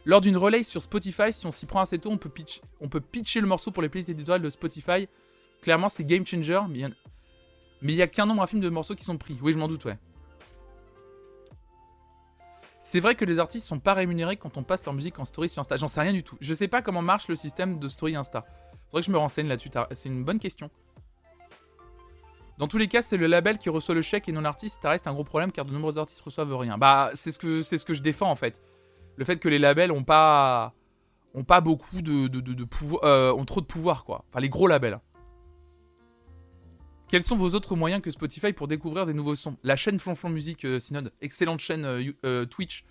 Lors 0.09 0.22
d'une 0.22 0.38
relay 0.38 0.62
sur 0.62 0.80
Spotify, 0.80 1.34
si 1.34 1.44
on 1.44 1.50
s'y 1.50 1.66
prend 1.66 1.80
assez 1.80 1.98
tôt, 1.98 2.11
on 2.11 2.16
peut, 2.16 3.00
pitcher 3.00 3.42
le 3.42 3.46
morceau 3.46 3.70
pour 3.70 3.82
les 3.82 3.90
playlists 3.90 4.09
éditoriales 4.09 4.40
de 4.40 4.48
Spotify. 4.48 5.06
Clairement, 5.61 5.90
c'est 5.90 6.02
game 6.02 6.24
changer, 6.24 6.59
mais 6.70 6.80
il 7.82 7.94
y 7.94 8.00
a, 8.00 8.06
qu'un 8.06 8.24
nombre 8.24 8.42
infime 8.42 8.61
de 8.61 8.70
morceaux 8.70 8.94
qui 8.94 9.04
sont 9.04 9.18
pris. 9.18 9.36
Oui, 9.42 9.52
je 9.52 9.59
m'en 9.59 9.68
doute, 9.68 9.84
ouais. 9.84 9.98
C'est 12.80 13.00
vrai 13.00 13.16
que 13.16 13.26
les 13.26 13.38
artistes 13.38 13.66
sont 13.66 13.80
pas 13.80 13.92
rémunérés 13.92 14.38
quand 14.38 14.56
on 14.56 14.62
passe 14.62 14.82
leur 14.86 14.94
musique 14.94 15.18
en 15.18 15.26
story 15.26 15.50
sur 15.50 15.61
Insta. 15.61 15.76
J'en 15.76 15.88
sais 15.88 16.00
rien 16.00 16.14
du 16.14 16.22
tout. 16.22 16.38
Je 16.40 16.54
sais 16.54 16.68
pas 16.68 16.80
comment 16.80 17.02
marche 17.02 17.28
le 17.28 17.36
système 17.36 17.78
de 17.78 17.86
story 17.86 18.16
Insta. 18.16 18.46
Faudrait 18.86 19.02
que 19.02 19.06
je 19.06 19.12
me 19.12 19.18
renseigne 19.18 19.46
là-dessus. 19.46 19.68
C'est 19.92 20.09
une 20.09 20.24
bonne 20.24 20.38
question. 20.38 20.70
Dans 22.56 22.66
tous 22.66 22.78
les 22.78 22.88
cas, 22.88 23.02
c'est 23.02 23.18
le 23.18 23.26
label 23.26 23.59
qui 23.59 23.68
reçoit 23.68 23.94
le 23.94 24.00
chèque 24.00 24.26
et 24.30 24.32
non 24.32 24.40
l'artiste. 24.40 24.80
Ça 24.80 24.88
reste 24.88 25.06
un 25.06 25.12
gros 25.12 25.24
problème 25.24 25.52
car 25.52 25.66
de 25.66 25.70
nombreux 25.70 25.98
artistes 25.98 26.22
reçoivent 26.22 26.56
rien. 26.56 26.78
Bah, 26.78 27.11
c'est 27.12 27.30
ce 27.30 27.84
que 27.84 27.92
je 27.92 28.00
défends 28.00 28.30
en 28.30 28.36
fait. 28.36 28.62
Le 29.18 29.24
fait 29.24 29.40
que 29.40 29.48
les 29.48 29.58
labels 29.58 29.90
ont 29.90 30.04
pas 30.04 30.72
beaucoup 31.60 32.02
de, 32.02 32.28
de, 32.28 32.64
pouvoir, 32.64 33.02
euh, 33.04 33.32
ont 33.32 33.44
trop 33.44 33.60
de 33.60 33.66
pouvoir 33.66 34.04
quoi. 34.04 34.24
Enfin, 34.30 34.38
les 34.38 34.48
gros 34.48 34.68
labels. 34.68 35.00
Quels 37.08 37.24
sont 37.24 37.34
vos 37.34 37.54
autres 37.54 37.74
moyens 37.74 38.00
que 38.00 38.12
Spotify 38.12 38.52
pour 38.52 38.68
découvrir 38.68 39.06
des 39.06 39.14
nouveaux 39.14 39.34
sons? 39.34 39.56
La 39.64 39.74
chaîne 39.74 39.98
Flonflon 39.98 40.28
Musique 40.28 40.64
euh, 40.64 40.78
Synode, 40.78 41.12
excellente 41.20 41.58
chaîne 41.58 41.84
euh, 41.84 42.44
Twitch. 42.44 42.84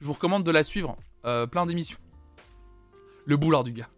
Je 0.00 0.06
vous 0.06 0.14
recommande 0.14 0.42
de 0.42 0.50
la 0.50 0.64
suivre. 0.64 0.96
plein 1.22 1.64
d'émissions. 1.64 1.98
Le 3.24 3.36
boulard 3.36 3.62
du 3.62 3.72
gars. 3.72 3.88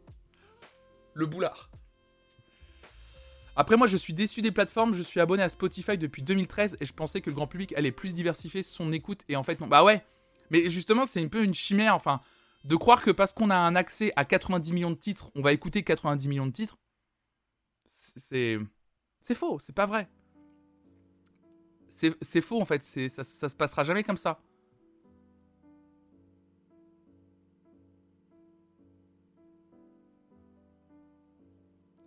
Le 1.14 1.24
boulard. 1.24 1.70
Après 3.56 3.78
moi 3.78 3.86
je 3.86 3.96
suis 3.96 4.12
déçu 4.12 4.42
des 4.42 4.50
plateformes, 4.50 4.92
je 4.92 5.02
suis 5.02 5.20
abonné 5.20 5.42
à 5.42 5.48
Spotify 5.48 5.96
depuis 5.96 6.22
2013 6.22 6.76
et 6.78 6.84
je 6.84 6.92
pensais 6.92 7.22
que 7.22 7.30
le 7.30 7.36
grand 7.36 7.46
public 7.46 7.72
allait 7.74 7.92
plus 7.92 8.12
diversifier 8.12 8.62
son 8.62 8.92
écoute 8.92 9.20
et 9.30 9.36
en 9.36 9.44
fait 9.44 9.60
non. 9.60 9.66
Bah 9.66 9.82
ouais, 9.82 10.04
mais 10.50 10.70
justement 10.70 11.04
c'est 11.04 11.22
un 11.22 11.28
peu 11.28 11.44
une 11.44 11.54
chimère, 11.54 11.94
enfin, 11.94 12.20
de 12.64 12.76
croire 12.76 13.02
que 13.02 13.10
parce 13.10 13.32
qu'on 13.32 13.50
a 13.50 13.56
un 13.56 13.76
accès 13.76 14.12
à 14.16 14.24
90 14.24 14.72
millions 14.72 14.90
de 14.90 14.96
titres, 14.96 15.30
on 15.34 15.42
va 15.42 15.52
écouter 15.52 15.82
90 15.82 16.28
millions 16.28 16.46
de 16.46 16.52
titres, 16.52 16.78
c'est... 17.90 18.58
C'est 19.20 19.34
faux, 19.34 19.58
c'est 19.58 19.72
pas 19.74 19.86
vrai. 19.86 20.06
C'est 21.88 22.40
faux 22.42 22.60
en 22.60 22.66
fait, 22.66 22.82
ça, 22.82 23.24
ça 23.24 23.48
se 23.48 23.56
passera 23.56 23.84
jamais 23.84 24.04
comme 24.04 24.18
ça. 24.18 24.38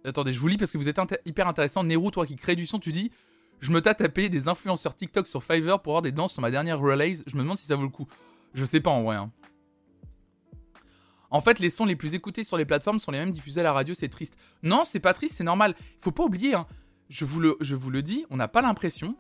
Attendez, 0.07 0.31
je 0.31 0.39
vous 0.39 0.47
lis 0.47 0.57
parce 0.57 0.71
que 0.71 0.77
vous 0.77 0.88
êtes 0.88 0.99
hyper 1.25 1.47
intéressant. 1.47 1.83
Nero, 1.83 2.11
toi 2.11 2.25
qui 2.25 2.35
crée 2.35 2.55
du 2.55 2.65
son, 2.65 2.79
tu 2.79 2.91
dis 2.91 3.11
Je 3.59 3.71
me 3.71 3.81
tâte 3.81 4.01
à 4.01 4.09
payer 4.09 4.29
des 4.29 4.47
influenceurs 4.47 4.95
TikTok 4.95 5.27
sur 5.27 5.43
Fiverr 5.43 5.81
pour 5.81 5.93
avoir 5.93 6.01
des 6.01 6.11
danses 6.11 6.33
sur 6.33 6.41
ma 6.41 6.51
dernière 6.51 6.79
release. 6.79 7.23
Je 7.27 7.35
me 7.35 7.41
demande 7.41 7.57
si 7.57 7.65
ça 7.65 7.75
vaut 7.75 7.83
le 7.83 7.89
coup. 7.89 8.07
Je 8.53 8.65
sais 8.65 8.79
pas 8.79 8.91
en 8.91 9.03
vrai. 9.03 9.15
Hein. 9.15 9.31
En 11.29 11.41
fait, 11.41 11.59
les 11.59 11.69
sons 11.69 11.85
les 11.85 11.95
plus 11.95 12.13
écoutés 12.13 12.43
sur 12.43 12.57
les 12.57 12.65
plateformes 12.65 12.99
sont 12.99 13.11
les 13.11 13.19
mêmes 13.19 13.31
diffusés 13.31 13.59
à 13.59 13.63
la 13.63 13.73
radio, 13.73 13.93
c'est 13.93 14.07
triste. 14.07 14.37
Non, 14.63 14.83
c'est 14.83 14.99
pas 14.99 15.13
triste, 15.13 15.35
c'est 15.35 15.43
normal. 15.43 15.75
Il 15.79 16.03
faut 16.03 16.11
pas 16.11 16.23
oublier, 16.23 16.55
hein. 16.55 16.65
je, 17.09 17.25
vous 17.25 17.39
le, 17.39 17.57
je 17.59 17.75
vous 17.75 17.89
le 17.89 18.01
dis, 18.01 18.25
on 18.29 18.37
n'a 18.37 18.47
pas 18.47 18.61
l'impression. 18.61 19.15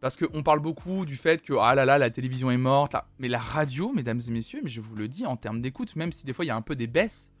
Parce 0.00 0.16
qu'on 0.16 0.42
parle 0.44 0.60
beaucoup 0.60 1.04
du 1.04 1.16
fait 1.16 1.42
que, 1.42 1.54
ah 1.60 1.74
là 1.74 1.84
là, 1.84 1.98
la 1.98 2.10
télévision 2.10 2.50
est 2.50 2.58
morte. 2.58 2.94
Mais 3.18 3.28
la 3.28 3.38
radio, 3.38 3.92
mesdames 3.92 4.20
et 4.26 4.30
messieurs, 4.30 4.60
mais 4.62 4.70
je 4.70 4.80
vous 4.80 4.94
le 4.94 5.08
dis, 5.08 5.26
en 5.26 5.36
termes 5.36 5.60
d'écoute, 5.60 5.96
même 5.96 6.12
si 6.12 6.24
des 6.24 6.32
fois 6.32 6.44
il 6.44 6.48
y 6.48 6.52
a 6.52 6.56
un 6.56 6.62
peu 6.62 6.76
des 6.76 6.86
baisses, 6.86 7.32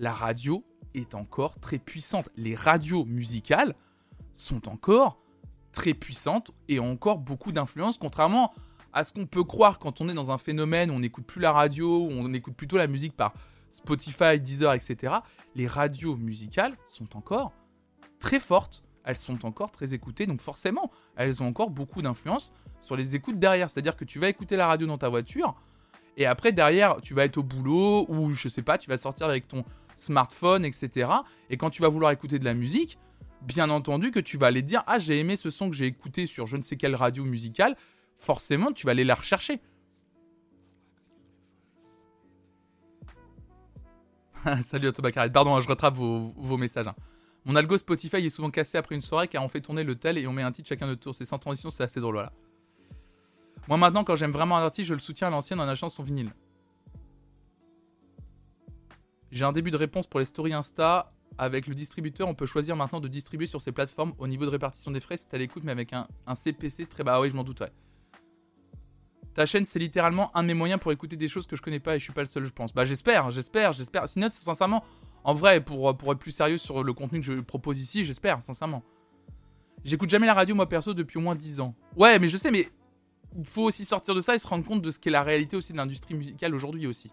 la 0.00 0.12
radio 0.12 0.64
est 0.94 1.14
encore 1.14 1.60
très 1.60 1.78
puissante. 1.78 2.28
Les 2.36 2.54
radios 2.54 3.04
musicales 3.04 3.74
sont 4.32 4.68
encore 4.68 5.20
très 5.72 5.94
puissantes 5.94 6.52
et 6.68 6.80
ont 6.80 6.92
encore 6.92 7.18
beaucoup 7.18 7.52
d'influence, 7.52 7.98
contrairement 7.98 8.52
à 8.94 9.04
ce 9.04 9.12
qu'on 9.12 9.26
peut 9.26 9.44
croire 9.44 9.78
quand 9.78 10.00
on 10.00 10.08
est 10.08 10.14
dans 10.14 10.30
un 10.30 10.38
phénomène 10.38 10.90
où 10.90 10.94
on 10.94 11.00
n'écoute 11.00 11.26
plus 11.26 11.40
la 11.40 11.52
radio, 11.52 12.06
où 12.06 12.10
on 12.10 12.32
écoute 12.32 12.54
plutôt 12.54 12.78
la 12.78 12.86
musique 12.86 13.14
par 13.14 13.34
Spotify, 13.70 14.38
Deezer, 14.40 14.72
etc. 14.72 15.16
Les 15.56 15.66
radios 15.66 16.16
musicales 16.16 16.76
sont 16.86 17.16
encore 17.16 17.52
très 18.20 18.38
fortes, 18.38 18.84
elles 19.04 19.16
sont 19.16 19.44
encore 19.44 19.72
très 19.72 19.92
écoutées, 19.92 20.26
donc 20.26 20.40
forcément, 20.40 20.90
elles 21.16 21.42
ont 21.42 21.48
encore 21.48 21.70
beaucoup 21.70 22.00
d'influence 22.00 22.52
sur 22.80 22.96
les 22.96 23.16
écoutes 23.16 23.38
derrière. 23.38 23.68
C'est-à-dire 23.68 23.96
que 23.96 24.04
tu 24.04 24.20
vas 24.20 24.28
écouter 24.28 24.56
la 24.56 24.68
radio 24.68 24.86
dans 24.86 24.96
ta 24.96 25.08
voiture, 25.08 25.56
et 26.16 26.26
après 26.26 26.52
derrière, 26.52 27.00
tu 27.02 27.14
vas 27.14 27.24
être 27.24 27.38
au 27.38 27.42
boulot, 27.42 28.06
ou 28.08 28.32
je 28.32 28.48
sais 28.48 28.62
pas, 28.62 28.78
tu 28.78 28.88
vas 28.88 28.96
sortir 28.96 29.26
avec 29.26 29.48
ton 29.48 29.64
smartphone, 29.96 30.64
etc. 30.64 31.10
Et 31.50 31.56
quand 31.56 31.70
tu 31.70 31.82
vas 31.82 31.88
vouloir 31.88 32.12
écouter 32.12 32.38
de 32.38 32.44
la 32.44 32.54
musique, 32.54 32.98
bien 33.42 33.70
entendu 33.70 34.12
que 34.12 34.20
tu 34.20 34.38
vas 34.38 34.46
aller 34.46 34.62
dire 34.62 34.84
Ah, 34.86 34.98
j'ai 34.98 35.18
aimé 35.18 35.34
ce 35.34 35.50
son 35.50 35.68
que 35.68 35.76
j'ai 35.76 35.86
écouté 35.86 36.26
sur 36.26 36.46
je 36.46 36.56
ne 36.56 36.62
sais 36.62 36.76
quelle 36.76 36.94
radio 36.94 37.24
musicale. 37.24 37.76
Forcément, 38.24 38.72
tu 38.72 38.86
vas 38.86 38.92
aller 38.92 39.04
la 39.04 39.14
rechercher. 39.14 39.60
Salut 44.62 44.88
Autobacaret. 44.88 45.30
Pardon, 45.30 45.54
hein, 45.54 45.60
je 45.60 45.68
rattrape 45.68 45.94
vos, 45.94 46.56
messages. 46.56 46.88
Hein. 46.88 46.94
Mon 47.44 47.54
algo 47.54 47.76
Spotify 47.76 48.16
est 48.16 48.30
souvent 48.30 48.48
cassé 48.48 48.78
après 48.78 48.94
une 48.94 49.02
soirée 49.02 49.28
car 49.28 49.44
on 49.44 49.48
fait 49.48 49.60
tourner 49.60 49.84
le 49.84 49.94
tel 49.94 50.16
et 50.16 50.26
on 50.26 50.32
met 50.32 50.42
un 50.42 50.52
titre 50.52 50.70
chacun 50.70 50.88
de 50.88 50.94
tour. 50.94 51.14
C'est 51.14 51.26
sans 51.26 51.38
transition, 51.38 51.68
c'est 51.68 51.82
assez 51.82 52.00
drôle. 52.00 52.30
Moi 53.68 53.76
maintenant, 53.76 54.04
quand 54.04 54.14
j'aime 54.14 54.32
vraiment 54.32 54.56
un 54.56 54.62
artiste, 54.62 54.88
je 54.88 54.94
le 54.94 55.00
soutiens 55.00 55.26
à 55.26 55.30
l'ancienne 55.30 55.60
en 55.60 55.68
achetant 55.68 55.90
son 55.90 56.02
vinyle. 56.02 56.32
J'ai 59.32 59.44
un 59.44 59.52
début 59.52 59.70
de 59.70 59.76
réponse 59.76 60.06
pour 60.06 60.20
les 60.20 60.26
stories 60.26 60.54
Insta. 60.54 61.12
Avec 61.36 61.66
le 61.66 61.74
distributeur, 61.74 62.28
on 62.28 62.34
peut 62.34 62.46
choisir 62.46 62.74
maintenant 62.74 63.00
de 63.00 63.08
distribuer 63.08 63.46
sur 63.46 63.60
ces 63.60 63.72
plateformes 63.72 64.14
au 64.18 64.28
niveau 64.28 64.46
de 64.46 64.50
répartition 64.50 64.92
des 64.92 65.00
frais, 65.00 65.16
c'est 65.16 65.34
à 65.34 65.38
l'écoute, 65.38 65.64
mais 65.64 65.72
avec 65.72 65.92
un, 65.92 66.06
CPC 66.34 66.86
très 66.86 67.02
bas. 67.02 67.16
Ah 67.16 67.20
oui, 67.20 67.28
je 67.28 67.34
m'en 67.34 67.42
doute, 67.42 67.62
Ta 69.34 69.46
chaîne, 69.46 69.66
c'est 69.66 69.78
littéralement 69.78 70.36
un 70.36 70.42
de 70.42 70.48
mes 70.48 70.54
moyens 70.54 70.80
pour 70.80 70.92
écouter 70.92 71.16
des 71.16 71.28
choses 71.28 71.46
que 71.46 71.56
je 71.56 71.62
connais 71.62 71.80
pas 71.80 71.96
et 71.96 71.98
je 71.98 72.04
suis 72.04 72.12
pas 72.12 72.20
le 72.20 72.26
seul, 72.26 72.44
je 72.44 72.52
pense. 72.52 72.72
Bah, 72.72 72.84
j'espère, 72.84 73.30
j'espère, 73.30 73.72
j'espère. 73.72 74.08
Sinon, 74.08 74.28
sincèrement, 74.30 74.84
en 75.24 75.34
vrai, 75.34 75.60
pour, 75.60 75.96
pour 75.96 76.12
être 76.12 76.18
plus 76.18 76.30
sérieux 76.30 76.58
sur 76.58 76.82
le 76.84 76.92
contenu 76.92 77.20
que 77.20 77.26
je 77.26 77.40
propose 77.40 77.80
ici, 77.80 78.04
j'espère, 78.04 78.42
sincèrement. 78.42 78.82
J'écoute 79.84 80.08
jamais 80.08 80.26
la 80.26 80.34
radio, 80.34 80.54
moi 80.54 80.68
perso, 80.68 80.94
depuis 80.94 81.18
au 81.18 81.20
moins 81.20 81.34
10 81.34 81.60
ans. 81.60 81.74
Ouais, 81.96 82.18
mais 82.18 82.28
je 82.28 82.36
sais, 82.36 82.50
mais 82.50 82.68
il 83.36 83.46
faut 83.46 83.64
aussi 83.64 83.84
sortir 83.84 84.14
de 84.14 84.20
ça 84.20 84.34
et 84.34 84.38
se 84.38 84.46
rendre 84.46 84.64
compte 84.64 84.82
de 84.82 84.90
ce 84.90 84.98
qu'est 84.98 85.10
la 85.10 85.22
réalité 85.22 85.56
aussi 85.56 85.72
de 85.72 85.78
l'industrie 85.78 86.14
musicale 86.14 86.54
aujourd'hui 86.54 86.86
aussi 86.86 87.10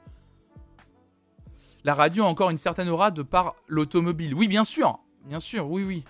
la 1.84 1.94
radio 1.94 2.24
a 2.24 2.28
encore 2.28 2.50
une 2.50 2.58
certaine 2.58 2.90
aura 2.90 3.12
de 3.12 3.24
par 3.24 3.56
l'automobile. 3.68 4.36
Oui, 4.36 4.48
bien 4.48 4.64
sûr, 4.64 5.00
bien 5.26 5.40
sûr, 5.40 5.70
oui, 5.70 5.84
oui. 5.84 6.04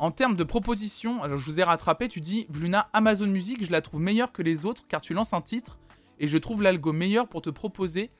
En 0.00 0.10
termes 0.10 0.34
de 0.34 0.44
propositions, 0.44 1.22
alors 1.22 1.36
je 1.36 1.44
vous 1.44 1.60
ai 1.60 1.62
rattrapé, 1.62 2.08
tu 2.08 2.22
dis 2.22 2.46
Vluna 2.48 2.88
Amazon 2.94 3.26
Music, 3.26 3.62
je 3.62 3.70
la 3.70 3.82
trouve 3.82 4.00
meilleure 4.00 4.32
que 4.32 4.40
les 4.40 4.64
autres 4.64 4.86
car 4.88 5.02
tu 5.02 5.12
lances 5.12 5.34
un 5.34 5.42
titre 5.42 5.78
et 6.18 6.26
je 6.26 6.38
trouve 6.38 6.62
l'algo 6.62 6.94
meilleur 6.94 7.28
pour 7.28 7.42
te 7.42 7.50
proposer 7.50 8.10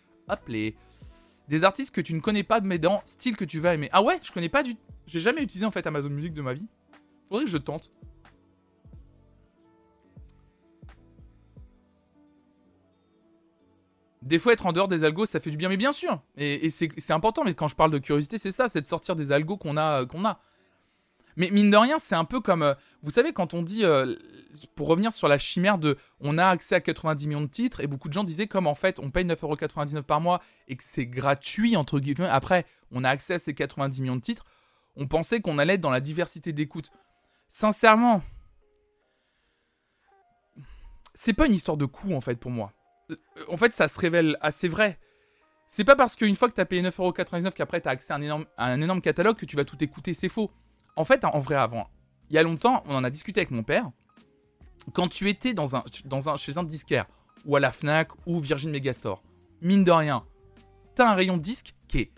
des 1.48 1.64
artistes 1.64 1.94
que 1.94 2.02
tu 2.02 2.12
ne 2.12 2.20
connais 2.20 2.42
pas 2.42 2.60
mais 2.60 2.78
dans 2.78 3.00
style 3.06 3.34
que 3.34 3.46
tu 3.46 3.60
vas 3.60 3.72
aimer. 3.72 3.88
Ah 3.92 4.02
ouais, 4.02 4.20
je 4.22 4.30
connais 4.30 4.50
pas 4.50 4.62
du 4.62 4.74
j'ai 5.06 5.20
jamais 5.20 5.42
utilisé 5.42 5.64
en 5.64 5.70
fait 5.70 5.86
Amazon 5.86 6.10
Music 6.10 6.34
de 6.34 6.42
ma 6.42 6.52
vie. 6.52 6.66
Faudrait 7.30 7.44
que 7.44 7.50
je 7.50 7.56
tente. 7.56 7.90
des 14.20 14.38
fois 14.38 14.52
être 14.52 14.66
en 14.66 14.72
dehors 14.72 14.86
des 14.86 15.02
algos 15.02 15.24
ça 15.24 15.40
fait 15.40 15.50
du 15.50 15.56
bien 15.56 15.70
mais 15.70 15.78
bien 15.78 15.92
sûr 15.92 16.20
et, 16.36 16.68
c'est 16.68 17.10
important 17.10 17.42
mais 17.42 17.54
quand 17.54 17.68
je 17.68 17.74
parle 17.74 17.90
de 17.90 17.96
curiosité 17.96 18.36
c'est 18.36 18.52
ça 18.52 18.68
c'est 18.68 18.82
de 18.82 18.86
sortir 18.86 19.16
des 19.16 19.32
algos 19.32 19.56
qu'on 19.56 19.78
a 19.78 20.02
euh, 20.02 20.06
qu'on 20.06 20.26
a 20.26 20.38
mais 21.36 21.50
mine 21.50 21.70
de 21.70 21.76
rien 21.76 21.98
c'est 21.98 22.14
un 22.14 22.24
peu 22.24 22.40
comme 22.40 22.62
euh, 22.62 22.74
vous 23.02 23.10
savez 23.10 23.32
quand 23.32 23.54
on 23.54 23.62
dit 23.62 23.84
euh, 23.84 24.16
pour 24.74 24.88
revenir 24.88 25.12
sur 25.12 25.28
la 25.28 25.38
chimère 25.38 25.78
de 25.78 25.96
on 26.20 26.38
a 26.38 26.46
accès 26.46 26.74
à 26.74 26.80
90 26.80 27.28
millions 27.28 27.40
de 27.40 27.46
titres 27.46 27.80
et 27.80 27.86
beaucoup 27.86 28.08
de 28.08 28.12
gens 28.12 28.24
disaient 28.24 28.46
comme 28.46 28.66
en 28.66 28.74
fait 28.74 28.98
on 28.98 29.10
paye 29.10 29.24
9,99€ 29.24 30.02
par 30.02 30.20
mois 30.20 30.40
et 30.68 30.76
que 30.76 30.84
c'est 30.84 31.06
gratuit 31.06 31.76
entre 31.76 32.00
guillemets 32.00 32.28
après 32.28 32.66
on 32.90 33.04
a 33.04 33.10
accès 33.10 33.34
à 33.34 33.38
ces 33.38 33.54
90 33.54 34.02
millions 34.02 34.16
de 34.16 34.22
titres 34.22 34.44
on 34.96 35.06
pensait 35.06 35.40
qu'on 35.40 35.58
allait 35.58 35.74
être 35.74 35.80
dans 35.80 35.90
la 35.90 36.00
diversité 36.00 36.52
d'écoute 36.52 36.90
sincèrement 37.48 38.22
c'est 41.14 41.34
pas 41.34 41.46
une 41.46 41.54
histoire 41.54 41.76
de 41.76 41.86
coût 41.86 42.12
en 42.12 42.20
fait 42.20 42.36
pour 42.36 42.50
moi 42.50 42.72
en 43.48 43.56
fait, 43.56 43.72
ça 43.72 43.88
se 43.88 43.98
révèle 43.98 44.36
assez 44.40 44.68
vrai. 44.68 44.98
C'est 45.66 45.84
pas 45.84 45.96
parce 45.96 46.16
qu'une 46.16 46.34
fois 46.34 46.48
que 46.48 46.54
t'as 46.54 46.64
payé 46.64 46.82
9,99€ 46.82 47.52
qu'après 47.52 47.80
t'as 47.80 47.90
accès 47.90 48.12
à 48.12 48.16
un 48.16 48.80
énorme 48.80 49.00
catalogue 49.00 49.36
que 49.36 49.46
tu 49.46 49.56
vas 49.56 49.64
tout 49.64 49.82
écouter, 49.82 50.14
c'est 50.14 50.28
faux. 50.28 50.50
En 50.96 51.04
fait, 51.04 51.24
en 51.24 51.38
vrai, 51.38 51.54
avant, 51.54 51.88
il 52.28 52.36
y 52.36 52.38
a 52.38 52.42
longtemps, 52.42 52.82
on 52.86 52.94
en 52.94 53.04
a 53.04 53.10
discuté 53.10 53.40
avec 53.40 53.50
mon 53.50 53.62
père. 53.62 53.90
Quand 54.92 55.08
tu 55.08 55.28
étais 55.28 55.54
dans 55.54 55.76
un, 55.76 56.36
chez 56.36 56.58
un 56.58 56.64
disquaire, 56.64 57.06
ou 57.44 57.56
à 57.56 57.60
la 57.60 57.72
Fnac, 57.72 58.08
ou 58.26 58.38
Virgin 58.40 58.70
Megastore, 58.70 59.22
mine 59.60 59.84
de 59.84 59.90
rien, 59.90 60.24
t'as 60.94 61.10
un 61.10 61.14
rayon 61.14 61.36
de 61.36 61.42
disques 61.42 61.74
qui 61.88 61.98
est 61.98 62.12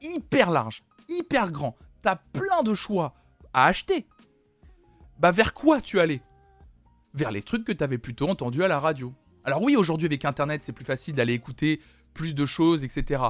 hyper 0.00 0.50
large, 0.50 0.82
hyper 1.08 1.50
grand. 1.50 1.76
T'as 2.02 2.16
plein 2.16 2.62
de 2.62 2.74
choix 2.74 3.14
à 3.52 3.66
acheter. 3.66 4.06
Bah 5.18 5.30
vers 5.30 5.54
quoi 5.54 5.80
tu 5.80 6.00
allais? 6.00 6.20
Vers 7.14 7.30
les 7.30 7.42
trucs 7.42 7.64
que 7.64 7.72
t'avais 7.72 7.98
plutôt 7.98 8.28
entendus 8.28 8.64
à 8.64 8.68
la 8.68 8.78
radio. 8.78 9.12
Alors 9.44 9.62
oui, 9.62 9.76
aujourd'hui 9.76 10.06
avec 10.06 10.24
Internet, 10.24 10.62
c'est 10.62 10.72
plus 10.72 10.84
facile 10.84 11.14
d'aller 11.14 11.34
écouter 11.34 11.80
plus 12.14 12.34
de 12.34 12.46
choses, 12.46 12.84
etc. 12.84 13.22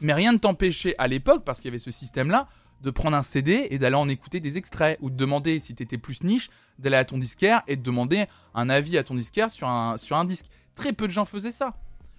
Mais 0.00 0.12
rien 0.12 0.32
ne 0.32 0.38
t'empêchait 0.38 0.94
à 0.98 1.08
l'époque, 1.08 1.44
parce 1.44 1.60
qu'il 1.60 1.68
y 1.68 1.72
avait 1.72 1.78
ce 1.78 1.90
système-là, 1.90 2.48
de 2.82 2.90
prendre 2.90 3.16
un 3.16 3.22
CD 3.22 3.68
et 3.70 3.78
d'aller 3.78 3.96
en 3.96 4.08
écouter 4.08 4.40
des 4.40 4.58
extraits, 4.58 4.98
ou 5.00 5.08
de 5.08 5.16
demander, 5.16 5.60
si 5.60 5.74
t'étais 5.74 5.98
plus 5.98 6.24
niche, 6.24 6.50
d'aller 6.78 6.96
à 6.96 7.04
ton 7.04 7.16
disquaire 7.16 7.62
et 7.68 7.76
de 7.76 7.82
demander 7.82 8.26
un 8.54 8.68
avis 8.68 8.98
à 8.98 9.04
ton 9.04 9.14
disquaire 9.14 9.50
sur 9.50 9.68
un, 9.68 9.96
sur 9.96 10.16
un 10.16 10.24
disque. 10.24 10.46
Très 10.74 10.92
peu 10.92 11.06
de 11.06 11.12
gens 11.12 11.24
faisaient 11.24 11.52
ça. 11.52 11.74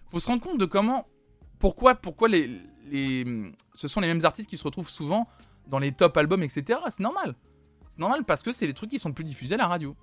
Faut 0.10 0.20
se 0.20 0.28
rendre 0.28 0.42
compte 0.42 0.58
de 0.58 0.66
comment, 0.66 1.08
pourquoi, 1.60 1.96
pourquoi 1.96 2.30
les, 2.30 2.50
les, 2.90 3.52
ce 3.74 3.88
sont 3.88 4.00
les 4.00 4.08
mêmes 4.08 4.24
artistes 4.24 4.50
qui 4.50 4.58
se 4.58 4.64
retrouvent 4.64 4.90
souvent 4.90 5.28
dans 5.68 5.80
les 5.80 5.92
top 5.92 6.16
albums, 6.16 6.44
etc. 6.44 6.80
C'est 6.90 7.04
normal. 7.04 7.36
C'est 7.90 8.00
normal 8.00 8.24
parce 8.24 8.42
que 8.42 8.52
c'est 8.52 8.66
les 8.66 8.74
trucs 8.74 8.90
qui 8.90 9.00
sont 9.00 9.12
plus 9.12 9.26
diffusés 9.26 9.56
à 9.56 9.58
la 9.58 9.68
radio. 9.68 9.96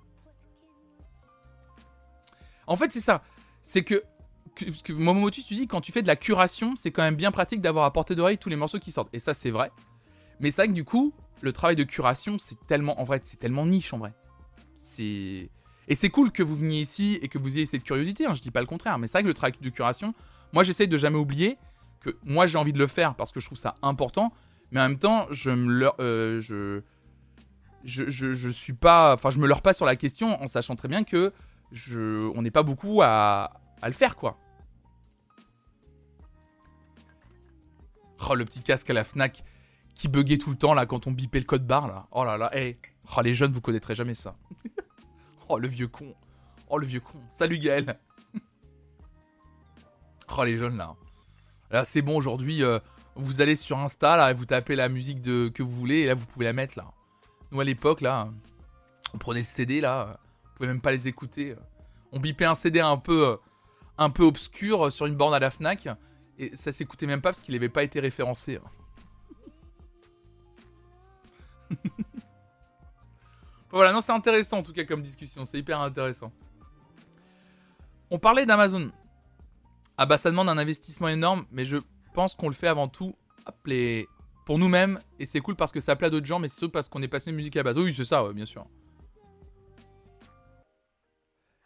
En 2.67 2.75
fait, 2.75 2.91
c'est 2.91 2.99
ça. 3.01 3.23
C'est 3.63 3.83
que, 3.83 4.03
que, 4.55 4.65
que 4.83 4.93
Momomotus, 4.93 5.45
tu 5.45 5.55
dis, 5.55 5.67
quand 5.67 5.81
tu 5.81 5.91
fais 5.91 6.03
de 6.03 6.07
la 6.07 6.15
curation, 6.15 6.75
c'est 6.75 6.91
quand 6.91 7.01
même 7.01 7.15
bien 7.15 7.31
pratique 7.31 7.61
d'avoir 7.61 7.85
à 7.85 7.91
portée 7.91 8.13
d'oreille 8.13 8.37
tous 8.37 8.49
les 8.49 8.55
morceaux 8.55 8.79
qui 8.79 8.91
sortent. 8.91 9.09
Et 9.13 9.19
ça, 9.19 9.33
c'est 9.33 9.49
vrai. 9.49 9.71
Mais 10.41 10.51
c'est 10.51 10.63
vrai 10.63 10.67
que 10.67 10.73
du 10.73 10.83
coup, 10.83 11.13
le 11.41 11.53
travail 11.53 11.75
de 11.75 11.83
curation, 11.83 12.37
c'est 12.37 12.57
tellement, 12.67 12.99
en 12.99 13.03
vrai, 13.03 13.19
c'est 13.23 13.39
tellement 13.39 13.65
niche 13.65 13.93
en 13.93 13.99
vrai. 13.99 14.13
C'est. 14.75 15.49
Et 15.87 15.95
c'est 15.95 16.09
cool 16.09 16.31
que 16.31 16.43
vous 16.43 16.55
veniez 16.55 16.81
ici 16.81 17.19
et 17.21 17.27
que 17.27 17.37
vous 17.37 17.57
ayez 17.57 17.65
cette 17.65 17.83
curiosité, 17.83 18.25
hein, 18.25 18.33
je 18.33 18.41
dis 18.41 18.51
pas 18.51 18.61
le 18.61 18.67
contraire, 18.67 18.97
mais 18.97 19.07
c'est 19.07 19.13
vrai 19.13 19.23
que 19.23 19.27
le 19.27 19.33
travail 19.33 19.53
de 19.59 19.69
curation, 19.69 20.13
moi 20.53 20.63
j'essaye 20.63 20.87
de 20.87 20.97
jamais 20.97 21.17
oublier 21.17 21.57
que 21.99 22.15
moi 22.23 22.47
j'ai 22.47 22.57
envie 22.57 22.71
de 22.71 22.77
le 22.77 22.87
faire 22.87 23.15
parce 23.15 23.31
que 23.31 23.39
je 23.39 23.45
trouve 23.47 23.57
ça 23.57 23.75
important, 23.81 24.31
mais 24.71 24.79
en 24.79 24.87
même 24.87 24.99
temps, 24.99 25.25
je 25.31 25.49
me 25.49 25.89
euh, 25.99 26.39
je, 26.39 26.81
je, 27.83 28.09
je, 28.09 28.33
je, 28.33 28.49
suis 28.49 28.73
pas, 28.73 29.13
enfin 29.15 29.31
je 29.31 29.39
me 29.39 29.47
leurre 29.47 29.63
pas 29.63 29.73
sur 29.73 29.85
la 29.85 29.95
question 29.95 30.41
en 30.41 30.47
sachant 30.47 30.75
très 30.75 30.87
bien 30.87 31.03
que 31.03 31.33
je, 31.71 32.29
on 32.35 32.41
n'est 32.43 32.51
pas 32.51 32.63
beaucoup 32.63 33.01
à, 33.01 33.59
à 33.81 33.87
le 33.87 33.93
faire 33.93 34.15
quoi. 34.15 34.37
Oh 38.29 38.35
le 38.35 38.45
petit 38.45 38.61
casque 38.61 38.89
à 38.91 38.93
la 38.93 39.03
Fnac 39.03 39.43
qui 40.01 40.07
buguait 40.07 40.39
tout 40.39 40.49
le 40.49 40.55
temps 40.55 40.73
là 40.73 40.87
quand 40.87 41.05
on 41.05 41.11
bipait 41.11 41.37
le 41.37 41.45
code 41.45 41.67
barre 41.67 41.87
là. 41.87 42.07
Oh 42.09 42.25
là 42.25 42.35
là, 42.35 42.49
hey. 42.57 42.75
oh 43.15 43.21
les 43.21 43.35
jeunes 43.35 43.51
vous 43.51 43.61
connaîtrez 43.61 43.93
jamais 43.93 44.15
ça. 44.15 44.35
oh 45.47 45.59
le 45.59 45.67
vieux 45.67 45.89
con. 45.89 46.15
Oh 46.69 46.79
le 46.79 46.87
vieux 46.87 47.01
con. 47.01 47.19
Salut 47.29 47.59
Gaël. 47.59 47.99
oh 50.35 50.43
les 50.43 50.57
jeunes 50.57 50.75
là. 50.75 50.95
Là 51.69 51.85
c'est 51.85 52.01
bon 52.01 52.17
aujourd'hui. 52.17 52.63
Euh, 52.63 52.79
vous 53.13 53.41
allez 53.41 53.55
sur 53.55 53.77
Insta 53.77 54.17
là 54.17 54.31
et 54.31 54.33
vous 54.33 54.47
tapez 54.47 54.75
la 54.75 54.89
musique 54.89 55.21
de, 55.21 55.49
que 55.49 55.61
vous 55.61 55.69
voulez 55.69 55.99
et 55.99 56.07
là 56.07 56.15
vous 56.15 56.25
pouvez 56.25 56.45
la 56.45 56.53
mettre 56.53 56.79
là. 56.79 56.85
Nous 57.51 57.61
à 57.61 57.63
l'époque 57.63 58.01
là, 58.01 58.27
on 59.13 59.19
prenait 59.19 59.41
le 59.41 59.45
CD 59.45 59.81
là, 59.81 60.19
on 60.45 60.57
pouvait 60.57 60.69
même 60.69 60.81
pas 60.81 60.93
les 60.93 61.07
écouter. 61.07 61.55
On 62.11 62.19
bipait 62.19 62.45
un 62.45 62.55
CD 62.55 62.79
un 62.79 62.97
peu, 62.97 63.27
euh, 63.27 63.35
un 63.99 64.09
peu 64.09 64.23
obscur 64.23 64.91
sur 64.91 65.05
une 65.05 65.15
borne 65.15 65.35
à 65.35 65.39
la 65.39 65.51
Fnac 65.51 65.87
et 66.39 66.55
ça 66.55 66.71
s'écoutait 66.71 67.05
même 67.05 67.21
pas 67.21 67.29
parce 67.29 67.43
qu'il 67.43 67.53
n'avait 67.53 67.69
pas 67.69 67.83
été 67.83 67.99
référencé. 67.99 68.57
Voilà, 73.71 73.93
non, 73.93 74.01
c'est 74.01 74.11
intéressant 74.11 74.59
en 74.59 74.63
tout 74.63 74.73
cas 74.73 74.83
comme 74.83 75.01
discussion, 75.01 75.45
c'est 75.45 75.59
hyper 75.59 75.79
intéressant. 75.79 76.31
On 78.09 78.19
parlait 78.19 78.45
d'Amazon. 78.45 78.91
Ah 79.97 80.05
bah 80.05 80.17
ça 80.17 80.31
demande 80.31 80.49
un 80.49 80.57
investissement 80.57 81.07
énorme, 81.07 81.45
mais 81.51 81.65
je 81.65 81.77
pense 82.13 82.35
qu'on 82.35 82.47
le 82.47 82.53
fait 82.53 82.67
avant 82.67 82.87
tout 82.87 83.15
pour 84.45 84.57
nous-mêmes, 84.57 84.99
et 85.19 85.25
c'est 85.25 85.39
cool 85.39 85.55
parce 85.55 85.71
que 85.71 85.79
ça 85.79 85.95
plaît 85.95 86.07
à 86.07 86.09
d'autres 86.09 86.25
gens, 86.25 86.39
mais 86.39 86.47
c'est 86.47 86.67
parce 86.67 86.89
qu'on 86.89 87.01
est 87.01 87.07
passionné 87.07 87.33
de 87.33 87.37
musique 87.37 87.55
à 87.55 87.59
la 87.59 87.63
base. 87.63 87.77
Oui, 87.77 87.93
c'est 87.93 88.05
ça, 88.05 88.31
bien 88.33 88.45
sûr. 88.45 88.65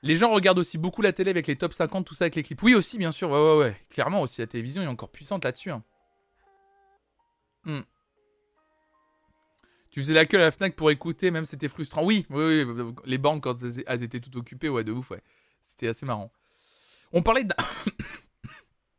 Les 0.03 0.17
gens 0.17 0.29
regardent 0.29 0.59
aussi 0.59 0.77
beaucoup 0.77 1.01
la 1.01 1.13
télé 1.13 1.31
avec 1.31 1.47
les 1.47 1.55
top 1.55 1.73
50, 1.73 2.05
tout 2.05 2.13
ça 2.13 2.25
avec 2.25 2.35
les 2.35 2.43
clips. 2.43 2.61
Oui, 2.61 2.75
aussi, 2.75 2.99
bien 2.99 3.11
sûr, 3.11 3.31
ouais, 3.31 3.39
ouais, 3.39 3.57
ouais. 3.57 3.81
Clairement 3.89 4.21
aussi, 4.21 4.39
la 4.39 4.45
télévision 4.45 4.83
est 4.83 4.87
encore 4.87 5.09
puissante 5.09 5.43
là-dessus. 5.43 5.71
Hein. 5.71 5.83
Hmm. 7.63 7.81
Tu 9.95 10.01
faisais 10.01 10.13
la 10.13 10.25
queue 10.25 10.35
à 10.35 10.41
la 10.41 10.51
Fnac 10.51 10.75
pour 10.75 10.91
écouter, 10.91 11.31
même 11.31 11.45
c'était 11.45 11.69
frustrant. 11.69 12.03
Oui, 12.03 12.25
oui, 12.29 12.63
oui, 12.63 12.93
les 13.05 13.17
bandes 13.17 13.39
quand 13.39 13.55
elles 13.87 14.03
étaient 14.03 14.19
toutes 14.19 14.35
occupées, 14.35 14.67
ouais, 14.67 14.83
de 14.83 14.91
ouf, 14.91 15.11
ouais. 15.11 15.21
C'était 15.63 15.87
assez 15.87 16.05
marrant. 16.05 16.33
On 17.13 17.23
parlait 17.23 17.45
de... 17.45 17.53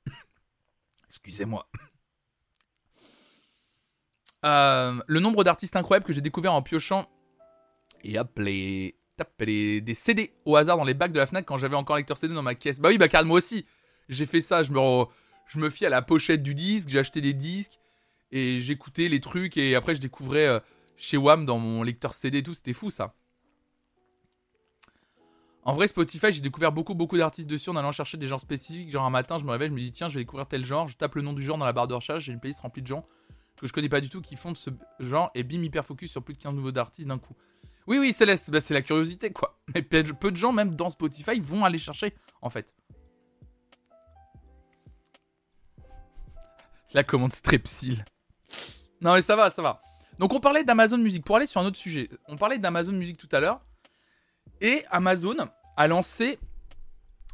Excusez-moi. 1.07 1.69
Euh, 4.47 4.99
le 5.07 5.21
nombre 5.21 5.45
d'artistes 5.45 5.77
incroyables 5.77 6.07
que 6.07 6.15
j'ai 6.15 6.23
découvert 6.23 6.55
en 6.55 6.63
piochant 6.63 7.07
et 8.03 8.17
appelé 8.17 8.95
des 9.83 9.95
CD 9.95 10.33
au 10.47 10.57
hasard 10.57 10.79
dans 10.79 10.85
les 10.85 10.95
bacs 10.95 11.13
de 11.13 11.19
la 11.19 11.27
Fnac 11.27 11.45
quand 11.45 11.59
j'avais 11.59 11.77
encore 11.77 11.97
lecteur 11.97 12.17
CD 12.17 12.33
dans 12.33 12.41
ma 12.41 12.55
caisse. 12.55 12.81
Bah 12.81 12.89
oui, 12.89 12.97
bah 12.97 13.09
car 13.09 13.23
moi 13.27 13.37
aussi. 13.37 13.67
J'ai 14.09 14.25
fait 14.25 14.41
ça, 14.41 14.63
je 14.63 14.73
me, 14.73 15.05
je 15.47 15.59
me 15.59 15.69
fie 15.69 15.85
à 15.85 15.91
la 15.91 16.01
pochette 16.01 16.43
du 16.43 16.55
disque, 16.55 16.89
j'ai 16.89 17.01
acheté 17.01 17.21
des 17.21 17.35
disques 17.35 17.79
et 18.33 18.61
j'écoutais 18.61 19.09
les 19.09 19.21
trucs 19.21 19.59
et 19.59 19.75
après 19.75 19.95
je 19.95 20.01
découvrais 20.01 20.47
euh, 20.47 20.59
chez 20.97 21.17
WAM 21.17 21.45
dans 21.45 21.59
mon 21.59 21.83
lecteur 21.83 22.15
CD 22.15 22.39
et 22.39 22.43
tout, 22.43 22.55
c'était 22.55 22.73
fou 22.73 22.91
ça. 22.91 23.15
En 25.63 25.73
vrai, 25.73 25.89
Spotify, 25.89 26.31
j'ai 26.31 26.41
découvert 26.41 26.71
beaucoup, 26.71 26.95
beaucoup 26.95 27.19
d'artistes 27.19 27.49
dessus 27.49 27.71
en 27.71 27.77
allant 27.77 27.91
chercher 27.91 28.17
des 28.19 28.29
genres 28.29 28.41
spécifiques. 28.41 28.89
Genre 28.89 29.05
un 29.05 29.11
matin, 29.11 29.37
je 29.39 29.45
me 29.45 29.51
réveille, 29.51 29.69
je 29.69 29.75
me 29.75 29.81
dis, 29.81 29.91
tiens, 29.91 30.09
je 30.09 30.15
vais 30.15 30.21
découvrir 30.21 30.47
tel 30.47 30.65
genre. 30.65 30.87
Je 30.87 30.97
tape 30.97 31.17
le 31.17 31.23
nom 31.23 31.33
du 31.33 31.43
genre 31.43 31.59
dans 31.59 31.65
la 31.65 31.73
barre 31.73 31.89
de 31.89 31.95
recherche. 31.95 32.25
J'ai 32.25 32.33
une 32.33 32.39
playlist 32.39 32.61
remplie 32.61 32.83
de 32.83 32.87
gens 32.87 33.05
que 33.57 33.67
je 33.67 33.73
connais 33.73 33.89
pas 33.89 34.01
du 34.01 34.09
tout 34.09 34.21
qui 34.21 34.37
font 34.37 34.55
ce 34.55 34.71
genre 35.01 35.31
et 35.35 35.43
bim, 35.43 35.63
hyper 35.63 35.85
focus 35.85 36.11
sur 36.11 36.23
plus 36.23 36.35
de 36.35 36.39
15 36.39 36.55
nouveaux 36.55 36.73
d'artistes 36.73 37.09
d'un 37.09 37.19
coup. 37.19 37.35
Oui, 37.87 37.99
oui, 37.99 38.13
Céleste, 38.13 38.51
bah, 38.51 38.61
c'est 38.61 38.75
la 38.75 38.83
curiosité 38.83 39.33
quoi. 39.33 39.59
Mais 39.75 39.83
peu 39.83 40.31
de 40.31 40.37
gens, 40.37 40.53
même 40.53 40.75
dans 40.75 40.91
Spotify, 40.91 41.41
vont 41.41 41.65
aller 41.65 41.79
chercher 41.79 42.15
en 42.43 42.51
fait. 42.51 42.75
La 46.93 47.03
commande 47.03 47.33
Strepsil. 47.33 48.05
Non, 49.01 49.15
mais 49.15 49.23
ça 49.23 49.37
va, 49.37 49.51
ça 49.51 49.61
va. 49.61 49.83
Donc 50.19 50.33
on 50.33 50.41
parlait 50.41 50.65
d'Amazon 50.65 50.99
Music. 50.99 51.25
Pour 51.25 51.37
aller 51.37 51.47
sur 51.47 51.61
un 51.61 51.67
autre 51.67 51.77
sujet, 51.77 52.09
on 52.29 52.37
parlait 52.37 52.59
d'Amazon 52.59 52.93
Music 52.93 53.17
tout 53.17 53.29
à 53.33 53.41
l'heure. 53.41 53.61
Et 54.61 54.85
Amazon 54.91 55.37
a 55.77 55.87
lancé 55.87 56.39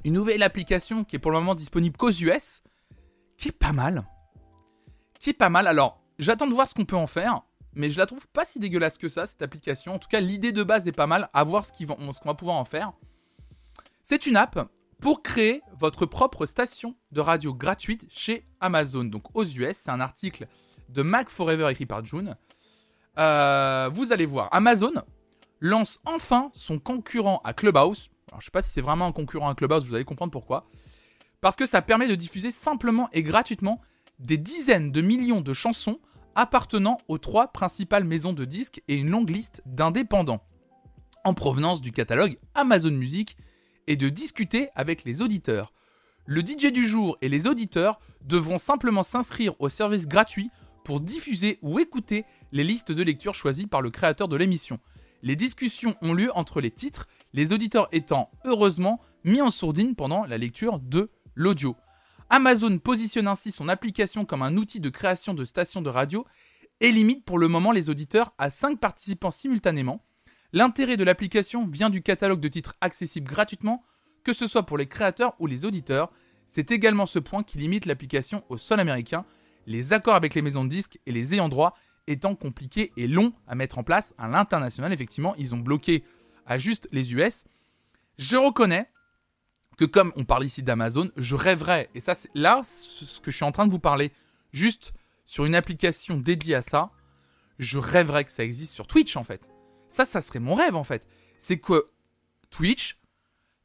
une 0.05 0.15
nouvelle 0.15 0.43
application 0.43 1.05
qui 1.05 1.17
est 1.17 1.19
pour 1.19 1.31
le 1.31 1.39
moment 1.39 1.55
disponible 1.55 1.97
qu'aux 1.97 2.11
US, 2.11 2.63
qui 3.37 3.49
est 3.49 3.59
pas 3.59 3.73
mal. 3.73 4.05
Qui 5.21 5.31
est 5.31 5.35
pas 5.35 5.49
mal. 5.49 5.67
Alors, 5.67 6.03
j'attends 6.19 6.49
de 6.49 6.55
voir 6.55 6.67
ce 6.67 6.75
qu'on 6.75 6.85
peut 6.85 6.97
en 6.97 7.07
faire, 7.07 7.43
mais 7.75 7.89
je 7.89 7.99
la 7.99 8.07
trouve 8.07 8.27
pas 8.29 8.45
si 8.45 8.59
dégueulasse 8.59 8.99
que 8.99 9.09
ça, 9.09 9.27
cette 9.27 9.43
application. 9.43 9.95
En 9.95 9.99
tout 9.99 10.09
cas, 10.09 10.21
l'idée 10.21 10.51
de 10.51 10.65
base 10.65 10.89
est 10.89 10.93
pas 10.93 11.07
mal, 11.07 11.31
à 11.33 11.45
voir 11.45 11.65
ce 11.65 11.73
qu'on 11.73 12.11
va 12.25 12.35
pouvoir 12.35 12.57
en 12.57 12.65
faire. 12.65 12.93
C'est 14.03 14.27
une 14.27 14.37
app 14.37 14.69
pour 15.01 15.23
créer 15.23 15.63
votre 15.79 16.07
propre 16.07 16.47
station 16.47 16.97
de 17.13 17.21
radio 17.21 17.55
gratuite 17.55 18.07
chez 18.09 18.47
Amazon. 18.61 19.05
Donc 19.05 19.25
aux 19.35 19.45
US, 19.45 19.77
c'est 19.77 19.91
un 19.91 20.01
article 20.01 20.47
de 20.89 21.03
Mac 21.03 21.29
Forever 21.29 21.69
écrit 21.71 21.87
par 21.87 22.05
June. 22.05 22.37
Euh, 23.19 23.91
vous 23.93 24.13
allez 24.13 24.27
voir, 24.27 24.49
Amazon 24.53 24.93
lance 25.61 26.01
enfin 26.05 26.51
son 26.55 26.79
concurrent 26.79 27.41
à 27.45 27.53
Clubhouse. 27.53 28.11
Je 28.39 28.45
sais 28.45 28.51
pas 28.51 28.63
si 28.63 28.71
c'est 28.71 28.81
vraiment 28.81 29.07
un 29.07 29.13
concurrent 29.13 29.49
à 29.49 29.55
Clubhouse, 29.55 29.85
vous 29.85 29.95
allez 29.95 30.05
comprendre 30.05 30.33
pourquoi. 30.33 30.67
Parce 31.41 31.57
que 31.57 31.67
ça 31.67 31.83
permet 31.83 32.09
de 32.09 32.15
diffuser 32.15 32.51
simplement 32.51 33.09
et 33.13 33.23
gratuitement 33.23 33.81
des 34.19 34.39
dizaines 34.39 34.93
de 34.93 35.01
millions 35.01 35.41
de 35.41 35.53
chansons 35.53 35.99
appartenant 36.35 36.99
aux 37.09 37.19
trois 37.19 37.49
principales 37.49 38.05
maisons 38.05 38.33
de 38.33 38.45
disques 38.45 38.83
et 38.89 38.97
une 38.97 39.11
longue 39.11 39.31
liste 39.31 39.63
d'indépendants 39.67 40.43
en 41.25 41.35
provenance 41.35 41.81
du 41.81 41.93
catalogue 41.93 42.39
Amazon 42.55 42.93
Music 42.93 43.37
et 43.87 43.97
de 43.97 44.09
discuter 44.09 44.69
avec 44.75 45.05
les 45.05 45.23
auditeurs. 45.23 45.73
Le 46.25 46.41
DJ 46.41 46.73
du 46.73 46.87
jour 46.87 47.19
et 47.21 47.29
les 47.29 47.47
auditeurs 47.47 48.01
devront 48.25 48.59
simplement 48.59 49.03
s'inscrire 49.03 49.55
au 49.61 49.69
service 49.69 50.07
gratuit 50.07 50.51
pour 50.85 51.01
diffuser 51.01 51.59
ou 51.63 51.79
écouter 51.79 52.25
les 52.53 52.65
listes 52.65 52.93
de 52.93 53.03
lecture 53.03 53.35
choisies 53.35 53.67
par 53.67 53.83
le 53.83 53.91
créateur 53.91 54.29
de 54.29 54.37
l'émission. 54.37 54.79
Les 55.23 55.37
discussions 55.37 55.97
ont 56.03 56.15
lieu 56.15 56.31
entre 56.37 56.61
les 56.61 56.71
titres, 56.71 57.07
les 57.33 57.53
auditeurs 57.53 57.89
étant 57.93 58.31
heureusement 58.45 59.01
mis 59.25 59.41
en 59.41 59.51
sourdine 59.51 59.95
pendant 59.95 60.25
la 60.25 60.39
lecture 60.39 60.79
de 60.81 61.11
l'audio. 61.35 61.77
Amazon 62.29 62.79
positionne 62.79 63.29
ainsi 63.29 63.53
son 63.53 63.69
application 63.69 64.25
comme 64.25 64.43
un 64.43 64.57
outil 64.57 64.81
de 64.81 64.89
création 64.89 65.35
de 65.35 65.45
stations 65.45 65.83
de 65.83 65.91
radio 65.91 66.27
et 66.81 66.91
limite 66.91 67.25
pour 67.25 67.39
le 67.39 67.47
moment 67.47 67.73
les 67.73 67.91
auditeurs 67.91 68.33
à 68.39 68.51
5 68.51 68.81
participants 68.81 69.31
simultanément. 69.31 70.05
L'intérêt 70.53 70.97
de 70.97 71.05
l'application 71.05 71.67
vient 71.67 71.91
du 71.91 72.03
catalogue 72.03 72.41
de 72.41 72.49
titres 72.49 72.75
accessibles 72.81 73.31
gratuitement, 73.31 73.85
que 74.25 74.33
ce 74.33 74.47
soit 74.47 74.67
pour 74.67 74.79
les 74.79 74.87
créateurs 74.87 75.35
ou 75.39 75.47
les 75.47 75.65
auditeurs. 75.65 76.11
C'est 76.47 76.73
également 76.73 77.07
ce 77.07 77.19
point 77.19 77.43
qui 77.43 77.59
limite 77.59 77.87
l'application 77.87 78.45
au 78.49 78.59
sol 78.59 78.81
américain, 78.81 79.25
les 79.67 79.93
accords 79.93 80.15
avec 80.15 80.35
les 80.35 80.43
maisons 80.43 80.65
de 80.65 80.71
disques 80.71 80.99
et 81.07 81.13
les 81.13 81.35
ayants 81.35 81.49
droit 81.49 81.77
étant 82.07 82.35
compliqués 82.35 82.93
et 82.97 83.07
longs 83.07 83.33
à 83.47 83.55
mettre 83.55 83.79
en 83.79 83.85
place 83.85 84.15
à 84.19 84.29
l'international. 84.29 84.93
Effectivement, 84.93 85.35
ils 85.37 85.55
ont 85.55 85.59
bloqué 85.59 86.05
à 86.47 86.59
juste 86.59 86.89
les 86.93 87.15
US. 87.15 87.45
Je 88.19 88.37
reconnais 88.37 88.89
que 89.79 89.85
comme 89.85 90.13
on 90.17 90.25
parle 90.25 90.45
ici 90.45 90.63
d'Amazon, 90.63 91.11
je 91.17 91.35
rêverais, 91.35 91.89
et 91.95 92.01
ça 92.01 92.15
c'est 92.15 92.31
là 92.35 92.61
ce 92.65 93.21
que 93.21 93.31
je 93.31 93.37
suis 93.37 93.45
en 93.45 93.53
train 93.53 93.67
de 93.67 93.73
vous 93.73 93.79
parler, 93.79 94.13
juste 94.53 94.93
sur 95.25 95.45
une 95.45 95.55
application 95.55 96.17
dédiée 96.19 96.57
à 96.57 96.63
ça, 96.63 96.91
je 97.59 97.79
rêverais 97.79 98.25
que 98.25 98.33
ça 98.33 98.45
existe 98.45 98.75
sur 98.75 98.87
Twitch 98.87 99.17
en 99.17 99.25
fait. 99.25 99.49
Ça, 99.89 100.05
ça 100.05 100.21
serait 100.21 100.41
mon 100.41 100.55
rêve 100.55 100.75
en 100.75 100.85
fait. 100.85 101.07
C'est 101.39 101.59
que 101.59 101.87
Twitch 102.51 102.99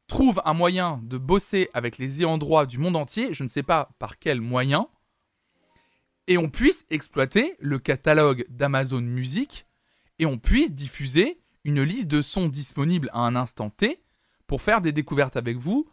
trouve 0.08 0.41
un 0.45 0.54
moyen 0.54 1.02
de 1.04 1.18
bosser 1.18 1.70
avec 1.74 1.98
les 1.98 2.20
ayants 2.22 2.38
droit 2.38 2.66
du 2.66 2.78
monde 2.78 2.95
entier, 2.95 3.34
je 3.34 3.43
ne 3.43 3.50
sais 3.50 3.64
pas 3.64 3.89
par 4.00 4.20
quel 4.20 4.39
moyen, 4.39 4.88
et 6.28 6.38
on 6.38 6.49
puisse 6.49 6.86
exploiter 6.89 7.55
le 7.59 7.80
catalogue 7.80 8.45
d'Amazon 8.49 9.01
Music 9.01 9.65
et 10.19 10.25
on 10.25 10.38
puisse 10.38 10.73
diffuser 10.73 11.39
une 11.63 11.82
liste 11.82 12.07
de 12.07 12.21
sons 12.21 12.47
disponibles 12.47 13.09
à 13.13 13.19
un 13.19 13.36
instant 13.36 13.69
T 13.69 14.01
pour 14.45 14.61
faire 14.61 14.82
des 14.82 14.91
découvertes 14.91 15.38
avec 15.38 15.57
vous 15.57 15.89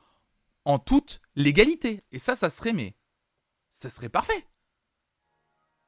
en 0.64 0.78
toute 0.78 1.20
légalité. 1.37 2.03
Et 2.12 2.18
ça, 2.18 2.35
ça 2.35 2.51
serait 2.51 2.72
mais 2.72 2.95
ça 3.70 3.91
serait 3.91 4.09
parfait. 4.09 4.47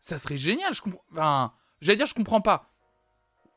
Ça 0.00 0.18
serait 0.18 0.36
génial. 0.36 0.74
Je 0.74 0.82
comprends. 0.82 1.52
J'allais 1.80 1.96
dire, 1.96 2.06
je 2.06 2.14
comprends 2.14 2.40
pas. 2.40 2.72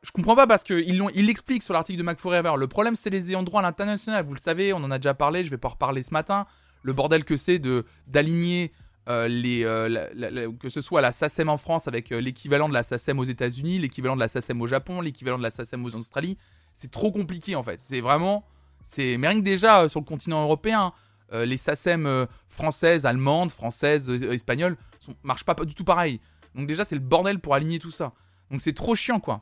Je 0.01 0.11
comprends 0.11 0.35
pas 0.35 0.47
parce 0.47 0.63
qu'ils 0.63 0.97
l'ont, 0.97 1.09
il 1.09 1.25
l'expliquent 1.25 1.63
sur 1.63 1.73
l'article 1.73 1.99
de 1.99 2.03
Mac 2.03 2.19
Forever. 2.19 2.53
Le 2.57 2.67
problème, 2.67 2.95
c'est 2.95 3.09
les 3.09 3.31
ayants 3.31 3.43
droit 3.43 3.59
à 3.59 3.63
l'international. 3.63 4.25
Vous 4.25 4.33
le 4.33 4.39
savez, 4.39 4.71
on 4.71 4.77
en 4.77 4.91
a 4.91 4.97
déjà 4.97 5.13
parlé. 5.13 5.43
Je 5.43 5.49
vais 5.49 5.57
pas 5.57 5.69
reparler 5.69 6.03
ce 6.03 6.13
matin. 6.13 6.45
Le 6.83 6.93
bordel 6.93 7.25
que 7.25 7.35
c'est 7.35 7.59
de 7.59 7.85
d'aligner 8.07 8.71
euh, 9.09 9.27
euh, 9.27 10.51
que 10.59 10.69
ce 10.69 10.81
soit 10.81 11.01
la 11.01 11.11
SACEM 11.11 11.49
en 11.49 11.57
France 11.57 11.87
avec 11.87 12.11
euh, 12.11 12.19
l'équivalent 12.19 12.69
de 12.69 12.75
la 12.75 12.83
SACEM 12.83 13.17
aux 13.17 13.23
États-Unis, 13.23 13.79
l'équivalent 13.79 14.13
de 14.15 14.19
la 14.19 14.27
SACEM 14.27 14.61
au 14.61 14.67
Japon, 14.67 15.01
l'équivalent 15.01 15.39
de 15.39 15.43
la 15.43 15.49
SACEM 15.49 15.83
aux 15.83 15.95
Australie. 15.95 16.37
C'est 16.73 16.91
trop 16.91 17.11
compliqué 17.11 17.55
en 17.55 17.63
fait. 17.63 17.79
C'est 17.79 18.01
vraiment, 18.01 18.45
c'est 18.83 19.17
mais 19.17 19.29
rien 19.29 19.39
que 19.39 19.43
déjà 19.43 19.87
sur 19.87 19.99
le 19.99 20.05
continent 20.05 20.43
européen, 20.43 20.93
les 21.31 21.57
SACEM 21.57 22.27
françaises, 22.47 23.05
allemandes, 23.05 23.51
françaises, 23.51 24.09
espagnoles, 24.09 24.77
sont, 24.99 25.15
marchent 25.23 25.43
pas, 25.43 25.53
du 25.55 25.75
tout 25.75 25.83
pareil. 25.83 26.21
Donc 26.55 26.67
déjà 26.67 26.83
c'est 26.83 26.95
le 26.95 27.01
bordel 27.01 27.39
pour 27.39 27.55
aligner 27.55 27.79
tout 27.79 27.91
ça. 27.91 28.13
Donc 28.51 28.61
c'est 28.61 28.73
trop 28.73 28.93
chiant 28.93 29.19
quoi. 29.19 29.41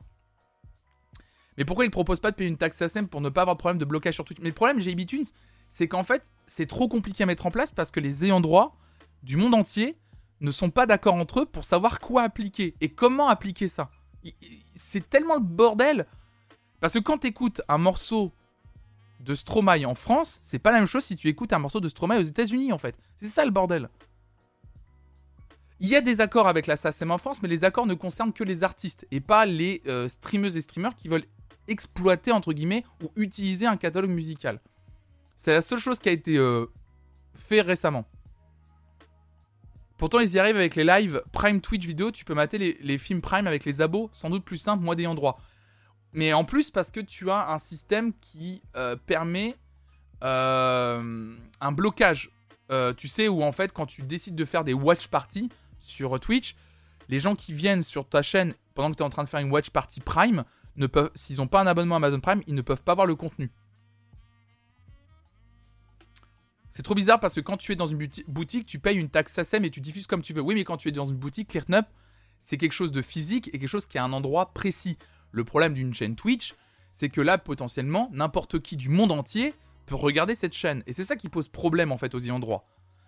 Mais 1.58 1.66
pourquoi 1.66 1.86
ils 1.86 1.92
proposent 1.92 2.20
pas 2.20 2.32
de 2.32 2.36
payer 2.36 2.50
une 2.50 2.58
taxe 2.58 2.78
SACEM 2.78 3.08
pour 3.08 3.20
ne 3.20 3.30
pas 3.30 3.42
avoir 3.42 3.56
de 3.56 3.60
problème 3.60 3.80
de 3.80 3.86
blocage 3.86 4.14
sur 4.14 4.24
Twitch? 4.24 4.40
Mais 4.42 4.50
le 4.50 4.56
problème 4.56 4.80
j'ai 4.80 4.92
iTunes, 4.92 5.26
c'est 5.70 5.90
qu'en 5.90 6.04
fait 6.04 6.32
c'est 6.46 6.68
trop 6.68 6.88
compliqué 6.88 7.24
à 7.24 7.26
mettre 7.26 7.46
en 7.46 7.52
place 7.52 7.72
parce 7.72 7.92
que 7.92 8.00
les 8.00 8.24
ayants 8.24 8.42
droit 8.42 8.78
du 9.24 9.38
monde 9.38 9.54
entier 9.54 9.98
ne 10.42 10.52
sont 10.52 10.70
pas 10.70 10.86
d'accord 10.86 11.16
entre 11.16 11.42
eux 11.42 11.46
pour 11.46 11.66
savoir 11.66 12.00
quoi 12.00 12.24
appliquer 12.24 12.76
et 12.82 12.90
comment 12.90 13.28
appliquer 13.28 13.68
ça. 13.68 13.90
C'est 14.76 15.10
tellement 15.10 15.36
le 15.36 15.42
bordel. 15.42 16.06
Parce 16.80 16.94
que 16.94 17.00
quand 17.00 17.20
tu 17.20 17.28
écoutes 17.28 17.62
un 17.68 17.78
morceau 17.78 18.32
de 19.20 19.34
Stromae 19.34 19.86
en 19.86 19.96
France, 19.96 20.40
c'est 20.44 20.60
pas 20.60 20.72
la 20.72 20.78
même 20.78 20.88
chose 20.88 21.04
si 21.04 21.16
tu 21.16 21.28
écoutes 21.28 21.54
un 21.54 21.60
morceau 21.60 21.80
de 21.80 21.90
Stromae 21.90 22.20
aux 22.20 22.24
États-Unis 22.24 22.72
en 22.72 22.78
fait. 22.78 23.00
C'est 23.18 23.28
ça 23.28 23.46
le 23.46 23.52
bordel. 23.52 23.90
Il 25.80 25.88
y 25.88 25.96
a 25.96 26.02
des 26.02 26.22
accords 26.22 26.48
avec 26.48 26.66
la 26.66 26.76
SACEM 26.76 27.12
en 27.12 27.18
France, 27.18 27.42
mais 27.42 27.48
les 27.48 27.64
accords 27.64 27.86
ne 27.86 27.94
concernent 27.94 28.34
que 28.34 28.44
les 28.44 28.64
artistes 28.64 29.06
et 29.12 29.22
pas 29.22 29.46
les 29.46 29.82
euh, 29.86 30.08
streameuses 30.08 30.58
et 30.58 30.62
streamers 30.62 30.96
qui 30.96 31.08
veulent 31.08 31.26
exploiter 31.68 32.32
entre 32.32 32.54
guillemets 32.54 32.84
ou 33.04 33.12
utiliser 33.16 33.66
un 33.66 33.78
catalogue 33.78 34.10
musical. 34.10 34.60
C'est 35.36 35.54
la 35.54 35.62
seule 35.62 35.80
chose 35.80 36.00
qui 36.00 36.10
a 36.10 36.12
été 36.12 36.38
euh, 36.38 36.66
fait 37.36 37.62
récemment. 37.62 38.06
Pourtant, 39.98 40.20
ils 40.20 40.34
y 40.34 40.40
arrivent 40.40 40.58
avec 40.58 40.76
les 40.76 40.84
lives 40.84 41.24
Prime 41.32 41.60
Twitch 41.60 41.86
vidéo. 41.86 42.12
Tu 42.12 42.24
peux 42.24 42.34
mater 42.34 42.58
les, 42.80 42.98
films 42.98 43.22
Prime 43.22 43.48
avec 43.48 43.66
les 43.66 43.82
abos, 43.82 44.10
sans 44.14 44.30
doute 44.30 44.46
plus 44.46 44.58
simple, 44.58 44.84
moi 44.84 44.96
d'ayant 44.96 45.16
droit. 45.16 45.40
Mais 46.14 46.34
en 46.34 46.46
plus, 46.46 46.72
parce 46.72 46.92
que 46.92 47.00
tu 47.00 47.30
as 47.32 47.52
un 47.52 47.58
système 47.58 48.14
qui 48.22 48.62
euh, 48.76 48.96
permet 48.96 49.56
euh, 50.24 51.36
un 51.62 51.72
blocage. 51.72 52.32
Euh, 52.70 52.94
tu 52.94 53.08
sais, 53.08 53.28
où 53.28 53.44
en 53.44 53.52
fait, 53.52 53.72
quand 53.72 53.86
tu 53.86 54.04
décides 54.04 54.36
de 54.36 54.46
faire 54.46 54.64
des 54.64 54.74
watch 54.74 55.08
parties 55.08 55.50
sur 55.80 56.20
Twitch, 56.20 56.56
les 57.10 57.20
gens 57.20 57.36
qui 57.36 57.54
viennent 57.54 57.84
sur 57.84 58.08
ta 58.08 58.22
chaîne 58.22 58.54
pendant 58.76 58.92
que 58.92 58.98
tu 58.98 59.04
es 59.04 59.06
en 59.06 59.10
train 59.10 59.24
de 59.24 59.30
faire 59.30 59.40
une 59.40 59.52
watch 59.52 59.70
party 59.70 60.02
Prime, 60.02 60.44
ne 60.76 60.86
peuvent, 60.86 61.10
s'ils 61.16 61.38
n'ont 61.38 61.48
pas 61.48 61.62
un 61.62 61.68
abonnement 61.68 61.96
Amazon 61.96 62.20
Prime, 62.20 62.44
ils 62.46 62.54
ne 62.54 62.62
peuvent 62.62 62.84
pas 62.84 62.94
voir 62.94 63.08
le 63.08 63.16
contenu. 63.16 63.52
C'est 66.78 66.84
trop 66.84 66.94
bizarre 66.94 67.20
parce 67.20 67.34
que 67.34 67.40
quand 67.40 67.58
tu 67.58 67.72
es 67.72 67.76
dans 67.76 67.88
une 67.88 68.08
boutique, 68.28 68.68
tu 68.68 68.78
payes 68.78 68.98
une 68.98 69.10
taxe 69.10 69.34
SACEM 69.34 69.66
et 69.66 69.72
tu 69.72 69.82
diffuses 69.82 70.06
comme 70.06 70.22
tu 70.22 70.32
veux. 70.32 70.42
Oui, 70.42 70.54
mais 70.54 70.64
quand 70.64 70.78
tu 70.78 70.90
es 70.90 70.92
dans 70.92 71.06
une 71.06 71.18
boutique, 71.18 71.48
ClearNup, 71.48 71.88
c'est 72.40 72.58
quelque 72.58 72.74
chose 72.74 72.92
de 72.92 73.02
physique 73.02 73.48
et 73.48 73.58
quelque 73.58 73.68
chose 73.68 73.88
qui 73.88 73.98
a 73.98 74.04
un 74.04 74.14
endroit 74.14 74.54
précis. 74.54 75.00
Le 75.32 75.44
problème 75.44 75.74
d'une 75.74 75.92
chaîne 75.92 76.16
Twitch, 76.16 76.54
c'est 76.92 77.10
que 77.10 77.20
là, 77.20 77.40
potentiellement, 77.40 78.12
n'importe 78.14 78.60
qui 78.60 78.78
du 78.78 78.90
monde 78.90 79.12
entier 79.12 79.56
peut 79.88 79.96
regarder 79.96 80.36
cette 80.36 80.54
chaîne. 80.54 80.84
Et 80.86 80.94
c'est 80.94 81.04
ça 81.04 81.16
qui 81.16 81.30
pose 81.30 81.48
problème 81.48 81.92
en 81.92 81.98
fait 81.98 82.14
aux 82.14 82.20
ayants 82.20 82.38
droit. 82.38 82.64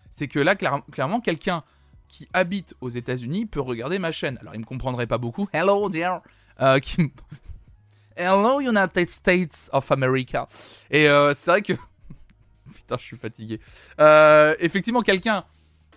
C'est 0.10 0.28
que 0.28 0.40
là, 0.40 0.56
clairement, 0.56 1.20
quelqu'un 1.20 1.64
qui 2.08 2.28
habite 2.34 2.74
aux 2.82 2.90
États-Unis 2.90 3.46
peut 3.46 3.62
regarder 3.62 4.00
ma 4.00 4.12
chaîne. 4.12 4.40
Alors, 4.42 4.56
il 4.56 4.62
me 4.62 4.66
comprendrait 4.66 5.06
pas 5.06 5.20
beaucoup. 5.20 5.48
Hello, 5.54 5.90
dear. 5.90 6.24
Euh, 6.60 6.80
Hello, 8.16 8.62
United 8.62 9.12
States 9.12 9.70
of 9.72 9.92
America. 9.92 10.48
Et 10.90 11.08
euh, 11.08 11.36
c'est 11.36 11.52
vrai 11.52 11.62
que 11.62 11.74
Putain, 12.76 12.98
je 12.98 13.04
suis 13.04 13.18
fatigué. 13.18 13.60
Euh, 14.00 14.56
effectivement, 14.60 15.02
quelqu'un 15.02 15.46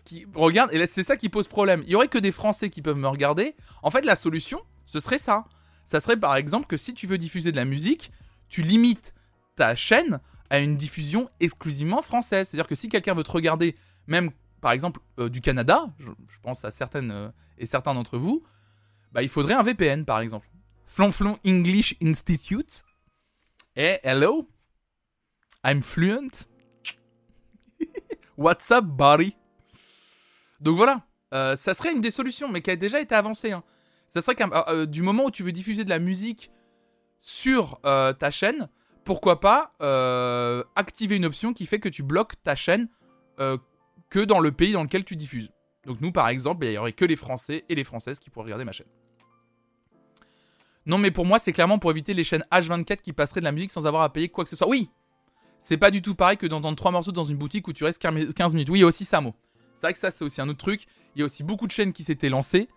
qui 0.05 0.27
regarde, 0.35 0.73
et 0.73 0.87
c'est 0.87 1.05
ça 1.05 1.17
qui 1.17 1.29
pose 1.29 1.47
problème. 1.47 1.83
Il 1.87 1.91
y 1.91 1.95
aurait 1.95 2.09
que 2.09 2.19
des 2.19 2.33
Français 2.33 2.71
qui 2.71 2.83
peuvent 2.83 2.97
me 2.97 3.09
regarder. 3.09 3.55
En 3.83 3.91
fait, 3.91 4.05
la 4.05 4.17
solution, 4.17 4.61
ce 4.87 5.01
serait 5.01 5.19
ça. 5.19 5.45
Ça 5.85 6.01
serait 6.01 6.17
par 6.17 6.37
exemple 6.37 6.67
que 6.67 6.77
si 6.77 6.95
tu 6.95 7.07
veux 7.07 7.19
diffuser 7.19 7.53
de 7.53 7.57
la 7.57 7.65
musique, 7.65 8.13
tu 8.49 8.63
limites 8.63 9.15
ta 9.57 9.75
chaîne 9.75 10.21
à 10.51 10.59
une 10.59 10.77
diffusion 10.77 11.31
exclusivement 11.41 12.03
française. 12.03 12.49
C'est-à-dire 12.49 12.69
que 12.69 12.75
si 12.75 12.89
quelqu'un 12.89 13.15
veut 13.15 13.25
te 13.25 13.31
regarder, 13.31 13.75
même 14.07 14.31
par 14.61 14.73
exemple 14.73 15.01
euh, 15.19 15.29
du 15.29 15.41
Canada, 15.41 15.87
je, 15.99 16.11
pense 16.43 16.65
à 16.65 16.71
certaines 16.71 17.11
euh, 17.11 17.29
et 17.59 17.67
certains 17.67 17.95
d'entre 17.95 18.19
vous, 18.19 18.43
bah, 19.13 19.23
il 19.23 19.29
faudrait 19.29 19.55
un 19.55 19.63
VPN 19.63 20.05
par 20.05 20.21
exemple. 20.21 20.49
Flonflon 20.87 21.39
English 21.47 21.97
Institute. 22.03 22.85
Et 23.77 23.99
hello, 24.03 24.49
I'm 25.65 25.83
fluent. 25.83 26.47
What's 28.39 28.71
up, 28.71 28.85
buddy? 28.85 29.37
Donc 30.61 30.77
voilà, 30.77 31.03
euh, 31.35 31.55
ça 31.55 31.75
serait 31.75 31.93
une 31.93 32.01
des 32.01 32.11
solutions, 32.11 32.49
mais 32.49 32.63
qui 32.63 32.71
a 32.71 32.77
déjà 32.77 33.01
été 33.01 33.15
avancée. 33.15 33.53
Hein. 33.53 33.63
Ça 34.07 34.21
serait 34.21 34.35
qu'à 34.35 34.47
euh, 34.47 34.63
euh, 34.69 34.87
du 34.87 35.03
moment 35.03 35.27
où 35.27 35.31
tu 35.31 35.43
veux 35.43 35.53
diffuser 35.53 35.85
de 35.85 35.91
la 35.91 35.99
musique 35.99 36.51
sur 37.21 37.81
ta 37.83 38.31
chaîne, 38.31 38.69
pourquoi 39.05 39.39
pas 39.41 39.71
activer 40.75 41.17
une 41.17 41.25
option 41.25 41.53
qui 41.53 41.67
fait 41.67 41.79
que 41.79 41.89
tu 41.89 42.03
bloques 42.03 42.43
ta 42.43 42.55
chaîne 42.55 42.89
que 43.39 44.25
dans 44.25 44.41
le 44.41 44.51
pays 44.51 44.73
dans 44.73 44.83
lequel 44.83 45.05
tu 45.05 45.15
diffuses. 45.15 45.53
Donc 45.87 46.01
nous, 46.01 46.11
par 46.11 46.29
exemple, 46.29 46.65
il 46.65 46.71
n'y 46.71 46.79
aurait 46.79 46.93
que 46.93 47.05
les 47.05 47.17
Français 47.17 47.65
et 47.69 47.75
les 47.75 47.85
Françaises 47.85 48.19
qui 48.19 48.29
pourraient 48.29 48.47
regarder 48.47 48.65
ma 48.65 48.73
chaîne. 48.73 48.89
Non, 50.85 50.99
mais 50.99 51.13
pour 51.13 51.25
moi, 51.25 51.39
c'est 51.39 51.53
clairement 51.53 51.79
pour 51.79 51.93
éviter 51.93 52.13
les 52.13 52.25
chaînes 52.25 52.45
H24 52.51 52.97
qui 52.97 53.13
passeraient 53.13 53.41
de 53.41 53.45
la 53.45 53.53
musique 53.53 53.71
sans 53.71 53.87
avoir 53.87 54.03
à 54.03 54.13
payer 54.13 54.29
quoi 54.29 54.43
que 54.43 54.51
ce 54.51 54.57
soit. 54.57 54.69
Oui, 54.69 54.91
c'est 55.63 55.77
pas 55.77 55.93
du 55.93 56.03
tout 56.03 56.17
pareil 56.17 56.37
que 56.37 56.47
d'entendre 56.47 56.77
trois 56.77 56.91
morceaux 56.91 57.13
dans 57.13 57.23
une 57.23 57.37
boutique 57.37 57.69
où 57.69 57.73
tu 57.73 57.85
restes 57.85 58.03
15 58.03 58.53
minutes. 58.53 58.69
Oui, 58.69 58.81
il 58.81 58.83
y 58.83 58.85
a 58.85 58.89
aussi 58.89 59.05
Samo. 59.05 59.33
C'est 59.77 59.87
vrai 59.87 59.93
que 59.93 59.99
ça, 59.99 60.11
c'est 60.11 60.25
aussi 60.25 60.41
un 60.41 60.49
autre 60.49 60.59
truc. 60.59 60.87
Il 61.15 61.21
y 61.21 61.23
a 61.23 61.25
aussi 61.25 61.45
beaucoup 61.45 61.69
de 61.69 61.73
chaînes 61.73 61.93
qui 61.93 62.03
s'étaient 62.03 62.29
lancées. 62.29 62.69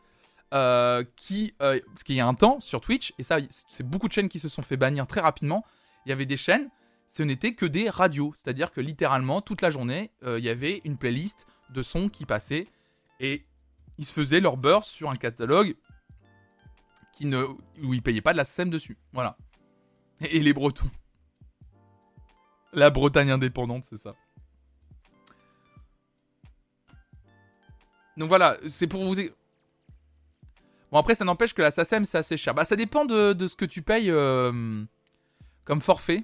Euh, 0.53 1.03
qui, 1.15 1.55
euh, 1.63 1.79
parce 1.87 2.03
qu'il 2.03 2.15
y 2.15 2.21
a 2.21 2.27
un 2.27 2.35
temps 2.35 2.61
sur 2.61 2.79
Twitch, 2.79 3.13
et 3.17 3.23
ça, 3.23 3.39
c'est 3.49 3.83
beaucoup 3.83 4.07
de 4.07 4.13
chaînes 4.13 4.29
qui 4.29 4.37
se 4.37 4.47
sont 4.47 4.61
fait 4.61 4.77
bannir 4.77 5.07
très 5.07 5.19
rapidement. 5.19 5.65
Il 6.05 6.09
y 6.09 6.11
avait 6.11 6.27
des 6.27 6.37
chaînes, 6.37 6.69
ce 7.07 7.23
n'était 7.23 7.55
que 7.55 7.65
des 7.65 7.89
radios. 7.89 8.31
C'est-à-dire 8.35 8.71
que 8.71 8.81
littéralement, 8.81 9.41
toute 9.41 9.63
la 9.63 9.71
journée, 9.71 10.11
euh, 10.23 10.37
il 10.37 10.45
y 10.45 10.49
avait 10.49 10.81
une 10.85 10.97
playlist 10.97 11.47
de 11.71 11.81
sons 11.81 12.07
qui 12.07 12.25
passaient. 12.25 12.67
Et 13.19 13.45
ils 13.97 14.05
se 14.05 14.13
faisaient 14.13 14.41
leur 14.41 14.57
beurre 14.57 14.85
sur 14.85 15.09
un 15.09 15.15
catalogue 15.15 15.75
qui 17.13 17.25
ne, 17.25 17.45
où 17.81 17.95
ils 17.95 18.03
payaient 18.03 18.21
pas 18.21 18.33
de 18.33 18.37
la 18.37 18.43
SEM 18.43 18.69
dessus. 18.69 18.95
Voilà. 19.11 19.37
et 20.21 20.39
les 20.39 20.53
Bretons. 20.53 20.91
La 22.75 22.89
Bretagne 22.89 23.31
indépendante, 23.31 23.85
c'est 23.85 23.95
ça. 23.95 24.13
Donc 28.17 28.27
voilà, 28.29 28.57
c'est 28.67 28.87
pour 28.87 29.03
vous... 29.03 29.15
Bon 30.91 30.99
après 30.99 31.15
ça 31.15 31.25
n'empêche 31.25 31.53
que 31.53 31.61
la 31.61 31.71
SACEM 31.71 32.05
c'est 32.05 32.17
assez 32.17 32.37
cher. 32.37 32.53
Bah 32.53 32.63
ça 32.63 32.75
dépend 32.75 33.05
de, 33.05 33.35
ce 33.47 33.55
que 33.55 33.65
tu 33.65 33.81
payes 33.81 34.11
euh, 34.11 34.83
comme 35.63 35.81
forfait. 35.81 36.23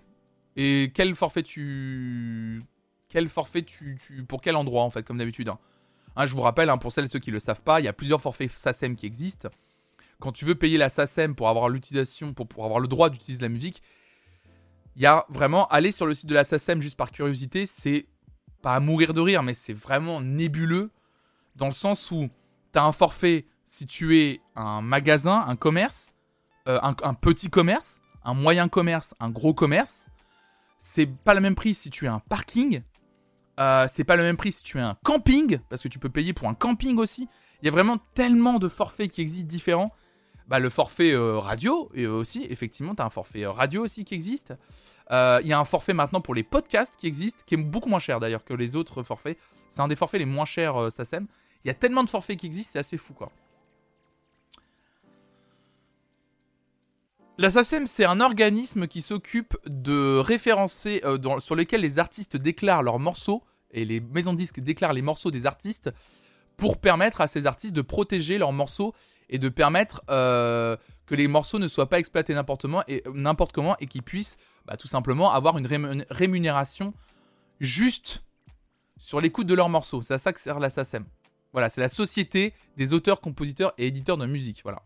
Et 0.57 0.91
quel 0.93 1.15
forfait 1.15 1.43
tu... 1.43 2.63
Quel 3.07 3.29
forfait 3.29 3.63
tu... 3.63 3.97
Pour 4.27 4.41
quel 4.41 4.55
endroit 4.55 4.83
en 4.83 4.89
fait 4.89 5.03
comme 5.03 5.17
d'habitude. 5.17 5.49
Hein. 5.49 5.57
Hein, 6.17 6.25
je 6.25 6.35
vous 6.35 6.41
rappelle, 6.41 6.69
hein, 6.69 6.77
pour 6.77 6.91
celles 6.91 7.05
et 7.05 7.07
ceux 7.07 7.19
qui 7.19 7.29
ne 7.29 7.35
le 7.35 7.39
savent 7.39 7.61
pas, 7.61 7.79
il 7.79 7.85
y 7.85 7.87
a 7.87 7.93
plusieurs 7.93 8.21
forfaits 8.21 8.51
SACEM 8.51 8.97
qui 8.97 9.05
existent. 9.05 9.49
Quand 10.19 10.33
tu 10.33 10.43
veux 10.43 10.55
payer 10.55 10.77
la 10.77 10.89
SACEM 10.89 11.33
pour 11.33 11.47
avoir 11.47 11.69
l'utilisation, 11.69 12.33
pour, 12.33 12.47
pour 12.47 12.65
avoir 12.65 12.81
le 12.81 12.89
droit 12.89 13.09
d'utiliser 13.09 13.41
la 13.41 13.49
musique, 13.49 13.81
il 14.95 15.01
y 15.01 15.05
a 15.05 15.25
vraiment 15.29 15.67
aller 15.67 15.91
sur 15.91 16.05
le 16.05 16.13
site 16.13 16.29
de 16.29 16.33
la 16.33 16.43
SACEM 16.43 16.81
juste 16.81 16.97
par 16.97 17.11
curiosité, 17.11 17.65
c'est 17.65 18.07
pas 18.61 18.75
à 18.75 18.79
mourir 18.79 19.13
de 19.13 19.21
rire, 19.21 19.43
mais 19.43 19.53
c'est 19.53 19.73
vraiment 19.73 20.21
nébuleux 20.21 20.91
dans 21.55 21.67
le 21.67 21.71
sens 21.71 22.11
où 22.11 22.29
tu 22.73 22.79
as 22.79 22.83
un 22.83 22.91
forfait 22.91 23.45
si 23.65 23.87
tu 23.87 24.19
es 24.19 24.41
un 24.55 24.81
magasin, 24.81 25.45
un 25.47 25.55
commerce, 25.55 26.13
euh, 26.67 26.79
un, 26.81 27.13
petit 27.13 27.49
commerce, 27.49 28.01
un 28.23 28.33
moyen 28.33 28.67
commerce, 28.67 29.15
un 29.19 29.29
gros 29.29 29.53
commerce. 29.53 30.09
C'est 30.77 31.07
pas 31.07 31.33
le 31.33 31.41
même 31.41 31.55
prix 31.55 31.73
si 31.73 31.89
tu 31.89 32.05
es 32.05 32.07
un 32.07 32.19
parking. 32.19 32.81
Euh, 33.59 33.87
c'est 33.89 34.03
pas 34.03 34.15
le 34.15 34.23
même 34.23 34.37
prix 34.37 34.51
si 34.51 34.63
tu 34.63 34.77
es 34.77 34.81
un 34.81 34.97
camping, 35.03 35.59
parce 35.69 35.81
que 35.81 35.87
tu 35.87 35.99
peux 35.99 36.09
payer 36.09 36.33
pour 36.33 36.47
un 36.47 36.53
camping 36.53 36.97
aussi. 36.97 37.27
Il 37.61 37.65
y 37.65 37.69
a 37.69 37.71
vraiment 37.71 37.97
tellement 38.13 38.59
de 38.59 38.67
forfaits 38.67 39.09
qui 39.09 39.21
existent 39.21 39.47
différents. 39.47 39.91
Bah, 40.47 40.59
le 40.59 40.69
forfait 40.69 41.13
euh, 41.13 41.37
radio, 41.39 41.89
et 41.93 42.07
aussi, 42.07 42.45
effectivement, 42.49 42.95
tu 42.95 43.01
as 43.01 43.05
un 43.05 43.09
forfait 43.09 43.45
radio 43.45 43.83
aussi 43.83 44.03
qui 44.03 44.15
existe. 44.15 44.53
Il 45.09 45.47
y 45.47 45.51
a 45.51 45.59
un 45.59 45.65
forfait 45.65 45.93
maintenant 45.93 46.21
pour 46.21 46.33
les 46.33 46.43
podcasts 46.43 46.95
qui 46.95 47.05
existe, 47.05 47.43
qui 47.45 47.55
est 47.55 47.57
beaucoup 47.57 47.89
moins 47.89 47.99
cher 47.99 48.21
d'ailleurs 48.21 48.45
que 48.45 48.53
les 48.53 48.77
autres 48.77 49.03
forfaits. 49.03 49.37
C'est 49.69 49.81
un 49.81 49.89
des 49.89 49.97
forfaits 49.97 50.19
les 50.19 50.25
moins 50.25 50.45
chers 50.45 50.89
SACEM. 50.89 51.27
Il 51.63 51.67
y 51.67 51.71
a 51.71 51.73
tellement 51.73 52.03
de 52.03 52.09
forfaits 52.09 52.37
qui 52.39 52.45
existent, 52.45 52.71
c'est 52.73 52.79
assez 52.79 52.97
fou 52.97 53.13
quoi. 53.13 53.29
La 57.37 57.49
SACEM, 57.49 57.87
c'est 57.87 58.05
un 58.05 58.19
organisme 58.19 58.87
qui 58.87 59.01
s'occupe 59.01 59.57
de 59.65 60.19
référencer, 60.19 61.01
euh, 61.05 61.39
sur 61.39 61.55
lesquels 61.55 61.81
les 61.81 61.97
artistes 61.97 62.37
déclarent 62.37 62.83
leurs 62.83 62.99
morceaux, 62.99 63.43
et 63.71 63.83
les 63.83 63.99
maisons 63.99 64.33
de 64.33 64.37
disques 64.37 64.59
déclarent 64.59 64.93
les 64.93 65.01
morceaux 65.01 65.31
des 65.31 65.45
artistes, 65.45 65.89
pour 66.55 66.77
permettre 66.77 67.19
à 67.19 67.27
ces 67.27 67.47
artistes 67.47 67.75
de 67.75 67.81
protéger 67.81 68.37
leurs 68.37 68.51
morceaux 68.51 68.93
et 69.31 69.39
de 69.39 69.49
permettre 69.49 70.03
euh, 70.09 70.77
que 71.07 71.15
les 71.15 71.27
morceaux 71.27 71.57
ne 71.57 71.67
soient 71.67 71.89
pas 71.89 71.97
exploités 71.97 72.35
n'importe 72.35 72.61
comment 72.61 72.83
et, 72.87 73.03
et 73.79 73.87
qu'ils 73.87 74.03
puissent 74.03 74.37
bah, 74.65 74.77
tout 74.77 74.87
simplement 74.87 75.31
avoir 75.31 75.57
une 75.57 76.05
rémunération 76.09 76.93
juste 77.59 78.23
sur 78.97 79.19
l'écoute 79.19 79.47
de 79.47 79.55
leurs 79.55 79.69
morceaux. 79.69 80.01
C'est 80.01 80.13
à 80.13 80.17
ça 80.17 80.33
que 80.33 80.39
sert 80.39 80.59
la. 80.59 80.69
Voilà, 81.53 81.69
c'est 81.69 81.81
la 81.81 81.89
société 81.89 82.53
des 82.77 82.93
auteurs, 82.93 83.19
compositeurs 83.19 83.73
et 83.77 83.87
éditeurs 83.87 84.17
de 84.17 84.25
musique. 84.25 84.61
Voilà. 84.63 84.81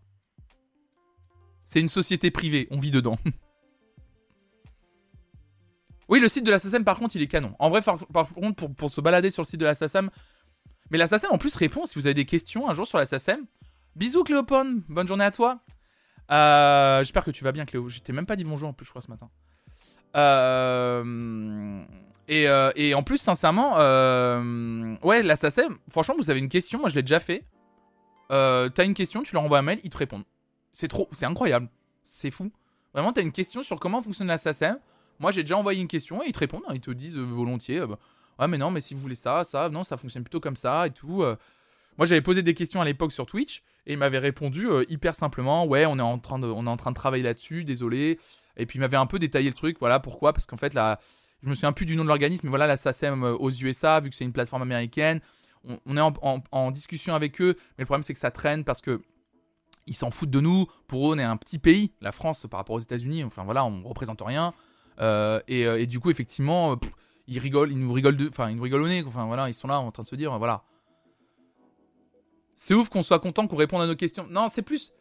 C'est 1.64 1.80
une 1.80 1.88
société 1.88 2.32
privée, 2.32 2.68
on 2.72 2.80
vit 2.80 2.92
dedans. 2.92 3.18
oui, 6.10 6.20
le 6.20 6.30
site 6.30 6.46
de 6.46 6.52
la 6.52 6.60
par 6.84 6.98
contre, 6.98 7.16
il 7.16 7.22
est 7.22 7.28
canon. 7.28 7.56
En 7.60 7.70
vrai, 7.70 7.82
par, 7.82 8.34
contre, 8.34 8.68
pour, 8.68 8.90
se 8.90 9.02
balader 9.02 9.32
sur 9.32 9.44
le 9.44 9.48
site 9.48 9.60
de 9.60 9.66
la. 9.66 9.74
Mais 10.92 10.98
la 10.98 11.08
en 11.32 11.38
plus, 11.38 11.56
répond 11.56 11.86
si 11.86 12.00
vous 12.00 12.08
avez 12.08 12.14
des 12.14 12.26
questions 12.26 12.70
un 12.70 12.74
jour 12.74 12.88
sur 12.88 12.98
la. 12.98 13.06
Bisous, 13.96 14.26
Cléopone. 14.26 14.84
Bonne 14.90 15.08
journée 15.08 15.24
à 15.24 15.32
toi. 15.32 15.62
Euh, 16.30 17.00
j'espère 17.00 17.24
que 17.24 17.32
tu 17.32 17.46
vas 17.46 17.54
bien, 17.54 17.64
Cléo. 17.64 17.88
Je 17.88 18.00
t'ai 18.00 18.12
même 18.12 18.26
pas 18.26 18.36
dit 18.36 18.44
bonjour 18.44 18.68
en 18.68 18.74
plus, 18.74 18.86
je 18.86 18.90
crois, 18.90 19.02
ce 19.02 19.10
matin. 19.10 19.30
Euh, 20.18 21.82
euh, 22.30 22.72
et, 22.76 22.94
en 22.94 23.04
plus, 23.04 23.18
sincèrement, 23.18 23.76
ouais, 25.02 25.24
la 25.24 25.38
SACEM, 25.38 25.78
franchement, 25.90 26.16
vous 26.18 26.30
avez 26.30 26.40
une 26.40 26.50
question, 26.50 26.80
moi 26.80 26.90
je 26.90 26.96
l'ai 26.96 27.04
déjà 27.04 27.22
fait. 27.22 27.46
T'as 28.30 28.84
une 28.84 28.94
question, 28.94 29.24
tu 29.24 29.34
leur 29.34 29.44
envoies 29.44 29.60
un 29.60 29.62
mail, 29.62 29.80
ils 29.86 29.90
te 29.90 29.98
répondent. 29.98 30.26
C'est 30.74 30.90
trop, 30.90 31.08
c'est 31.14 31.26
incroyable. 31.26 31.70
C'est 32.04 32.32
fou. 32.32 32.52
Vraiment, 32.94 33.14
t'as 33.14 33.22
une 33.22 33.32
question 33.32 33.62
sur 33.62 33.80
comment 33.80 34.02
fonctionne 34.02 34.28
la 34.28 34.38
SACEM. 34.38 34.78
Moi, 35.20 35.32
j'ai 35.32 35.44
déjà 35.44 35.56
envoyé 35.56 35.82
une 35.82 35.88
question 35.88 36.22
et 36.22 36.28
ils 36.28 36.34
te 36.34 36.40
répondent. 36.40 36.64
Hein. 36.68 36.74
ils 36.74 36.82
te 36.82 36.92
disent 36.92 37.18
volontiers. 37.18 37.80
Bah, 37.80 37.98
ouais, 38.40 38.48
mais 38.50 38.58
non, 38.58 38.72
mais 38.72 38.82
si 38.82 38.94
vous 38.94 39.00
voulez 39.00 39.16
ça, 39.16 39.46
ça, 39.46 39.70
non, 39.70 39.84
ça 39.84 39.96
fonctionne 39.96 40.24
plutôt 40.24 40.42
comme 40.42 40.58
ça 40.58 40.88
et 40.88 40.92
tout. 40.92 41.24
Euh. 41.96 41.98
Moi, 41.98 42.06
j'avais 42.06 42.22
posé 42.22 42.44
des 42.44 42.54
questions 42.54 42.82
à 42.82 42.86
l'époque 42.86 43.12
sur 43.12 43.26
Twitch 43.26 43.64
et 43.86 43.94
ils 43.94 43.98
m'avaient 43.98 44.20
répondu 44.20 44.68
hyper 44.90 45.16
simplement. 45.16 45.66
Ouais, 45.66 45.86
on 45.86 45.98
est 45.98 46.04
en 46.04 46.20
train 46.20 46.40
de, 46.40 46.48
on 46.48 46.66
est 46.66 46.70
en 46.70 46.78
train 46.78 46.92
de 46.92 46.96
travailler 46.96 47.24
là-dessus. 47.24 47.64
Désolé. 47.64 48.20
Et 48.58 48.66
puis, 48.66 48.78
ils 48.78 48.82
m'avaient 48.82 48.98
un 48.98 49.06
peu 49.06 49.20
détaillé 49.20 49.50
le 49.50 49.56
truc. 49.56 49.78
Voilà 49.80 50.00
pourquoi? 50.00 50.34
Parce 50.34 50.46
qu'en 50.46 50.58
fait, 50.58 50.74
là, 50.74 51.00
je 51.44 51.50
me 51.50 51.56
souviens 51.56 51.74
plus 51.74 51.86
du 51.86 51.96
nom 51.96 52.04
de 52.04 52.10
l'organisme, 52.10 52.42
mais 52.46 52.50
voilà, 52.50 52.68
la 52.68 52.78
SACEM 52.78 53.24
aux 53.24 53.52
USA, 53.52 54.00
vu 54.00 54.10
que 54.10 54.16
c'est 54.16 54.26
une 54.26 54.34
plateforme 54.34 54.64
américaine, 54.64 55.20
on, 55.86 55.98
est 55.98 56.42
en 56.52 56.72
discussion 56.72 57.16
avec 57.16 57.42
eux. 57.42 57.56
Mais 57.78 57.84
le 57.84 57.86
problème, 57.86 58.04
c'est 58.04 58.14
que 58.14 58.20
ça 58.20 58.32
traîne 58.32 58.64
parce 58.64 58.82
que 58.82 59.02
ils 59.88 59.96
s'en 59.96 60.12
foutent 60.12 60.30
de 60.30 60.40
nous. 60.40 60.68
Pour 60.88 61.12
eux, 61.12 61.16
on 61.16 61.20
est 61.20 61.24
un 61.24 61.38
petit 61.38 61.60
pays, 61.60 61.92
la 62.02 62.12
France 62.12 62.48
par 62.50 62.60
rapport 62.60 62.76
aux 62.76 62.80
États-Unis. 62.80 63.24
Enfin 63.24 63.44
voilà, 63.44 63.66
on 63.66 63.84
représente 63.84 64.22
rien. 64.22 64.54
Euh, 65.00 65.40
euh, 65.50 65.78
et, 65.78 65.88
du 65.88 66.00
coup, 66.00 66.10
effectivement, 66.10 66.74
euh, 66.74 66.76
ils 67.28 67.40
rigolent, 67.40 67.72
ils 67.72 67.80
nous 67.80 67.92
rigolent, 67.92 68.18
enfin 68.30 68.50
ils 68.50 68.56
nous 68.56 68.64
rigolent 68.64 68.84
au 68.84 68.88
nez. 68.88 69.04
Enfin 69.06 69.26
voilà, 69.26 69.50
ils 69.50 69.54
sont 69.54 69.68
là 69.68 69.80
en 69.80 69.92
train 69.92 70.04
de 70.04 70.08
se 70.08 70.16
dire, 70.16 70.38
voilà. 70.38 70.64
C'est 72.56 72.74
ouf 72.74 72.90
qu'on 72.90 73.04
soit 73.04 73.20
content 73.20 73.48
qu'on 73.48 73.56
réponde 73.56 73.82
à 73.82 73.88
nos 73.88 73.96
questions. 73.96 74.28
Non, 74.30 74.48
c'est 74.48 74.62
plus, 74.62 74.94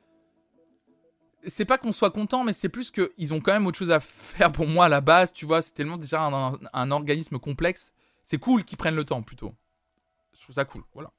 c'est 1.46 1.64
pas 1.64 1.78
qu'on 1.78 1.92
soit 1.92 2.10
content, 2.10 2.44
mais 2.44 2.52
c'est 2.52 2.68
plus 2.68 2.90
qu'ils 2.90 3.34
ont 3.34 3.40
quand 3.40 3.52
même 3.52 3.66
autre 3.66 3.78
chose 3.78 3.90
à 3.90 4.00
faire 4.00 4.52
pour 4.52 4.66
moi 4.66 4.86
à 4.86 4.88
la 4.88 5.00
base. 5.00 5.32
Tu 5.32 5.46
vois, 5.46 5.62
c'est 5.62 5.72
tellement 5.72 5.96
déjà 5.96 6.22
un, 6.22 6.90
organisme 6.90 7.38
complexe. 7.38 7.92
C'est 8.22 8.38
cool 8.38 8.64
qu'ils 8.64 8.78
prennent 8.78 8.94
le 8.94 9.04
temps 9.04 9.22
plutôt. 9.22 9.54
Je 10.36 10.42
trouve 10.42 10.54
ça 10.54 10.64
cool. 10.64 10.82
Voilà. 10.94 11.12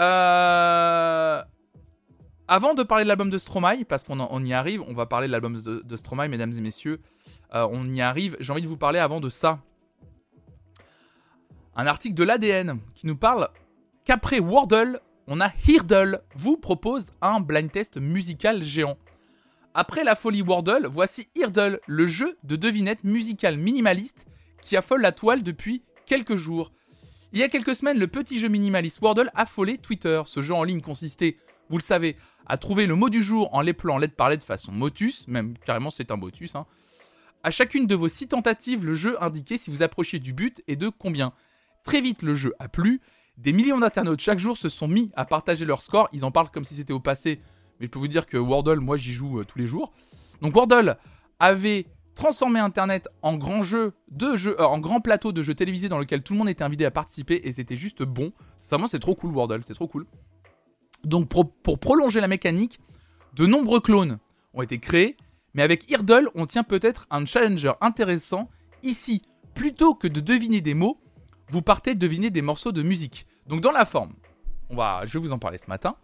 Euh. 0.00 1.42
Avant 2.48 2.74
de 2.74 2.82
parler 2.82 3.04
de 3.04 3.08
l'album 3.08 3.30
de 3.30 3.38
Stromae, 3.38 3.84
parce 3.88 4.02
qu'on 4.02 4.44
y 4.44 4.52
arrive, 4.52 4.82
on 4.82 4.92
va 4.92 5.06
parler 5.06 5.26
de 5.26 5.32
l'album 5.32 5.60
de, 5.62 5.96
Stromae, 5.96 6.28
mesdames 6.28 6.52
et 6.52 6.60
messieurs. 6.60 7.00
Euh, 7.54 7.66
on 7.70 7.90
y 7.92 8.02
arrive. 8.02 8.36
J'ai 8.40 8.52
envie 8.52 8.62
de 8.62 8.66
vous 8.66 8.76
parler 8.76 8.98
avant 8.98 9.20
de 9.20 9.28
ça. 9.28 9.60
Un 11.74 11.86
article 11.86 12.14
de 12.14 12.24
l'ADN 12.24 12.78
qui 12.94 13.06
nous 13.06 13.16
parle 13.16 13.48
qu'après 14.04 14.40
Wordle, 14.40 15.00
on 15.26 15.40
a 15.40 15.50
Hirdle 15.66 16.22
vous 16.34 16.56
propose 16.56 17.12
un 17.20 17.40
blind 17.40 17.70
test 17.70 17.96
musical 17.96 18.62
géant. 18.62 18.96
Après 19.74 20.04
la 20.04 20.14
folie 20.14 20.42
Wordle, 20.42 20.86
voici 20.86 21.28
Hirdle, 21.34 21.80
le 21.86 22.06
jeu 22.06 22.36
de 22.44 22.56
devinette 22.56 23.04
musicale 23.04 23.56
minimaliste 23.56 24.26
qui 24.60 24.76
affole 24.76 25.00
la 25.00 25.12
toile 25.12 25.42
depuis 25.42 25.82
quelques 26.06 26.36
jours. 26.36 26.72
Il 27.32 27.38
y 27.38 27.42
a 27.42 27.48
quelques 27.48 27.74
semaines, 27.74 27.98
le 27.98 28.06
petit 28.06 28.38
jeu 28.38 28.48
minimaliste 28.48 29.00
Wordle 29.00 29.30
affolait 29.34 29.78
Twitter. 29.78 30.22
Ce 30.26 30.42
jeu 30.42 30.54
en 30.54 30.64
ligne 30.64 30.82
consistait, 30.82 31.38
vous 31.70 31.78
le 31.78 31.82
savez, 31.82 32.16
à 32.46 32.58
trouver 32.58 32.86
le 32.86 32.94
mot 32.94 33.08
du 33.08 33.22
jour 33.22 33.48
en 33.54 33.62
l'épelant 33.62 33.96
lettre 33.96 34.16
par 34.16 34.28
lettre 34.28 34.44
façon 34.44 34.72
motus, 34.72 35.26
même 35.28 35.56
carrément 35.64 35.90
c'est 35.90 36.10
un 36.10 36.16
motus. 36.16 36.54
Hein. 36.54 36.66
À 37.42 37.50
chacune 37.50 37.86
de 37.86 37.94
vos 37.94 38.08
six 38.08 38.28
tentatives, 38.28 38.84
le 38.84 38.94
jeu 38.94 39.20
indiquait 39.22 39.56
si 39.56 39.70
vous 39.70 39.82
approchiez 39.82 40.18
du 40.18 40.32
but 40.32 40.62
et 40.68 40.76
de 40.76 40.90
combien. 40.90 41.32
Très 41.82 42.00
vite, 42.00 42.22
le 42.22 42.34
jeu 42.34 42.54
a 42.58 42.68
plu. 42.68 43.00
Des 43.38 43.52
millions 43.52 43.78
d'internautes 43.78 44.20
chaque 44.20 44.38
jour 44.38 44.56
se 44.56 44.68
sont 44.68 44.88
mis 44.88 45.10
à 45.14 45.24
partager 45.24 45.64
leur 45.64 45.82
score. 45.82 46.08
Ils 46.12 46.24
en 46.24 46.30
parlent 46.30 46.50
comme 46.50 46.64
si 46.64 46.74
c'était 46.74 46.92
au 46.92 47.00
passé, 47.00 47.40
mais 47.80 47.86
je 47.86 47.90
peux 47.90 47.98
vous 47.98 48.08
dire 48.08 48.26
que 48.26 48.36
Wordle, 48.36 48.80
moi 48.80 48.96
j'y 48.96 49.12
joue 49.12 49.40
euh, 49.40 49.44
tous 49.44 49.58
les 49.58 49.66
jours. 49.66 49.92
Donc 50.40 50.54
Wordle 50.54 50.96
avait 51.38 51.86
transformé 52.14 52.60
Internet 52.60 53.08
en 53.22 53.36
grand 53.36 53.62
jeu 53.62 53.94
euh, 54.22 54.56
en 54.58 54.78
grand 54.78 55.00
plateau 55.00 55.32
de 55.32 55.42
jeux 55.42 55.54
télévisés 55.54 55.88
dans 55.88 55.98
lequel 55.98 56.22
tout 56.22 56.34
le 56.34 56.38
monde 56.38 56.48
était 56.48 56.64
invité 56.64 56.84
à 56.84 56.90
participer 56.90 57.40
et 57.44 57.52
c'était 57.52 57.76
juste 57.76 58.02
bon. 58.02 58.32
Vraiment, 58.68 58.86
c'est 58.86 59.00
trop 59.00 59.14
cool 59.14 59.32
Wordle, 59.32 59.62
c'est 59.62 59.74
trop 59.74 59.88
cool. 59.88 60.06
Donc 61.04 61.28
pour, 61.28 61.78
prolonger 61.78 62.20
la 62.20 62.28
mécanique, 62.28 62.80
de 63.34 63.46
nombreux 63.46 63.80
clones 63.80 64.18
ont 64.54 64.62
été 64.62 64.78
créés, 64.78 65.16
mais 65.54 65.62
avec 65.62 65.90
Irdle, 65.90 66.28
on 66.34 66.46
tient 66.46 66.62
peut-être 66.62 67.06
un 67.10 67.24
challenger 67.24 67.72
intéressant. 67.80 68.48
Ici, 68.82 69.22
plutôt 69.54 69.94
que 69.94 70.06
de 70.06 70.20
deviner 70.20 70.60
des 70.60 70.74
mots, 70.74 70.98
vous 71.52 71.62
partez 71.62 71.94
deviner 71.94 72.30
des 72.30 72.40
morceaux 72.40 72.72
de 72.72 72.82
musique. 72.82 73.26
Donc 73.46 73.60
dans 73.60 73.72
la 73.72 73.84
forme, 73.84 74.14
on 74.70 74.76
va, 74.76 75.02
je 75.04 75.12
vais 75.12 75.18
vous 75.18 75.32
en 75.32 75.38
parler 75.38 75.58
ce 75.58 75.68
matin. 75.68 75.96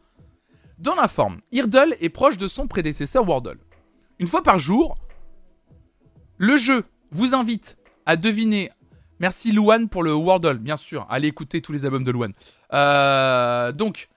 Dans 0.78 0.94
la 0.94 1.08
forme, 1.08 1.40
Irdle 1.52 1.96
est 2.00 2.10
proche 2.10 2.36
de 2.36 2.46
son 2.46 2.68
prédécesseur 2.68 3.26
Wordle. 3.26 3.58
Une 4.18 4.26
fois 4.26 4.42
par 4.42 4.58
jour, 4.58 4.94
le 6.36 6.56
jeu 6.58 6.84
vous 7.10 7.34
invite 7.34 7.78
à 8.04 8.16
deviner. 8.16 8.70
Merci 9.20 9.50
Luan 9.50 9.88
pour 9.88 10.02
le 10.02 10.12
Wordle, 10.12 10.58
bien 10.58 10.76
sûr. 10.76 11.06
Allez 11.08 11.28
écouter 11.28 11.62
tous 11.62 11.72
les 11.72 11.86
albums 11.86 12.04
de 12.04 12.10
Luan. 12.12 12.34
Euh, 12.74 13.72
donc, 13.72 14.10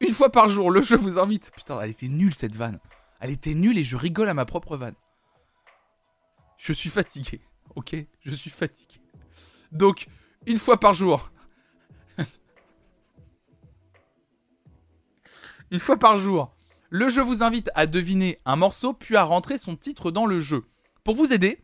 une 0.00 0.12
fois 0.12 0.32
par 0.32 0.48
jour, 0.48 0.70
le 0.70 0.80
jeu 0.80 0.96
vous 0.96 1.18
invite. 1.18 1.52
Putain, 1.54 1.78
elle 1.82 1.90
était 1.90 2.08
nulle 2.08 2.34
cette 2.34 2.56
vanne. 2.56 2.80
Elle 3.20 3.30
était 3.30 3.54
nulle 3.54 3.76
et 3.76 3.84
je 3.84 3.96
rigole 3.96 4.30
à 4.30 4.34
ma 4.34 4.46
propre 4.46 4.78
vanne. 4.78 4.94
Je 6.56 6.72
suis 6.72 6.90
fatigué. 6.90 7.42
Ok? 7.76 7.94
Je 8.20 8.34
suis 8.34 8.50
fatigué. 8.50 9.00
Donc, 9.70 10.08
une 10.48 10.58
fois 10.58 10.80
par 10.80 10.94
jour. 10.94 11.30
une 15.70 15.78
fois 15.78 15.98
par 15.98 16.16
jour, 16.16 16.56
le 16.88 17.08
jeu 17.10 17.22
vous 17.22 17.42
invite 17.42 17.70
à 17.74 17.86
deviner 17.86 18.40
un 18.46 18.56
morceau 18.56 18.94
puis 18.94 19.14
à 19.16 19.24
rentrer 19.24 19.58
son 19.58 19.76
titre 19.76 20.10
dans 20.10 20.24
le 20.26 20.40
jeu. 20.40 20.64
Pour 21.04 21.14
vous 21.14 21.32
aider, 21.34 21.62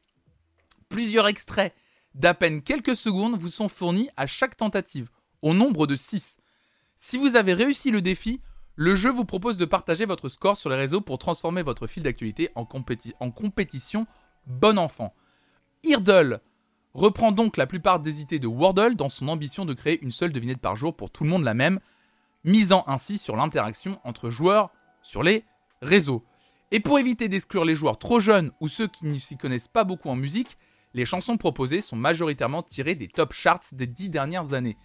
plusieurs 0.89 1.27
extraits 1.27 1.75
d'à 2.15 2.35
peine 2.35 2.63
quelques 2.63 2.95
secondes 2.95 3.39
vous 3.39 3.49
sont 3.49 3.69
fournis 3.69 4.11
à 4.17 4.27
chaque 4.27 4.57
tentative, 4.57 5.09
au 5.41 5.55
nombre 5.55 5.87
de 5.87 5.97
6. 5.97 6.39
Si 6.97 7.17
vous 7.17 7.37
avez 7.37 7.55
réussi 7.55 7.91
le 7.91 8.03
défi, 8.03 8.43
le 8.77 8.95
jeu 8.95 9.11
vous 9.11 9.25
propose 9.25 9.57
de 9.57 9.65
partager 9.65 10.05
votre 10.05 10.29
score 10.29 10.59
sur 10.59 10.69
les 10.69 10.77
réseaux 10.77 11.01
pour 11.01 11.19
transformer 11.19 11.63
votre 11.63 11.87
fil 11.87 12.03
d'actualité 12.03 12.51
en, 12.55 12.67
compétition 12.67 14.07
bon 14.47 14.79
enfant. 14.79 15.15
Irdle 15.85 16.41
reprend 16.95 17.33
donc 17.33 17.57
la 17.57 17.67
plupart 17.67 18.01
des 18.01 18.23
idées 18.23 18.39
de 18.39 18.47
Wordle 18.47 18.97
dans 18.97 19.09
son 19.09 19.29
ambition 19.29 19.65
de 19.65 19.75
créer 19.75 20.01
une 20.03 20.11
seule 20.11 20.33
devinette 20.33 20.61
par 20.61 20.77
jour 20.77 20.97
pour 20.97 21.11
tout 21.11 21.25
le 21.25 21.31
monde 21.31 21.45
la 21.45 21.55
même, 21.55 21.81
misant 22.45 22.85
ainsi 22.87 23.19
sur 23.19 23.37
l'interaction 23.37 24.01
entre 24.05 24.31
joueurs 24.31 24.71
sur 25.03 25.23
les 25.23 25.45
réseaux. 25.83 26.25
Et 26.71 26.81
pour 26.81 26.99
éviter 26.99 27.29
d'exclure 27.29 27.65
les 27.65 27.75
joueurs 27.75 27.99
trop 27.99 28.21
jeunes 28.21 28.53
ou 28.61 28.69
ceux 28.69 28.87
qui 28.87 29.07
ne 29.07 29.19
s'y 29.19 29.37
connaissent 29.37 29.69
pas 29.69 29.85
beaucoup 29.85 30.09
en 30.09 30.17
musique, 30.17 30.57
Les 30.95 31.05
chansons 31.05 31.37
proposées 31.37 31.81
sont 31.81 31.97
majoritairement 31.97 32.63
tirées 32.63 32.95
des 32.95 33.09
top 33.09 33.33
charts 33.33 33.73
des 33.73 33.89
dix 33.89 34.09
dernières 34.09 34.55
années. 34.55 34.77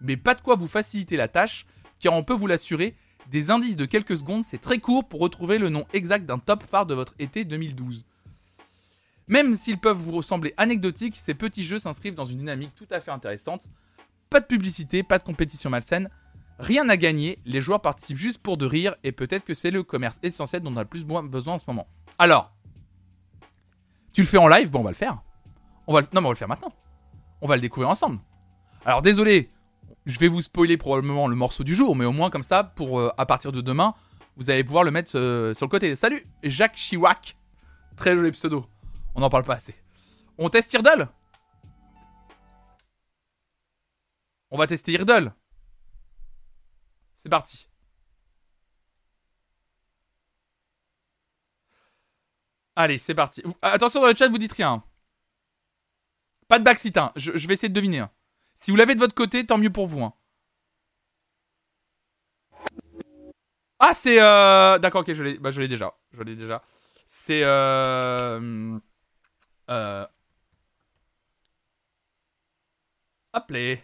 Mais 0.00 0.16
pas 0.16 0.34
de 0.34 0.40
quoi 0.40 0.56
vous 0.56 0.66
faciliter 0.66 1.18
la 1.18 1.28
tâche, 1.28 1.66
car 2.00 2.14
on 2.14 2.24
peut 2.24 2.34
vous 2.34 2.46
l'assurer, 2.46 2.96
des 3.30 3.50
indices 3.50 3.76
de 3.76 3.84
quelques 3.84 4.16
secondes, 4.16 4.42
c'est 4.42 4.60
très 4.60 4.78
court 4.78 5.06
pour 5.06 5.20
retrouver 5.20 5.58
le 5.58 5.68
nom 5.68 5.84
exact 5.92 6.24
d'un 6.24 6.38
top 6.38 6.62
phare 6.62 6.86
de 6.86 6.94
votre 6.94 7.14
été 7.18 7.44
2012. 7.44 8.06
Même 9.30 9.54
s'ils 9.54 9.78
peuvent 9.78 9.96
vous 9.96 10.10
ressembler 10.10 10.52
anecdotiques, 10.56 11.14
ces 11.16 11.34
petits 11.34 11.62
jeux 11.62 11.78
s'inscrivent 11.78 12.16
dans 12.16 12.24
une 12.24 12.38
dynamique 12.38 12.74
tout 12.74 12.88
à 12.90 12.98
fait 12.98 13.12
intéressante. 13.12 13.68
Pas 14.28 14.40
de 14.40 14.46
publicité, 14.46 15.04
pas 15.04 15.18
de 15.18 15.22
compétition 15.22 15.70
malsaine, 15.70 16.10
rien 16.58 16.88
à 16.88 16.96
gagner, 16.96 17.38
les 17.46 17.60
joueurs 17.60 17.80
participent 17.80 18.16
juste 18.16 18.38
pour 18.38 18.56
de 18.56 18.66
rire 18.66 18.96
et 19.04 19.12
peut-être 19.12 19.44
que 19.44 19.54
c'est 19.54 19.70
le 19.70 19.84
commerce 19.84 20.18
essentiel 20.24 20.62
dont 20.62 20.72
on 20.72 20.76
a 20.76 20.82
le 20.82 20.88
plus 20.88 21.04
besoin 21.04 21.54
en 21.54 21.58
ce 21.60 21.64
moment. 21.68 21.86
Alors, 22.18 22.52
tu 24.12 24.22
le 24.22 24.26
fais 24.26 24.36
en 24.36 24.48
live, 24.48 24.68
bon 24.68 24.80
on 24.80 24.82
va 24.82 24.90
le 24.90 24.96
faire. 24.96 25.22
Non 25.86 25.94
mais 26.12 26.18
on 26.18 26.22
va 26.22 26.30
le 26.30 26.34
faire 26.34 26.48
maintenant. 26.48 26.72
On 27.40 27.46
va 27.46 27.54
le 27.54 27.62
découvrir 27.62 27.88
ensemble. 27.88 28.18
Alors 28.84 29.00
désolé, 29.00 29.48
je 30.06 30.18
vais 30.18 30.28
vous 30.28 30.42
spoiler 30.42 30.76
probablement 30.76 31.28
le 31.28 31.36
morceau 31.36 31.62
du 31.62 31.76
jour, 31.76 31.94
mais 31.94 32.04
au 32.04 32.12
moins 32.12 32.30
comme 32.30 32.42
ça, 32.42 32.64
pour 32.64 32.98
euh, 32.98 33.12
à 33.16 33.26
partir 33.26 33.52
de 33.52 33.60
demain, 33.60 33.94
vous 34.36 34.50
allez 34.50 34.64
pouvoir 34.64 34.82
le 34.82 34.90
mettre 34.90 35.16
euh, 35.16 35.54
sur 35.54 35.66
le 35.66 35.70
côté. 35.70 35.94
Salut, 35.94 36.24
Jacques 36.42 36.76
Chiwak. 36.76 37.36
Très 37.94 38.16
joli 38.16 38.32
pseudo. 38.32 38.66
On 39.14 39.20
n'en 39.20 39.30
parle 39.30 39.44
pas 39.44 39.54
assez. 39.54 39.74
On 40.38 40.48
teste 40.48 40.72
Irdle 40.72 41.08
On 44.50 44.58
va 44.58 44.66
tester 44.66 44.92
Irdle. 44.92 45.32
C'est 47.16 47.28
parti. 47.28 47.68
Allez, 52.76 52.98
c'est 52.98 53.14
parti. 53.14 53.42
Attention 53.62 54.00
dans 54.00 54.06
le 54.06 54.14
chat, 54.14 54.28
vous 54.28 54.38
dites 54.38 54.54
rien. 54.54 54.82
Pas 56.48 56.58
de 56.58 56.64
backseat, 56.64 56.96
hein. 56.96 57.12
je, 57.14 57.46
vais 57.46 57.54
essayer 57.54 57.68
de 57.68 57.74
deviner. 57.74 58.00
Hein. 58.00 58.10
Si 58.54 58.70
vous 58.70 58.76
l'avez 58.76 58.94
de 58.94 59.00
votre 59.00 59.14
côté, 59.14 59.44
tant 59.44 59.58
mieux 59.58 59.70
pour 59.70 59.86
vous. 59.86 60.02
Hein. 60.02 60.14
Ah, 63.78 63.92
c'est... 63.94 64.20
Euh... 64.20 64.78
D'accord, 64.78 65.02
ok, 65.02 65.12
je 65.12 65.22
l'ai 65.22 65.38
bah, 65.38 65.50
déjà. 65.50 65.94
Je 66.12 66.22
l'ai 66.22 66.36
déjà. 66.36 66.62
C'est... 67.06 67.42
Euh... 67.44 68.78
Euh... 69.70 70.04
Appelez. 73.32 73.80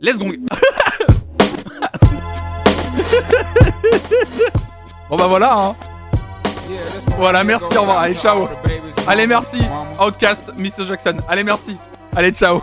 Let's 0.00 0.18
go. 0.18 0.26
bon 5.08 5.16
bah 5.16 5.26
voilà, 5.26 5.58
hein. 5.58 5.74
Voilà, 7.16 7.42
merci, 7.44 7.76
au 7.76 7.80
revoir. 7.80 7.98
Allez, 7.98 8.14
ciao. 8.14 8.48
Allez, 9.06 9.26
merci. 9.26 9.60
Outcast, 10.00 10.52
Mr. 10.56 10.86
Jackson. 10.86 11.16
Allez, 11.28 11.44
merci. 11.44 11.76
Allez, 12.14 12.32
ciao. 12.32 12.62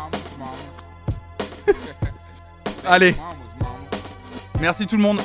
Allez. 2.85 3.15
Merci 4.59 4.87
tout 4.87 4.95
le 4.95 5.01
monde. 5.01 5.21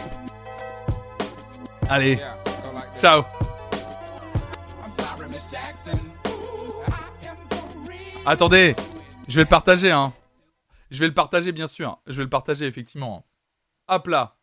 Allez. 1.89 2.19
Ciao. 2.99 3.25
Attendez. 8.29 8.75
Je 9.29 9.37
vais 9.37 9.45
le 9.45 9.49
partager, 9.49 9.93
hein. 9.93 10.13
Je 10.91 10.99
vais 10.99 11.07
le 11.07 11.15
partager, 11.15 11.53
bien 11.53 11.69
sûr. 11.69 12.01
Je 12.09 12.15
vais 12.15 12.25
le 12.25 12.29
partager, 12.29 12.67
effectivement. 12.67 13.25
Hop 13.87 14.09
là. 14.09 14.37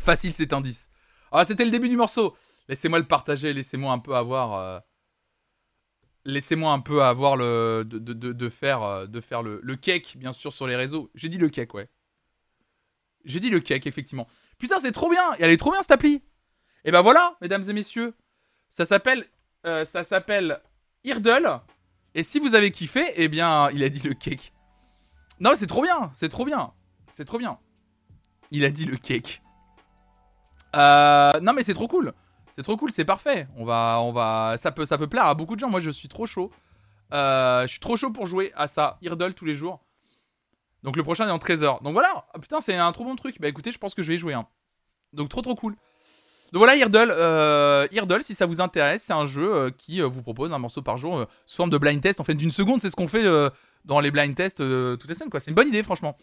Facile 0.00 0.34
cet 0.34 0.52
indice. 0.52 0.90
Ah, 1.30 1.44
c'était 1.44 1.64
le 1.64 1.70
début 1.70 1.88
du 1.88 1.96
morceau. 1.96 2.36
Laissez-moi 2.68 2.98
le 2.98 3.06
partager, 3.06 3.52
laissez-moi 3.52 3.92
un 3.92 4.00
peu 4.00 4.16
avoir. 4.16 4.54
Euh, 4.54 4.80
laissez-moi 6.24 6.72
un 6.72 6.80
peu 6.80 7.04
avoir 7.04 7.36
le. 7.36 7.84
de, 7.86 8.48
faire, 8.48 8.82
euh, 8.82 9.06
le, 9.62 9.76
cake, 9.76 10.16
bien 10.16 10.32
sûr, 10.32 10.52
sur 10.52 10.66
les 10.66 10.74
réseaux. 10.74 11.08
J'ai 11.14 11.28
dit 11.28 11.38
le 11.38 11.50
cake, 11.50 11.72
ouais. 11.74 11.88
J'ai 13.24 13.38
dit 13.38 13.50
le 13.50 13.60
cake, 13.60 13.86
effectivement. 13.86 14.26
Putain, 14.58 14.80
c'est 14.80 14.90
trop 14.90 15.08
bien 15.08 15.34
Elle 15.38 15.50
est 15.50 15.56
trop 15.56 15.70
bien 15.70 15.82
cette 15.82 15.92
appli 15.92 16.20
Et 16.84 16.90
ben 16.90 17.02
voilà, 17.02 17.36
mesdames 17.40 17.62
et 17.68 17.72
messieurs. 17.72 18.16
Ça 18.70 18.84
s'appelle. 18.84 19.24
Euh, 19.66 19.84
ça 19.84 20.02
s'appelle 20.02 20.60
Irdle. 21.04 21.60
Et 22.14 22.22
si 22.22 22.38
vous 22.38 22.54
avez 22.54 22.70
kiffé, 22.70 23.12
eh 23.16 23.28
bien, 23.28 23.70
il 23.70 23.82
a 23.84 23.88
dit 23.88 24.06
le 24.06 24.14
cake. 24.14 24.52
Non, 25.38 25.52
c'est 25.54 25.66
trop 25.66 25.82
bien, 25.82 26.10
c'est 26.14 26.28
trop 26.28 26.44
bien. 26.44 26.72
C'est 27.08 27.24
trop 27.24 27.38
bien. 27.38 27.58
Il 28.50 28.64
a 28.64 28.70
dit 28.70 28.84
le 28.84 28.96
cake. 28.96 29.42
Euh, 30.76 31.40
non, 31.40 31.52
mais 31.52 31.62
c'est 31.62 31.74
trop 31.74 31.88
cool. 31.88 32.12
C'est 32.50 32.62
trop 32.62 32.76
cool, 32.76 32.90
c'est 32.90 33.04
parfait. 33.04 33.48
On 33.56 33.64
va, 33.64 33.98
on 34.02 34.12
va, 34.12 34.54
ça 34.56 34.72
peut, 34.72 34.84
ça 34.84 34.98
peut 34.98 35.06
plaire 35.06 35.26
à 35.26 35.34
beaucoup 35.34 35.54
de 35.54 35.60
gens. 35.60 35.70
Moi, 35.70 35.80
je 35.80 35.90
suis 35.90 36.08
trop 36.08 36.26
chaud. 36.26 36.50
Euh, 37.12 37.62
je 37.62 37.68
suis 37.68 37.80
trop 37.80 37.96
chaud 37.96 38.10
pour 38.10 38.26
jouer 38.26 38.52
à 38.54 38.66
ça, 38.66 38.98
Irdle 39.02 39.34
tous 39.34 39.44
les 39.44 39.54
jours. 39.54 39.80
Donc 40.82 40.96
le 40.96 41.02
prochain 41.02 41.26
est 41.26 41.32
en 41.32 41.38
13h. 41.38 41.82
Donc 41.82 41.92
voilà, 41.92 42.26
ah, 42.32 42.38
putain, 42.38 42.60
c'est 42.60 42.74
un 42.74 42.92
trop 42.92 43.04
bon 43.04 43.16
truc. 43.16 43.40
Bah 43.40 43.48
écoutez, 43.48 43.70
je 43.70 43.78
pense 43.78 43.94
que 43.94 44.02
je 44.02 44.08
vais 44.08 44.14
y 44.14 44.18
jouer. 44.18 44.34
Hein. 44.34 44.46
Donc 45.12 45.28
trop 45.28 45.42
trop 45.42 45.54
cool. 45.54 45.76
Donc 46.52 46.60
voilà, 46.60 46.74
Irdle, 46.76 47.12
euh, 47.14 47.86
Irdle, 47.92 48.22
si 48.22 48.34
ça 48.34 48.46
vous 48.46 48.60
intéresse, 48.60 49.04
c'est 49.04 49.12
un 49.12 49.26
jeu 49.26 49.54
euh, 49.54 49.70
qui 49.70 50.00
vous 50.00 50.22
propose 50.22 50.52
un 50.52 50.58
morceau 50.58 50.82
par 50.82 50.98
jour 50.98 51.26
sous 51.46 51.56
forme 51.56 51.70
de 51.70 51.78
blind 51.78 52.00
test. 52.00 52.20
En 52.20 52.24
fait, 52.24 52.34
d'une 52.34 52.50
seconde, 52.50 52.80
c'est 52.80 52.90
ce 52.90 52.96
qu'on 52.96 53.08
fait 53.08 53.24
dans 53.84 54.00
les 54.00 54.10
blind 54.10 54.34
tests 54.34 54.58
toutes 54.58 55.08
les 55.08 55.14
semaines. 55.14 55.30
quoi. 55.30 55.40
C'est 55.40 55.50
une 55.50 55.54
bonne 55.54 55.68
idée, 55.68 55.82
franchement. 55.82 56.16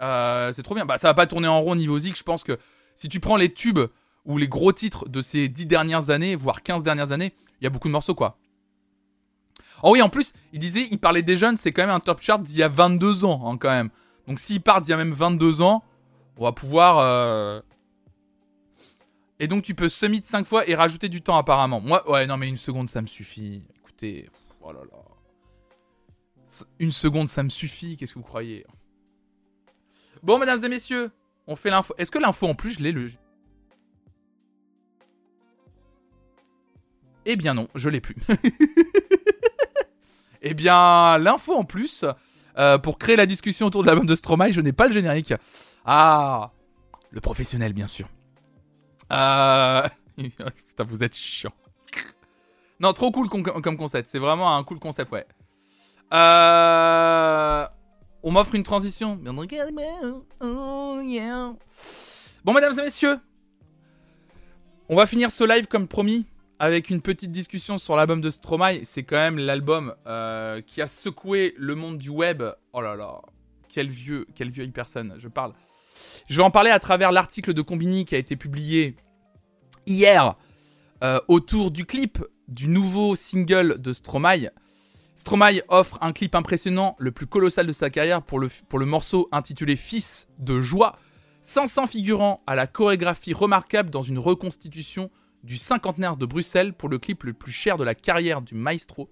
c'est 0.00 0.62
trop 0.62 0.74
bien. 0.74 0.84
Bah 0.84 0.98
ça 0.98 1.08
va 1.08 1.14
pas 1.14 1.26
tourner 1.26 1.48
en 1.48 1.60
rond 1.60 1.74
niveau 1.74 1.98
Zik. 1.98 2.16
Je 2.16 2.22
pense 2.22 2.44
que 2.44 2.58
si 2.94 3.08
tu 3.08 3.18
prends 3.18 3.36
les 3.36 3.52
tubes 3.52 3.80
ou 4.24 4.38
les 4.38 4.48
gros 4.48 4.72
titres 4.72 5.08
de 5.08 5.20
ces 5.20 5.48
10 5.48 5.66
dernières 5.66 6.10
années, 6.10 6.36
voire 6.36 6.62
15 6.62 6.82
dernières 6.82 7.10
années, 7.10 7.34
il 7.60 7.64
y 7.64 7.66
a 7.66 7.70
beaucoup 7.70 7.88
de 7.88 7.92
morceaux 7.92 8.14
quoi. 8.14 8.38
Oh 9.82 9.90
oui, 9.92 10.00
en 10.00 10.08
plus, 10.08 10.32
il 10.52 10.60
disait, 10.60 10.88
il 10.90 10.98
parlait 10.98 11.22
des 11.22 11.36
jeunes, 11.36 11.58
c'est 11.58 11.72
quand 11.72 11.82
même 11.82 11.94
un 11.94 12.00
top 12.00 12.22
chart 12.22 12.40
d'il 12.40 12.56
y 12.56 12.62
a 12.62 12.68
22 12.68 13.24
ans 13.26 13.42
hein, 13.44 13.58
quand 13.58 13.68
même. 13.68 13.90
Donc 14.26 14.40
s'il 14.40 14.62
part 14.62 14.80
d'il 14.80 14.92
y 14.92 14.94
a 14.94 14.96
même 14.96 15.12
22 15.12 15.60
ans, 15.62 15.82
on 16.38 16.44
va 16.44 16.52
pouvoir... 16.52 17.62
Et 19.44 19.46
donc 19.46 19.62
tu 19.62 19.74
peux 19.74 19.90
submit 19.90 20.22
5 20.24 20.46
fois 20.46 20.66
et 20.66 20.74
rajouter 20.74 21.10
du 21.10 21.20
temps 21.20 21.36
apparemment. 21.36 21.78
Moi, 21.78 22.10
ouais, 22.10 22.26
non 22.26 22.38
mais 22.38 22.48
une 22.48 22.56
seconde 22.56 22.88
ça 22.88 23.02
me 23.02 23.06
suffit. 23.06 23.62
Écoutez, 23.80 24.30
oh 24.62 24.72
là 24.72 24.80
là. 24.90 24.98
Une 26.78 26.90
seconde 26.90 27.28
ça 27.28 27.42
me 27.42 27.50
suffit, 27.50 27.98
qu'est-ce 27.98 28.14
que 28.14 28.18
vous 28.18 28.24
croyez? 28.24 28.64
Bon, 30.22 30.38
mesdames 30.38 30.64
et 30.64 30.68
messieurs, 30.70 31.10
on 31.46 31.56
fait 31.56 31.68
l'info. 31.68 31.92
Est-ce 31.98 32.10
que 32.10 32.18
l'info 32.18 32.46
en 32.46 32.54
plus, 32.54 32.70
je 32.70 32.80
l'ai 32.80 32.90
le. 32.90 33.10
Eh 37.26 37.36
bien 37.36 37.52
non, 37.52 37.68
je 37.74 37.90
l'ai 37.90 38.00
plus. 38.00 38.16
eh 40.40 40.54
bien, 40.54 41.18
l'info 41.18 41.52
en 41.52 41.64
plus, 41.64 42.06
euh, 42.56 42.78
pour 42.78 42.96
créer 42.96 43.16
la 43.16 43.26
discussion 43.26 43.66
autour 43.66 43.82
de 43.82 43.88
l'album 43.88 44.06
de 44.06 44.16
Stromae, 44.16 44.52
je 44.52 44.62
n'ai 44.62 44.72
pas 44.72 44.86
le 44.86 44.92
générique. 44.92 45.34
Ah, 45.84 46.50
le 47.10 47.20
professionnel, 47.20 47.74
bien 47.74 47.86
sûr. 47.86 48.08
Euh... 49.12 49.88
Putain, 50.16 50.84
vous 50.84 51.02
êtes 51.02 51.14
chiant. 51.14 51.52
Non, 52.80 52.92
trop 52.92 53.10
cool 53.10 53.28
comme 53.28 53.76
concept. 53.76 54.08
C'est 54.08 54.18
vraiment 54.18 54.56
un 54.56 54.64
cool 54.64 54.78
concept, 54.78 55.12
ouais. 55.12 55.26
Euh... 56.12 57.66
On 58.22 58.32
m'offre 58.32 58.54
une 58.54 58.62
transition. 58.62 59.20
Oh, 60.40 60.98
bon, 62.44 62.52
mesdames 62.54 62.78
et 62.78 62.82
messieurs, 62.82 63.18
on 64.88 64.96
va 64.96 65.06
finir 65.06 65.30
ce 65.30 65.44
live 65.44 65.66
comme 65.66 65.88
promis 65.88 66.26
avec 66.58 66.88
une 66.88 67.02
petite 67.02 67.30
discussion 67.30 67.76
sur 67.76 67.96
l'album 67.96 68.22
de 68.22 68.30
Stromae. 68.30 68.84
C'est 68.84 69.02
quand 69.02 69.16
même 69.16 69.38
l'album 69.38 69.94
euh, 70.06 70.62
qui 70.62 70.80
a 70.80 70.88
secoué 70.88 71.54
le 71.58 71.74
monde 71.74 71.98
du 71.98 72.08
web. 72.08 72.42
Oh 72.72 72.80
là 72.80 72.96
là, 72.96 73.20
quel 73.68 73.88
vieux, 73.88 74.26
quelle 74.34 74.50
vieille 74.50 74.70
personne, 74.70 75.14
je 75.18 75.28
parle. 75.28 75.52
Je 76.28 76.36
vais 76.36 76.42
en 76.42 76.50
parler 76.50 76.70
à 76.70 76.78
travers 76.78 77.12
l'article 77.12 77.52
de 77.52 77.62
Combini 77.62 78.04
qui 78.04 78.14
a 78.14 78.18
été 78.18 78.36
publié 78.36 78.96
hier 79.86 80.36
euh, 81.02 81.20
autour 81.28 81.70
du 81.70 81.84
clip 81.84 82.24
du 82.48 82.68
nouveau 82.68 83.14
single 83.14 83.80
de 83.80 83.92
Stromae. 83.92 84.50
Stromae 85.16 85.62
offre 85.68 85.98
un 86.00 86.12
clip 86.12 86.34
impressionnant, 86.34 86.96
le 86.98 87.12
plus 87.12 87.26
colossal 87.26 87.66
de 87.66 87.72
sa 87.72 87.90
carrière 87.90 88.22
pour 88.22 88.38
le, 88.38 88.48
pour 88.68 88.78
le 88.78 88.86
morceau 88.86 89.28
intitulé 89.32 89.76
Fils 89.76 90.28
de 90.38 90.60
joie, 90.60 90.98
500 91.42 91.86
figurants 91.86 92.42
à 92.46 92.54
la 92.54 92.66
chorégraphie 92.66 93.34
remarquable 93.34 93.90
dans 93.90 94.02
une 94.02 94.18
reconstitution 94.18 95.10
du 95.44 95.58
cinquantenaire 95.58 96.16
de 96.16 96.24
Bruxelles 96.24 96.72
pour 96.72 96.88
le 96.88 96.98
clip 96.98 97.24
le 97.24 97.34
plus 97.34 97.52
cher 97.52 97.76
de 97.76 97.84
la 97.84 97.94
carrière 97.94 98.40
du 98.40 98.54
maestro. 98.54 99.10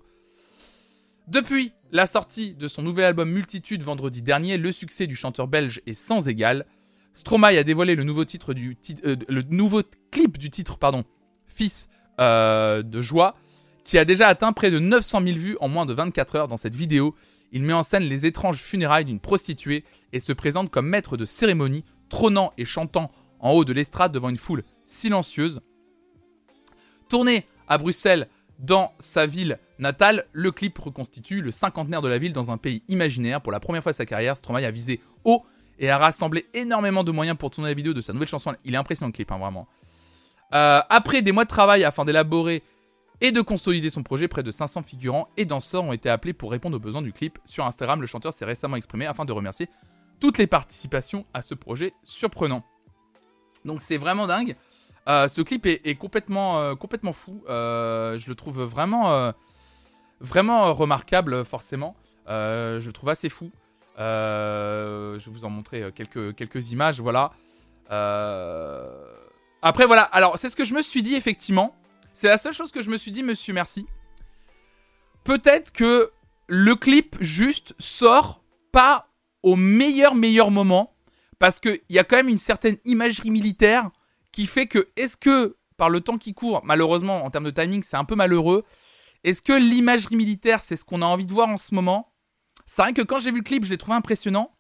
Depuis 1.29 1.73
la 1.93 2.07
sortie 2.07 2.55
de 2.55 2.67
son 2.69 2.83
nouvel 2.83 3.05
album 3.05 3.31
Multitude 3.31 3.83
vendredi 3.83 4.23
dernier, 4.23 4.57
le 4.57 4.73
succès 4.73 5.07
du 5.07 5.15
chanteur 5.15 5.47
belge 5.47 5.83
est 5.87 5.95
sans 5.95 6.27
égal. 6.27 6.67
Stromae 7.15 7.59
a 7.59 7.63
dévoilé 7.65 7.95
euh, 7.95 9.17
le 9.29 9.43
nouveau 9.51 9.83
clip 10.11 10.39
du 10.39 10.51
titre 10.51 10.79
pardon, 10.79 11.05
Fils 11.47 11.89
euh, 12.21 12.83
de 12.83 13.01
joie, 13.01 13.37
qui 13.85 13.99
a 13.99 14.05
déjà 14.05 14.29
atteint 14.29 14.53
près 14.53 14.71
de 14.71 14.79
900 14.79 15.23
000 15.25 15.39
vues 15.39 15.57
en 15.61 15.69
moins 15.69 15.87
de 15.87 15.93
24 15.93 16.37
heures 16.37 16.49
dans 16.49 16.57
cette 16.57 16.75
vidéo. 16.75 17.15
Il 17.53 17.63
met 17.63 17.73
en 17.73 17.83
scène 17.83 18.05
les 18.05 18.25
étranges 18.25 18.59
funérailles 18.59 19.05
d'une 19.05 19.21
prostituée 19.21 19.85
et 20.13 20.21
se 20.21 20.33
présente 20.33 20.71
comme 20.71 20.87
maître 20.87 21.17
de 21.17 21.25
cérémonie, 21.25 21.85
trônant 22.09 22.53
et 22.57 22.65
chantant 22.65 23.11
en 23.41 23.51
haut 23.51 23.65
de 23.65 23.73
l'estrade 23.73 24.13
devant 24.13 24.31
une 24.31 24.37
foule 24.37 24.63
silencieuse. 24.85 25.61
Tourné 27.09 27.47
à 27.69 27.77
Bruxelles 27.77 28.29
Dans 28.59 28.93
sa 28.99 29.27
ville 29.27 29.59
natale, 29.79 30.27
le 30.33 30.51
clip 30.51 30.79
reconstitue 30.79 31.43
le 31.43 31.51
cinquantenaire 31.51 32.01
de 32.01 32.09
la 32.09 32.19
ville 32.19 32.33
dans 32.33 32.51
un 32.51 32.57
pays 32.57 32.83
imaginaire. 32.89 33.43
Pour 33.43 33.53
la 33.53 33.61
première 33.61 33.83
fois 33.83 33.93
de 33.93 33.97
sa 33.97 34.07
carrière, 34.07 34.37
Stromae 34.37 34.65
a 34.65 34.71
visé 34.71 35.01
haut 35.25 35.43
et 35.79 35.91
a 35.91 35.99
rassemblé 35.99 36.47
énormément 36.55 37.05
de 37.05 37.11
moyens 37.13 37.37
pour 37.37 37.51
tourner 37.51 37.71
la 37.71 37.75
vidéo 37.75 37.93
de 37.95 38.01
sa 38.01 38.13
nouvelle 38.13 38.29
chanson. 38.29 38.55
Il 38.65 38.75
est 38.75 38.79
impressionnant 38.79 39.09
le 39.09 39.13
clip, 39.13 39.31
hein, 39.33 39.39
vraiment. 39.39 39.67
Euh, 40.55 40.81
après 40.91 41.23
des 41.23 41.33
mois 41.33 41.45
de 41.45 41.49
travail 41.49 41.85
afin 41.85 42.05
d'élaborer 42.05 42.63
et 43.21 43.33
de 43.33 43.41
consolider 43.41 43.89
son 43.91 44.03
projet, 44.03 44.29
près 44.29 44.43
de 44.43 44.51
500 44.51 44.83
figurants 44.83 45.29
et 45.37 45.45
danseurs 45.45 45.85
ont 45.85 45.93
été 45.93 46.11
appelés 46.11 46.33
pour 46.33 46.51
répondre 46.51 46.77
aux 46.77 46.81
besoins 46.81 47.03
du 47.03 47.13
clip. 47.13 47.39
Sur 47.45 47.67
Instagram, 47.67 48.01
le 48.01 48.07
chanteur 48.07 48.33
s'est 48.33 48.45
récemment 48.45 48.77
exprimé 48.77 49.07
afin 49.07 49.25
de 49.25 49.33
remercier 49.33 49.69
toutes 50.21 50.39
les 50.39 50.47
participations 50.47 51.25
à 51.33 51.43
ce 51.43 51.55
projet 51.55 51.95
surprenant. 52.03 52.65
Donc 53.65 53.81
c'est 53.81 53.97
vraiment 53.97 54.27
dingue. 54.27 54.57
Euh, 55.09 55.27
ce 55.27 55.41
clip 55.41 55.67
est, 55.67 55.97
complètement, 55.97 56.61
euh, 56.61 56.75
complètement 56.75 57.13
fou. 57.13 57.43
Je 57.49 58.29
le 58.29 58.35
trouve 58.35 58.63
vraiment 58.63 59.33
remarquable, 60.21 61.45
forcément. 61.45 61.97
je 62.29 62.85
le 62.85 62.93
trouve 62.93 63.09
assez 63.09 63.29
fou. 63.29 63.51
Je 63.97 65.25
vais 65.25 65.31
vous 65.31 65.45
en 65.45 65.51
montrer 65.51 65.93
quelques, 65.95 66.35
quelques 66.35 66.73
images. 66.73 67.01
Voilà. 67.01 67.33
Après, 69.63 69.87
voilà. 69.87 70.03
Alors, 70.03 70.39
c'est 70.39 70.49
ce 70.49 70.57
que 70.57 70.65
je 70.65 70.75
me 70.75 70.83
suis 70.83 71.03
dit, 71.03 71.15
effectivement. 71.15 71.75
C'est 72.15 72.29
la 72.29 72.39
seule 72.39 72.53
chose 72.53 72.73
que 72.73 72.83
je 72.83 72.91
me 72.91 72.97
suis 72.97 73.11
dit, 73.11 73.23
monsieur, 73.23 73.55
merci. 73.55 73.87
Peut-être 75.25 75.73
que 75.73 76.11
le 76.49 76.75
clip 76.75 77.17
juste 77.21 77.75
sort 77.79 78.43
pas 78.73 79.05
au 79.43 79.57
meilleur, 79.57 80.15
meilleur 80.15 80.51
moment. 80.51 80.95
Parce 81.39 81.59
qu'il 81.59 81.81
y 81.89 81.99
a 81.99 82.05
quand 82.05 82.17
même 82.17 82.29
une 82.29 82.39
certaine 82.39 82.77
imagerie 82.85 83.31
militaire 83.31 83.91
qui 84.31 84.47
fait 84.47 84.67
que, 84.67 84.91
est-ce 84.97 85.17
que, 85.17 85.57
par 85.77 85.91
le 85.91 86.01
temps 86.01 86.17
qui 86.17 86.35
court, 86.35 86.61
malheureusement, 86.65 87.25
en 87.25 87.31
termes 87.31 87.47
de 87.47 87.51
timing, 87.51 87.83
c'est 87.83 87.97
un 87.97 88.05
peu 88.05 88.15
malheureux, 88.15 88.65
est-ce 89.25 89.43
que 89.43 89.53
l'imagerie 89.53 90.15
militaire, 90.15 90.61
c'est 90.61 90.77
ce 90.77 90.85
qu'on 90.85 91.03
a 91.03 91.07
envie 91.07 91.27
de 91.27 91.33
voir 91.33 91.49
en 91.49 91.57
ce 91.57 91.75
moment? 91.75 92.12
C'est 92.67 92.83
vrai 92.83 92.93
que 92.93 93.03
quand 93.03 93.19
j'ai 93.19 93.31
vu 93.31 93.39
le 93.39 93.45
clip, 93.45 93.65
je 93.65 93.71
l'ai 93.71 93.79
trouvé 93.79 93.97
impressionnant. 93.97 94.53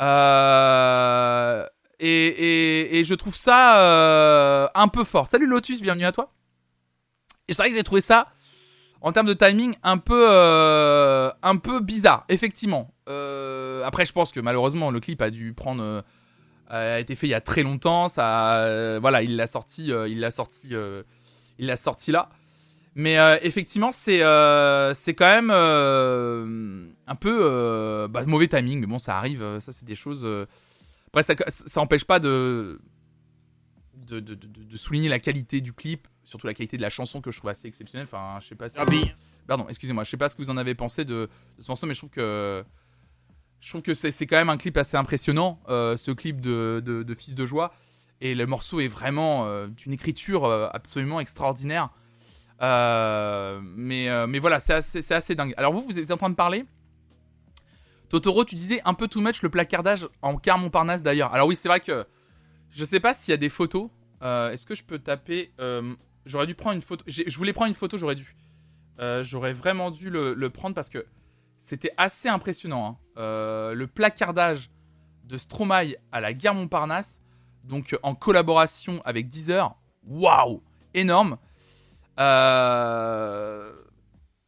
Euh, 0.00 1.66
et, 1.98 3.02
je 3.04 3.14
trouve 3.14 3.36
ça 3.36 3.78
euh, 3.78 4.68
un 4.74 4.88
peu 4.88 5.04
fort. 5.04 5.26
Salut 5.26 5.46
Lotus, 5.46 5.80
bienvenue 5.80 6.04
à 6.04 6.12
toi. 6.12 6.32
Et 7.48 7.54
c'est 7.54 7.62
vrai 7.62 7.70
que 7.70 7.76
j'ai 7.76 7.82
trouvé 7.82 8.00
ça, 8.00 8.28
en 9.00 9.12
termes 9.12 9.26
de 9.26 9.34
timing, 9.34 9.74
un 9.82 9.98
peu, 9.98 10.26
euh, 10.30 11.30
un 11.42 11.56
peu 11.56 11.80
bizarre, 11.80 12.24
effectivement. 12.28 12.94
après, 13.06 14.04
je 14.04 14.12
pense 14.12 14.32
que 14.32 14.40
malheureusement, 14.40 14.90
le 14.90 15.00
clip 15.00 15.22
a 15.22 15.30
dû 15.30 15.52
prendre 15.54 16.04
a 16.68 17.00
été 17.00 17.14
fait 17.14 17.26
il 17.26 17.30
y 17.30 17.34
a 17.34 17.40
très 17.40 17.62
longtemps. 17.62 18.08
Ça, 18.08 18.98
voilà, 19.00 19.22
il 19.22 19.36
l'a 19.36 19.46
sorti, 19.46 19.86
il 19.86 20.20
l'a 20.20 20.30
sorti, 20.30 20.72
il 21.58 21.66
l'a 21.66 21.76
sorti 21.76 22.12
là. 22.12 22.30
Mais 22.94 23.16
effectivement, 23.42 23.90
c'est 23.90 24.18
c'est 24.94 25.14
quand 25.14 25.42
même 25.42 25.50
un 25.50 27.14
peu 27.14 28.06
bah, 28.10 28.24
mauvais 28.26 28.48
timing. 28.48 28.80
Mais 28.80 28.86
bon, 28.86 28.98
ça 28.98 29.16
arrive. 29.16 29.58
ça, 29.60 29.72
c'est 29.72 29.86
des 29.86 29.94
choses. 29.94 30.26
Après, 31.08 31.22
ça, 31.22 31.34
ça 31.48 31.80
empêche 31.80 32.04
pas 32.04 32.20
de 32.20 32.80
de, 34.06 34.20
de, 34.20 34.34
de, 34.34 34.76
souligner 34.76 35.08
la 35.08 35.18
qualité 35.18 35.60
du 35.60 35.72
clip, 35.72 36.08
surtout 36.24 36.46
la 36.46 36.54
qualité 36.54 36.76
de 36.76 36.82
la 36.82 36.90
chanson 36.90 37.20
que 37.20 37.30
je 37.30 37.38
trouve 37.38 37.50
assez 37.50 37.68
exceptionnelle. 37.68 38.06
Enfin, 38.10 38.38
je 38.40 38.48
sais 38.48 38.54
pas 38.54 38.68
si. 38.68 38.76
Pardon, 39.46 39.66
excusez-moi, 39.68 40.04
je 40.04 40.10
sais 40.10 40.16
pas 40.16 40.28
ce 40.28 40.36
que 40.36 40.42
vous 40.42 40.50
en 40.50 40.56
avez 40.56 40.74
pensé 40.74 41.04
de, 41.04 41.28
ce 41.58 41.68
morceau, 41.68 41.86
mais 41.86 41.94
je 41.94 42.00
trouve 42.00 42.10
que 42.10 42.64
je 43.60 43.68
trouve 43.68 43.82
que 43.82 43.94
c'est 43.94 44.26
quand 44.26 44.36
même 44.36 44.50
un 44.50 44.56
clip 44.56 44.76
assez 44.76 44.96
impressionnant, 44.96 45.60
euh, 45.68 45.96
ce 45.96 46.10
clip 46.10 46.40
de, 46.40 46.82
de, 46.84 47.14
Fils 47.14 47.34
de 47.34 47.46
Joie. 47.46 47.72
Et 48.20 48.34
le 48.34 48.46
morceau 48.46 48.80
est 48.80 48.88
vraiment 48.88 49.46
euh, 49.46 49.66
d'une 49.66 49.92
écriture 49.92 50.44
euh, 50.44 50.68
absolument 50.72 51.20
extraordinaire. 51.20 51.90
Mais, 52.62 54.26
mais 54.26 54.38
voilà, 54.38 54.60
c'est 54.60 54.74
assez, 54.74 55.12
assez, 55.12 55.34
dingue. 55.34 55.54
Alors 55.56 55.72
vous, 55.72 55.82
vous 55.82 55.98
êtes 55.98 56.10
en 56.10 56.16
train 56.16 56.30
de 56.30 56.34
parler 56.34 56.64
Totoro, 58.08 58.44
tu 58.44 58.54
disais 58.54 58.80
un 58.84 58.94
peu 58.94 59.08
too 59.08 59.22
much 59.22 59.42
le 59.42 59.48
placardage 59.48 60.06
en 60.20 60.36
car 60.36 60.58
Montparnasse 60.58 61.02
d'ailleurs. 61.02 61.32
Alors 61.34 61.48
oui, 61.48 61.56
c'est 61.56 61.68
vrai 61.68 61.80
que 61.80 62.06
je 62.70 62.84
sais 62.84 63.00
pas 63.00 63.14
s'il 63.14 63.32
y 63.32 63.34
a 63.34 63.38
des 63.38 63.48
photos. 63.48 63.88
Est-ce 64.20 64.66
que 64.66 64.74
je 64.74 64.84
peux 64.84 64.98
taper 64.98 65.52
J'aurais 66.24 66.46
dû 66.46 66.54
prendre 66.54 66.76
une 66.76 66.82
photo. 66.82 67.04
Je 67.06 67.36
voulais 67.36 67.52
prendre 67.52 67.68
une 67.68 67.74
photo, 67.74 67.96
j'aurais 67.96 68.14
dû. 68.14 68.36
j'aurais 69.22 69.52
vraiment 69.52 69.90
dû 69.90 70.10
le, 70.10 70.50
prendre 70.50 70.74
parce 70.74 70.88
que 70.88 71.06
c'était 71.58 71.92
assez 71.96 72.28
impressionnant. 72.28 72.86
Hein. 72.86 72.96
Euh, 73.18 73.74
le 73.74 73.86
placardage 73.86 74.68
de 75.24 75.38
Stromae 75.38 75.94
à 76.10 76.20
la 76.20 76.32
guerre 76.32 76.54
Montparnasse, 76.54 77.22
donc 77.62 77.96
en 78.02 78.16
collaboration 78.16 79.00
avec 79.04 79.28
Deezer, 79.28 79.74
waouh, 80.04 80.60
énorme. 80.92 81.38
Euh, 82.20 83.72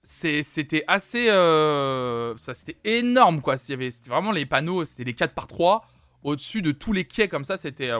c'était 0.02 0.84
assez, 0.86 1.30
euh, 1.30 2.36
ça 2.36 2.54
c'était 2.54 2.76
énorme 2.84 3.40
quoi. 3.40 3.56
C'était 3.56 3.88
vraiment 4.06 4.32
les 4.32 4.46
panneaux, 4.46 4.84
c'était 4.84 5.04
les 5.04 5.14
4 5.14 5.34
par 5.34 5.46
3 5.46 5.86
au-dessus 6.22 6.62
de 6.62 6.72
tous 6.72 6.92
les 6.92 7.04
quais 7.04 7.28
comme 7.28 7.44
ça. 7.44 7.56
C'était 7.56 7.90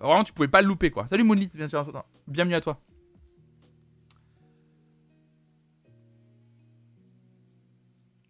vraiment 0.00 0.24
tu 0.24 0.32
pouvais 0.32 0.48
pas 0.48 0.62
le 0.62 0.68
louper 0.68 0.90
quoi. 0.90 1.06
Salut 1.06 1.24
Moonlit, 1.24 1.50
bienvenue 2.26 2.54
à 2.54 2.60
toi. 2.60 2.80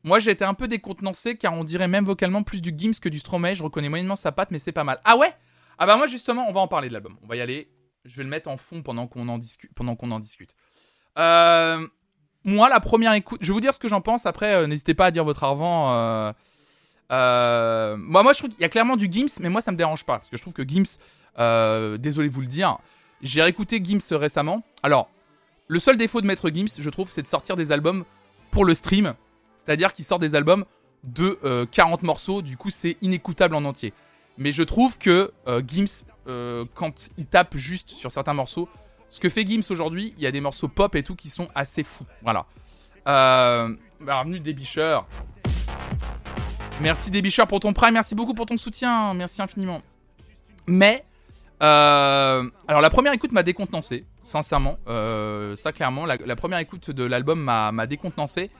Moi, 0.04 0.18
j'ai 0.18 0.32
été 0.32 0.44
un 0.44 0.52
peu 0.52 0.68
décontenancé 0.68 1.36
car 1.36 1.54
on 1.54 1.64
dirait 1.64 1.88
même 1.88 2.04
vocalement 2.04 2.42
plus 2.42 2.60
du 2.60 2.74
Gims 2.76 3.00
que 3.00 3.08
du 3.08 3.18
Stromae. 3.18 3.54
Je 3.54 3.62
reconnais 3.62 3.88
moyennement 3.88 4.16
sa 4.16 4.32
patte, 4.32 4.50
mais 4.50 4.58
c'est 4.58 4.70
pas 4.70 4.84
mal. 4.84 5.00
Ah 5.02 5.16
ouais? 5.16 5.32
Ah 5.78 5.86
bah 5.86 5.96
moi, 5.96 6.06
justement, 6.06 6.46
on 6.46 6.52
va 6.52 6.60
en 6.60 6.68
parler 6.68 6.88
de 6.88 6.92
l'album. 6.92 7.16
On 7.22 7.26
va 7.26 7.36
y 7.36 7.40
aller. 7.40 7.70
Je 8.04 8.16
vais 8.16 8.24
le 8.24 8.28
mettre 8.28 8.50
en 8.50 8.56
fond 8.56 8.82
pendant 8.82 9.06
qu'on 9.06 9.28
en, 9.28 9.38
discute. 9.38 10.54
Euh, 11.18 11.86
moi, 12.44 12.68
la 12.68 12.80
première 12.80 13.14
écoute, 13.14 13.38
je 13.42 13.48
vais 13.48 13.54
vous 13.54 13.60
dire 13.60 13.72
ce 13.72 13.78
que 13.78 13.88
j'en 13.88 14.00
pense. 14.00 14.26
Après, 14.26 14.54
euh, 14.54 14.66
n'hésitez 14.66 14.94
pas 14.94 15.06
à 15.06 15.10
dire 15.10 15.24
votre 15.24 15.42
arvent. 15.44 16.34
Euh, 17.10 17.96
moi, 17.96 18.22
moi, 18.22 18.32
je 18.32 18.38
trouve 18.38 18.50
qu'il 18.50 18.60
y 18.60 18.64
a 18.64 18.68
clairement 18.68 18.96
du 18.96 19.08
Gims, 19.10 19.40
mais 19.40 19.48
moi, 19.48 19.60
ça 19.60 19.72
me 19.72 19.76
dérange 19.76 20.04
pas 20.04 20.18
parce 20.18 20.28
que 20.28 20.36
je 20.36 20.42
trouve 20.42 20.54
que 20.54 20.66
Gims, 20.66 20.98
désolé 21.98 22.28
de 22.28 22.34
vous 22.34 22.42
le 22.42 22.46
dire, 22.46 22.78
j'ai 23.22 23.42
réécouté 23.42 23.80
Gims 23.82 24.16
récemment. 24.16 24.62
Alors, 24.82 25.08
le 25.66 25.78
seul 25.78 25.96
défaut 25.96 26.20
de 26.20 26.26
mettre 26.26 26.50
Gims, 26.50 26.78
je 26.78 26.90
trouve, 26.90 27.10
c'est 27.10 27.22
de 27.22 27.26
sortir 27.26 27.56
des 27.56 27.72
albums 27.72 28.04
pour 28.50 28.64
le 28.64 28.74
stream. 28.74 29.14
C'est-à-dire 29.56 29.94
qu'il 29.94 30.04
sort 30.04 30.18
des 30.18 30.34
albums 30.34 30.66
de 31.04 31.66
40 31.70 32.02
euh, 32.02 32.06
morceaux, 32.06 32.42
du 32.42 32.56
coup 32.56 32.70
c'est 32.70 32.96
inécoutable 33.00 33.54
en 33.54 33.64
entier. 33.64 33.92
Mais 34.36 34.52
je 34.52 34.62
trouve 34.62 34.98
que 34.98 35.32
Gims, 35.66 36.04
euh, 36.26 36.64
quand 36.74 37.10
il 37.16 37.26
tape 37.26 37.56
juste 37.56 37.90
sur 37.90 38.10
certains 38.10 38.34
morceaux, 38.34 38.68
ce 39.10 39.20
que 39.20 39.28
fait 39.28 39.46
Gims 39.46 39.62
aujourd'hui, 39.70 40.14
il 40.16 40.22
y 40.22 40.26
a 40.26 40.32
des 40.32 40.40
morceaux 40.40 40.68
pop 40.68 40.94
et 40.94 41.02
tout 41.02 41.14
qui 41.14 41.30
sont 41.30 41.48
assez 41.54 41.84
fous. 41.84 42.06
Voilà. 42.22 42.46
bienvenue 44.00 44.40
Débicheur. 44.40 45.06
Merci 46.80 47.10
Débicheur 47.10 47.46
pour 47.46 47.60
ton 47.60 47.72
prime, 47.72 47.94
merci 47.94 48.14
beaucoup 48.14 48.34
pour 48.34 48.46
ton 48.46 48.56
soutien, 48.56 49.14
merci 49.14 49.40
infiniment. 49.40 49.82
Mais, 50.66 51.04
alors 51.60 52.80
la 52.80 52.90
première 52.90 53.12
écoute 53.12 53.32
m'a 53.32 53.42
décontenancé, 53.42 54.04
sincèrement. 54.22 54.78
ça 54.86 55.72
clairement, 55.72 56.06
la, 56.06 56.36
première 56.36 56.58
écoute 56.58 56.90
de 56.90 57.04
l'album 57.04 57.40
m'a 57.40 57.86
décontenancé. 57.86 58.50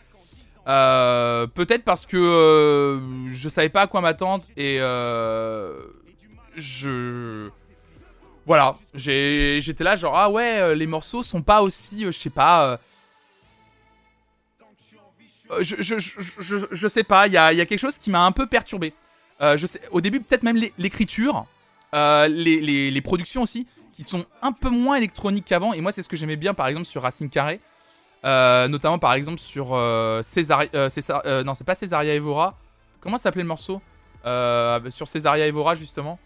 Euh, 0.66 1.46
peut-être 1.46 1.84
parce 1.84 2.06
que 2.06 2.16
euh, 2.16 3.30
je 3.32 3.48
savais 3.48 3.68
pas 3.68 3.82
à 3.82 3.86
quoi 3.86 4.00
m'attendre 4.00 4.44
et 4.56 4.78
euh, 4.80 5.82
je 6.56 7.48
voilà 8.46 8.76
j'étais 8.94 9.84
là 9.84 9.96
genre 9.96 10.16
ah 10.16 10.30
ouais 10.30 10.74
les 10.74 10.86
morceaux 10.86 11.22
sont 11.22 11.42
pas 11.42 11.62
aussi 11.62 12.04
je 12.04 12.10
sais 12.10 12.30
pas 12.30 12.78
je, 15.60 15.76
je, 15.80 16.88
sais 16.88 17.04
pas 17.04 17.26
il 17.26 17.32
y 17.32 17.36
a, 17.36 17.54
quelque 17.66 17.78
chose 17.78 17.98
qui 17.98 18.10
m'a 18.10 18.24
un 18.24 18.32
peu 18.32 18.46
perturbé 18.46 18.92
je 19.40 19.66
sais, 19.66 19.80
au 19.90 20.00
début 20.00 20.20
peut-être 20.20 20.42
même 20.42 20.60
l'écriture 20.78 21.46
les, 21.92 23.00
productions 23.02 23.42
aussi 23.42 23.66
qui 23.94 24.02
sont 24.02 24.26
un 24.42 24.52
peu 24.52 24.70
moins 24.70 24.96
électroniques 24.96 25.44
qu'avant 25.46 25.72
et 25.72 25.80
moi 25.80 25.92
c'est 25.92 26.02
ce 26.02 26.08
que 26.08 26.16
j'aimais 26.16 26.36
bien 26.36 26.54
par 26.54 26.66
exemple 26.66 26.86
sur 26.86 27.02
Racine 27.02 27.30
Carré 27.30 27.60
euh, 28.24 28.68
notamment 28.68 28.98
par 28.98 29.12
exemple 29.12 29.38
sur 29.38 29.74
euh, 29.74 30.22
Césaria, 30.22 30.70
euh, 30.74 31.44
non 31.44 31.54
c'est 31.54 31.64
pas 31.64 31.74
Césaria 31.74 32.14
Evora. 32.14 32.56
Comment 33.00 33.18
s'appelait 33.18 33.42
le 33.42 33.48
morceau? 33.48 33.82
Sur 34.88 35.08
Césaria 35.08 35.46
Evora 35.46 35.74
justement. 35.74 36.18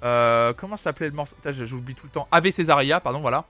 Comment 0.00 0.76
s'appelait 0.76 1.08
le 1.08 1.14
morceau? 1.14 1.36
J'oublie 1.50 1.94
tout 1.94 2.06
le 2.06 2.12
temps. 2.12 2.28
Ave 2.30 2.50
Césaria, 2.50 3.00
pardon, 3.00 3.20
voilà. 3.20 3.44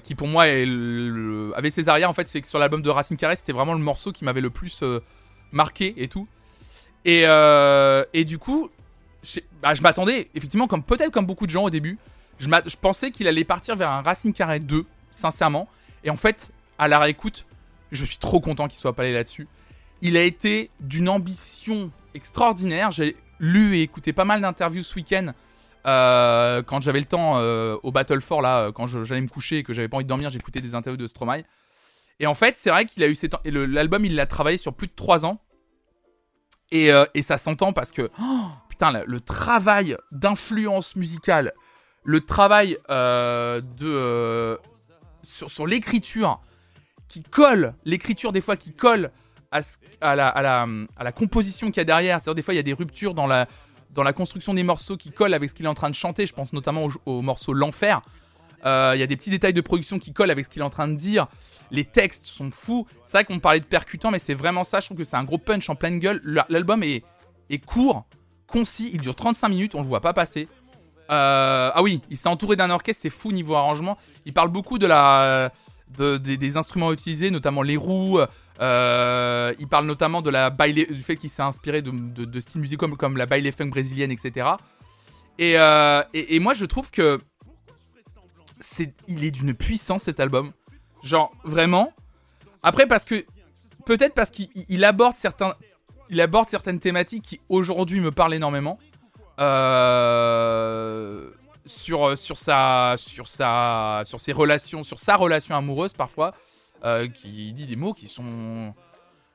qui 0.00 0.14
pour 0.14 0.28
moi 0.28 0.48
est 0.48 0.66
le... 0.66 1.52
Ave 1.56 1.70
Césaria 1.70 2.08
en 2.08 2.12
fait 2.12 2.28
c'est 2.28 2.40
que 2.40 2.48
sur 2.48 2.58
l'album 2.58 2.82
de 2.82 2.90
Racine 2.90 3.16
Carré 3.16 3.36
c'était 3.36 3.52
vraiment 3.52 3.74
le 3.74 3.80
morceau 3.80 4.12
qui 4.12 4.24
m'avait 4.24 4.40
le 4.40 4.50
plus 4.50 4.84
marqué 5.52 5.94
et 5.96 6.08
tout. 6.08 6.28
Et, 7.04 7.22
et 7.22 8.24
du 8.24 8.38
coup 8.38 8.70
bah, 9.62 9.74
je 9.74 9.82
m'attendais 9.82 10.28
effectivement 10.34 10.66
comme 10.66 10.82
peut-être 10.82 11.10
comme 11.10 11.26
beaucoup 11.26 11.46
de 11.46 11.50
gens 11.50 11.64
au 11.64 11.70
début 11.70 11.98
je, 12.38 12.48
je 12.66 12.76
pensais 12.76 13.10
qu'il 13.10 13.26
allait 13.26 13.44
partir 13.44 13.74
vers 13.74 13.90
un 13.90 14.00
Racine 14.00 14.32
Carré 14.32 14.60
2 14.60 14.84
sincèrement 15.10 15.68
et 16.04 16.10
en 16.10 16.16
fait, 16.16 16.52
à 16.78 16.88
la 16.88 16.98
réécoute, 16.98 17.46
je 17.92 18.04
suis 18.04 18.18
trop 18.18 18.40
content 18.40 18.68
qu'il 18.68 18.78
soit 18.78 18.92
pas 18.92 19.02
allé 19.02 19.12
là-dessus. 19.12 19.48
Il 20.02 20.16
a 20.16 20.22
été 20.22 20.70
d'une 20.80 21.08
ambition 21.08 21.90
extraordinaire. 22.14 22.90
Lu 23.40 23.76
et 23.76 23.82
écouté 23.82 24.12
pas 24.12 24.24
mal 24.24 24.40
d'interviews 24.40 24.82
ce 24.82 24.94
week-end 24.94 25.32
quand 25.84 26.80
j'avais 26.80 27.00
le 27.00 27.06
temps 27.06 27.40
au 27.82 27.92
Battle 27.92 28.20
4, 28.20 28.42
là, 28.42 28.72
quand 28.72 28.86
j'allais 28.86 29.20
me 29.20 29.28
coucher 29.28 29.58
et 29.58 29.62
que 29.62 29.72
j'avais 29.72 29.88
pas 29.88 29.96
envie 29.96 30.04
de 30.04 30.08
dormir, 30.08 30.28
j'écoutais 30.28 30.60
des 30.60 30.74
interviews 30.74 30.98
de 30.98 31.06
Stromae. 31.06 31.44
Et 32.20 32.26
en 32.26 32.34
fait, 32.34 32.56
c'est 32.56 32.70
vrai 32.70 32.84
qu'il 32.84 33.02
a 33.02 33.08
eu 33.08 33.14
cette... 33.14 33.36
L'album, 33.44 34.04
il 34.04 34.14
l'a 34.14 34.26
travaillé 34.26 34.58
sur 34.58 34.74
plus 34.74 34.88
de 34.88 34.92
3 34.94 35.24
ans. 35.24 35.40
Et, 36.72 36.90
et 37.14 37.22
ça 37.22 37.38
s'entend 37.38 37.72
parce 37.72 37.90
que... 37.90 38.10
Oh, 38.20 38.48
putain, 38.68 39.02
le 39.06 39.20
travail 39.20 39.96
d'influence 40.12 40.94
musicale, 40.96 41.54
le 42.04 42.20
travail 42.20 42.76
de... 42.88 44.58
sur, 45.22 45.48
sur 45.50 45.66
l'écriture 45.66 46.40
qui 47.08 47.22
colle, 47.22 47.74
l'écriture 47.86 48.32
des 48.32 48.42
fois 48.42 48.56
qui 48.56 48.74
colle 48.74 49.10
à, 49.50 50.14
la, 50.14 51.12
composition 51.12 51.68
qu'il 51.68 51.78
y 51.78 51.80
a 51.80 51.84
derrière. 51.84 52.20
C'est-à-dire 52.20 52.34
des 52.36 52.42
fois 52.42 52.54
il 52.54 52.58
y 52.58 52.60
a 52.60 52.64
des 52.64 52.72
ruptures 52.72 53.14
dans 53.14 53.26
la, 53.26 53.46
construction 54.14 54.54
des 54.54 54.62
morceaux 54.62 54.96
qui 54.96 55.10
collent 55.10 55.34
avec 55.34 55.50
ce 55.50 55.54
qu'il 55.54 55.66
est 55.66 55.68
en 55.68 55.74
train 55.74 55.90
de 55.90 55.94
chanter. 55.94 56.26
Je 56.26 56.34
pense 56.34 56.52
notamment 56.52 56.88
au, 57.06 57.22
morceau 57.22 57.52
L'Enfer. 57.52 58.00
Euh, 58.66 58.92
il 58.94 58.98
y 58.98 59.02
a 59.02 59.06
des 59.06 59.16
petits 59.16 59.30
détails 59.30 59.52
de 59.52 59.60
production 59.60 59.98
qui 59.98 60.12
collent 60.12 60.32
avec 60.32 60.44
ce 60.44 60.50
qu'il 60.50 60.62
est 60.62 60.64
en 60.64 60.70
train 60.70 60.88
de 60.88 60.96
dire. 60.96 61.28
Les 61.70 61.84
textes 61.84 62.26
sont 62.26 62.50
fous. 62.50 62.86
C'est 63.04 63.18
vrai 63.18 63.24
qu'on 63.24 63.38
parlait 63.38 63.60
de 63.60 63.66
percutant, 63.66 64.10
mais 64.10 64.18
c'est 64.18 64.34
vraiment 64.34 64.64
ça. 64.64 64.80
Je 64.80 64.86
trouve 64.86 64.98
que 64.98 65.04
c'est 65.04 65.16
un 65.16 65.24
gros 65.24 65.38
punch 65.38 65.68
en 65.70 65.76
pleine 65.76 65.98
gueule. 65.98 66.20
L'album 66.48 66.82
est, 66.82 67.04
court, 67.66 68.04
concis. 68.46 68.90
Il 68.92 69.00
dure 69.00 69.14
35 69.14 69.48
minutes. 69.48 69.74
On 69.74 69.82
le 69.82 69.88
voit 69.88 70.00
pas 70.00 70.12
passer. 70.12 70.48
Euh, 71.10 71.70
ah 71.72 71.82
oui, 71.82 72.02
il 72.10 72.18
s'est 72.18 72.28
entouré 72.28 72.56
d'un 72.56 72.70
orchestre. 72.70 73.02
C'est 73.02 73.10
fou 73.10 73.32
niveau 73.32 73.54
arrangement. 73.54 73.96
Il 74.26 74.32
parle 74.32 74.48
beaucoup 74.48 74.78
de 74.78 74.86
la 74.86 75.52
des, 75.96 76.56
instruments 76.56 76.92
utilisés, 76.92 77.30
notamment 77.30 77.62
les 77.62 77.76
roues. 77.76 78.20
Euh, 78.60 79.54
il 79.58 79.68
parle 79.68 79.86
notamment 79.86 80.22
de 80.22 80.30
la 80.30 80.50
baile, 80.50 80.74
du 80.74 81.02
fait 81.02 81.16
qu'il 81.16 81.30
s'est 81.30 81.42
inspiré 81.42 81.82
de, 81.82 81.90
de, 81.90 82.40
styles 82.40 82.60
musicaux 82.60 82.88
comme, 82.88 83.16
la 83.16 83.26
baile 83.26 83.50
funk 83.52 83.68
brésilienne, 83.68 84.10
etc. 84.10 84.48
Euh, 85.40 86.02
et, 86.14 86.36
et, 86.36 86.40
moi, 86.40 86.54
je 86.54 86.64
trouve 86.64 86.90
que 86.90 87.20
c'est, 88.60 88.92
il 89.06 89.24
est 89.24 89.30
d'une 89.30 89.54
puissance 89.54 90.02
cet 90.04 90.20
album. 90.20 90.52
Genre 91.02 91.32
vraiment. 91.44 91.92
Après, 92.62 92.86
parce 92.86 93.04
que 93.04 93.24
peut-être 93.86 94.14
parce 94.14 94.30
qu'il 94.30 94.84
aborde 94.84 95.16
certains, 95.16 95.54
il 96.10 96.20
aborde 96.20 96.48
certaines 96.48 96.80
thématiques 96.80 97.22
qui 97.22 97.40
aujourd'hui 97.48 98.00
me 98.00 98.10
parlent 98.10 98.34
énormément. 98.34 98.78
Euh, 99.38 101.30
sur, 101.66 102.08
euh, 102.08 102.16
sur, 102.16 102.38
sa, 102.38 102.94
sur, 102.96 103.28
sa, 103.28 104.02
sur 104.04 104.20
ses 104.20 104.32
relations, 104.32 104.82
sur 104.82 105.00
sa 105.00 105.16
relation 105.16 105.54
amoureuse 105.54 105.92
parfois, 105.92 106.34
euh, 106.84 107.08
qui 107.08 107.52
dit 107.52 107.66
des 107.66 107.76
mots 107.76 107.94
qui 107.94 108.08
sont. 108.08 108.74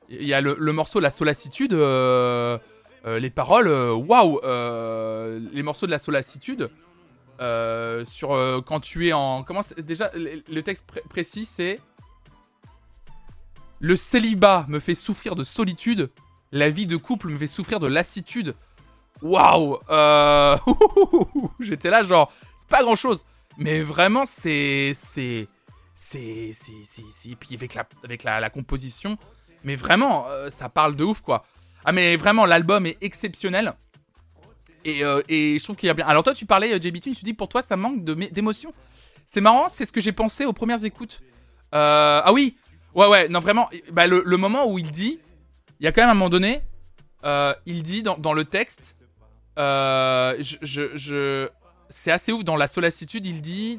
Il 0.08 0.26
y 0.26 0.34
a 0.34 0.40
le, 0.40 0.72
morceau 0.72 1.00
La 1.00 1.10
solacitude, 1.10 1.72
euh, 1.72 2.58
les 3.04 3.30
paroles, 3.30 3.68
waouh 3.68 4.40
Les 5.52 5.62
morceaux 5.62 5.86
de 5.86 5.90
la 5.90 5.98
solacitude, 5.98 6.70
sur 7.38 8.62
quand 8.66 8.80
tu 8.80 9.08
es 9.08 9.12
en. 9.12 9.42
Comment 9.44 9.62
Déjà, 9.78 10.10
le 10.14 10.60
texte 10.62 10.84
précis, 11.08 11.44
c'est. 11.44 11.80
Le 13.80 13.96
célibat 13.96 14.66
me 14.68 14.78
fait 14.78 14.94
souffrir 14.94 15.34
de 15.34 15.44
solitude, 15.44 16.10
la 16.52 16.70
vie 16.70 16.86
de 16.86 16.96
couple 16.96 17.28
me 17.28 17.38
fait 17.38 17.46
souffrir 17.46 17.80
de 17.80 17.86
lassitude. 17.86 18.54
Waouh 19.24 19.78
euh... 19.88 20.56
J'étais 21.60 21.88
là, 21.88 22.02
genre, 22.02 22.30
c'est 22.58 22.68
pas 22.68 22.82
grand 22.82 22.94
chose. 22.94 23.24
Mais 23.56 23.80
vraiment, 23.80 24.24
c'est. 24.26 24.92
C'est. 24.94 25.48
C'est. 25.94 26.50
C'est. 26.52 27.36
Puis 27.36 27.54
avec 27.54 27.74
la, 27.74 27.86
avec 28.04 28.22
la, 28.22 28.50
composition. 28.50 29.16
Mais 29.64 29.76
vraiment, 29.76 30.26
euh, 30.28 30.50
ça 30.50 30.68
parle 30.68 30.94
de 30.94 31.04
ouf, 31.04 31.22
quoi. 31.22 31.44
Ah, 31.86 31.92
mais 31.92 32.16
vraiment, 32.16 32.44
l'album 32.44 32.84
est 32.84 32.98
exceptionnel. 33.00 33.72
Et, 34.84 35.02
euh, 35.02 35.22
et, 35.28 35.58
je 35.58 35.64
trouve 35.64 35.76
qu'il 35.76 35.86
y 35.86 35.90
a 35.90 35.94
bien. 35.94 36.06
Alors, 36.06 36.22
toi, 36.22 36.34
tu 36.34 36.44
parlais, 36.44 36.78
JB 36.80 37.00
tu 37.00 37.10
dis 37.10 37.32
pour 37.32 37.48
toi, 37.48 37.62
ça 37.62 37.76
manque 37.76 38.04
d'émotion. 38.04 38.74
C'est 39.24 39.40
marrant, 39.40 39.68
c'est 39.68 39.86
ce 39.86 39.92
que 39.92 40.02
j'ai 40.02 40.12
pensé 40.12 40.44
aux 40.44 40.52
premières 40.52 40.84
écoutes. 40.84 41.22
Euh, 41.74 42.20
ah 42.22 42.30
oui, 42.30 42.58
ouais, 42.94 43.06
ouais, 43.06 43.28
non, 43.28 43.40
vraiment, 43.40 43.70
bah, 43.90 44.06
le, 44.06 44.22
le, 44.24 44.36
moment 44.36 44.70
où 44.70 44.78
il 44.78 44.90
dit, 44.90 45.18
il 45.80 45.84
y 45.84 45.86
a 45.86 45.92
quand 45.92 46.02
même 46.02 46.10
un 46.10 46.14
moment 46.14 46.28
donné, 46.28 46.60
il 47.64 47.82
dit 47.82 48.02
dans, 48.02 48.18
dans 48.18 48.34
le 48.34 48.44
texte, 48.44 48.93
euh, 49.58 50.42
c'est 51.90 52.10
assez 52.10 52.32
ouf. 52.32 52.44
Dans 52.44 52.56
la 52.56 52.66
solacitude, 52.66 53.26
il 53.26 53.40
dit. 53.40 53.78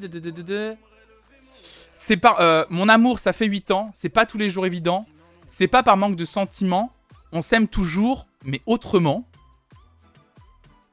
C'est 1.94 2.18
par. 2.18 2.40
Euh, 2.40 2.66
mon 2.70 2.90
amour, 2.90 3.20
ça 3.20 3.34
fait 3.34 3.46
8 3.46 3.72
ans. 3.72 3.92
C'est 3.94 4.10
pas 4.10 4.26
tous 4.26 4.38
les 4.38 4.50
jours 4.50 4.66
évident. 4.66 5.06
C'est 5.48 5.68
pas 5.68 5.84
par 5.84 5.98
manque 5.98 6.16
de 6.16 6.26
sentiments. 6.26 6.92
On 7.32 7.42
s'aime 7.42 7.68
toujours, 7.68 8.28
mais 8.44 8.62
autrement. 8.66 9.28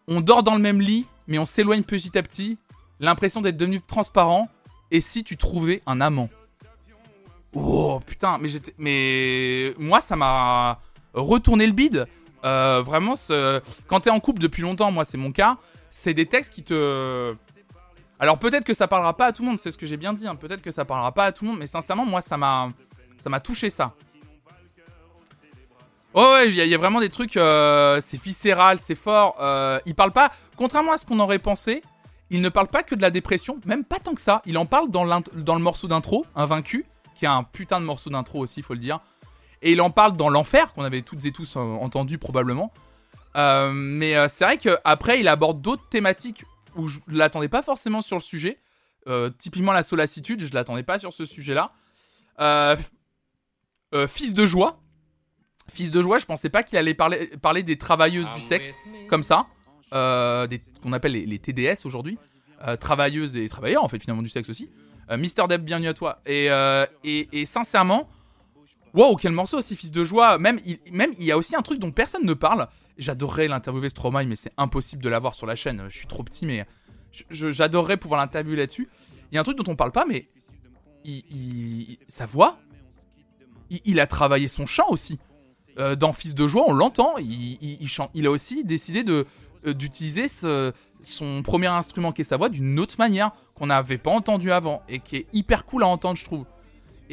On 0.09 0.21
dort 0.21 0.43
dans 0.43 0.55
le 0.55 0.61
même 0.61 0.81
lit, 0.81 1.07
mais 1.29 1.39
on 1.39 1.47
s'éloigne 1.47 1.83
petit 1.83 2.17
à 2.19 2.23
petit. 2.23 2.59
L'impression 3.01 3.41
d'être 3.41 3.57
devenu 3.57 3.81
transparent. 3.81 4.49
Et 4.91 5.01
si 5.01 5.25
tu 5.25 5.37
trouvais 5.37 5.83
un 5.87 6.01
amant 6.01 6.29
Oh 7.55 8.01
putain, 8.05 8.39
mais 8.39 8.49
j'étais. 8.49 8.75
Mais. 8.79 9.75
Moi, 9.79 10.01
ça 10.01 10.17
m'a 10.17 10.81
retourné 11.15 11.67
le 11.67 11.73
bide. 11.73 12.07
Euh, 12.45 12.83
vraiment, 12.83 13.15
quand 13.87 14.01
t'es 14.01 14.11
en 14.11 14.21
couple 14.21 14.41
depuis 14.41 14.63
longtemps, 14.63 14.91
moi 14.91 15.05
c'est 15.05 15.19
mon 15.19 15.31
cas, 15.31 15.59
c'est 15.91 16.15
des 16.15 16.27
textes 16.27 16.53
qui 16.53 16.63
te. 16.63 17.35
Alors 18.19 18.39
peut-être 18.39 18.65
que 18.65 18.75
ça 18.75 18.87
parlera 18.87 19.17
pas 19.17 19.27
à 19.27 19.33
tout 19.33 19.43
le 19.43 19.49
monde, 19.49 19.59
c'est 19.59 19.71
ce 19.71 19.79
que 19.79 19.87
j'ai 19.87 19.97
bien 19.97 20.13
dit. 20.13 20.27
Hein. 20.27 20.37
Peut-être 20.37 20.63
que 20.63 20.71
ça 20.71 20.85
parlera 20.85 21.13
pas 21.13 21.25
à 21.25 21.33
tout 21.33 21.45
le 21.45 21.51
monde, 21.51 21.61
mais 21.61 21.67
sincèrement, 21.67 22.07
moi 22.07 22.21
ça 22.23 22.37
m'a, 22.37 22.71
ça 23.19 23.31
m'a 23.31 23.41
touché 23.41 23.71
ça. 23.71 23.95
Oh 26.15 26.21
ouais, 26.35 26.49
il 26.49 26.55
y, 26.55 26.75
a 26.75 26.79
vraiment 26.79 27.01
des 27.01 27.09
trucs, 27.09 27.39
euh, 27.39 27.99
c'est 28.03 28.21
viscéral, 28.21 28.79
c'est 28.79 28.95
fort. 28.95 29.37
Euh, 29.41 29.81
il 29.87 29.95
parle 29.95 30.13
pas, 30.13 30.31
contrairement 30.57 30.93
à 30.93 30.99
ce 30.99 31.07
qu'on 31.07 31.19
aurait 31.21 31.39
pensé, 31.39 31.83
il 32.29 32.43
ne 32.43 32.51
parle 32.51 32.69
pas 32.69 32.83
que 32.83 32.95
de 32.95 33.01
la 33.01 33.11
dépression, 33.11 33.59
même 33.65 33.83
pas 33.83 33.99
tant 33.99 34.15
que 34.15 34.21
ça. 34.21 34.43
Il 34.45 34.59
en 34.59 34.67
parle 34.67 34.91
dans, 34.91 35.07
dans 35.35 35.55
le 35.55 35.63
morceau 35.63 35.89
d'intro, 35.89 36.27
Invaincu, 36.35 36.85
qui 37.15 37.25
est 37.25 37.29
un 37.29 37.45
putain 37.45 37.81
de 37.81 37.87
morceau 37.87 38.11
d'intro 38.11 38.41
aussi, 38.41 38.61
faut 38.61 38.75
le 38.75 38.81
dire. 38.81 39.01
Et 39.63 39.73
il 39.73 39.81
en 39.81 39.91
parle 39.91 40.17
dans 40.17 40.29
l'enfer, 40.29 40.75
qu'on 40.75 40.83
avait 40.83 41.03
toutes 41.03 41.25
et 41.25 41.33
tous 41.33 41.57
euh, 41.57 41.61
entendu 41.61 42.19
probablement. 42.19 42.73
Euh, 43.37 43.71
mais 43.73 44.17
euh, 44.17 44.27
c'est 44.29 44.45
vrai 44.45 44.59
qu'après, 44.59 45.21
il 45.21 45.29
aborde 45.29 45.63
d'autres 45.63 45.89
thématiques 45.89 46.45
où 46.75 46.89
je 46.89 46.99
ne 47.09 47.17
l'attendais 47.17 47.49
pas 47.49 47.63
forcément 47.63 48.01
sur 48.01 48.17
le 48.17 48.23
sujet. 48.23 48.59
typiquement 49.39 49.73
la 49.73 49.83
solacitude, 49.83 50.41
je 50.41 50.49
ne 50.49 50.55
l'attendais 50.55 50.83
pas 50.83 50.99
sur 50.99 51.13
ce 51.13 51.25
sujet-là. 51.25 51.73
fils 54.09 54.35
de 54.35 54.47
joie. 54.47 54.79
Fils 55.71 55.93
de 55.93 56.03
joie, 56.03 56.19
je 56.19 56.27
pensais 56.27 56.49
pas 56.49 56.63
qu'il 56.63 56.77
allait 56.77 56.95
parler, 56.95 57.29
parler 57.41 57.63
des 57.63 57.79
travailleuses 57.79 58.31
du 58.33 58.41
sexe 58.41 58.77
comme 59.09 59.23
ça. 59.23 59.47
des, 59.93 60.63
qu'on 60.83 60.93
appelle 60.93 61.13
les, 61.13 61.39
TDS 61.39 61.85
aujourd'hui. 61.85 62.19
travailleuses 62.81 63.37
et 63.37 63.49
travailleurs, 63.49 63.85
en 63.85 63.89
fait, 63.89 64.01
finalement, 64.01 64.23
du 64.23 64.31
sexe 64.31 64.49
aussi. 64.49 64.71
Mister 65.11 65.45
Deb, 65.47 65.63
bienvenue 65.63 65.89
à 65.89 65.95
toi. 65.95 66.21
Et, 66.25 66.47
et, 67.05 67.29
et 67.33 67.45
sincèrement, 67.45 68.09
Wow, 68.95 69.17
quel 69.17 69.33
morceau 69.33 69.59
aussi, 69.59 69.75
fils 69.75 69.91
de 69.91 70.05
joie. 70.05 70.39
Même 70.39 70.61
il, 70.67 70.79
même, 70.93 71.13
il 71.19 71.25
y 71.25 71.33
a 71.33 71.39
aussi 71.39 71.57
un 71.57 71.63
truc 71.63 71.79
dont 71.79 71.93
personne 71.93 72.25
ne 72.25 72.35
parle. 72.35 72.69
J'adorerais 72.99 73.49
l'interviewer 73.49 73.89
Stromae, 73.89 74.27
mais 74.27 74.37
c'est 74.37 74.53
impossible 74.59 75.03
de 75.03 75.09
l'avoir 75.09 75.35
sur 75.35 75.47
la 75.47 75.57
chaîne. 75.57 75.85
Je 75.89 75.97
suis 75.97 76.07
trop 76.07 76.23
petit, 76.23 76.45
mais 76.45 76.67
j'adorerais 77.31 77.97
pouvoir 77.97 78.21
l'interviewer 78.21 78.57
là-dessus. 78.57 78.89
Il 79.31 79.35
y 79.35 79.39
a 79.39 79.41
un 79.41 79.45
truc 79.45 79.57
dont 79.57 79.71
on 79.71 79.77
parle 79.77 79.93
pas, 79.93 80.05
mais 80.07 80.29
il, 81.05 81.99
sa 82.09 82.27
voix, 82.27 82.59
il, 83.71 83.99
a 83.99 84.07
travaillé 84.07 84.49
son 84.49 84.67
chant 84.67 84.89
aussi. 84.91 85.19
Euh, 85.79 85.97
dans 85.97 86.13
Fils 86.13 86.35
de 86.35 86.47
joie, 86.47 86.65
on 86.67 86.75
l'entend. 86.75 87.17
Il, 87.19 87.89
chante. 87.89 88.11
il 88.13 88.27
a 88.27 88.31
aussi 88.31 88.63
décidé 88.63 89.05
de 89.05 89.27
euh, 89.67 89.73
d'utiliser 89.73 90.27
son 90.29 91.43
premier 91.43 91.69
instrument 91.69 92.13
qui 92.13 92.21
est 92.21 92.25
sa 92.25 92.37
voix 92.37 92.49
d'une 92.49 92.79
autre 92.79 92.97
manière 92.99 93.31
qu'on 93.55 93.67
n'avait 93.67 93.99
pas 93.99 94.11
entendu 94.11 94.53
avant 94.53 94.83
et 94.89 95.01
qui 95.01 95.17
est 95.17 95.27
hyper 95.33 95.65
cool 95.65 95.85
à 95.85 95.87
entendre, 95.87 96.17
je 96.17 96.25
trouve. 96.25 96.45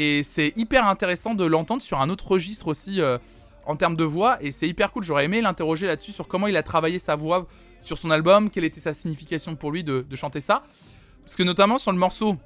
Et 0.02 0.24
c'est 0.24 0.54
hyper 0.56 0.88
intéressant 0.88 1.36
de 1.36 1.44
l'entendre 1.44 1.82
sur 1.82 2.00
un 2.00 2.10
autre 2.10 2.26
registre 2.26 2.70
aussi 2.70 3.02
euh, 3.02 3.18
en 3.66 3.76
termes 3.76 3.98
de 3.98 4.06
voix. 4.06 4.42
Et 4.42 4.54
c'est 4.54 4.66
hyper 4.66 4.94
cool. 4.94 5.04
J'aurais 5.04 5.26
aimé 5.26 5.42
l'interroger 5.42 5.88
là-dessus 5.88 6.14
sur 6.14 6.30
comment 6.30 6.48
il 6.48 6.56
a 6.56 6.64
travaillé 6.64 7.00
sa 7.00 7.18
voix 7.18 7.48
sur 7.82 7.98
son 7.98 8.10
album, 8.10 8.50
quelle 8.50 8.64
était 8.64 8.80
sa 8.80 8.94
signification 8.94 9.58
pour 9.58 9.72
lui 9.74 9.84
de, 9.84 10.06
chanter 10.16 10.40
ça. 10.40 10.64
Parce 11.26 11.36
que 11.36 11.44
notamment 11.44 11.78
sur 11.78 11.92
le 11.92 11.98
morceau, 11.98 12.38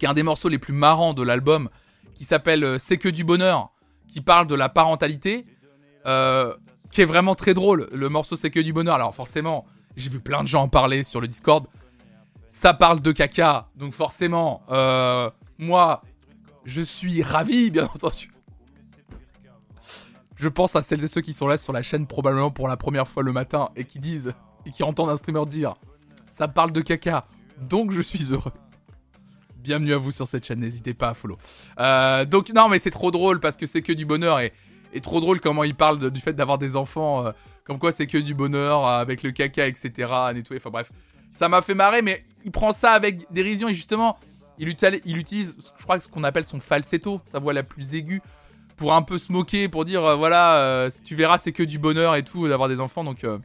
qui 0.00 0.04
est 0.04 0.08
un 0.08 0.14
des 0.14 0.24
morceaux 0.24 0.48
les 0.48 0.58
plus 0.58 0.72
marrants 0.72 1.14
de 1.14 1.22
l'album, 1.22 1.70
qui 2.12 2.24
s'appelle 2.24 2.64
euh, 2.64 2.78
C'est 2.80 2.96
que 2.96 3.08
du 3.08 3.22
bonheur, 3.22 3.70
qui 4.08 4.20
parle 4.20 4.48
de 4.48 4.56
la 4.56 4.68
parentalité, 4.68 5.46
euh, 6.06 6.56
qui 6.90 7.02
est 7.02 7.06
vraiment 7.06 7.36
très 7.36 7.54
drôle. 7.54 7.88
Le 7.92 8.08
morceau 8.08 8.34
C'est 8.34 8.50
que 8.50 8.58
du 8.58 8.72
bonheur. 8.72 8.96
Alors 8.96 9.14
forcément, 9.14 9.64
j'ai 9.94 10.10
vu 10.10 10.18
plein 10.18 10.42
de 10.42 10.48
gens 10.48 10.62
en 10.62 10.68
parler 10.68 11.04
sur 11.04 11.20
le 11.20 11.28
Discord. 11.28 11.68
Ça 12.48 12.74
parle 12.74 13.00
de 13.00 13.12
caca, 13.12 13.68
donc 13.76 13.92
forcément, 13.92 14.62
moi, 15.58 16.02
je 16.64 16.80
suis 16.80 17.22
ravi, 17.22 17.70
bien 17.70 17.84
entendu. 17.84 18.30
Je 20.36 20.48
pense 20.48 20.74
à 20.76 20.82
celles 20.82 21.04
et 21.04 21.08
ceux 21.08 21.20
qui 21.20 21.32
sont 21.32 21.46
là 21.46 21.56
sur 21.56 21.72
la 21.72 21.82
chaîne 21.82 22.06
probablement 22.06 22.50
pour 22.50 22.68
la 22.68 22.76
première 22.76 23.06
fois 23.06 23.22
le 23.22 23.32
matin 23.32 23.70
et 23.76 23.84
qui 23.84 23.98
disent 23.98 24.34
et 24.66 24.70
qui 24.70 24.82
entendent 24.82 25.10
un 25.10 25.16
streamer 25.16 25.46
dire 25.46 25.74
ça 26.28 26.48
parle 26.48 26.72
de 26.72 26.80
caca, 26.80 27.26
donc 27.60 27.92
je 27.92 28.00
suis 28.02 28.32
heureux. 28.32 28.52
Bienvenue 29.56 29.94
à 29.94 29.98
vous 29.98 30.10
sur 30.10 30.26
cette 30.26 30.44
chaîne, 30.44 30.58
n'hésitez 30.58 30.92
pas 30.92 31.10
à 31.10 31.14
follow. 31.14 31.38
Euh, 31.78 32.24
donc 32.24 32.52
non 32.52 32.68
mais 32.68 32.80
c'est 32.80 32.90
trop 32.90 33.12
drôle 33.12 33.38
parce 33.38 33.56
que 33.56 33.66
c'est 33.66 33.82
que 33.82 33.92
du 33.92 34.04
bonheur 34.04 34.40
et, 34.40 34.52
trop 35.02 35.20
drôle 35.20 35.40
comment 35.40 35.64
il 35.64 35.74
parle 35.74 36.10
du 36.10 36.20
fait 36.20 36.32
d'avoir 36.32 36.58
des 36.58 36.76
enfants, 36.76 37.26
euh, 37.26 37.32
comme 37.64 37.78
quoi 37.78 37.92
c'est 37.92 38.06
que 38.06 38.18
du 38.18 38.34
bonheur 38.34 38.86
avec 38.86 39.22
le 39.22 39.30
caca 39.30 39.66
etc. 39.66 40.12
nettoyer, 40.34 40.60
enfin 40.60 40.70
bref. 40.70 40.90
Ça 41.30 41.48
m'a 41.48 41.62
fait 41.62 41.74
marrer, 41.74 42.00
mais 42.00 42.22
il 42.44 42.52
prend 42.52 42.72
ça 42.72 42.92
avec 42.92 43.32
dérision 43.32 43.68
et 43.68 43.74
justement, 43.74 44.18
il 44.58 44.68
utilise, 44.68 45.00
il 45.04 45.18
utilise 45.18 45.56
je 45.78 45.84
crois, 45.84 46.00
ce 46.00 46.08
qu'on 46.08 46.24
appelle 46.24 46.44
son 46.44 46.60
falsetto, 46.60 47.20
sa 47.24 47.38
voix 47.38 47.52
la 47.52 47.62
plus 47.62 47.94
aiguë, 47.94 48.22
pour 48.76 48.94
un 48.94 49.02
peu 49.02 49.18
se 49.18 49.32
moquer, 49.32 49.68
pour 49.68 49.84
dire 49.84 50.04
euh, 50.04 50.16
voilà, 50.16 50.56
euh, 50.56 50.90
tu 51.04 51.14
verras, 51.14 51.38
c'est 51.38 51.52
que 51.52 51.62
du 51.62 51.78
bonheur 51.78 52.16
et 52.16 52.22
tout 52.22 52.48
d'avoir 52.48 52.68
des 52.68 52.80
enfants. 52.80 53.04
Donc, 53.04 53.24
euh, 53.24 53.38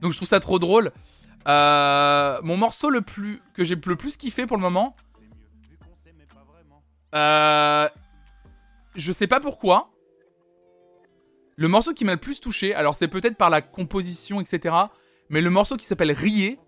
donc 0.00 0.12
je 0.12 0.16
trouve 0.16 0.28
ça 0.28 0.40
trop 0.40 0.58
drôle. 0.58 0.92
mon 1.46 2.56
morceau 2.56 2.90
le 2.90 3.02
plus 3.02 3.42
que 3.54 3.64
j'ai 3.64 3.76
le 3.76 3.96
plus 3.96 4.16
kiffé 4.16 4.46
pour 4.46 4.56
le 4.56 4.62
moment. 4.62 4.96
je 7.12 7.90
sais 9.12 9.26
pas 9.26 9.40
pourquoi. 9.40 9.90
Le 11.56 11.68
morceau 11.68 11.92
qui 11.92 12.06
m'a 12.06 12.12
le 12.12 12.18
plus 12.18 12.40
touché, 12.40 12.74
alors 12.74 12.94
c'est 12.94 13.08
peut-être 13.08 13.36
par 13.36 13.50
la 13.50 13.60
composition, 13.60 14.40
etc. 14.40 14.74
Mais 15.28 15.42
le 15.42 15.50
morceau 15.50 15.76
qui 15.76 15.84
s'appelle 15.84 16.10
Rier, 16.10 16.58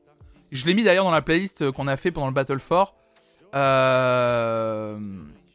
je 0.50 0.66
l'ai 0.66 0.74
mis 0.74 0.84
d'ailleurs 0.84 1.06
dans 1.06 1.10
la 1.10 1.22
playlist 1.22 1.70
qu'on 1.70 1.88
a 1.88 1.96
fait 1.96 2.12
pendant 2.12 2.26
le 2.26 2.34
Battle 2.34 2.60
4. 2.60 2.94
Euh, 3.54 4.98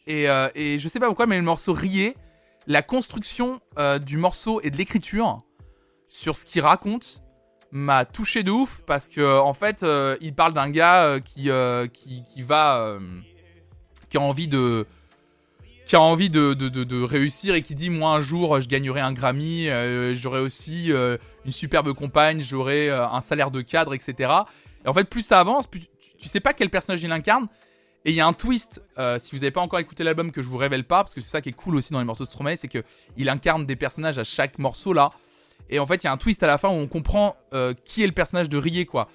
et, 0.05 0.29
euh, 0.29 0.49
et, 0.55 0.79
je 0.79 0.87
sais 0.87 0.99
pas 0.99 1.07
pourquoi, 1.07 1.27
mais 1.27 1.37
le 1.37 1.43
morceau 1.43 1.73
Rier, 1.73 2.15
la 2.67 2.81
construction 2.81 3.59
euh, 3.77 3.99
du 3.99 4.17
morceau 4.17 4.61
et 4.61 4.69
de 4.69 4.77
l'écriture 4.77 5.39
sur 6.07 6.37
ce 6.37 6.45
qu'il 6.45 6.61
raconte 6.61 7.21
m'a 7.71 8.05
touché 8.05 8.43
de 8.43 8.51
ouf 8.51 8.81
parce 8.85 9.07
que 9.09 9.39
en 9.39 9.53
fait, 9.53 9.85
il 10.21 10.33
parle 10.33 10.53
d'un 10.53 10.69
gars 10.69 11.19
qui, 11.19 11.49
qui, 11.93 12.41
va 12.41 12.97
qui 14.09 14.17
a 14.17 14.21
envie 14.21 14.47
de 14.47 14.85
qui 15.85 15.95
a 15.97 16.01
envie 16.01 16.29
de, 16.29 16.53
de, 16.53 17.03
réussir 17.03 17.55
et 17.55 17.61
qui 17.61 17.75
dit 17.75 17.89
moi 17.89 18.11
un 18.11 18.21
jour 18.21 18.61
je 18.61 18.69
gagnerai 18.69 19.01
un 19.01 19.11
Grammy, 19.11 19.67
j'aurai 20.13 20.39
aussi 20.39 20.91
une 20.91 21.51
superbe 21.51 21.91
compagne, 21.91 22.41
j'aurai 22.41 22.89
un 22.89 23.21
salaire 23.21 23.51
de 23.51 23.59
cadre, 23.59 23.93
etc. 23.93 24.31
Et 24.85 24.87
en 24.87 24.93
fait 24.93 25.03
plus 25.03 25.23
ça 25.23 25.41
avance, 25.41 25.67
plus 25.67 25.81
tu, 26.17 26.27
sais 26.27 26.39
pas 26.39 26.53
quel 26.53 26.69
personnage 26.69 27.03
il 27.03 27.11
incarne. 27.11 27.47
Et 28.07 28.11
il 28.11 28.15
y 28.15 28.21
a 28.21 28.25
un 28.25 28.33
twist, 28.33 28.81
si 29.19 29.35
vous 29.35 29.41
n'avez 29.41 29.51
pas 29.51 29.61
encore 29.61 29.79
écouté 29.79 30.03
l'album, 30.03 30.31
que 30.31 30.41
je 30.41 30.47
vous 30.47 30.57
révèle 30.57 30.85
pas, 30.85 31.03
parce 31.03 31.13
que 31.13 31.21
c'est 31.21 31.29
ça 31.29 31.41
qui 31.41 31.49
est 31.49 31.53
cool 31.53 31.75
aussi 31.75 31.91
dans 31.93 31.99
les 31.99 32.05
morceaux 32.05 32.23
de 32.23 32.29
Stromae, 32.29 32.55
c'est 32.55 32.69
qu'il 32.69 33.29
incarne 33.29 33.65
des 33.65 33.75
personnages 33.75 34.17
à 34.17 34.23
chaque 34.23 34.57
morceau 34.57 34.93
là. 34.93 35.11
Et 35.69 35.77
en 35.77 35.85
fait, 35.85 36.03
il 36.03 36.05
y 36.05 36.07
a 36.07 36.13
un 36.13 36.17
twist 36.17 36.41
à 36.41 36.47
la 36.47 36.57
fin 36.57 36.69
où 36.69 36.71
on 36.71 36.87
comprend 36.87 37.35
qui 37.83 38.03
est 38.03 38.07
le 38.07 38.13
personnage 38.13 38.47
de 38.47 38.57
Rier, 38.57 38.85
quoi. 38.85 39.09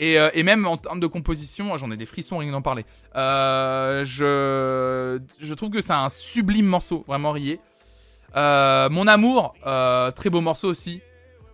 Euh, 0.00 0.30
et, 0.34 0.42
même 0.42 0.66
en 0.66 0.76
termes 0.76 1.00
de 1.00 1.06
composition, 1.06 1.76
j'en 1.76 1.90
ai 1.90 1.96
des 1.96 2.06
frissons 2.06 2.38
rien 2.38 2.52
d'en 2.52 2.62
parler. 2.62 2.84
Euh, 3.14 4.04
je, 4.04 5.54
trouve 5.54 5.70
que 5.70 5.80
c'est 5.80 5.92
un 5.92 6.08
sublime 6.08 6.66
morceau, 6.66 7.04
vraiment 7.06 7.32
rié. 7.32 7.60
Euh, 8.36 8.88
Mon 8.90 9.06
amour, 9.06 9.54
très 10.14 10.30
beau 10.30 10.40
morceau 10.40 10.68
aussi. 10.68 11.00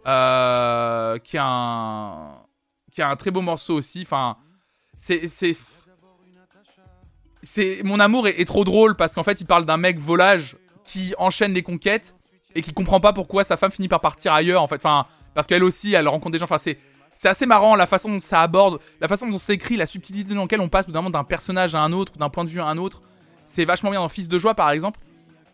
qui, 0.05 0.09
a 0.09 1.19
un, 1.45 2.37
qui 2.91 3.03
a 3.03 3.09
un 3.09 3.17
très 3.17 3.31
beau 3.31 3.43
morceau 3.43 3.75
aussi. 3.75 4.03
Enfin, 4.03 4.37
c'est. 4.97 5.55
C'est, 7.43 7.81
mon 7.83 7.99
amour 7.99 8.29
est, 8.29 8.45
trop 8.45 8.65
drôle 8.65 8.95
parce 8.95 9.15
qu'en 9.15 9.25
fait 9.25 9.41
il 9.41 9.47
parle 9.47 9.65
d'un 9.65 9.77
mec 9.77 9.99
volage 9.99 10.57
qui 10.85 11.15
enchaîne 11.19 11.53
les 11.53 11.63
conquêtes 11.63 12.15
et 12.55 12.63
qui 12.63 12.73
comprend 12.73 13.01
pas 13.01 13.13
pourquoi 13.13 13.43
sa 13.45 13.57
femme 13.57 13.71
finit 13.71 13.89
par 13.89 14.01
partir 14.01 14.33
ailleurs 14.33 14.63
en 14.63 14.67
fait 14.69 14.83
parce 15.35 15.47
qu'elle 15.47 15.65
aussi 15.65 15.95
elle 15.95 16.07
rencontre 16.07 16.33
des 16.33 16.39
gens 16.39 16.45
enfin 16.45 16.59
c'est 16.59 16.79
c'est 17.15 17.29
assez 17.29 17.47
marrant 17.47 17.77
la 17.77 17.87
façon 17.87 18.09
dont 18.09 18.21
ça 18.21 18.41
aborde, 18.41 18.81
la 19.01 19.09
façon 19.09 19.29
dont 19.29 19.39
c'est 19.39 19.55
écrit, 19.55 19.77
la 19.77 19.87
subtilité 19.87 20.35
dans 20.35 20.43
laquelle 20.43 20.61
on 20.61 20.69
passe 20.69 20.89
d'un 20.89 21.25
personnage 21.25 21.75
à 21.75 21.81
un 21.81 21.93
autre, 21.93 22.15
d'un 22.17 22.31
point 22.31 22.45
de 22.45 22.49
vue 22.49 22.61
à 22.61 22.67
un 22.67 22.79
autre. 22.79 23.03
C'est 23.45 23.65
vachement 23.65 23.91
bien 23.91 24.01
dans 24.01 24.09
Fils 24.09 24.29
de 24.29 24.39
joie 24.39 24.55
par 24.55 24.71
exemple. 24.71 25.01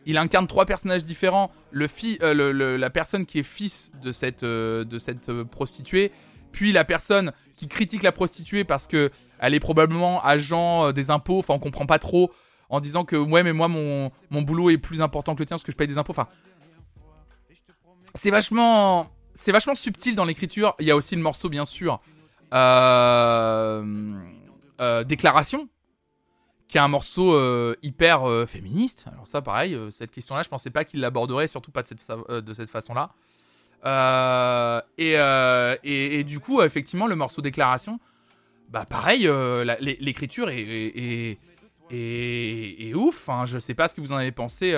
Il 0.07 0.17
incarne 0.17 0.47
trois 0.47 0.65
personnages 0.65 1.05
différents. 1.05 1.51
Le, 1.71 1.87
euh, 2.23 2.79
la 2.79 2.91
personne 2.91 3.27
qui 3.27 3.41
est 3.41 3.43
fils 3.43 3.93
de 4.01 4.13
cette, 4.13 4.43
euh, 4.43 4.85
de 4.85 4.99
cette 4.99 5.29
euh, 5.29 5.45
prostituée, 5.45 6.13
puis 6.53 6.73
la 6.73 6.85
personne 6.85 7.33
qui 7.57 7.69
critique 7.69 8.03
la 8.03 8.13
prostituée 8.13 8.65
parce 8.65 8.87
que 8.87 9.11
elle 9.41 9.55
est 9.55 9.61
probablement 9.61 10.25
agent 10.25 10.93
des 10.93 11.11
impôts. 11.11 11.39
Enfin, 11.39 11.55
on 11.55 11.59
comprend 11.59 11.87
pas 11.87 11.99
trop 11.99 12.33
en 12.69 12.81
disant 12.81 13.05
que 13.05 13.17
ouais, 13.17 13.43
mais 13.43 13.53
moi 13.53 13.69
mon, 13.69 14.11
boulot 14.31 14.71
est 14.71 14.79
plus 14.79 15.01
important 15.01 15.35
que 15.35 15.41
le 15.41 15.47
tien 15.47 15.57
parce 15.57 15.65
que 15.65 15.73
je 15.73 15.77
paye 15.77 15.89
des 15.89 15.99
impôts. 15.99 16.13
Enfin, 16.13 16.29
c'est 18.15 18.31
vachement 18.31 19.09
subtil 19.75 20.15
dans 20.15 20.25
l'écriture. 20.25 20.75
Il 20.81 20.87
y 20.87 20.91
a 20.91 20.97
aussi 20.97 21.17
le 21.17 21.23
morceau, 21.23 21.49
bien 21.49 21.65
sûr, 21.65 22.01
euh, 22.53 24.15
euh, 24.81 25.05
Déclaration, 25.05 25.69
qui 26.69 26.79
est 26.79 26.81
un 26.81 26.89
morceau 26.89 27.35
euh, 27.35 27.77
hyper 27.83 28.25
féministe. 28.49 29.07
Alors 29.11 29.29
ça, 29.29 29.43
pareil, 29.43 29.79
cette 29.91 30.11
question-là, 30.11 30.43
je 30.43 30.49
pensais 30.49 30.71
pas 30.71 30.85
qu'il 30.85 31.01
l'aborderait, 31.01 31.49
surtout 31.49 31.71
pas 31.71 31.83
de 31.83 31.89
cette, 31.89 32.05
de 32.29 32.53
cette 32.53 32.71
façon-là. 32.71 33.11
Et, 34.99 36.25
du 36.25 36.41
coup, 36.41 36.63
effectivement, 36.63 37.07
le 37.07 37.17
morceau 37.17 37.43
Déclaration, 37.43 38.01
bah 38.71 38.85
pareil, 38.85 39.31
l'écriture 40.01 40.49
est, 40.51 41.39
ouf. 42.95 43.29
Hein. 43.29 43.47
Je 43.47 43.59
sais 43.59 43.75
pas 43.75 43.89
ce 43.89 43.95
que 43.95 44.01
vous 44.01 44.13
en 44.13 44.17
avez 44.17 44.33
pensé 44.33 44.75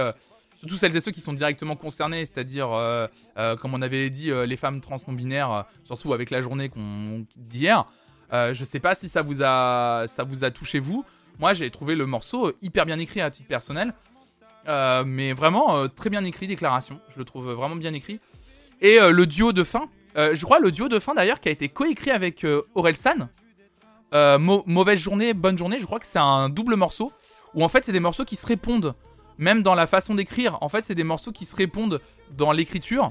surtout 0.61 0.77
celles 0.77 0.95
et 0.95 1.01
ceux 1.01 1.11
qui 1.11 1.23
sont 1.23 1.33
directement 1.33 1.75
concernés, 1.75 2.27
c'est-à-dire, 2.27 2.71
euh, 2.71 3.07
euh, 3.39 3.57
comme 3.57 3.73
on 3.73 3.81
avait 3.81 4.11
dit, 4.11 4.31
euh, 4.31 4.45
les 4.45 4.57
femmes 4.57 4.83
trans 4.83 4.97
non 5.09 5.15
binaires, 5.15 5.65
surtout 5.85 6.13
avec 6.13 6.29
la 6.29 6.43
journée 6.43 6.71
d'hier. 7.37 7.87
je 8.31 8.65
sais 8.65 8.79
pas 8.79 8.95
si 8.95 9.09
ça 9.09 9.23
vous 9.23 9.43
a, 9.43 10.05
ça 10.07 10.23
vous 10.23 10.45
a 10.45 10.51
touché 10.51 10.79
vous. 10.79 11.05
Moi, 11.39 11.55
j'ai 11.55 11.71
trouvé 11.71 11.95
le 11.95 12.05
morceau 12.05 12.53
hyper 12.61 12.85
bien 12.85 12.99
écrit 12.99 13.23
à 13.23 13.31
titre 13.31 13.49
personnel, 13.49 13.95
mais 14.67 15.33
vraiment 15.33 15.89
très 15.89 16.11
bien 16.11 16.23
écrit, 16.25 16.47
déclaration. 16.47 17.01
Je 17.09 17.19
le 17.19 17.25
trouve 17.25 17.51
vraiment 17.53 17.77
bien 17.77 17.95
écrit. 17.95 18.21
Et 18.81 18.99
le 18.99 19.27
duo 19.27 19.53
de 19.53 19.65
fin, 19.65 19.89
je 20.17 20.43
crois 20.45 20.59
le 20.59 20.71
duo 20.71 20.89
de 20.89 20.99
fin 20.99 21.15
d'ailleurs 21.15 21.41
qui 21.41 21.49
a 21.49 21.53
été 21.53 21.69
coécrit 21.69 22.11
avec 22.11 22.47
Aurel 22.75 22.97
San. 22.97 23.29
mauvaise 24.13 24.99
journée, 24.99 25.35
bonne 25.35 25.59
journée. 25.59 25.79
Je 25.79 25.87
crois 25.87 25.99
que 25.99 26.07
c'est 26.07 26.19
un 26.19 26.49
double 26.49 26.77
morceau 26.77 27.13
où 27.55 27.63
en 27.63 27.69
fait 27.69 27.85
c'est 27.85 27.93
des 27.93 28.01
morceaux 28.01 28.25
qui 28.25 28.37
se 28.37 28.47
répondent 28.47 28.95
même 29.41 29.63
dans 29.63 29.75
la 29.75 29.89
façon 29.89 30.15
d'écrire. 30.15 30.59
En 30.61 30.69
fait, 30.69 30.85
c'est 30.85 30.95
des 30.95 31.03
morceaux 31.03 31.33
qui 31.33 31.47
se 31.47 31.57
répondent 31.57 32.01
dans 32.37 32.53
l'écriture 32.53 33.11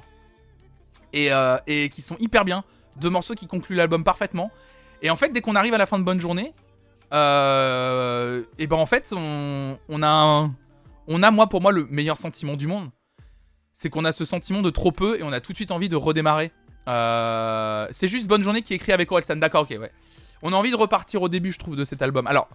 et, 1.11 1.33
euh, 1.33 1.57
qui 1.65 2.01
sont 2.01 2.15
hyper 2.19 2.45
bien. 2.45 2.63
Deux 2.97 3.09
morceaux 3.09 3.33
qui 3.33 3.47
concluent 3.47 3.75
l'album 3.75 4.03
parfaitement. 4.03 4.51
Et 5.01 5.09
en 5.09 5.15
fait, 5.15 5.29
dès 5.29 5.41
qu'on 5.41 5.55
arrive 5.55 5.73
à 5.73 5.77
la 5.77 5.87
fin 5.87 5.97
de 5.97 6.03
Bonne 6.03 6.19
Journée, 6.19 6.53
euh, 7.11 8.43
et 8.59 8.67
ben 8.67 8.77
en 8.77 8.85
fait, 8.85 9.11
on, 9.15 10.03
a 10.03 10.49
on 11.07 11.23
a, 11.23 11.31
moi, 11.31 11.47
pour 11.47 11.61
moi, 11.61 11.71
le 11.71 11.87
meilleur 11.89 12.17
sentiment 12.17 12.55
du 12.55 12.67
monde. 12.67 12.91
C'est 13.79 13.89
qu'on 13.89 14.03
a 14.03 14.11
ce 14.11 14.25
sentiment 14.25 14.61
de 14.61 14.69
trop 14.71 14.91
peu 14.91 15.17
et 15.17 15.23
on 15.23 15.31
a 15.31 15.39
tout 15.39 15.53
de 15.53 15.55
suite 15.55 15.71
envie 15.71 15.87
de 15.87 15.95
redémarrer. 15.95 16.51
Euh, 16.89 17.87
c'est 17.91 18.09
juste 18.09 18.27
Bonne 18.27 18.43
Journée 18.43 18.61
qui 18.61 18.73
écrit 18.73 18.91
avec 18.91 19.09
Orelsan. 19.09 19.37
D'accord, 19.37 19.61
ok, 19.61 19.69
ouais. 19.79 19.93
On 20.41 20.51
a 20.51 20.57
envie 20.57 20.71
de 20.71 20.75
repartir 20.75 21.21
au 21.21 21.29
début, 21.29 21.53
je 21.53 21.59
trouve, 21.59 21.77
de 21.77 21.85
cet 21.85 22.01
album. 22.01 22.27
Alors, 22.27 22.49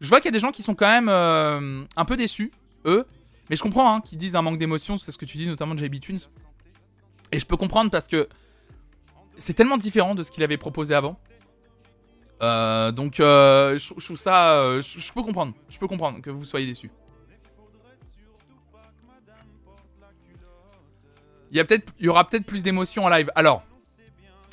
je 0.00 0.08
vois 0.08 0.18
qu'il 0.18 0.26
y 0.26 0.30
a 0.30 0.32
des 0.32 0.40
gens 0.40 0.50
qui 0.50 0.64
sont 0.64 0.74
quand 0.74 0.88
même 0.88 1.08
euh, 1.08 1.84
un 1.94 2.04
peu 2.04 2.16
déçus 2.16 2.50
eux. 2.84 3.06
Mais 3.48 3.54
je 3.54 3.62
comprends 3.62 3.94
hein, 3.94 4.00
qu'ils 4.00 4.18
disent 4.18 4.34
un 4.34 4.42
manque 4.42 4.58
d'émotion, 4.58 4.96
c'est 4.96 5.12
ce 5.12 5.18
que 5.18 5.24
tu 5.24 5.36
dis 5.36 5.46
notamment 5.46 5.76
de 5.76 5.84
JB 5.84 6.00
Tunes. 6.00 6.18
Et 7.30 7.38
je 7.38 7.46
peux 7.46 7.56
comprendre 7.56 7.92
parce 7.92 8.08
que 8.08 8.28
c'est 9.38 9.54
tellement 9.54 9.78
différent 9.78 10.16
de 10.16 10.24
ce 10.24 10.32
qu'il 10.32 10.42
avait 10.42 10.58
proposé 10.58 10.96
avant. 10.96 11.16
Euh, 12.42 12.90
donc 12.90 13.18
je, 13.18 14.04
trouve 14.04 14.18
ça, 14.18 14.80
je, 14.80 15.12
peux 15.12 15.22
comprendre, 15.22 15.54
je 15.68 15.78
peux 15.78 15.86
comprendre 15.86 16.20
que 16.20 16.30
vous 16.30 16.44
soyez 16.44 16.66
déçus. 16.66 16.90
Il 21.56 22.04
y, 22.04 22.08
aura 22.08 22.26
peut-être 22.26 22.46
plus 22.46 22.62
d'émotion 22.62 23.04
en 23.04 23.08
live. 23.08 23.30
Alors, 23.34 23.62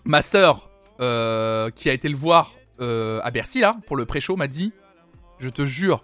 ma 0.06 0.22
sœur, 0.22 0.70
qui 0.98 1.90
a 1.90 1.94
été 1.94 2.08
le 2.10 2.16
voir 2.16 2.54
à 2.80 3.30
Bercy 3.32 3.60
là 3.60 3.76
pour 3.88 3.98
le 3.98 4.06
pré-show, 4.06 4.36
m'a 4.36 4.48
dit, 4.48 4.74
je 5.40 5.50
te 5.50 5.66
jure, 5.66 6.04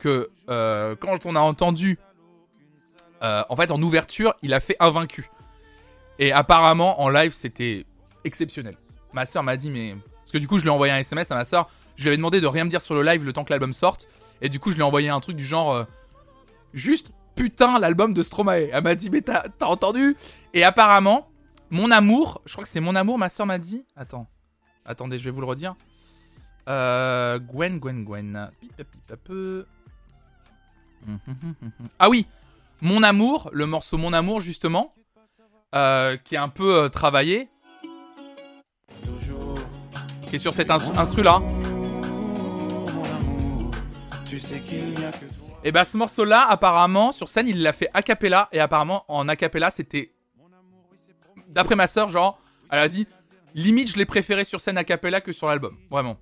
que 0.00 0.30
euh, 0.48 0.96
quand 0.96 1.26
on 1.26 1.36
a 1.36 1.40
entendu, 1.40 1.98
euh, 3.22 3.44
en 3.48 3.54
fait, 3.54 3.70
en 3.70 3.80
ouverture, 3.80 4.34
il 4.42 4.52
a 4.52 4.60
fait 4.60 4.76
invaincu. 4.80 5.30
Et 6.18 6.32
apparemment, 6.32 7.00
en 7.00 7.08
live, 7.08 7.32
c'était 7.32 7.86
exceptionnel. 8.24 8.76
Ma 9.12 9.26
soeur 9.26 9.42
m'a 9.44 9.56
dit, 9.56 9.70
mais. 9.70 9.94
Parce 10.18 10.32
que 10.32 10.38
du 10.38 10.48
coup, 10.48 10.58
je 10.58 10.62
lui 10.62 10.68
ai 10.68 10.72
envoyé 10.72 10.92
un 10.92 10.98
SMS 10.98 11.30
à 11.30 11.34
ma 11.34 11.44
soeur. 11.44 11.68
Je 11.96 12.02
lui 12.02 12.08
avais 12.08 12.16
demandé 12.16 12.40
de 12.40 12.46
rien 12.46 12.64
me 12.64 12.70
dire 12.70 12.80
sur 12.80 12.94
le 12.94 13.02
live 13.02 13.24
le 13.24 13.32
temps 13.32 13.44
que 13.44 13.50
l'album 13.50 13.72
sorte. 13.72 14.08
Et 14.42 14.48
du 14.48 14.58
coup, 14.58 14.70
je 14.70 14.76
lui 14.76 14.82
ai 14.82 14.84
envoyé 14.84 15.08
un 15.08 15.20
truc 15.20 15.36
du 15.36 15.44
genre. 15.44 15.72
Euh, 15.72 15.84
juste 16.72 17.12
putain, 17.40 17.78
l'album 17.78 18.12
de 18.12 18.22
Stromae. 18.22 18.68
Elle 18.70 18.84
m'a 18.84 18.94
dit, 18.94 19.08
mais 19.08 19.22
t'as 19.22 19.44
entendu? 19.62 20.14
Et 20.52 20.62
apparemment, 20.62 21.30
mon 21.70 21.90
amour. 21.90 22.42
Je 22.44 22.52
crois 22.52 22.64
que 22.64 22.68
c'est 22.70 22.80
mon 22.80 22.94
amour, 22.94 23.16
ma 23.16 23.30
soeur 23.30 23.46
m'a 23.46 23.58
dit. 23.58 23.82
Attends. 23.96 24.26
Attendez, 24.84 25.18
je 25.18 25.24
vais 25.24 25.30
vous 25.30 25.40
le 25.40 25.46
redire. 25.46 25.74
Gwen, 26.66 27.78
Gwen, 27.78 28.04
Gwen. 28.04 28.50
peu. 29.24 29.64
Ah 31.98 32.10
oui, 32.10 32.26
Mon 32.82 33.02
Amour, 33.02 33.48
le 33.54 33.64
morceau 33.64 33.96
Mon 33.96 34.12
Amour 34.12 34.40
justement, 34.40 34.94
euh, 35.74 36.18
qui 36.18 36.34
est 36.34 36.38
un 36.38 36.50
peu 36.50 36.74
euh, 36.74 36.88
travaillé, 36.90 37.48
qui 40.28 40.36
est 40.36 40.38
sur 40.38 40.52
cet 40.52 40.70
instru 40.70 41.22
là. 41.22 41.40
Et 45.62 45.72
bah 45.72 45.84
ce 45.84 45.96
morceau 45.96 46.24
là, 46.24 46.46
apparemment, 46.48 47.12
sur 47.12 47.28
scène, 47.28 47.48
il 47.48 47.62
l'a 47.62 47.72
fait 47.72 47.90
a 47.92 48.02
cappella, 48.02 48.48
et 48.52 48.60
apparemment 48.60 49.04
en 49.08 49.28
a 49.28 49.36
cappella, 49.36 49.70
c'était... 49.70 50.14
D'après 51.48 51.76
ma 51.76 51.86
soeur, 51.86 52.08
genre, 52.08 52.40
elle 52.70 52.78
a 52.78 52.88
dit, 52.88 53.06
Limite, 53.54 53.90
je 53.90 53.96
l'ai 53.96 54.06
préféré 54.06 54.44
sur 54.44 54.60
scène 54.60 54.78
a 54.78 54.84
cappella 54.84 55.20
que 55.20 55.32
sur 55.32 55.48
l'album. 55.48 55.76
Vraiment. 55.90 56.18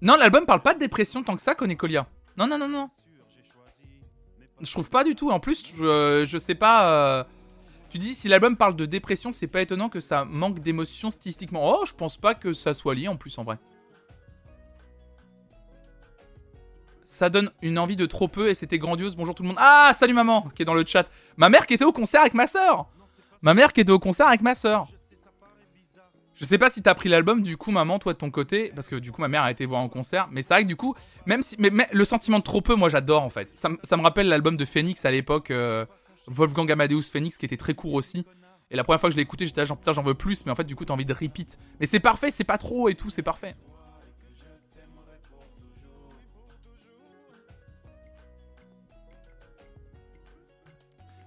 Non, 0.00 0.16
l'album 0.16 0.46
parle 0.46 0.62
pas 0.62 0.74
de 0.74 0.78
dépression 0.78 1.22
tant 1.22 1.34
que 1.34 1.42
ça, 1.42 1.54
Conécolia. 1.54 2.06
Non, 2.36 2.46
non, 2.46 2.58
non, 2.58 2.68
non. 2.68 2.90
Je 4.60 4.70
trouve 4.70 4.88
pas 4.88 5.04
du 5.04 5.14
tout. 5.14 5.30
En 5.30 5.40
plus, 5.40 5.74
je, 5.74 6.24
je 6.26 6.38
sais 6.38 6.54
pas. 6.54 6.90
Euh, 6.90 7.24
tu 7.90 7.98
dis 7.98 8.14
si 8.14 8.28
l'album 8.28 8.56
parle 8.56 8.76
de 8.76 8.86
dépression, 8.86 9.32
c'est 9.32 9.46
pas 9.46 9.62
étonnant 9.62 9.88
que 9.88 10.00
ça 10.00 10.24
manque 10.24 10.60
d'émotion 10.60 11.10
stylistiquement. 11.10 11.62
Oh, 11.64 11.84
je 11.86 11.92
pense 11.92 12.16
pas 12.16 12.34
que 12.34 12.52
ça 12.52 12.74
soit 12.74 12.94
lié 12.94 13.08
en 13.08 13.16
plus 13.16 13.36
en 13.38 13.44
vrai. 13.44 13.58
Ça 17.06 17.30
donne 17.30 17.50
une 17.62 17.78
envie 17.78 17.94
de 17.94 18.04
trop 18.04 18.26
peu 18.26 18.48
et 18.48 18.54
c'était 18.54 18.78
grandiose. 18.78 19.14
Bonjour 19.14 19.34
tout 19.34 19.44
le 19.44 19.48
monde. 19.48 19.58
Ah, 19.60 19.92
salut 19.94 20.12
maman 20.12 20.42
qui 20.54 20.62
est 20.62 20.64
dans 20.64 20.74
le 20.74 20.84
chat. 20.84 21.08
Ma 21.36 21.48
mère 21.48 21.66
qui 21.66 21.74
était 21.74 21.84
au 21.84 21.92
concert 21.92 22.20
avec 22.20 22.34
ma 22.34 22.48
soeur. 22.48 22.88
Ma 23.42 23.54
mère 23.54 23.72
qui 23.72 23.80
était 23.80 23.92
au 23.92 24.00
concert 24.00 24.26
avec 24.26 24.42
ma 24.42 24.56
soeur. 24.56 24.88
Je 26.34 26.44
sais 26.44 26.58
pas 26.58 26.68
si 26.68 26.82
t'as 26.82 26.94
pris 26.94 27.08
l'album, 27.08 27.42
du 27.42 27.56
coup, 27.56 27.70
maman, 27.70 27.98
toi 27.98 28.12
de 28.12 28.18
ton 28.18 28.30
côté, 28.30 28.72
parce 28.74 28.88
que 28.88 28.96
du 28.96 29.10
coup, 29.10 29.22
ma 29.22 29.28
mère 29.28 29.42
a 29.42 29.50
été 29.50 29.64
voir 29.64 29.80
en 29.80 29.88
concert, 29.88 30.28
mais 30.30 30.42
c'est 30.42 30.52
vrai 30.52 30.64
que 30.64 30.68
du 30.68 30.76
coup, 30.76 30.94
même 31.24 31.42
si. 31.42 31.56
Mais, 31.58 31.70
le 31.92 32.04
sentiment 32.04 32.40
de 32.40 32.44
trop 32.44 32.60
peu, 32.60 32.74
moi 32.74 32.88
j'adore 32.88 33.22
en 33.22 33.30
fait. 33.30 33.56
Ça, 33.56 33.68
me 33.68 34.02
rappelle 34.02 34.28
l'album 34.28 34.56
de 34.56 34.64
Phoenix 34.64 35.04
à 35.04 35.12
l'époque, 35.12 35.52
euh, 35.52 35.86
Wolfgang 36.26 36.70
Amadeus 36.72 37.02
Phoenix, 37.02 37.38
qui 37.38 37.46
était 37.46 37.56
très 37.56 37.74
court 37.74 37.94
aussi. 37.94 38.26
Et 38.72 38.76
la 38.76 38.82
première 38.82 38.98
fois 38.98 39.08
que 39.08 39.12
je 39.12 39.16
l'ai 39.16 39.22
écouté, 39.22 39.46
j'étais 39.46 39.64
genre 39.64 39.78
putain, 39.78 39.92
j'en 39.92 40.02
veux 40.02 40.14
plus, 40.14 40.44
mais 40.44 40.50
en 40.50 40.56
fait, 40.56 40.64
du 40.64 40.74
coup, 40.74 40.84
t'as 40.84 40.92
envie 40.92 41.04
de 41.04 41.14
repeat. 41.14 41.56
Mais 41.78 41.86
c'est 41.86 42.00
parfait, 42.00 42.32
c'est 42.32 42.44
pas 42.44 42.58
trop 42.58 42.88
et 42.88 42.96
tout, 42.96 43.10
c'est 43.10 43.22
parfait. 43.22 43.54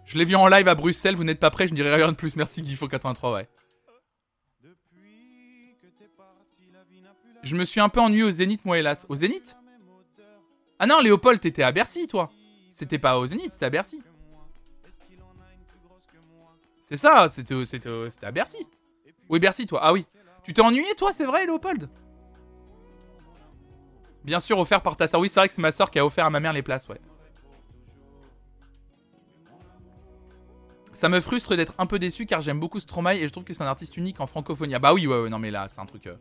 Je 0.09 0.17
l'ai 0.17 0.25
vu 0.25 0.35
en 0.35 0.47
live 0.47 0.67
à 0.67 0.73
Bruxelles, 0.73 1.15
vous 1.15 1.23
n'êtes 1.23 1.39
pas 1.39 1.51
prêt, 1.51 1.67
je 1.67 1.71
ne 1.71 1.75
dirai 1.75 1.93
rien 1.93 2.07
de 2.07 2.15
plus. 2.15 2.35
Merci 2.35 2.63
Guifo83, 2.63 3.31
ouais. 3.31 3.47
Je 7.43 7.55
me 7.55 7.63
suis 7.63 7.79
un 7.79 7.89
peu 7.89 7.99
ennuyé 7.99 8.23
au 8.23 8.31
Zénith, 8.31 8.65
moi, 8.65 8.79
hélas. 8.79 9.05
Au 9.07 9.15
Zénith? 9.15 9.55
Ah 10.79 10.87
non, 10.87 10.99
Léopold, 10.99 11.39
t'étais 11.39 11.61
à 11.61 11.71
Bercy, 11.71 12.07
toi. 12.07 12.31
C'était 12.71 12.97
pas 12.97 13.19
au 13.19 13.27
Zénith, 13.27 13.51
c'était 13.51 13.67
à 13.67 13.69
Bercy. 13.69 14.01
C'est 16.81 16.97
ça, 16.97 17.29
c'était 17.29 17.53
à 18.23 18.31
Bercy. 18.31 18.65
Oui, 19.29 19.37
Bercy, 19.37 19.67
toi. 19.67 19.79
Ah 19.83 19.93
oui. 19.93 20.07
Tu 20.43 20.53
t'es 20.53 20.61
ennuyé, 20.61 20.91
toi, 20.97 21.11
c'est 21.11 21.25
vrai, 21.25 21.45
Léopold? 21.45 21.87
Bien 24.23 24.39
sûr, 24.39 24.57
offert 24.57 24.81
par 24.81 24.97
ta 24.97 25.07
soeur. 25.07 25.21
Oui, 25.21 25.29
c'est 25.29 25.39
vrai 25.39 25.47
que 25.49 25.53
c'est 25.53 25.61
ma 25.61 25.71
soeur 25.71 25.91
qui 25.91 25.99
a 25.99 26.05
offert 26.05 26.25
à 26.25 26.31
ma 26.31 26.39
mère 26.39 26.53
les 26.53 26.63
places, 26.63 26.87
ouais. 26.87 26.99
Ça 30.99 31.07
me 31.07 31.21
frustre 31.21 31.55
d'être 31.55 31.73
un 31.77 31.85
peu 31.85 31.97
déçu 31.97 32.25
car 32.25 32.41
j'aime 32.41 32.59
beaucoup 32.59 32.77
Stromae 32.77 33.15
et 33.15 33.25
je 33.25 33.31
trouve 33.31 33.45
que 33.45 33.53
c'est 33.53 33.63
un 33.63 33.67
artiste 33.67 33.95
unique 33.95 34.19
en 34.19 34.27
francophonie. 34.27 34.75
Ah 34.75 34.79
bah 34.79 34.93
oui, 34.93 35.07
ouais, 35.07 35.21
ouais, 35.21 35.29
non 35.29 35.39
mais 35.39 35.49
là, 35.49 35.69
c'est 35.69 35.79
un 35.79 35.85
truc... 35.85 36.07
Euh, 36.07 36.15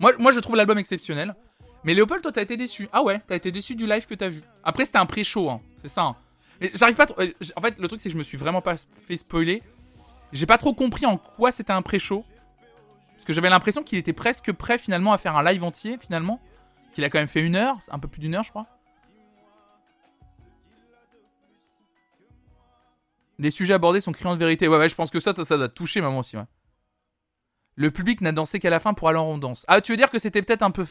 moi, 0.00 0.32
je 0.32 0.40
trouve 0.40 0.54
l'album 0.54 0.76
exceptionnel. 0.76 1.34
Mais 1.82 1.94
Léopold, 1.94 2.20
toi, 2.20 2.30
t'as 2.30 2.42
été 2.42 2.58
déçu. 2.58 2.90
Ah 2.92 3.02
ouais, 3.02 3.22
t'as 3.26 3.36
été 3.36 3.50
déçu 3.50 3.74
du 3.74 3.86
live 3.86 4.04
que 4.04 4.14
t'as 4.14 4.28
vu. 4.28 4.42
Après, 4.64 4.84
c'était 4.84 4.98
un 4.98 5.06
pré-show, 5.06 5.48
hein. 5.48 5.62
c'est 5.80 5.88
ça. 5.88 6.02
Hein. 6.02 6.16
Mais 6.60 6.70
j'arrive 6.74 6.94
pas. 6.94 7.06
Trop... 7.06 7.18
Euh, 7.22 7.32
en 7.56 7.62
fait, 7.62 7.78
le 7.78 7.88
truc, 7.88 8.02
c'est 8.02 8.10
que 8.10 8.12
je 8.12 8.18
me 8.18 8.22
suis 8.22 8.36
vraiment 8.36 8.60
pas 8.60 8.76
fait 9.06 9.16
spoiler. 9.16 9.62
J'ai 10.32 10.44
pas 10.44 10.58
trop 10.58 10.74
compris 10.74 11.06
en 11.06 11.16
quoi 11.16 11.50
c'était 11.50 11.72
un 11.72 11.80
pré-show. 11.80 12.22
Parce 13.14 13.24
que 13.24 13.32
j'avais 13.32 13.48
l'impression 13.48 13.82
qu'il 13.82 13.96
était 13.96 14.12
presque 14.12 14.52
prêt 14.52 14.76
finalement 14.76 15.14
à 15.14 15.16
faire 15.16 15.38
un 15.38 15.42
live 15.42 15.64
entier, 15.64 15.96
finalement. 15.98 16.38
Parce 16.82 16.96
qu'il 16.96 17.04
a 17.04 17.08
quand 17.08 17.18
même 17.18 17.28
fait 17.28 17.40
une 17.40 17.56
heure, 17.56 17.78
un 17.90 17.98
peu 17.98 18.08
plus 18.08 18.20
d'une 18.20 18.34
heure, 18.34 18.44
je 18.44 18.50
crois. 18.50 18.66
Les 23.38 23.50
sujets 23.50 23.74
abordés 23.74 24.00
sont 24.00 24.12
criants 24.12 24.34
de 24.34 24.38
vérité. 24.38 24.68
Ouais, 24.68 24.88
je 24.88 24.94
pense 24.94 25.10
que 25.10 25.20
ça, 25.20 25.32
ça 25.44 25.56
doit 25.56 25.68
toucher 25.68 26.00
maman 26.00 26.18
aussi. 26.18 26.36
Le 27.76 27.90
public 27.90 28.20
n'a 28.20 28.32
dansé 28.32 28.58
qu'à 28.58 28.70
la 28.70 28.80
fin 28.80 28.94
pour 28.94 29.08
aller 29.08 29.18
en 29.18 29.38
danse. 29.38 29.64
Ah, 29.68 29.80
tu 29.80 29.92
veux 29.92 29.96
dire 29.96 30.10
que 30.10 30.18
c'était 30.18 30.42
peut-être 30.42 30.62
un 30.62 30.72
peu. 30.72 30.84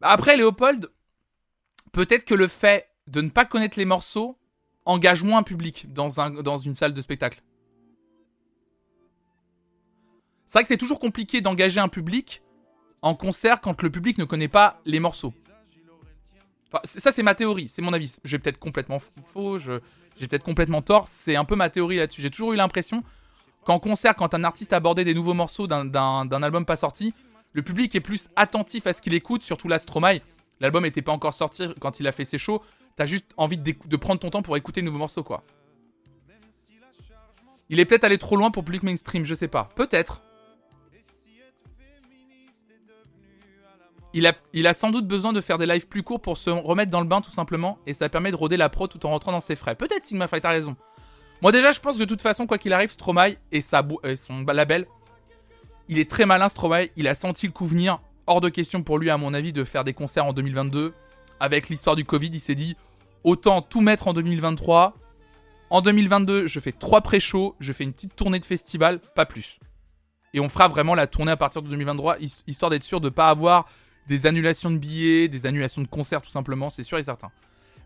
Après, 0.00 0.36
Léopold, 0.36 0.90
peut-être 1.92 2.24
que 2.24 2.34
le 2.34 2.48
fait 2.48 2.88
de 3.06 3.20
ne 3.20 3.28
pas 3.28 3.44
connaître 3.44 3.78
les 3.78 3.84
morceaux 3.84 4.38
engage 4.84 5.22
moins 5.22 5.38
un 5.38 5.42
public 5.42 5.92
dans, 5.92 6.08
dans 6.42 6.56
une 6.56 6.74
salle 6.74 6.92
de 6.92 7.00
spectacle. 7.00 7.42
C'est 10.46 10.54
vrai 10.54 10.62
que 10.62 10.68
c'est 10.68 10.76
toujours 10.76 11.00
compliqué 11.00 11.40
d'engager 11.40 11.80
un 11.80 11.88
public 11.88 12.42
en 13.02 13.14
concert 13.14 13.60
quand 13.60 13.82
le 13.82 13.90
public 13.90 14.18
ne 14.18 14.24
connaît 14.24 14.48
pas 14.48 14.80
les 14.84 15.00
morceaux. 15.00 15.34
Ça, 16.84 17.12
c'est 17.12 17.22
ma 17.22 17.34
théorie, 17.34 17.68
c'est 17.68 17.82
mon 17.82 17.92
avis. 17.92 18.16
J'ai 18.24 18.38
peut-être 18.38 18.58
complètement 18.58 18.98
faux, 18.98 19.58
j'ai 19.58 19.80
peut-être 20.28 20.44
complètement 20.44 20.82
tort. 20.82 21.08
C'est 21.08 21.36
un 21.36 21.44
peu 21.44 21.56
ma 21.56 21.70
théorie 21.70 21.98
là-dessus. 21.98 22.22
J'ai 22.22 22.30
toujours 22.30 22.52
eu 22.52 22.56
l'impression 22.56 23.02
qu'en 23.64 23.78
concert, 23.78 24.14
quand 24.14 24.34
un 24.34 24.44
artiste 24.44 24.72
abordait 24.72 25.04
des 25.04 25.14
nouveaux 25.14 25.34
morceaux 25.34 25.66
d'un 25.66 26.42
album 26.42 26.64
pas 26.64 26.76
sorti, 26.76 27.14
le 27.52 27.62
public 27.62 27.94
est 27.94 28.00
plus 28.00 28.28
attentif 28.36 28.86
à 28.86 28.92
ce 28.92 29.00
qu'il 29.00 29.14
écoute, 29.14 29.42
surtout 29.42 29.68
la 29.68 29.78
Stromae. 29.78 30.20
L'album 30.60 30.84
n'était 30.84 31.02
pas 31.02 31.12
encore 31.12 31.34
sorti 31.34 31.66
quand 31.80 32.00
il 32.00 32.06
a 32.06 32.12
fait 32.12 32.24
ses 32.24 32.38
shows. 32.38 32.62
T'as 32.96 33.06
juste 33.06 33.32
envie 33.36 33.58
de, 33.58 33.96
prendre 33.96 34.20
ton 34.20 34.30
temps 34.30 34.42
pour 34.42 34.56
écouter 34.56 34.80
le 34.80 34.86
nouveau 34.86 34.98
morceau, 34.98 35.22
quoi. 35.22 35.42
Il 37.68 37.80
est 37.80 37.84
peut-être 37.84 38.04
allé 38.04 38.16
trop 38.16 38.36
loin 38.36 38.50
pour 38.50 38.64
public 38.64 38.82
mainstream, 38.82 39.24
je 39.24 39.34
sais 39.34 39.48
pas. 39.48 39.68
Peut-être. 39.74 40.22
Il 44.16 44.26
a, 44.26 44.32
a 44.70 44.72
sans 44.72 44.90
doute 44.90 45.06
besoin 45.06 45.34
de 45.34 45.42
faire 45.42 45.58
des 45.58 45.66
lives 45.66 45.88
plus 45.88 46.02
courts 46.02 46.22
pour 46.22 46.38
se 46.38 46.48
remettre 46.48 46.90
dans 46.90 47.02
le 47.02 47.06
bain, 47.06 47.20
tout 47.20 47.30
simplement, 47.30 47.78
et 47.86 47.92
ça 47.92 48.08
permet 48.08 48.30
de 48.30 48.36
rôder 48.36 48.56
la 48.56 48.70
pro 48.70 48.88
tout 48.88 49.04
en 49.04 49.10
rentrant 49.10 49.30
dans 49.30 49.42
ses 49.42 49.56
frais. 49.56 49.74
Peut-être 49.74 50.04
Sigma 50.04 50.26
Fight, 50.26 50.42
t'as 50.42 50.48
raison. 50.48 50.74
Moi 51.42 51.52
déjà, 51.52 51.70
je 51.70 51.80
pense 51.80 51.96
que 51.96 52.00
de 52.00 52.06
toute 52.06 52.22
façon, 52.22 52.46
quoi 52.46 52.56
qu'il 52.56 52.72
arrive, 52.72 52.90
Stromae 52.90 53.36
et, 53.52 53.60
son 53.60 54.46
label, 54.46 54.86
il 55.90 55.98
est 55.98 56.10
très 56.10 56.24
malin 56.24 56.48
Stromae, 56.48 56.86
il 56.96 57.08
a 57.08 57.14
senti 57.14 57.46
le 57.46 57.52
coup 57.52 57.66
venir. 57.66 58.00
Hors 58.26 58.40
de 58.40 58.48
question 58.48 58.82
pour 58.82 58.98
lui, 58.98 59.10
à 59.10 59.18
mon 59.18 59.34
avis, 59.34 59.52
de 59.52 59.64
faire 59.64 59.84
des 59.84 59.92
concerts 59.92 60.24
en 60.24 60.32
2022. 60.32 60.94
Avec 61.38 61.68
l'histoire 61.68 61.94
du 61.94 62.06
Covid, 62.06 62.30
il 62.32 62.40
s'est 62.40 62.54
dit, 62.54 62.74
autant 63.22 63.60
tout 63.60 63.82
mettre 63.82 64.08
en 64.08 64.14
2023. 64.14 64.94
En 65.68 65.82
2022, 65.82 66.46
je 66.46 66.58
fais 66.58 66.72
trois 66.72 67.02
pré-shows, 67.02 67.54
je 67.60 67.70
fais 67.70 67.84
une 67.84 67.92
petite 67.92 68.16
tournée 68.16 68.40
de 68.40 68.46
festival, 68.46 68.98
pas 69.14 69.26
plus. 69.26 69.58
Et 70.32 70.40
on 70.40 70.48
fera 70.48 70.68
vraiment 70.68 70.94
la 70.94 71.06
tournée 71.06 71.32
à 71.32 71.36
partir 71.36 71.60
de 71.60 71.68
2023, 71.68 72.16
histoire 72.46 72.70
d'être 72.70 72.82
sûr 72.82 73.02
de 73.02 73.08
ne 73.08 73.10
pas 73.10 73.28
avoir 73.28 73.66
des 74.08 74.26
annulations 74.26 74.70
de 74.70 74.78
billets, 74.78 75.28
des 75.28 75.46
annulations 75.46 75.82
de 75.82 75.88
concerts 75.88 76.22
tout 76.22 76.30
simplement, 76.30 76.70
c'est 76.70 76.82
sûr 76.82 76.98
et 76.98 77.02
certain. 77.02 77.30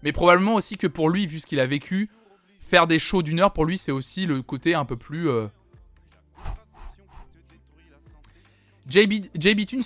Mais 0.02 0.12
probablement 0.12 0.54
aussi 0.54 0.76
que 0.76 0.86
pour 0.86 1.10
lui, 1.10 1.26
vu 1.26 1.40
ce 1.40 1.46
qu'il 1.46 1.60
a 1.60 1.66
vécu, 1.66 2.10
faire 2.60 2.86
des 2.86 2.98
shows 2.98 3.22
d'une 3.22 3.40
heure, 3.40 3.52
pour 3.52 3.64
lui, 3.64 3.78
c'est 3.78 3.92
aussi 3.92 4.26
le 4.26 4.42
côté 4.42 4.74
un 4.74 4.84
peu 4.84 4.96
plus. 4.96 5.28
Euh... 5.28 5.48
JB, 8.88 9.26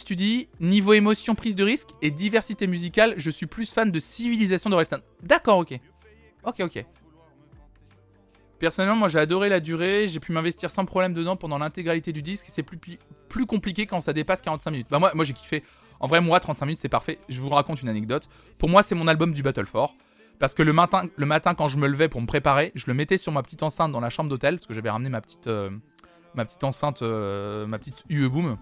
tu 0.04 0.14
dis 0.14 0.48
niveau 0.60 0.94
émotion, 0.94 1.34
prise 1.34 1.56
de 1.56 1.64
risque 1.64 1.90
et 2.00 2.10
diversité 2.10 2.66
musicale, 2.66 3.14
je 3.18 3.30
suis 3.30 3.46
plus 3.46 3.72
fan 3.72 3.90
de 3.90 4.00
Civilisation 4.00 4.70
de 4.70 4.76
Relston. 4.76 5.00
D'accord, 5.22 5.58
ok. 5.58 5.78
Ok, 6.44 6.60
ok. 6.60 6.84
Personnellement, 8.58 8.96
moi 8.96 9.08
j'ai 9.08 9.18
adoré 9.18 9.50
la 9.50 9.60
durée, 9.60 10.08
j'ai 10.08 10.20
pu 10.20 10.32
m'investir 10.32 10.70
sans 10.70 10.86
problème 10.86 11.12
dedans 11.12 11.36
pendant 11.36 11.58
l'intégralité 11.58 12.12
du 12.12 12.22
disque. 12.22 12.46
C'est 12.48 12.62
plus, 12.62 12.78
plus 13.28 13.46
compliqué 13.46 13.84
quand 13.84 14.00
ça 14.00 14.14
dépasse 14.14 14.40
45 14.40 14.70
minutes. 14.70 14.86
Bah, 14.90 14.98
moi, 14.98 15.12
moi 15.14 15.24
j'ai 15.24 15.34
kiffé. 15.34 15.62
En 16.04 16.06
vrai, 16.06 16.20
moi, 16.20 16.38
35 16.38 16.66
minutes, 16.66 16.80
c'est 16.82 16.90
parfait. 16.90 17.18
Je 17.30 17.40
vous 17.40 17.48
raconte 17.48 17.80
une 17.80 17.88
anecdote. 17.88 18.28
Pour 18.58 18.68
moi, 18.68 18.82
c'est 18.82 18.94
mon 18.94 19.08
album 19.08 19.32
du 19.32 19.42
Battle 19.42 19.64
4. 19.64 19.94
Parce 20.38 20.52
que 20.52 20.62
le 20.62 20.74
matin, 20.74 21.04
le 21.16 21.24
matin, 21.24 21.54
quand 21.54 21.66
je 21.68 21.78
me 21.78 21.86
levais 21.86 22.10
pour 22.10 22.20
me 22.20 22.26
préparer, 22.26 22.72
je 22.74 22.84
le 22.88 22.92
mettais 22.92 23.16
sur 23.16 23.32
ma 23.32 23.42
petite 23.42 23.62
enceinte 23.62 23.90
dans 23.90 24.00
la 24.00 24.10
chambre 24.10 24.28
d'hôtel, 24.28 24.56
parce 24.56 24.66
que 24.66 24.74
j'avais 24.74 24.90
ramené 24.90 25.08
ma 25.08 25.22
petite, 25.22 25.46
euh, 25.46 25.70
ma 26.34 26.44
petite 26.44 26.62
enceinte, 26.62 27.00
euh, 27.00 27.66
ma 27.66 27.78
petite 27.78 28.04
UE 28.10 28.28
Boom. 28.28 28.58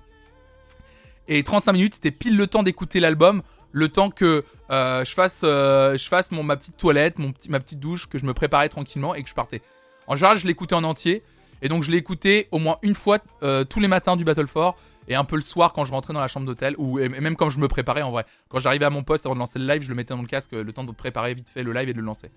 Et 1.27 1.43
35 1.43 1.73
minutes, 1.73 1.94
c'était 1.97 2.12
pile 2.12 2.36
le 2.36 2.47
temps 2.47 2.62
d'écouter 2.62 3.01
l'album, 3.01 3.43
le 3.73 3.89
temps 3.89 4.10
que 4.10 4.44
euh, 4.70 5.05
je 5.05 5.12
fasse, 5.12 5.40
je 5.43 6.06
fasse 6.09 6.31
mon, 6.31 6.44
ma 6.44 6.56
petite 6.56 6.77
toilette, 6.77 7.19
mon 7.19 7.32
petit, 7.32 7.51
ma 7.51 7.59
petite 7.59 7.81
douche, 7.81 8.09
que 8.09 8.19
je 8.19 8.24
me 8.24 8.35
préparais 8.35 8.69
tranquillement 8.69 9.16
et 9.16 9.23
que 9.24 9.28
je 9.28 9.35
partais. 9.35 9.62
En 10.06 10.14
général, 10.14 10.39
je 10.39 10.47
l'écoutais 10.47 10.77
en 10.77 10.85
entier. 10.85 11.24
Et 11.60 11.69
donc, 11.69 11.82
je 11.82 11.90
écouté 11.93 12.47
au 12.52 12.60
moins 12.60 12.78
une 12.82 12.94
fois 12.94 13.19
tous 13.19 13.81
les 13.81 13.89
matins 13.89 14.14
du 14.14 14.24
Battle 14.24 14.47
4 14.47 14.77
et 15.09 15.15
un 15.15 15.24
peu 15.24 15.37
le 15.37 15.43
soir 15.43 15.73
quand 15.73 15.85
je 15.85 15.93
rentrais 15.93 16.12
dans 16.12 16.20
la 16.20 16.29
chambre 16.29 16.47
d'hôtel, 16.47 16.74
ou 16.79 16.99
même 16.99 17.37
quand 17.37 17.51
je 17.51 17.59
me 17.59 17.69
préparais 17.69 18.03
en 18.03 18.11
vrai. 18.11 18.24
Quand 18.49 18.59
j'arrivais 18.59 18.85
à 18.85 18.91
mon 18.91 19.03
poste 19.03 19.27
avant 19.27 19.35
de 19.35 19.41
lancer 19.41 19.59
le 19.59 19.66
live, 19.66 19.83
je 19.83 19.89
le 19.89 19.95
mettais 19.95 20.15
dans 20.15 20.23
le 20.23 20.29
casque 20.29 20.53
le 20.53 20.73
temps 20.73 20.85
de 20.85 20.93
préparer 20.93 21.35
vite 21.35 21.49
fait 21.49 21.62
le 21.62 21.73
live 21.73 21.89
et 21.89 21.93
de 21.93 21.99
le 21.99 22.05
lancer. 22.05 22.31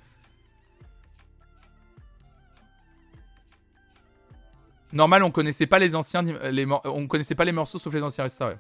Normal, 4.94 5.24
on 5.24 5.32
connaissait 5.32 5.68
pas 5.68 5.78
les 5.78 5.94
anciens, 5.94 6.22
les, 6.22 6.66
on 6.86 7.08
connaissait 7.08 7.36
pas 7.36 7.44
les 7.44 7.52
morceaux 7.52 7.78
sauf 7.78 7.94
les 7.94 8.04
anciens, 8.04 8.30
c'est 8.30 8.38
ça. 8.38 8.54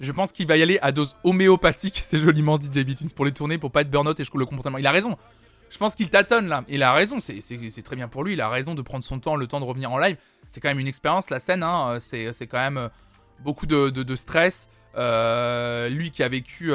Je 0.00 0.12
pense 0.12 0.32
qu'il 0.32 0.46
va 0.46 0.56
y 0.56 0.62
aller 0.62 0.78
à 0.82 0.92
dose 0.92 1.16
homéopathique, 1.24 2.00
c'est 2.04 2.18
joliment 2.18 2.58
dit 2.58 2.68
JB 2.72 3.12
pour 3.14 3.24
les 3.24 3.32
tourner, 3.32 3.58
pour 3.58 3.70
pas 3.72 3.80
être 3.80 3.90
burn-out 3.90 4.18
et 4.20 4.24
je 4.24 4.30
le 4.34 4.46
comportement. 4.46 4.78
Il 4.78 4.86
a 4.86 4.92
raison. 4.92 5.16
Je 5.74 5.78
pense 5.80 5.96
qu'il 5.96 6.08
tâtonne 6.08 6.46
là. 6.46 6.62
Il 6.68 6.84
a 6.84 6.92
raison, 6.92 7.18
c'est 7.18 7.82
très 7.82 7.96
bien 7.96 8.06
pour 8.06 8.22
lui. 8.22 8.34
Il 8.34 8.40
a 8.40 8.48
raison 8.48 8.76
de 8.76 8.82
prendre 8.82 9.02
son 9.02 9.18
temps, 9.18 9.34
le 9.34 9.48
temps 9.48 9.58
de 9.58 9.64
revenir 9.64 9.90
en 9.90 9.98
live. 9.98 10.16
C'est 10.46 10.60
quand 10.60 10.68
même 10.68 10.78
une 10.78 10.86
expérience, 10.86 11.30
la 11.30 11.40
scène. 11.40 11.64
Hein. 11.64 11.98
C'est 11.98 12.46
quand 12.46 12.60
même 12.60 12.76
euh, 12.76 12.88
beaucoup 13.40 13.66
de, 13.66 14.14
stress. 14.14 14.68
lui 14.94 16.12
qui 16.12 16.22
a 16.22 16.28
vécu 16.28 16.72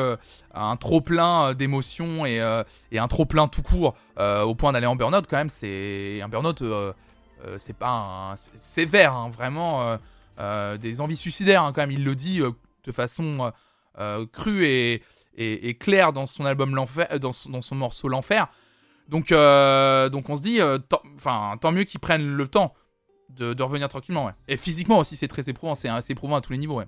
un 0.53 0.75
trop 0.75 0.99
plein 0.99 1.53
d'émotions 1.53 2.25
et, 2.25 2.41
un 2.41 3.07
trop 3.07 3.23
plein 3.23 3.47
tout 3.47 3.61
court 3.61 3.95
au 4.17 4.53
point 4.55 4.73
d'aller 4.73 4.87
en 4.87 4.97
burn-out 4.97 5.25
quand 5.29 5.37
même 5.37 5.49
c'est 5.49 6.19
un 6.21 6.27
burn-out 6.27 6.61
c'est 7.55 7.77
pas 7.77 8.33
un 8.33 8.35
sévère 8.35 9.13
hein, 9.13 9.29
vraiment 9.29 9.97
des 10.37 10.99
envies 10.99 11.15
suicidaires 11.15 11.63
hein, 11.63 11.71
quand 11.73 11.81
même 11.81 11.91
il 11.91 12.03
le 12.03 12.15
dit 12.15 12.41
de 12.83 12.91
façon 12.91 13.53
crue 14.33 14.67
et, 15.37 15.77
claire 15.79 16.11
dans 16.11 16.25
son 16.25 16.45
album 16.45 16.75
l'enfer 16.75 17.07
dans, 17.21 17.31
son 17.31 17.75
morceau 17.75 18.09
l'enfer 18.09 18.49
donc 19.09 19.29
donc 19.29 20.29
on 20.29 20.35
se 20.35 20.41
dit 20.41 20.59
enfin 21.15 21.57
tant 21.59 21.71
mieux 21.71 21.83
qu'ils 21.83 21.99
prennent 21.99 22.27
le 22.27 22.47
temps 22.47 22.73
de, 23.29 23.63
revenir 23.63 23.87
tranquillement. 23.87 24.31
Et 24.47 24.57
physiquement 24.57 24.99
aussi, 24.99 25.15
c'est 25.15 25.27
très 25.27 25.49
éprouvant, 25.49 25.75
c'est 25.75 25.89
assez 25.89 26.13
éprouvant 26.13 26.35
à 26.35 26.41
tous 26.41 26.51
les 26.51 26.57
niveaux. 26.57 26.81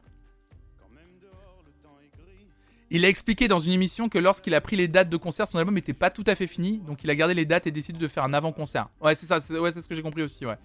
Il 2.93 3.05
a 3.05 3.07
expliqué 3.07 3.47
dans 3.47 3.59
une 3.59 3.71
émission 3.71 4.09
que 4.09 4.17
lorsqu'il 4.17 4.53
a 4.53 4.59
pris 4.59 4.75
les 4.75 4.89
dates 4.89 5.09
de 5.09 5.15
concert, 5.15 5.47
son 5.47 5.59
album 5.59 5.75
n'était 5.75 5.93
pas 5.93 6.09
tout 6.09 6.25
à 6.27 6.35
fait 6.35 6.47
fini, 6.47 6.79
donc 6.79 7.03
il 7.03 7.09
a 7.09 7.15
gardé 7.15 7.33
les 7.33 7.45
dates 7.45 7.65
et 7.65 7.71
décidé 7.71 7.97
de 7.97 8.07
faire 8.07 8.25
un 8.25 8.33
avant-concert. 8.33 8.89
Ouais, 8.99 9.15
c'est 9.15 9.25
ça, 9.25 9.39
c'est 9.39 9.53
ce 9.53 9.87
que 9.87 9.95
j'ai 9.95 10.01
compris 10.01 10.23
aussi, 10.23 10.45
ouais. 10.45 10.57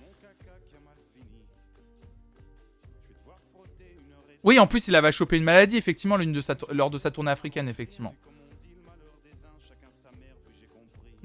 Oui, 4.42 4.58
en 4.58 4.66
plus, 4.66 4.86
il 4.88 4.94
avait 4.94 5.12
chopé 5.12 5.38
une 5.38 5.44
maladie, 5.44 5.76
effectivement, 5.76 6.16
lors 6.72 6.90
de 6.90 6.98
sa 6.98 7.10
tournée 7.10 7.30
africaine, 7.30 7.68
effectivement. 7.68 8.14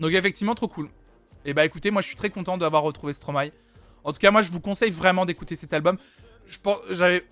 Donc, 0.02 0.12
effectivement, 0.12 0.56
trop 0.56 0.68
cool. 0.68 0.88
Et 1.44 1.52
eh 1.52 1.54
bah 1.54 1.66
écoutez, 1.66 1.90
moi 1.90 2.04
je 2.04 2.08
suis 2.08 2.16
très 2.16 2.30
content 2.30 2.56
d'avoir 2.56 2.84
retrouvé 2.84 3.14
Stromae. 3.14 3.50
En 4.04 4.12
tout 4.12 4.20
cas, 4.20 4.30
moi, 4.32 4.42
je 4.42 4.52
vous 4.52 4.60
conseille 4.60 4.92
vraiment 4.92 5.26
d'écouter 5.26 5.56
cet 5.56 5.74
album. 5.74 5.98
Je 6.46 6.58
pense, 6.60 6.80
j'avais, 6.90 7.26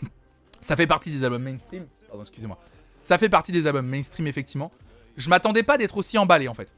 ça 0.60 0.76
fait 0.76 0.86
partie 0.86 1.10
des 1.10 1.22
albums 1.24 1.42
mainstream. 1.42 1.86
Pardon, 2.08 2.22
excusez-moi. 2.22 2.58
Ça 3.00 3.18
fait 3.18 3.28
partie 3.28 3.52
des 3.52 3.66
albums 3.66 3.86
mainstream, 3.86 4.26
effectivement. 4.26 4.72
Je 5.16 5.28
m'attendais 5.28 5.62
pas 5.62 5.76
d'être 5.76 5.96
aussi 5.96 6.18
emballé, 6.18 6.48
en 6.48 6.54
fait. 6.54 6.72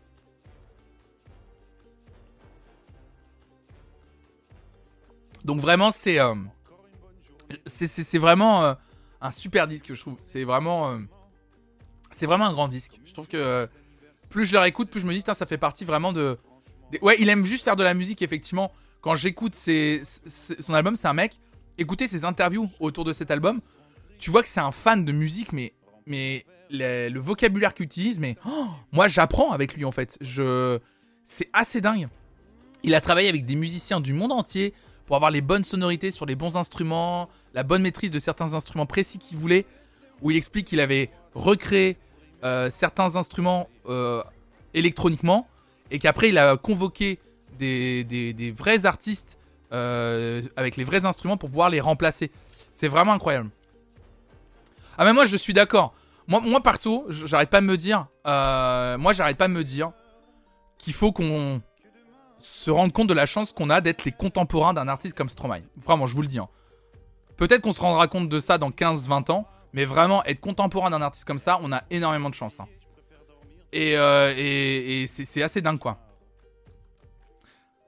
Donc 5.44 5.60
vraiment, 5.60 5.92
c'est, 5.92 6.18
euh, 6.18 6.34
c'est, 7.66 8.18
vraiment 8.18 8.64
euh, 8.64 8.74
un 9.20 9.30
super 9.30 9.68
disque, 9.68 9.94
je 9.94 10.00
trouve. 10.00 10.16
C'est 10.20 10.44
vraiment, 10.44 10.90
euh, 10.90 10.98
c'est 12.10 12.26
vraiment 12.26 12.46
un 12.46 12.52
grand 12.52 12.68
disque. 12.68 13.00
Je 13.04 13.12
trouve 13.12 13.28
que 13.28 13.68
plus 14.36 14.44
je 14.44 14.52
le 14.52 14.58
réécoute, 14.58 14.90
plus 14.90 15.00
je 15.00 15.06
me 15.06 15.14
dis, 15.14 15.22
ça 15.26 15.46
fait 15.46 15.56
partie 15.56 15.86
vraiment 15.86 16.12
de, 16.12 16.36
ouais, 17.00 17.16
il 17.18 17.30
aime 17.30 17.46
juste 17.46 17.64
faire 17.64 17.74
de 17.74 17.82
la 17.82 17.94
musique, 17.94 18.20
effectivement 18.20 18.70
quand 19.00 19.14
j'écoute 19.14 19.54
son 19.54 20.74
album, 20.74 20.94
c'est 20.94 21.08
un 21.08 21.14
mec. 21.14 21.38
Écoutez 21.78 22.06
ses 22.06 22.26
interviews 22.26 22.68
autour 22.78 23.04
de 23.04 23.14
cet 23.14 23.30
album, 23.30 23.60
tu 24.18 24.30
vois 24.30 24.42
que 24.42 24.48
c'est 24.48 24.60
un 24.60 24.72
fan 24.72 25.06
de 25.06 25.12
musique, 25.12 25.54
mais, 25.54 25.72
mais 26.04 26.44
le, 26.70 27.18
vocabulaire 27.18 27.72
qu'il 27.72 27.86
utilise, 27.86 28.18
mais 28.18 28.36
oh, 28.46 28.66
moi 28.92 29.08
j'apprends 29.08 29.52
avec 29.52 29.74
lui 29.74 29.86
en 29.86 29.90
fait. 29.90 30.18
Je, 30.20 30.80
c'est 31.24 31.48
assez 31.54 31.80
dingue. 31.80 32.08
Il 32.82 32.94
a 32.94 33.00
travaillé 33.00 33.30
avec 33.30 33.46
des 33.46 33.56
musiciens 33.56 34.00
du 34.00 34.12
monde 34.12 34.32
entier 34.32 34.74
pour 35.06 35.16
avoir 35.16 35.30
les 35.30 35.40
bonnes 35.40 35.64
sonorités 35.64 36.10
sur 36.10 36.26
les 36.26 36.34
bons 36.34 36.58
instruments, 36.58 37.30
la 37.54 37.62
bonne 37.62 37.80
maîtrise 37.80 38.10
de 38.10 38.18
certains 38.18 38.52
instruments 38.52 38.86
précis 38.86 39.18
qu'il 39.18 39.38
voulait. 39.38 39.64
Où 40.20 40.30
il 40.30 40.36
explique 40.36 40.66
qu'il 40.66 40.80
avait 40.80 41.10
recréé 41.34 41.96
euh, 42.46 42.70
certains 42.70 43.16
instruments 43.16 43.68
euh, 43.88 44.22
électroniquement 44.72 45.48
et 45.90 45.98
qu'après 45.98 46.28
il 46.28 46.38
a 46.38 46.56
convoqué 46.56 47.18
des, 47.58 48.54
vrais 48.56 48.86
artistes 48.86 49.36
euh, 49.72 50.42
avec 50.56 50.76
les 50.76 50.84
vrais 50.84 51.04
instruments 51.06 51.36
pour 51.36 51.48
pouvoir 51.48 51.70
les 51.70 51.80
remplacer. 51.80 52.30
C'est 52.70 52.86
vraiment 52.86 53.12
incroyable. 53.12 53.50
Ah 54.96 55.04
mais 55.04 55.12
moi 55.12 55.24
je 55.24 55.36
suis 55.36 55.54
d'accord. 55.54 55.92
Moi, 56.28 56.40
moi 56.40 56.62
perso, 56.62 57.04
j'arrête 57.08 57.50
pas 57.50 57.60
de 57.60 57.66
me 57.66 57.76
dire, 57.76 58.06
moi 58.24 59.12
j'arrête 59.12 59.38
pas 59.38 59.48
de 59.48 59.52
me 59.52 59.64
dire 59.64 59.90
qu'il 60.78 60.92
faut 60.92 61.10
qu'on 61.10 61.60
se 62.38 62.70
rende 62.70 62.92
compte 62.92 63.08
de 63.08 63.14
la 63.14 63.26
chance 63.26 63.50
qu'on 63.50 63.70
a 63.70 63.80
d'être 63.80 64.04
les 64.04 64.12
contemporains 64.12 64.72
d'un 64.72 64.86
artiste 64.86 65.16
comme 65.16 65.30
Stromae. 65.30 65.62
Vraiment, 65.84 66.06
je 66.06 66.14
vous 66.14 66.22
le 66.22 66.28
dis. 66.28 66.38
Hein. 66.38 66.48
Peut-être 67.36 67.62
qu'on 67.62 67.72
se 67.72 67.80
rendra 67.80 68.06
compte 68.06 68.28
de 68.28 68.38
ça 68.38 68.58
dans 68.58 68.70
15-20 68.70 69.32
ans, 69.32 69.46
mais 69.76 69.84
vraiment 69.84 70.24
être 70.24 70.40
contemporain 70.40 70.88
d'un 70.88 71.02
artiste 71.02 71.26
comme 71.26 71.38
ça, 71.38 71.60
on 71.62 71.70
a 71.70 71.84
énormément 71.90 72.30
de 72.30 72.34
chance. 72.34 72.58
Hein. 72.60 72.66
Et, 73.72 73.94
euh, 73.96 75.04
c'est 75.06 75.42
assez 75.42 75.60
dingue 75.60 75.78
quoi. 75.78 75.98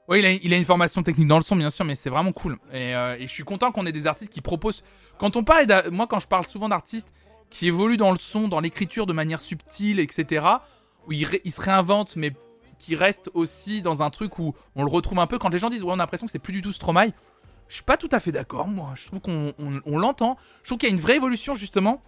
Oui, 0.07 0.41
il 0.43 0.55
a, 0.55 0.57
une 0.57 0.65
formation 0.65 1.03
technique 1.03 1.29
dans 1.29 1.37
le 1.37 1.43
son, 1.43 1.57
bien 1.57 1.69
sûr, 1.69 1.85
mais 1.85 1.95
c'est 1.95 2.09
vraiment 2.09 2.33
cool. 2.33 2.59
Euh, 2.73 3.17
et, 3.19 3.27
je 3.27 3.33
suis 3.33 3.43
content 3.43 3.73
qu'on 3.73 3.85
ait 3.85 3.93
des 3.93 4.07
artistes 4.07 4.33
qui 4.33 4.41
proposent. 4.41 4.83
Quand 5.19 5.37
on 5.37 5.45
parle, 5.45 5.67
moi, 5.91 6.07
quand 6.07 6.19
je 6.19 6.29
parle 6.29 6.47
souvent 6.47 6.69
d'artistes 6.69 7.13
qui 7.51 7.67
évoluent 7.67 7.99
dans 7.99 8.11
le 8.11 8.17
son, 8.17 8.49
dans 8.49 8.61
l'écriture 8.61 9.05
de 9.05 9.13
manière 9.13 9.41
subtile, 9.41 10.01
etc., 10.01 10.47
où 11.07 11.13
ils, 11.13 11.53
se 11.53 11.61
réinventent, 11.61 12.17
mais 12.17 12.33
qui 12.79 12.97
restent 12.97 13.31
aussi 13.35 13.83
dans 13.83 14.03
un 14.03 14.09
truc 14.09 14.39
où 14.39 14.55
on 14.77 14.83
le 14.83 14.91
retrouve 14.91 15.19
un 15.19 15.27
peu. 15.27 15.39
Quand 15.39 15.51
les 15.51 15.59
gens 15.59 15.69
disent, 15.69 15.85
on 15.85 15.93
a 15.93 15.97
l'impression 15.97 16.27
que 16.27 16.33
c'est 16.33 16.39
plus 16.39 16.55
du 16.55 16.63
tout 16.63 16.73
Stromae, 16.73 17.13
je 17.69 17.75
suis 17.75 17.85
pas 17.85 17.97
tout 17.97 18.09
à 18.13 18.21
fait 18.21 18.33
d'accord, 18.33 18.69
moi. 18.69 18.93
Je 18.95 19.07
trouve 19.07 19.21
qu'on 19.21 19.55
l'entend. 19.87 20.37
Je 20.63 20.69
trouve 20.69 20.79
qu'il 20.79 20.89
y 20.89 20.93
a 20.93 20.95
une 20.95 21.01
vraie 21.01 21.17
évolution, 21.17 21.55
justement, 21.55 22.03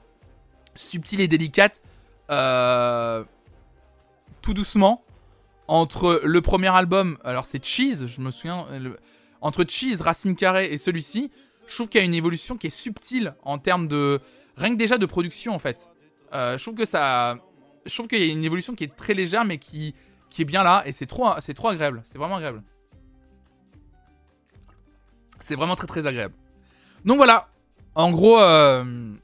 subtile 0.75 1.21
et 1.21 1.29
délicate, 1.29 1.83
euh, 2.31 3.25
tout 4.43 4.55
doucement 4.55 5.05
entre 5.71 6.21
le 6.25 6.41
premier 6.41 6.67
album, 6.67 7.17
alors 7.23 7.47
c'est 7.47 7.65
Cheese, 7.65 8.09
je 8.09 8.21
me 8.21 8.33
souviens, 8.33 8.67
entre 9.41 9.65
Cheese, 9.65 10.01
Racine 10.01 10.35
Carrée 10.35 10.73
et 10.73 10.77
celui-ci, 10.77 11.31
je 11.69 11.75
trouve 11.77 11.89
qu'il 11.89 12.01
y 12.01 12.03
a 12.03 12.05
une 12.05 12.15
évolution 12.15 12.57
qui 12.57 12.67
est 12.67 12.71
subtile 12.71 13.35
en 13.45 13.59
termes 13.59 13.87
de. 13.87 14.21
Rien 14.57 14.71
que 14.71 14.79
déjà 14.79 14.99
de 14.99 15.07
production 15.07 15.55
en 15.55 15.61
fait. 15.61 15.89
Euh, 16.35 16.59
je 16.59 16.63
trouve 16.65 16.75
que 16.75 16.85
ça. 16.85 17.39
Je 17.87 17.95
trouve 17.95 18.09
qu'il 18.09 18.19
y 18.19 18.29
a 18.29 18.33
une 18.33 18.45
évolution 18.45 18.75
qui 18.75 18.83
est 18.83 18.97
très 18.97 19.15
légère 19.15 19.45
mais 19.45 19.59
qui, 19.59 19.95
est 20.37 20.45
bien 20.45 20.65
là 20.65 20.83
et 20.85 20.93
c'est 20.93 21.07
trop 21.07 21.29
agréable. 21.69 22.03
C'est 22.05 22.19
vraiment 22.19 22.37
agréable. 22.37 22.65
C'est 25.41 25.57
vraiment 25.57 25.77
très 25.77 25.87
très 25.87 26.07
agréable. 26.07 26.35
Donc 27.05 27.17
voilà. 27.17 27.49
En 27.95 28.11
gros. 28.11 28.41
Euh, 28.41 29.15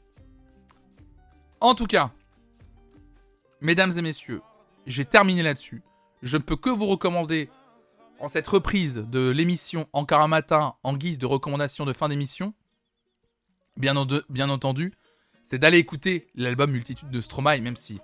en 1.61 1.75
tout 1.75 1.87
cas. 1.87 2.11
Mesdames 3.61 3.93
et 3.97 4.03
messieurs, 4.03 4.43
j'ai 4.87 5.07
terminé 5.07 5.43
là-dessus 5.43 5.83
je 6.23 6.37
ne 6.37 6.43
peux 6.43 6.57
que 6.57 6.71
vous 6.71 6.87
recommander, 6.87 7.49
en 8.19 8.29
cette 8.29 8.49
reprise 8.49 9.07
de 9.11 9.29
l'émission 9.31 9.89
Encore 9.93 10.21
un 10.21 10.29
matin, 10.29 10.75
en 10.83 10.95
guise 10.97 11.19
de 11.19 11.27
recommandation 11.27 11.85
de 11.85 11.93
fin 11.93 12.09
d'émission, 12.09 12.55
bien, 13.77 13.95
bien 14.29 14.49
entendu, 14.51 14.93
c'est 15.45 15.59
d'aller 15.59 15.79
écouter 15.79 16.27
l'album 16.35 16.71
Multitude 16.71 17.11
de 17.11 17.21
Stromae, 17.21 17.61
même 17.61 17.77
si 17.77 18.01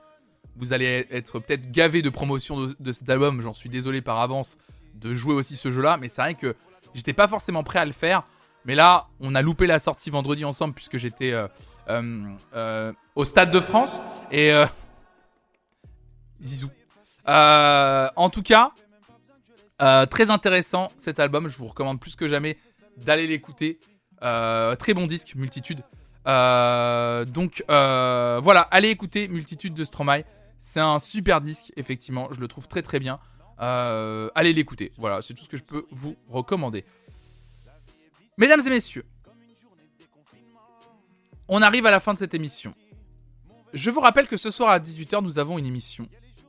vous 0.56 0.72
allez 0.72 1.06
être 1.10 1.40
peut-être 1.40 1.70
gavé 1.70 2.02
de 2.02 2.10
promotion 2.10 2.74
de, 2.78 2.92
cet 2.92 3.08
album, 3.08 3.40
j'en 3.40 3.54
suis 3.54 3.70
désolé 3.70 4.02
par 4.02 4.20
avance 4.20 4.58
de 4.94 5.14
jouer 5.14 5.34
aussi 5.34 5.56
ce 5.56 5.70
jeu-là, 5.70 5.96
mais 5.96 6.08
c'est 6.08 6.20
vrai 6.20 6.34
que 6.34 6.54
j'étais 6.94 7.12
pas 7.12 7.28
forcément 7.28 7.62
prêt 7.62 7.78
à 7.78 7.84
le 7.84 7.92
faire. 7.92 8.24
Mais 8.64 8.74
là, 8.74 9.08
on 9.20 9.34
a 9.34 9.42
loupé 9.42 9.66
la 9.66 9.78
sortie 9.78 10.10
vendredi 10.10 10.44
ensemble 10.44 10.74
puisque 10.74 10.96
j'étais 10.96 11.32
euh, 11.32 11.48
euh, 11.88 12.22
euh, 12.54 12.92
au 13.14 13.24
Stade 13.24 13.50
de 13.50 13.60
France. 13.60 14.02
Et... 14.30 14.52
Zizou. 16.40 16.70
En 17.26 18.30
tout 18.30 18.42
cas, 18.42 18.72
très 19.78 20.30
intéressant 20.30 20.92
cet 20.96 21.20
album. 21.20 21.48
Je 21.48 21.58
vous 21.58 21.66
recommande 21.66 22.00
plus 22.00 22.16
que 22.16 22.28
jamais 22.28 22.56
d'aller 22.96 23.26
l'écouter. 23.26 23.78
Très 24.20 24.94
bon 24.94 25.06
disque, 25.06 25.34
Multitude. 25.34 25.82
donc 26.26 27.64
voilà, 27.68 28.60
allez 28.70 28.90
écouter 28.90 29.28
Multitude 29.28 29.74
de 29.74 29.84
Stromae. 29.84 30.22
C'est 30.58 30.80
un 30.80 31.00
super 31.00 31.40
disque, 31.40 31.72
effectivement. 31.76 32.28
Je 32.30 32.40
le 32.40 32.46
trouve 32.46 32.68
très 32.68 32.82
très 32.82 33.00
bien. 33.00 33.18
Allez 33.62 34.52
l'écouter. 34.52 34.92
Voilà, 34.98 35.22
c'est 35.22 35.34
tout 35.34 35.44
ce 35.44 35.48
que 35.48 35.56
je 35.56 35.62
peux 35.62 35.86
vous 35.90 36.16
recommander. 36.28 36.84
Mesdames 38.38 38.60
et 38.66 38.70
messieurs, 38.70 39.04
on 41.48 41.60
arrive 41.62 41.86
à 41.86 41.90
la 41.90 42.00
fin 42.00 42.14
de 42.14 42.18
cette 42.18 42.34
émission. 42.34 42.74
Je 43.74 43.90
vous 43.90 44.00
rappelle 44.00 44.26
que 44.26 44.36
ce 44.36 44.50
soir 44.50 44.70
à 44.70 44.78
18h, 44.78 45.22
nous 45.22 45.38
avons 45.38 45.58
une 45.58 45.66
émission 45.66 46.08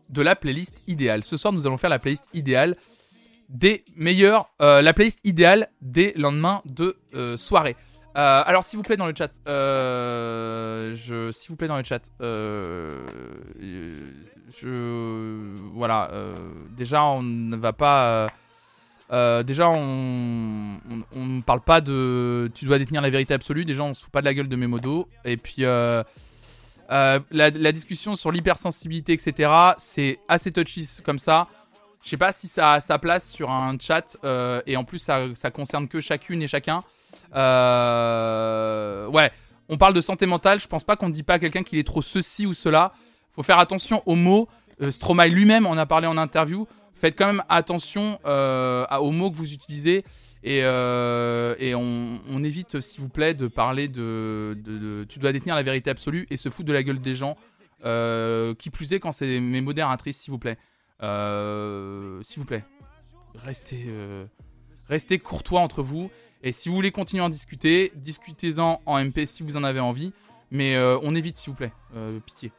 de 0.10 0.22
la 0.22 0.36
playlist 0.36 0.84
idéale. 0.88 1.24
Ce 1.24 1.38
soir, 1.38 1.54
nous 1.54 1.66
allons 1.66 1.78
faire 1.78 1.90
la 1.90 2.00
playlist 2.00 2.30
idéale 2.34 2.78
des 3.50 3.84
meilleurs, 3.96 4.50
euh, 4.62 4.82
la 4.82 4.94
playlist 4.94 5.20
idéale 5.24 5.70
des 5.82 6.14
lendemains 6.16 6.62
de 6.66 6.98
euh, 7.14 7.38
soirée. 7.38 7.76
Euh, 8.16 8.44
alors, 8.46 8.64
s'il 8.64 8.78
vous 8.78 8.84
plaît, 8.84 8.98
dans 8.98 9.08
le 9.08 9.14
chat, 9.18 9.32
s'il 11.34 11.50
vous 11.50 11.56
plaît, 11.56 11.68
dans 11.68 11.78
le 11.78 11.84
chat, 11.84 12.12
je, 14.50 15.58
voilà, 15.74 16.12
déjà, 16.72 17.04
on 17.04 17.22
ne 17.22 17.56
va 17.56 17.74
pas. 17.74 18.28
déjà, 19.44 19.70
on, 19.70 20.80
ne 21.14 21.42
parle 21.42 21.62
pas 21.62 21.82
de. 21.82 22.52
Tu 22.54 22.66
dois 22.66 22.80
détenir 22.80 23.02
la 23.02 23.10
vérité 23.10 23.34
absolue. 23.34 23.66
Déjà, 23.66 23.84
on 23.84 23.94
se 23.94 24.04
fout 24.04 24.12
pas 24.12 24.22
de 24.22 24.26
la 24.26 24.34
gueule 24.34 24.50
de 24.50 24.56
mes 24.56 24.68
modos. 24.68 25.08
Et 25.26 25.38
puis, 25.38 25.66
euh, 26.92 27.20
la, 27.32 27.72
discussion 27.72 28.16
sur 28.16 28.32
l'hypersensibilité, 28.32 29.14
etc., 29.14 29.52
c'est 29.78 30.20
assez 30.28 30.52
touchy 30.52 30.88
comme 31.04 31.20
ça. 31.20 31.48
Je 32.04 32.10
sais 32.10 32.18
pas 32.18 32.32
si 32.32 32.48
ça 32.48 32.74
a 32.74 32.82
sa 32.82 33.00
place 33.00 33.30
sur 33.30 33.50
un 33.50 33.78
chat 33.80 34.18
euh, 34.26 34.62
et 34.68 34.76
en 34.76 34.84
plus 34.84 35.00
ça, 35.00 35.24
ça 35.36 35.52
concerne 35.52 35.88
que 35.88 36.02
chacune 36.02 36.42
et 36.42 36.48
chacun. 36.48 36.82
Euh, 37.34 39.08
ouais, 39.08 39.32
On 39.70 39.78
parle 39.78 39.94
de 39.94 40.02
santé 40.02 40.26
mentale, 40.26 40.60
je 40.60 40.68
pense 40.68 40.84
pas 40.84 40.98
qu'on 40.98 41.08
ne 41.08 41.14
dit 41.14 41.24
pas 41.24 41.36
à 41.36 41.40
quelqu'un 41.40 41.64
qu'il 41.64 41.80
est 41.80 41.88
trop 41.88 42.02
ceci 42.02 42.46
ou 42.46 42.54
cela. 42.54 42.94
Faut 43.34 43.44
faire 43.44 43.60
attention 43.60 44.04
aux 44.06 44.16
mots. 44.16 44.48
Euh, 44.82 44.92
Stromae 44.92 45.28
lui-même 45.28 45.66
en 45.66 45.74
a 45.74 45.86
parlé 45.86 46.08
en 46.08 46.18
interview. 46.18 46.68
Faites 46.94 47.18
quand 47.18 47.26
même 47.26 47.44
attention 47.50 48.20
euh, 48.26 48.86
aux 48.98 49.12
mots 49.12 49.32
que 49.32 49.36
vous 49.36 49.54
utilisez. 49.54 50.06
Et, 50.44 50.62
euh, 50.64 51.56
et 51.58 51.74
on, 51.74 52.44
évite, 52.44 52.82
s'il 52.82 53.02
vous 53.02 53.10
plaît, 53.10 53.34
de 53.34 53.48
parler 53.48 53.88
de, 53.88 55.06
Tu 55.10 55.20
dois 55.20 55.32
détenir 55.32 55.56
la 55.56 55.64
vérité 55.64 55.90
absolue 55.90 56.28
et 56.30 56.38
se 56.38 56.50
foutre 56.50 56.68
de 56.68 56.74
la 56.74 56.84
gueule 56.84 57.00
des 57.00 57.16
gens. 57.16 57.38
qui 57.82 58.70
plus 58.70 58.94
est 58.94 59.00
quand 59.00 59.12
c'est 59.12 59.40
mes 59.40 59.62
modératrices, 59.62 60.18
s'il 60.18 60.32
vous 60.32 60.40
plaît. 60.40 60.58
s'il 61.02 62.40
vous 62.40 62.46
plaît. 62.46 62.66
Restez, 63.36 63.88
restez 64.88 65.18
courtois 65.18 65.62
entre 65.62 65.82
vous. 65.82 66.12
Et 66.44 66.52
si 66.52 66.68
vous 66.68 66.76
voulez 66.76 66.92
continuer 66.92 67.24
à 67.24 67.28
en 67.28 67.30
discuter, 67.30 67.94
discutez-en 67.96 68.82
en 68.86 69.04
MP 69.04 69.26
si 69.26 69.44
vous 69.44 69.56
en 69.56 69.64
avez 69.64 69.80
envie. 69.80 70.12
Mais 70.52 70.78
on 70.78 71.16
évite, 71.16 71.38
s'il 71.38 71.52
vous 71.52 71.58
plaît. 71.58 71.74
Pitié. 72.26 72.52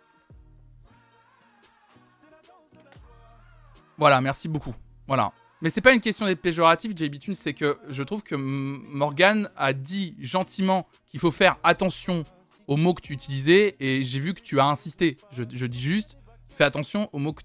Voilà, 3.98 4.20
merci 4.20 4.48
beaucoup. 4.48 4.74
Voilà. 5.06 5.32
Mais 5.62 5.70
c'est 5.70 5.80
pas 5.80 5.94
une 5.94 6.00
question 6.00 6.26
d'être 6.26 6.42
péjoratif, 6.42 6.92
JB 6.96 7.18
Tunes, 7.18 7.34
c'est 7.34 7.54
que 7.54 7.78
je 7.88 8.02
trouve 8.02 8.22
que 8.22 8.34
Morgan 8.34 9.48
a 9.56 9.72
dit 9.72 10.14
gentiment 10.20 10.86
qu'il 11.06 11.20
faut 11.20 11.30
faire 11.30 11.56
attention 11.62 12.24
aux 12.66 12.76
mots 12.76 12.94
que 12.94 13.00
tu 13.00 13.12
utilisais 13.12 13.76
et 13.80 14.02
j'ai 14.02 14.20
vu 14.20 14.34
que 14.34 14.40
tu 14.40 14.60
as 14.60 14.66
insisté. 14.66 15.16
Je, 15.32 15.66
dis 15.66 15.80
juste, 15.80 16.18
fais 16.48 16.64
attention 16.64 17.08
aux 17.12 17.18
mots 17.18 17.32
que. 17.32 17.42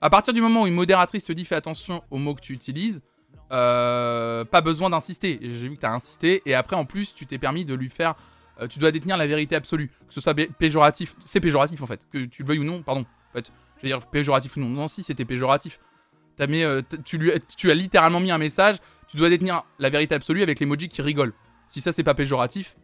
À 0.00 0.10
partir 0.10 0.34
du 0.34 0.40
moment 0.40 0.62
où 0.62 0.66
une 0.66 0.74
modératrice 0.74 1.24
te 1.24 1.32
dit 1.32 1.44
fais 1.44 1.54
attention 1.54 2.02
aux 2.10 2.18
mots 2.18 2.34
que 2.34 2.40
tu 2.40 2.52
utilises, 2.52 3.02
euh, 3.52 4.44
pas 4.44 4.60
besoin 4.60 4.90
d'insister. 4.90 5.38
J'ai 5.42 5.68
vu 5.68 5.76
que 5.76 5.80
tu 5.80 5.86
as 5.86 5.92
insisté. 5.92 6.42
Et 6.46 6.54
après, 6.54 6.76
en 6.76 6.84
plus, 6.84 7.14
tu 7.14 7.26
t'es 7.26 7.38
permis 7.38 7.64
de 7.64 7.74
lui 7.74 7.88
faire. 7.88 8.14
Euh, 8.60 8.68
tu 8.68 8.78
dois 8.78 8.92
détenir 8.92 9.16
la 9.16 9.26
vérité 9.26 9.56
absolue. 9.56 9.88
Que 10.06 10.14
ce 10.14 10.20
soit 10.20 10.34
péjoratif. 10.34 11.14
C'est 11.20 11.40
péjoratif 11.40 11.82
en 11.82 11.86
fait. 11.86 12.06
Que 12.10 12.24
tu 12.24 12.42
le 12.42 12.48
veuilles 12.48 12.58
ou 12.58 12.64
non, 12.64 12.82
pardon. 12.82 13.04
Dire 13.84 14.00
péjoratif 14.06 14.56
ou 14.56 14.60
non. 14.60 14.68
Non, 14.68 14.88
si, 14.88 15.02
c'était 15.02 15.24
péjoratif. 15.24 15.80
As 16.38 16.46
mis, 16.46 16.62
euh, 16.62 16.82
tu, 17.04 17.18
lui, 17.18 17.32
tu 17.56 17.70
as 17.70 17.74
littéralement 17.74 18.20
mis 18.20 18.30
un 18.30 18.38
message. 18.38 18.76
Tu 19.06 19.16
dois 19.16 19.28
détenir 19.28 19.64
la 19.78 19.90
vérité 19.90 20.14
absolue 20.14 20.42
avec 20.42 20.60
l'emoji 20.60 20.88
qui 20.88 21.02
rigole. 21.02 21.32
Si 21.68 21.80
ça, 21.80 21.92
c'est 21.92 22.02
pas 22.02 22.14
péjoratif, 22.14 22.76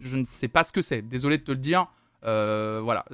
je 0.00 0.16
ne 0.16 0.24
sais 0.24 0.48
pas 0.48 0.64
ce 0.64 0.72
que 0.72 0.82
c'est. 0.82 1.02
Désolé 1.02 1.38
de 1.38 1.42
te 1.42 1.52
le 1.52 1.58
dire. 1.58 1.86
voilà, 2.22 3.04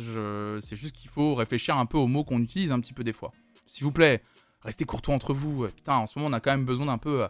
c'est 0.61 0.77
juste 0.77 0.95
qu'il 0.95 1.11
faut 1.11 1.35
réfléchir 1.35 1.77
un 1.77 1.87
peu 1.87 1.99
aux 1.99 2.07
mots 2.07 2.25
qu'on 2.25 2.41
utilise 2.41 2.71
un 2.71 2.81
petit 2.81 2.93
peu 2.93 3.03
des 3.03 3.13
fois. 3.13 3.33
S'il 3.67 3.85
vous 3.85 3.93
plaît, 3.93 4.23
restez 4.63 4.85
courtois 4.85 5.15
entre 5.15 5.33
vous. 5.33 5.69
Putain, 5.69 5.97
en 5.97 6.07
ce 6.07 6.19
moment, 6.19 6.31
on 6.31 6.33
a 6.33 6.41
quand 6.41 6.51
même 6.51 6.65
besoin 6.65 6.87
d'un 6.87 6.99
peu. 6.99 7.25
Euh, 7.25 7.29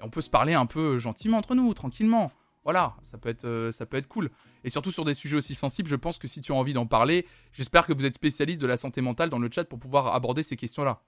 on 0.00 0.10
peut 0.10 0.20
se 0.20 0.30
parler 0.30 0.54
un 0.54 0.66
peu 0.66 0.98
gentiment 0.98 1.38
entre 1.38 1.54
nous, 1.54 1.72
tranquillement. 1.74 2.32
Voilà, 2.64 2.94
ça 3.02 3.18
peut 3.18 3.28
être, 3.28 3.44
euh, 3.44 3.72
ça 3.72 3.86
peut 3.86 3.96
être 3.96 4.06
cool. 4.06 4.30
Et 4.62 4.70
surtout 4.70 4.92
sur 4.92 5.04
des 5.04 5.14
sujets 5.14 5.36
aussi 5.36 5.54
sensibles, 5.54 5.88
je 5.88 5.96
pense 5.96 6.18
que 6.18 6.28
si 6.28 6.40
tu 6.40 6.52
as 6.52 6.54
envie 6.54 6.72
d'en 6.72 6.86
parler, 6.86 7.26
j'espère 7.52 7.86
que 7.86 7.92
vous 7.92 8.04
êtes 8.04 8.14
spécialiste 8.14 8.62
de 8.62 8.66
la 8.66 8.76
santé 8.76 9.00
mentale 9.00 9.30
dans 9.30 9.38
le 9.38 9.50
chat 9.52 9.64
pour 9.64 9.80
pouvoir 9.80 10.14
aborder 10.14 10.42
ces 10.42 10.56
questions-là. 10.56 11.02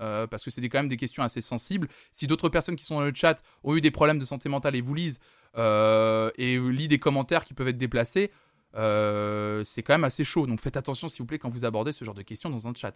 Euh, 0.00 0.26
parce 0.26 0.44
que 0.44 0.50
c'est 0.50 0.66
quand 0.68 0.78
même 0.78 0.88
des 0.88 0.96
questions 0.96 1.22
assez 1.22 1.40
sensibles. 1.40 1.88
Si 2.12 2.26
d'autres 2.26 2.48
personnes 2.48 2.76
qui 2.76 2.84
sont 2.84 2.94
dans 2.94 3.04
le 3.04 3.12
chat 3.14 3.42
ont 3.64 3.76
eu 3.76 3.80
des 3.80 3.90
problèmes 3.90 4.18
de 4.18 4.24
santé 4.24 4.48
mentale 4.48 4.76
et 4.76 4.80
vous 4.80 4.94
lisent 4.94 5.18
et 5.56 6.58
lisent 6.58 6.88
des 6.88 6.98
commentaires 6.98 7.44
qui 7.44 7.52
peuvent 7.52 7.68
être 7.68 7.76
déplacés, 7.76 8.30
c'est 8.72 9.82
quand 9.82 9.94
même 9.94 10.04
assez 10.04 10.24
chaud. 10.24 10.46
Donc 10.46 10.60
faites 10.60 10.76
attention 10.76 11.08
s'il 11.08 11.18
vous 11.18 11.26
plaît 11.26 11.38
quand 11.38 11.50
vous 11.50 11.64
abordez 11.64 11.92
ce 11.92 12.04
genre 12.04 12.14
de 12.14 12.22
questions 12.22 12.48
dans 12.48 12.68
un 12.68 12.74
chat. 12.74 12.94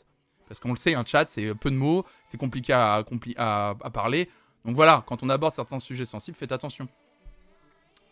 Parce 0.49 0.61
qu'on 0.61 0.71
le 0.71 0.77
sait, 0.77 0.95
un 0.95 1.05
chat, 1.05 1.29
c'est 1.29 1.55
peu 1.55 1.71
de 1.71 1.77
mots, 1.77 2.07
c'est 2.25 2.39
compliqué 2.39 2.73
à, 2.73 3.05
à, 3.37 3.91
parler. 3.93 4.31
Donc 4.65 4.77
voilà, 4.77 5.05
quand 5.07 5.23
on 5.23 5.29
aborde 5.29 5.53
certains 5.53 5.81
sujets 5.81 6.07
sensibles, 6.07 6.37
faites 6.37 6.53
attention. 6.53 6.89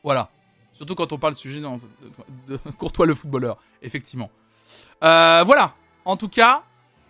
Voilà. 0.05 0.31
Surtout 0.73 0.95
quand 0.95 1.13
on 1.13 1.19
parle 1.19 1.33
de 1.33 1.39
sujet 1.39 1.61
de, 1.61 2.57
Courtois 2.79 3.07
le 3.07 3.15
footballeur, 3.15 3.59
effectivement. 3.83 4.31
Euh, 5.03 5.43
voilà. 5.45 5.75
En 6.05 6.17
tout 6.17 6.29
cas, 6.29 6.63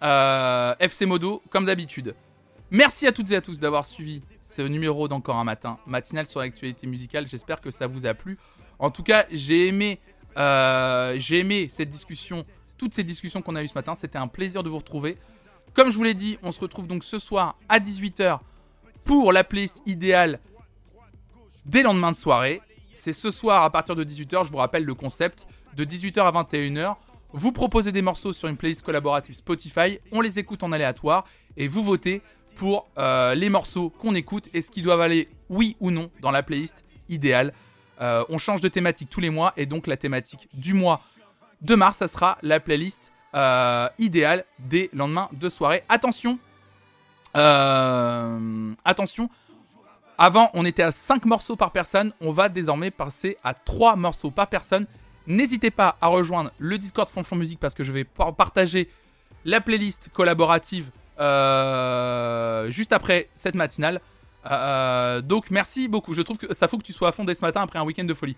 euh, 0.02 0.74
FC 0.78 1.04
Modo, 1.04 1.42
comme 1.50 1.66
d'habitude. 1.66 2.14
Merci 2.70 3.06
à 3.06 3.12
toutes 3.12 3.30
et 3.32 3.36
à 3.36 3.40
tous 3.40 3.60
d'avoir 3.60 3.84
suivi 3.84 4.22
ce 4.42 4.62
numéro 4.62 5.08
d'Encore 5.08 5.36
un 5.36 5.44
matin, 5.44 5.78
matinal 5.86 6.26
sur 6.26 6.40
l'actualité 6.40 6.86
musicale. 6.86 7.26
J'espère 7.26 7.60
que 7.60 7.70
ça 7.70 7.86
vous 7.86 8.06
a 8.06 8.14
plu. 8.14 8.38
En 8.78 8.90
tout 8.90 9.02
cas, 9.02 9.26
j'ai 9.30 9.66
aimé, 9.66 9.98
euh, 10.36 11.16
j'ai 11.18 11.40
aimé 11.40 11.68
cette 11.68 11.88
discussion 11.88 12.44
toutes 12.76 12.94
ces 12.94 13.04
discussions 13.04 13.40
qu'on 13.42 13.56
a 13.56 13.62
eues 13.62 13.68
ce 13.68 13.74
matin. 13.74 13.94
C'était 13.94 14.18
un 14.18 14.28
plaisir 14.28 14.62
de 14.62 14.68
vous 14.68 14.78
retrouver. 14.78 15.16
Comme 15.72 15.90
je 15.90 15.96
vous 15.96 16.04
l'ai 16.04 16.14
dit, 16.14 16.38
on 16.42 16.52
se 16.52 16.60
retrouve 16.60 16.86
donc 16.86 17.02
ce 17.02 17.18
soir 17.18 17.56
à 17.68 17.80
18h 17.80 18.40
pour 19.04 19.32
la 19.32 19.42
playlist 19.42 19.82
idéale 19.86 20.38
des 21.64 21.82
lendemains 21.82 22.12
de 22.12 22.16
soirée. 22.16 22.60
C'est 22.94 23.12
ce 23.12 23.30
soir 23.32 23.64
à 23.64 23.70
partir 23.70 23.96
de 23.96 24.04
18h, 24.04 24.46
je 24.46 24.52
vous 24.52 24.58
rappelle 24.58 24.84
le 24.84 24.94
concept, 24.94 25.46
de 25.76 25.84
18h 25.84 26.20
à 26.20 26.30
21h. 26.30 26.94
Vous 27.32 27.50
proposez 27.50 27.90
des 27.90 28.02
morceaux 28.02 28.32
sur 28.32 28.48
une 28.48 28.56
playlist 28.56 28.82
collaborative 28.82 29.34
Spotify, 29.34 29.98
on 30.12 30.20
les 30.20 30.38
écoute 30.38 30.62
en 30.62 30.70
aléatoire 30.70 31.24
et 31.56 31.66
vous 31.66 31.82
votez 31.82 32.22
pour 32.56 32.88
euh, 32.96 33.34
les 33.34 33.50
morceaux 33.50 33.90
qu'on 33.90 34.14
écoute 34.14 34.48
et 34.54 34.60
ce 34.60 34.70
qui 34.70 34.80
doivent 34.80 35.00
aller 35.00 35.28
oui 35.50 35.76
ou 35.80 35.90
non 35.90 36.08
dans 36.20 36.30
la 36.30 36.44
playlist 36.44 36.84
idéale. 37.08 37.52
Euh, 38.00 38.24
on 38.28 38.38
change 38.38 38.60
de 38.60 38.68
thématique 38.68 39.10
tous 39.10 39.20
les 39.20 39.30
mois 39.30 39.52
et 39.56 39.66
donc 39.66 39.88
la 39.88 39.96
thématique 39.96 40.48
du 40.54 40.72
mois 40.72 41.00
de 41.62 41.74
mars, 41.74 41.98
ça 41.98 42.06
sera 42.06 42.38
la 42.42 42.60
playlist 42.60 43.12
euh, 43.34 43.88
idéale 43.98 44.44
des 44.60 44.88
lendemains 44.92 45.28
de 45.32 45.48
soirée. 45.48 45.82
Attention, 45.88 46.38
attention, 47.34 49.28
avant 50.18 50.50
on 50.54 50.64
était 50.64 50.82
à 50.82 50.92
5 50.92 51.24
morceaux 51.24 51.56
par 51.56 51.70
personne, 51.70 52.12
on 52.20 52.32
va 52.32 52.48
désormais 52.48 52.90
passer 52.90 53.36
à 53.44 53.54
3 53.54 53.96
morceaux 53.96 54.30
par 54.30 54.48
personne. 54.48 54.86
N'hésitez 55.26 55.70
pas 55.70 55.96
à 56.00 56.08
rejoindre 56.08 56.52
le 56.58 56.78
Discord 56.78 57.08
Fonflon 57.08 57.36
Musique 57.36 57.60
parce 57.60 57.74
que 57.74 57.82
je 57.82 57.92
vais 57.92 58.04
partager 58.04 58.88
la 59.44 59.60
playlist 59.60 60.10
collaborative 60.12 60.90
euh, 61.18 62.70
juste 62.70 62.92
après 62.92 63.28
cette 63.34 63.54
matinale. 63.54 64.00
donc 65.22 65.50
merci 65.50 65.88
beaucoup. 65.88 66.12
Je 66.12 66.22
trouve 66.22 66.38
que 66.38 66.52
ça 66.52 66.68
faut 66.68 66.78
que 66.78 66.82
tu 66.82 66.92
sois 66.92 67.08
à 67.08 67.12
fond 67.12 67.24
dès 67.24 67.34
ce 67.34 67.42
matin 67.42 67.62
après 67.62 67.78
un 67.78 67.84
week-end 67.84 68.04
de 68.04 68.14
folie. 68.14 68.36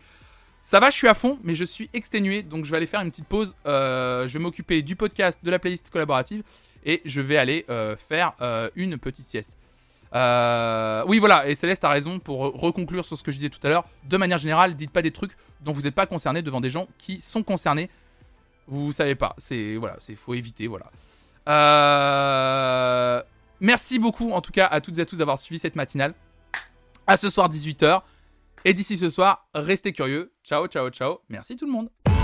Ça 0.67 0.81
va, 0.81 0.91
je 0.91 0.97
suis 0.97 1.07
à 1.07 1.15
fond, 1.15 1.39
mais 1.45 1.55
je 1.55 1.65
suis 1.65 1.89
exténué, 1.93 2.43
donc 2.43 2.65
je 2.65 2.73
vais 2.73 2.79
aller 2.79 2.87
faire 2.87 3.01
une 3.01 3.11
petite 3.13 3.29
pause. 3.29 3.55
Euh, 3.67 4.27
je 4.27 4.37
vais 4.37 4.43
m'occuper 4.43 4.83
du 4.83 4.97
podcast, 4.97 5.45
de 5.45 5.49
la 5.53 5.61
playlist 5.61 5.91
collaborative, 5.91 6.43
et 6.85 7.03
je 7.05 7.21
vais 7.21 7.37
aller 7.37 7.65
euh, 7.71 7.97
faire 7.97 8.33
euh, 8.41 8.69
une 8.75 8.99
petite 8.99 9.27
sieste. 9.27 9.57
Oui, 10.13 11.19
voilà, 11.19 11.47
et 11.49 11.55
Céleste 11.55 11.85
a 11.85 11.89
raison 11.89 12.19
pour 12.19 12.39
reconclure 12.39 13.05
sur 13.05 13.17
ce 13.17 13.23
que 13.23 13.31
je 13.31 13.37
disais 13.37 13.51
tout 13.51 13.61
à 13.65 13.69
l'heure. 13.69 13.85
De 14.05 14.17
manière 14.17 14.39
générale, 14.39 14.75
dites 14.75 14.91
pas 14.91 15.03
des 15.03 15.11
trucs 15.11 15.37
dont 15.61 15.73
vous 15.73 15.83
n'êtes 15.83 15.95
pas 15.95 16.07
concerné 16.07 16.43
devant 16.43 16.61
des 16.61 16.71
gens 16.71 16.89
qui 16.99 17.21
sont 17.21 17.43
concernés. 17.43 17.91
Vous 18.67 18.93
savez 18.93 19.15
pas, 19.15 19.35
c'est 19.39 19.77
voilà, 19.77 19.97
c'est 19.99 20.15
faut 20.15 20.35
éviter, 20.35 20.67
voilà. 20.67 20.87
Merci 23.61 23.99
beaucoup 23.99 24.33
en 24.33 24.41
tout 24.41 24.53
cas 24.53 24.67
à 24.67 24.81
toutes 24.81 24.99
et 24.99 25.03
à 25.03 25.07
tous 25.07 25.17
d'avoir 25.17 25.39
suivi 25.39 25.59
cette 25.59 25.77
matinale. 25.77 26.15
À 27.07 27.17
ce 27.17 27.31
soir 27.31 27.49
18h. 27.49 28.03
Et 28.65 28.75
d'ici 28.75 28.99
ce 28.99 29.09
soir, 29.11 29.47
restez 29.55 29.93
curieux. 29.93 30.33
Ciao, 30.43 30.67
ciao, 30.67 30.91
ciao. 30.91 31.19
Merci 31.29 31.57
tout 31.57 31.67
le 31.67 31.73
monde. 31.73 32.16